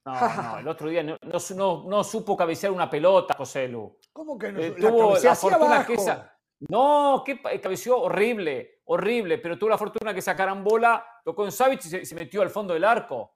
No, 0.06 0.44
no, 0.44 0.60
el 0.60 0.68
otro 0.68 0.90
día 0.90 1.02
no, 1.02 1.18
no 1.22 1.40
su- 1.40 1.56
no- 1.56 1.86
no 1.88 2.04
supo 2.04 2.36
cabecear 2.36 2.72
una 2.74 2.90
pelota, 2.90 3.34
José 3.38 3.68
Lu. 3.70 3.98
¿Cómo 4.12 4.38
que 4.38 4.52
no? 4.52 4.60
Eh, 4.60 4.76
la 4.78 4.90
tuvo 4.90 5.18
la 5.18 5.36
fortuna 5.36 5.86
que 5.86 5.94
esa. 5.94 6.38
No, 6.70 7.24
que 7.26 7.38
pa- 7.38 7.58
cabeció 7.60 8.00
horrible, 8.02 8.82
horrible, 8.86 9.38
pero 9.38 9.58
tuvo 9.58 9.70
la 9.70 9.78
fortuna 9.78 10.14
que 10.14 10.20
esa 10.20 10.36
carambola 10.36 11.06
tocó 11.24 11.46
en 11.46 11.52
Savic 11.52 11.80
y 11.86 11.90
se, 11.90 12.06
se 12.06 12.16
metió 12.16 12.42
al 12.42 12.50
fondo 12.50 12.74
del 12.74 12.84
arco. 12.84 13.36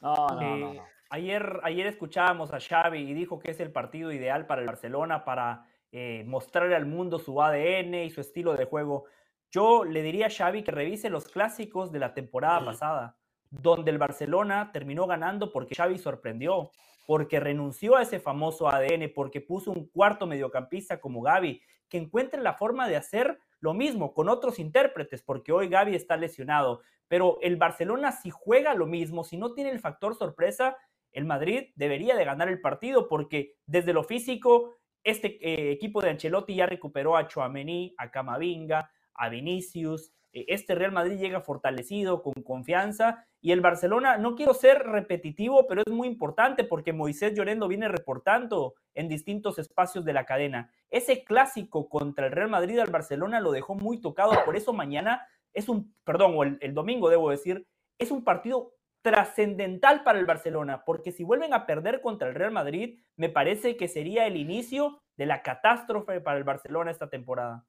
No, 0.00 0.14
no, 0.14 0.40
no, 0.40 0.70
Eh, 0.72 0.74
no. 0.76 0.84
Ayer, 1.12 1.60
ayer 1.64 1.86
escuchábamos 1.88 2.52
a 2.52 2.60
Xavi 2.60 3.00
y 3.00 3.14
dijo 3.14 3.38
que 3.40 3.50
es 3.50 3.58
el 3.60 3.72
partido 3.72 4.12
ideal 4.12 4.46
para 4.46 4.60
el 4.60 4.66
Barcelona 4.68 5.24
para 5.24 5.66
eh, 5.92 6.22
mostrarle 6.26 6.76
al 6.76 6.86
mundo 6.86 7.18
su 7.18 7.42
ADN 7.42 8.04
y 8.04 8.10
su 8.10 8.20
estilo 8.20 8.54
de 8.54 8.64
juego. 8.64 9.06
Yo 9.50 9.84
le 9.84 10.02
diría 10.02 10.26
a 10.26 10.30
Xavi 10.30 10.62
que 10.62 10.70
revise 10.70 11.10
los 11.10 11.26
clásicos 11.26 11.90
de 11.90 11.98
la 11.98 12.14
temporada 12.14 12.64
pasada, 12.64 13.16
donde 13.50 13.90
el 13.90 13.98
Barcelona 13.98 14.70
terminó 14.72 15.06
ganando 15.06 15.52
porque 15.52 15.74
Xavi 15.74 15.98
sorprendió, 15.98 16.70
porque 17.06 17.40
renunció 17.40 17.96
a 17.96 18.02
ese 18.02 18.20
famoso 18.20 18.68
ADN, 18.68 19.12
porque 19.14 19.40
puso 19.40 19.72
un 19.72 19.88
cuarto 19.88 20.26
mediocampista 20.26 21.00
como 21.00 21.22
Gaby, 21.22 21.60
que 21.88 21.98
encuentre 21.98 22.40
la 22.40 22.54
forma 22.54 22.88
de 22.88 22.96
hacer 22.96 23.38
lo 23.58 23.74
mismo 23.74 24.14
con 24.14 24.28
otros 24.28 24.58
intérpretes, 24.58 25.22
porque 25.22 25.52
hoy 25.52 25.68
Gaby 25.68 25.94
está 25.94 26.16
lesionado. 26.16 26.80
Pero 27.08 27.38
el 27.42 27.56
Barcelona 27.56 28.12
si 28.12 28.30
juega 28.30 28.74
lo 28.74 28.86
mismo, 28.86 29.24
si 29.24 29.36
no 29.36 29.52
tiene 29.52 29.70
el 29.70 29.80
factor 29.80 30.14
sorpresa, 30.14 30.76
el 31.12 31.24
Madrid 31.24 31.70
debería 31.74 32.14
de 32.14 32.24
ganar 32.24 32.48
el 32.48 32.60
partido 32.60 33.08
porque 33.08 33.56
desde 33.66 33.92
lo 33.92 34.04
físico, 34.04 34.76
este 35.02 35.38
eh, 35.40 35.72
equipo 35.72 36.00
de 36.00 36.10
Ancelotti 36.10 36.54
ya 36.54 36.66
recuperó 36.66 37.16
a 37.16 37.26
Chouameni, 37.26 37.94
a 37.98 38.10
Camavinga, 38.10 38.90
a 39.14 39.28
Vinicius. 39.28 40.12
Eh, 40.32 40.46
Este 40.48 40.74
Real 40.74 40.92
Madrid 40.92 41.18
llega 41.18 41.40
fortalecido, 41.40 42.22
con 42.22 42.34
confianza. 42.42 43.26
Y 43.40 43.52
el 43.52 43.60
Barcelona, 43.60 44.18
no 44.18 44.34
quiero 44.34 44.54
ser 44.54 44.78
repetitivo, 44.84 45.66
pero 45.66 45.82
es 45.86 45.92
muy 45.92 46.08
importante 46.08 46.64
porque 46.64 46.92
Moisés 46.92 47.34
Llorendo 47.34 47.68
viene 47.68 47.88
reportando 47.88 48.74
en 48.94 49.08
distintos 49.08 49.58
espacios 49.58 50.04
de 50.04 50.12
la 50.12 50.26
cadena. 50.26 50.70
Ese 50.90 51.24
clásico 51.24 51.88
contra 51.88 52.26
el 52.26 52.32
Real 52.32 52.50
Madrid 52.50 52.78
al 52.78 52.90
Barcelona 52.90 53.40
lo 53.40 53.52
dejó 53.52 53.74
muy 53.74 54.00
tocado. 54.00 54.32
Por 54.44 54.56
eso 54.56 54.72
mañana 54.72 55.26
es 55.52 55.68
un, 55.68 55.94
perdón, 56.04 56.34
o 56.36 56.44
el, 56.44 56.58
el 56.60 56.74
domingo 56.74 57.08
debo 57.08 57.30
decir, 57.30 57.66
es 57.98 58.10
un 58.10 58.24
partido 58.24 58.74
trascendental 59.02 60.02
para 60.04 60.18
el 60.18 60.26
Barcelona, 60.26 60.84
porque 60.84 61.10
si 61.10 61.24
vuelven 61.24 61.54
a 61.54 61.64
perder 61.66 62.02
contra 62.02 62.28
el 62.28 62.34
Real 62.34 62.52
Madrid, 62.52 62.98
me 63.16 63.30
parece 63.30 63.76
que 63.76 63.88
sería 63.88 64.26
el 64.26 64.36
inicio 64.36 65.00
de 65.16 65.26
la 65.26 65.42
catástrofe 65.42 66.20
para 66.20 66.36
el 66.36 66.44
Barcelona 66.44 66.90
esta 66.90 67.08
temporada. 67.08 67.64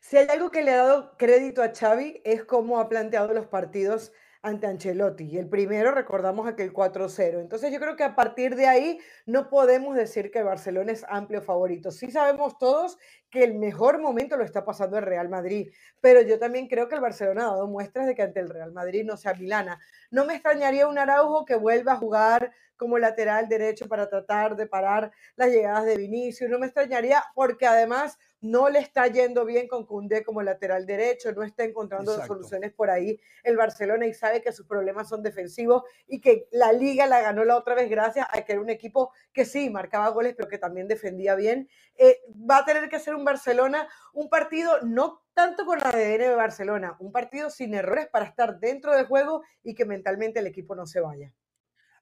Si 0.00 0.16
hay 0.16 0.28
algo 0.28 0.50
que 0.50 0.62
le 0.62 0.72
ha 0.72 0.78
dado 0.78 1.16
crédito 1.16 1.62
a 1.62 1.72
Xavi 1.72 2.20
es 2.24 2.44
cómo 2.44 2.78
ha 2.78 2.88
planteado 2.88 3.32
los 3.32 3.46
partidos 3.46 4.12
ante 4.46 4.68
Ancelotti. 4.68 5.24
Y 5.24 5.38
el 5.38 5.48
primero, 5.48 5.90
recordamos 5.90 6.46
aquel 6.46 6.72
4-0. 6.72 7.40
Entonces 7.40 7.72
yo 7.72 7.80
creo 7.80 7.96
que 7.96 8.04
a 8.04 8.14
partir 8.14 8.54
de 8.54 8.68
ahí 8.68 9.00
no 9.26 9.48
podemos 9.50 9.96
decir 9.96 10.30
que 10.30 10.38
el 10.38 10.44
Barcelona 10.44 10.92
es 10.92 11.04
amplio 11.08 11.42
favorito. 11.42 11.90
Sí 11.90 12.12
sabemos 12.12 12.56
todos 12.56 12.96
que 13.28 13.42
el 13.42 13.54
mejor 13.54 13.98
momento 14.00 14.36
lo 14.36 14.44
está 14.44 14.64
pasando 14.64 14.98
el 14.98 15.04
Real 15.04 15.28
Madrid, 15.28 15.72
pero 16.00 16.22
yo 16.22 16.38
también 16.38 16.68
creo 16.68 16.88
que 16.88 16.94
el 16.94 17.00
Barcelona 17.00 17.42
ha 17.42 17.50
dado 17.50 17.66
muestras 17.66 18.06
de 18.06 18.14
que 18.14 18.22
ante 18.22 18.38
el 18.38 18.48
Real 18.48 18.72
Madrid 18.72 19.04
no 19.04 19.16
sea 19.16 19.34
Milana. 19.34 19.80
No 20.12 20.24
me 20.24 20.34
extrañaría 20.34 20.86
un 20.86 20.98
Araujo 20.98 21.44
que 21.44 21.56
vuelva 21.56 21.94
a 21.94 21.96
jugar 21.96 22.52
como 22.76 22.98
lateral 22.98 23.48
derecho 23.48 23.88
para 23.88 24.08
tratar 24.08 24.56
de 24.56 24.66
parar 24.66 25.12
las 25.36 25.50
llegadas 25.50 25.84
de 25.84 25.96
Vinicius. 25.96 26.50
No 26.50 26.58
me 26.58 26.66
extrañaría 26.66 27.24
porque 27.34 27.66
además 27.66 28.18
no 28.40 28.68
le 28.68 28.78
está 28.78 29.06
yendo 29.06 29.44
bien 29.44 29.66
con 29.66 29.86
Cundé 29.86 30.22
como 30.22 30.42
lateral 30.42 30.86
derecho, 30.86 31.32
no 31.32 31.42
está 31.42 31.64
encontrando 31.64 32.12
Exacto. 32.12 32.34
soluciones 32.34 32.72
por 32.72 32.90
ahí 32.90 33.18
el 33.42 33.56
Barcelona 33.56 34.06
y 34.06 34.14
sabe 34.14 34.42
que 34.42 34.52
sus 34.52 34.66
problemas 34.66 35.08
son 35.08 35.22
defensivos 35.22 35.82
y 36.06 36.20
que 36.20 36.46
la 36.52 36.72
liga 36.72 37.06
la 37.06 37.20
ganó 37.20 37.44
la 37.44 37.56
otra 37.56 37.74
vez 37.74 37.88
gracias 37.88 38.26
a 38.30 38.42
que 38.42 38.52
era 38.52 38.60
un 38.60 38.70
equipo 38.70 39.12
que 39.32 39.44
sí 39.44 39.70
marcaba 39.70 40.08
goles 40.10 40.34
pero 40.36 40.48
que 40.48 40.58
también 40.58 40.86
defendía 40.86 41.34
bien. 41.34 41.68
Eh, 41.96 42.20
va 42.28 42.58
a 42.58 42.64
tener 42.64 42.88
que 42.88 43.00
ser 43.00 43.14
un 43.14 43.24
Barcelona, 43.24 43.88
un 44.12 44.28
partido 44.28 44.80
no 44.82 45.22
tanto 45.34 45.66
con 45.66 45.78
la 45.78 45.90
ADN 45.90 46.18
de 46.18 46.34
Barcelona, 46.34 46.96
un 46.98 47.12
partido 47.12 47.50
sin 47.50 47.74
errores 47.74 48.08
para 48.08 48.26
estar 48.26 48.58
dentro 48.58 48.94
del 48.94 49.06
juego 49.06 49.42
y 49.62 49.74
que 49.74 49.84
mentalmente 49.84 50.40
el 50.40 50.46
equipo 50.46 50.74
no 50.74 50.86
se 50.86 51.00
vaya. 51.00 51.32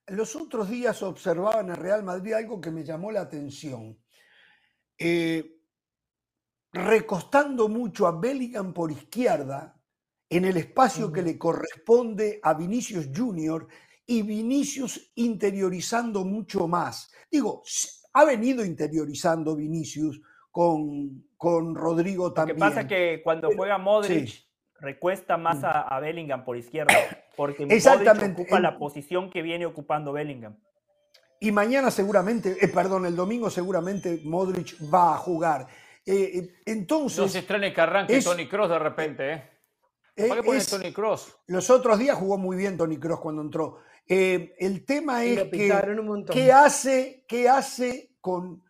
Los 0.09 0.37
otros 0.37 0.69
días 0.69 1.03
observaba 1.03 1.61
en 1.61 1.71
el 1.71 1.77
Real 1.77 2.03
Madrid 2.03 2.35
algo 2.35 2.61
que 2.61 2.71
me 2.71 2.85
llamó 2.85 3.11
la 3.11 3.23
atención. 3.23 3.99
Eh, 4.99 5.61
recostando 6.73 7.69
mucho 7.69 8.07
a 8.07 8.19
Bellingham 8.19 8.75
por 8.75 8.91
izquierda, 8.91 9.81
en 10.29 10.45
el 10.45 10.57
espacio 10.57 11.13
que 11.13 11.23
le 11.23 11.39
corresponde 11.39 12.41
a 12.43 12.55
Vinicius 12.55 13.09
Junior 13.15 13.69
y 14.07 14.23
Vinicius 14.23 15.13
interiorizando 15.15 16.25
mucho 16.25 16.67
más. 16.67 17.13
Digo, 17.31 17.63
ha 18.13 18.25
venido 18.25 18.65
interiorizando 18.65 19.55
Vinicius 19.57 20.21
con, 20.51 21.29
con 21.37 21.75
Rodrigo 21.75 22.25
Lo 22.25 22.31
que 22.31 22.37
también. 22.37 22.59
pasa 22.59 22.87
que 22.87 23.21
cuando 23.23 23.51
juega 23.55 23.79
Modric, 23.79 24.29
sí. 24.29 24.45
Recuesta 24.81 25.37
más 25.37 25.59
Mm. 25.61 25.65
a, 25.67 25.71
a 25.83 26.01
Bellingham 26.01 26.45
por 26.45 26.57
izquierda, 26.57 26.95
porque 27.37 27.63
Modric 27.67 27.77
Exactamente, 27.77 28.43
ocupa 28.43 28.57
en- 28.57 28.63
la 28.63 28.79
posición 28.79 29.31
que 29.31 29.43
viene 29.43 29.67
ocupando 29.67 30.13
Bellingham. 30.13 30.57
Y 31.41 31.53
mañana 31.53 31.91
seguramente, 31.91 32.57
eh, 32.61 32.69
perdón, 32.69 33.07
el 33.07 33.17
domingo 33.17 33.51
seguramente 33.51 34.21
Modric 34.25 34.77
va 34.93 35.15
a 35.15 35.19
jugar. 35.19 35.67
Eh, 36.07 36.39
eh, 36.39 36.55
entonces, 36.67 37.19
No 37.19 37.29
se 37.29 37.39
extrañe 37.41 37.73
que 37.73 37.81
arranque 37.81 38.17
es- 38.17 38.25
Tony 38.25 38.49
Cross 38.49 38.71
de 38.71 38.79
repente, 38.79 39.33
¿eh? 39.33 39.43
¿Para 40.29 40.41
qué 40.41 40.47
poner 40.47 40.61
es- 40.61 40.71
Tony 40.71 40.93
Cross? 40.93 41.37
los 41.49 41.69
otros 41.71 41.99
días 41.99 42.17
jugó 42.17 42.39
muy 42.39 42.57
bien 42.57 42.77
Tony 42.77 42.99
Cross 42.99 43.21
cuando 43.21 43.43
entró. 43.43 43.79
Eh, 44.07 44.55
el 44.59 44.85
tema 44.85 45.25
Y 45.25 45.35
es 45.35 45.45
que. 45.45 45.73
¿qué 46.33 46.53
hace, 46.53 47.25
qué 47.27 47.49
hace 47.49 48.15
con 48.21 48.63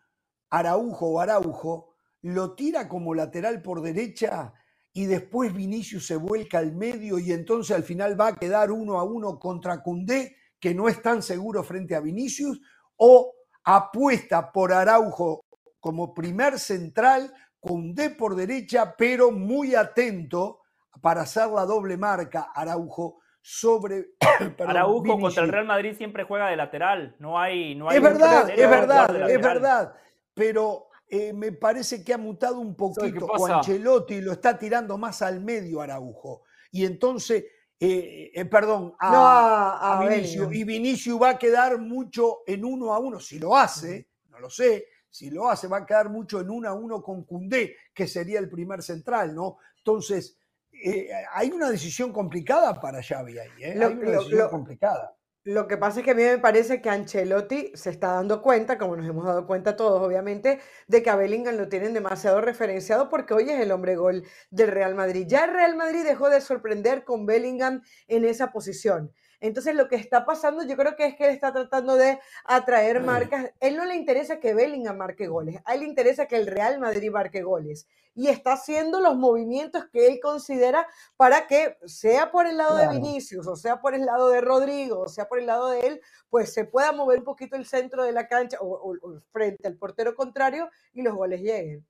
Araujo 0.49 1.07
o 1.07 1.19
Araujo? 1.19 1.93
Lo 2.21 2.55
tira 2.55 2.87
como 2.87 3.13
lateral 3.13 3.61
por 3.61 3.81
derecha 3.81 4.53
y 4.97 5.07
después 5.07 5.53
Vinicius 5.53 6.07
se 6.07 6.15
vuelca 6.15 6.59
al 6.59 6.73
medio 6.73 7.19
y 7.19 7.33
entonces 7.33 7.75
al 7.75 7.83
final 7.83 8.19
va 8.19 8.27
a 8.27 8.35
quedar 8.37 8.71
uno 8.71 8.97
a 8.97 9.03
uno 9.03 9.37
contra 9.37 9.83
Cundé, 9.83 10.37
que 10.57 10.73
no 10.73 10.87
es 10.87 11.01
tan 11.01 11.21
seguro 11.21 11.63
frente 11.63 11.95
a 11.95 11.99
Vinicius, 11.99 12.61
o 12.95 13.33
apuesta 13.65 14.53
por 14.53 14.71
Araujo 14.71 15.43
como 15.81 16.13
primer 16.13 16.57
central, 16.59 17.33
Cundé 17.59 18.11
por 18.11 18.37
derecha, 18.37 18.95
pero 18.97 19.31
muy 19.31 19.75
atento 19.75 20.61
para 21.01 21.23
hacer 21.23 21.49
la 21.49 21.65
doble 21.65 21.97
marca 21.97 22.51
Araujo 22.55 23.19
sobre 23.41 24.11
perdón, 24.57 24.69
Araujo 24.69 25.19
contra 25.19 25.43
el 25.43 25.51
Real 25.51 25.65
Madrid 25.65 25.93
siempre 25.97 26.23
juega 26.23 26.47
de 26.47 26.55
lateral. 26.55 27.17
No 27.19 27.37
hay. 27.37 27.75
No 27.75 27.89
hay 27.89 27.97
Es 27.97 28.01
verdad, 28.01 28.49
es 28.49 28.69
verdad, 28.69 29.09
es 29.09 29.19
lateral. 29.19 29.41
verdad. 29.41 29.93
Pero 30.33 30.87
eh, 31.17 31.33
me 31.33 31.51
parece 31.51 32.03
que 32.03 32.13
ha 32.13 32.17
mutado 32.17 32.59
un 32.59 32.75
¿Sabe 32.93 33.13
qué 33.13 33.19
poquito. 33.19 33.25
O? 33.43 33.47
Ancelotti 33.47 34.21
lo 34.21 34.31
está 34.33 34.57
tirando 34.57 34.97
más 34.97 35.21
al 35.21 35.39
medio 35.41 35.81
Araujo. 35.81 36.43
Y 36.71 36.85
entonces, 36.85 37.45
eh, 37.79 38.31
eh, 38.33 38.45
perdón, 38.45 38.93
a, 38.99 39.11
No, 39.11 39.17
a- 39.25 39.77
a 39.77 39.97
a 39.97 40.07
Vinicius. 40.07 40.47
Bellingham. 40.47 40.53
Y 40.53 40.63
Vinicius 40.63 41.21
va 41.21 41.29
a 41.31 41.37
quedar 41.37 41.77
mucho 41.79 42.39
en 42.45 42.65
uno 42.65 42.93
a 42.93 42.99
uno. 42.99 43.19
Si 43.19 43.39
lo 43.39 43.55
hace, 43.55 44.07
no 44.29 44.39
lo 44.39 44.49
sé. 44.49 44.85
Si 45.09 45.29
lo 45.29 45.49
hace, 45.49 45.67
va 45.67 45.77
a 45.77 45.85
quedar 45.85 46.09
mucho 46.09 46.41
en 46.41 46.49
uno 46.49 46.67
a 46.67 46.73
uno 46.73 47.01
con 47.01 47.23
Cundé, 47.23 47.75
que 47.93 48.05
sería 48.07 48.37
el 48.39 48.49
primer 48.49 48.81
central, 48.83 49.33
¿no? 49.33 49.57
Entonces, 49.77 50.37
eh, 50.73 51.09
hay 51.31 51.51
una 51.51 51.69
decisión 51.71 52.11
complicada 52.11 52.79
para 52.81 53.01
Xavi 53.01 53.39
ahí, 53.39 53.49
¿eh? 53.63 53.75
Lo- 53.75 53.87
hay 53.87 53.93
una 53.93 54.05
lo- 54.05 54.11
decisión 54.11 54.39
lo- 54.39 54.49
complicada. 54.49 55.15
Lo 55.47 55.67
que 55.67 55.77
pasa 55.77 55.99
es 55.99 56.05
que 56.05 56.11
a 56.11 56.15
mí 56.15 56.23
me 56.23 56.39
parece 56.39 56.81
que 56.81 56.89
Ancelotti 56.89 57.71
se 57.75 57.91
está 57.91 58.13
dando 58.13 58.41
cuenta, 58.41 58.79
como 58.79 58.95
nos 58.95 59.07
hemos 59.07 59.25
dado 59.25 59.45
cuenta 59.45 59.75
todos, 59.75 60.01
obviamente, 60.01 60.59
de 60.87 61.03
que 61.03 61.09
a 61.11 61.15
Bellingham 61.15 61.55
lo 61.55 61.69
tienen 61.69 61.93
demasiado 61.93 62.41
referenciado 62.41 63.09
porque 63.09 63.35
hoy 63.35 63.51
es 63.51 63.59
el 63.59 63.71
hombre 63.71 63.95
gol 63.95 64.23
del 64.49 64.69
Real 64.71 64.95
Madrid. 64.95 65.25
Ya 65.29 65.45
el 65.45 65.53
Real 65.53 65.75
Madrid 65.75 66.03
dejó 66.03 66.29
de 66.31 66.41
sorprender 66.41 67.03
con 67.03 67.27
Bellingham 67.27 67.83
en 68.07 68.25
esa 68.25 68.51
posición. 68.51 69.13
Entonces 69.47 69.75
lo 69.75 69.87
que 69.87 69.95
está 69.95 70.25
pasando 70.25 70.63
yo 70.63 70.75
creo 70.75 70.95
que 70.95 71.05
es 71.05 71.15
que 71.15 71.25
él 71.25 71.31
está 71.33 71.53
tratando 71.53 71.95
de 71.95 72.19
atraer 72.45 73.01
marcas. 73.01 73.51
Él 73.59 73.75
no 73.77 73.85
le 73.85 73.95
interesa 73.95 74.39
que 74.39 74.53
Bellingham 74.53 74.97
marque 74.97 75.27
goles, 75.27 75.61
a 75.65 75.73
él 75.75 75.81
le 75.81 75.85
interesa 75.87 76.27
que 76.27 76.35
el 76.37 76.47
Real 76.47 76.79
Madrid 76.79 77.11
marque 77.11 77.41
goles. 77.43 77.87
Y 78.17 78.29
está 78.29 78.53
haciendo 78.53 79.01
los 79.01 79.17
movimientos 79.17 79.85
que 79.91 80.07
él 80.07 80.19
considera 80.21 80.87
para 81.17 81.47
que, 81.47 81.77
sea 81.85 82.31
por 82.31 82.47
el 82.47 82.55
lado 82.57 82.75
Claro. 82.77 82.91
de 82.93 82.97
Vinicius, 82.99 83.45
o 83.45 83.55
sea 83.57 83.81
por 83.81 83.93
el 83.93 84.05
lado 84.05 84.29
de 84.29 84.39
Rodrigo, 84.39 85.01
o 85.01 85.09
sea 85.09 85.27
por 85.27 85.37
el 85.39 85.47
lado 85.47 85.69
de 85.69 85.81
él, 85.81 86.01
pues 86.29 86.53
se 86.53 86.63
pueda 86.63 86.91
mover 86.93 87.19
un 87.19 87.25
poquito 87.25 87.55
el 87.57 87.65
centro 87.65 88.03
de 88.03 88.13
la 88.13 88.27
cancha 88.27 88.57
o, 88.61 88.67
o- 88.67 88.97
o 89.01 89.19
frente 89.31 89.67
al 89.67 89.75
portero 89.75 90.15
contrario 90.15 90.69
y 90.93 91.01
los 91.01 91.13
goles 91.13 91.41
lleguen. 91.41 91.85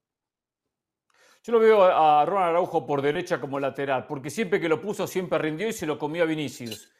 Yo 1.43 1.53
lo 1.53 1.59
veo 1.59 1.83
a 1.83 2.21
a 2.21 2.25
Ronald 2.25 2.49
Araujo 2.49 2.87
por 2.87 3.03
derecha 3.03 3.39
como 3.39 3.59
lateral, 3.59 4.07
porque 4.07 4.31
siempre 4.31 4.59
que 4.59 4.67
lo 4.67 4.81
puso 4.81 5.05
siempre 5.05 5.37
rindió 5.37 5.67
y 5.67 5.73
se 5.73 5.85
lo 5.85 5.99
comió 5.99 6.23
a 6.23 6.25
Vinicius. 6.25 6.91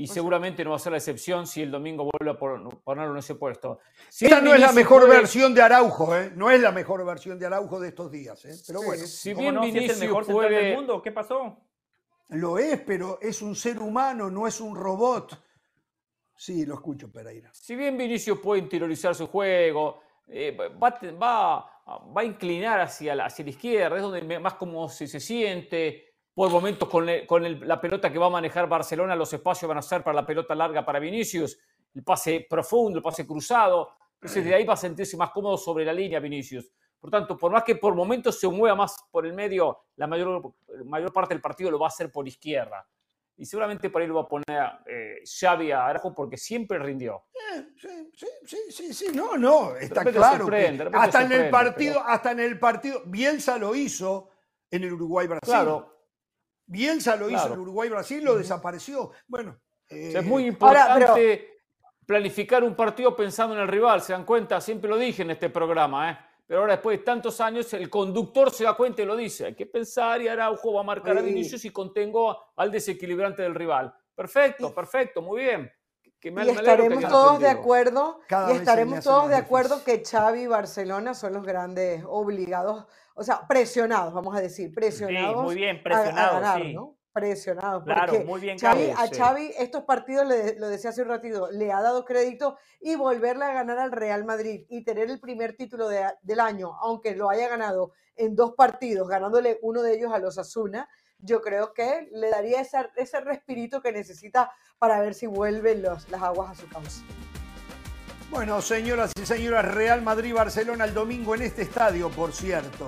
Y 0.00 0.06
seguramente 0.06 0.62
no 0.64 0.70
va 0.70 0.76
a 0.76 0.78
ser 0.78 0.92
la 0.92 0.98
excepción 0.98 1.46
si 1.46 1.60
el 1.60 1.70
domingo 1.72 2.04
vuelve 2.04 2.30
a 2.30 2.38
pon- 2.38 2.80
ponerlo 2.84 3.12
en 3.12 3.18
ese 3.18 3.34
puesto. 3.34 3.80
Si 4.08 4.26
Esta 4.26 4.40
no 4.40 4.54
es 4.54 4.60
la 4.60 4.68
Vinicius 4.68 4.74
mejor 4.76 5.06
puede- 5.06 5.18
versión 5.18 5.54
de 5.54 5.62
Araujo, 5.62 6.16
¿eh? 6.16 6.32
No 6.36 6.50
es 6.50 6.60
la 6.60 6.70
mejor 6.70 7.04
versión 7.04 7.38
de 7.38 7.46
Araujo 7.46 7.80
de 7.80 7.88
estos 7.88 8.10
días, 8.10 8.44
¿eh? 8.44 8.54
Pero 8.66 8.80
bueno, 8.82 9.04
Si 9.06 9.32
¿Cómo 9.32 9.42
bien 9.42 9.54
no? 9.56 9.62
Si 9.64 9.68
es 9.70 9.74
el 9.74 9.80
Vinicius 9.80 10.00
mejor 10.00 10.24
central 10.24 10.50
del 10.50 10.58
puede, 10.60 10.76
mundo. 10.76 11.02
¿Qué 11.02 11.10
pasó? 11.12 11.56
lo 12.30 12.58
es, 12.58 12.78
pero 12.82 13.18
es 13.22 13.40
un 13.42 13.56
ser 13.56 13.78
humano, 13.80 14.30
no 14.30 14.46
es 14.46 14.60
un 14.60 14.76
robot. 14.76 15.42
Sí, 16.36 16.64
lo 16.66 16.74
escucho, 16.74 17.10
Pereira. 17.10 17.50
si 17.52 17.74
bien 17.74 17.96
Vinicius 17.98 18.38
puede 18.38 18.60
interiorizar 18.60 19.14
su 19.14 19.26
juego, 19.26 20.00
eh, 20.28 20.56
va, 20.80 20.90
va 21.20 21.70
va 22.16 22.20
a 22.20 22.24
inclinar 22.24 22.80
hacia 22.80 23.14
la, 23.16 23.24
hacia 23.24 23.44
la 23.44 23.50
izquierda, 23.50 23.96
es 23.96 24.02
donde 24.02 24.38
más 24.38 24.54
como 24.54 24.88
se, 24.90 25.06
se 25.08 25.18
siente. 25.20 26.07
Por 26.38 26.50
momentos 26.52 26.88
con, 26.88 27.08
el- 27.08 27.26
con 27.26 27.44
el- 27.44 27.66
la 27.66 27.80
pelota 27.80 28.12
que 28.12 28.18
va 28.18 28.26
a 28.26 28.30
manejar 28.30 28.68
Barcelona, 28.68 29.16
los 29.16 29.32
espacios 29.32 29.68
van 29.68 29.78
a 29.78 29.82
ser 29.82 30.04
para 30.04 30.14
la 30.14 30.24
pelota 30.24 30.54
larga 30.54 30.84
para 30.84 31.00
Vinicius, 31.00 31.58
el 31.92 32.04
pase 32.04 32.46
profundo, 32.48 32.98
el 32.98 33.02
pase 33.02 33.26
cruzado. 33.26 33.88
Entonces 34.14 34.44
de 34.44 34.54
ahí 34.54 34.64
va 34.64 34.74
a 34.74 34.76
sentirse 34.76 35.16
más 35.16 35.30
cómodo 35.30 35.56
sobre 35.56 35.84
la 35.84 35.92
línea 35.92 36.20
Vinicius. 36.20 36.70
Por 37.00 37.10
tanto, 37.10 37.36
por 37.36 37.50
más 37.50 37.64
que 37.64 37.74
por 37.74 37.92
momentos 37.96 38.38
se 38.38 38.46
mueva 38.46 38.76
más 38.76 39.04
por 39.10 39.26
el 39.26 39.32
medio, 39.32 39.80
la 39.96 40.06
mayor, 40.06 40.54
mayor 40.84 41.12
parte 41.12 41.34
del 41.34 41.40
partido 41.42 41.72
lo 41.72 41.78
va 41.80 41.86
a 41.86 41.88
hacer 41.88 42.12
por 42.12 42.28
izquierda. 42.28 42.86
Y 43.36 43.44
seguramente 43.44 43.90
por 43.90 44.00
ahí 44.02 44.06
lo 44.06 44.14
va 44.14 44.20
a 44.22 44.28
poner 44.28 44.70
eh, 44.86 45.22
Xavi 45.24 45.72
a 45.72 45.86
Araujo 45.86 46.14
porque 46.14 46.36
siempre 46.36 46.78
rindió. 46.78 47.24
Sí, 47.34 48.12
sí, 48.14 48.26
sí, 48.44 48.56
sí, 48.70 48.94
sí, 48.94 49.06
no, 49.12 49.36
no, 49.36 49.74
está 49.74 50.04
claro. 50.04 50.46
que 50.46 50.88
hasta 50.94 51.22
en 51.24 51.32
el 51.32 51.50
partido, 51.50 51.94
pero- 51.94 52.06
hasta 52.08 52.30
en 52.30 52.38
el 52.40 52.60
partido, 52.60 53.02
Bielsa 53.06 53.58
lo 53.58 53.74
hizo 53.74 54.30
en 54.70 54.84
el 54.84 54.92
Uruguay-Brasil. 54.92 55.40
Claro, 55.44 55.97
Bielsa 56.68 57.16
lo 57.16 57.28
hizo 57.28 57.38
Claro. 57.40 57.54
en 57.54 57.60
Uruguay-Brasil, 57.60 58.22
lo 58.24 58.36
desapareció. 58.36 59.10
Bueno, 59.26 59.56
o 59.58 59.88
sea, 59.88 59.98
es 59.98 60.14
eh, 60.14 60.22
muy 60.22 60.44
Ahora, 60.60 60.84
pero- 60.94 60.98
importante 61.06 61.54
planificar 62.06 62.62
un 62.64 62.74
partido 62.74 63.14
pensando 63.16 63.54
en 63.54 63.60
el 63.62 63.68
rival. 63.68 64.00
¿Se 64.02 64.12
dan 64.12 64.24
cuenta? 64.24 64.60
Siempre 64.60 64.88
lo 64.88 64.96
dije 64.96 65.22
en 65.22 65.30
este 65.32 65.50
programa, 65.50 66.10
¿eh? 66.10 66.18
Pero 66.46 66.60
ahora, 66.60 66.74
después 66.74 66.98
de 66.98 67.04
tantos 67.04 67.40
años, 67.42 67.72
el 67.74 67.90
conductor 67.90 68.50
se 68.50 68.64
da 68.64 68.74
cuenta 68.74 69.02
y 69.02 69.04
lo 69.04 69.14
dice. 69.16 69.46
Hay 69.46 69.54
que 69.54 69.66
pensar 69.66 70.22
y 70.22 70.28
Araujo 70.28 70.72
va 70.72 70.80
a 70.80 70.84
marcar 70.84 71.18
a 71.18 71.20
Y- 71.20 71.24
Vinicius 71.24 71.64
y 71.66 71.70
contengo 71.70 72.52
al 72.56 72.70
desequilibrante 72.70 73.42
del 73.42 73.54
rival. 73.54 73.92
Perfecto, 74.14 74.74
perfecto, 74.74 75.20
muy 75.20 75.42
bien. 75.42 75.70
Que 76.18 76.30
me, 76.32 76.42
Y 76.42 76.46
que 76.46 76.52
estaremos 76.52 77.04
todos 77.06 77.38
de 77.38 77.48
acuerdo, 77.48 78.20
Cada 78.26 78.52
y 78.52 78.56
estaremos 78.56 79.04
todos 79.04 79.28
de 79.28 79.36
acuerdo 79.36 79.84
que 79.84 80.02
Xavi 80.04 80.40
y 80.40 80.46
Barcelona 80.48 81.14
son 81.14 81.34
los 81.34 81.44
grandes 81.44 82.02
obligados, 82.08 82.86
o 83.18 83.22
sea, 83.24 83.46
presionados, 83.46 84.14
vamos 84.14 84.36
a 84.36 84.40
decir, 84.40 84.72
presionados 84.74 85.44
muy 85.44 85.54
bien, 85.56 85.76
a- 85.76 85.80
a, 85.80 85.82
presionados, 85.82 86.40
ganar, 86.40 86.62
sí. 86.62 86.72
¿no? 86.74 86.94
Presionados, 87.12 87.82
Claro, 87.82 88.12
porque 88.12 88.24
muy 88.24 88.40
bien, 88.40 88.58
Xavi, 88.58 88.90
a 88.96 89.06
sí. 89.08 89.14
Xavi 89.16 89.52
estos 89.58 89.82
partidos, 89.82 90.24
le- 90.26 90.54
lo 90.56 90.68
decía 90.68 90.90
hace 90.90 91.02
un 91.02 91.08
ratito, 91.08 91.50
le 91.50 91.72
ha 91.72 91.80
dado 91.80 92.04
crédito 92.04 92.56
y 92.80 92.94
volverle 92.94 93.44
a 93.44 93.52
ganar 93.52 93.78
al 93.80 93.90
Real 93.90 94.24
Madrid 94.24 94.64
y 94.68 94.84
tener 94.84 95.10
el 95.10 95.18
primer 95.18 95.56
título 95.56 95.88
de- 95.88 96.04
del 96.22 96.38
año, 96.38 96.76
aunque 96.80 97.16
lo 97.16 97.28
haya 97.28 97.48
ganado 97.48 97.92
en 98.14 98.36
dos 98.36 98.54
partidos, 98.54 99.08
ganándole 99.08 99.58
uno 99.62 99.82
de 99.82 99.94
ellos 99.94 100.12
a 100.12 100.18
los 100.18 100.38
Asuna, 100.38 100.88
yo 101.18 101.40
creo 101.40 101.72
que 101.74 102.08
le 102.12 102.30
daría 102.30 102.60
esa- 102.60 102.90
ese 102.94 103.20
respirito 103.20 103.80
que 103.82 103.90
necesita 103.90 104.52
para 104.78 105.00
ver 105.00 105.14
si 105.14 105.26
vuelven 105.26 105.82
los, 105.82 106.08
las 106.10 106.22
aguas 106.22 106.50
a 106.52 106.54
su 106.54 106.68
cauce. 106.68 107.02
Bueno, 108.30 108.60
señoras 108.60 109.12
y 109.20 109.24
señores, 109.24 109.64
Real 109.72 110.02
Madrid-Barcelona 110.02 110.84
el 110.84 110.92
domingo 110.92 111.34
en 111.34 111.42
este 111.42 111.62
estadio, 111.62 112.10
por 112.10 112.32
cierto. 112.32 112.86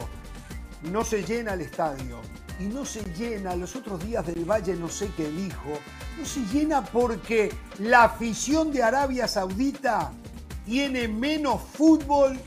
No 0.82 1.02
se 1.02 1.22
llena 1.24 1.54
el 1.54 1.62
estadio. 1.62 2.20
Y 2.58 2.64
no 2.64 2.84
se 2.84 3.02
llena, 3.14 3.56
los 3.56 3.74
otros 3.74 4.04
días 4.04 4.26
del 4.26 4.44
Valle 4.44 4.74
no 4.74 4.90
sé 4.90 5.10
qué 5.16 5.30
dijo, 5.30 5.78
no 6.18 6.26
se 6.26 6.40
llena 6.52 6.84
porque 6.84 7.50
la 7.78 8.04
afición 8.04 8.70
de 8.70 8.82
Arabia 8.82 9.26
Saudita 9.26 10.12
tiene 10.66 11.08
menos 11.08 11.62
fútbol 11.72 12.38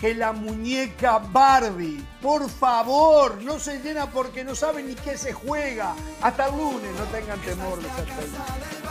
que 0.00 0.14
la 0.14 0.32
muñeca 0.32 1.18
Barbie. 1.18 2.04
Por 2.22 2.48
favor, 2.48 3.42
no 3.42 3.58
se 3.58 3.80
llena 3.80 4.06
porque 4.06 4.44
no 4.44 4.54
saben 4.54 4.86
ni 4.86 4.94
qué 4.94 5.18
se 5.18 5.32
juega. 5.32 5.92
Hasta 6.22 6.46
el 6.46 6.56
lunes, 6.56 6.90
no 6.96 7.04
tengan 7.06 7.40
temor 7.40 7.82
de 7.82 7.88
ser. 7.88 8.87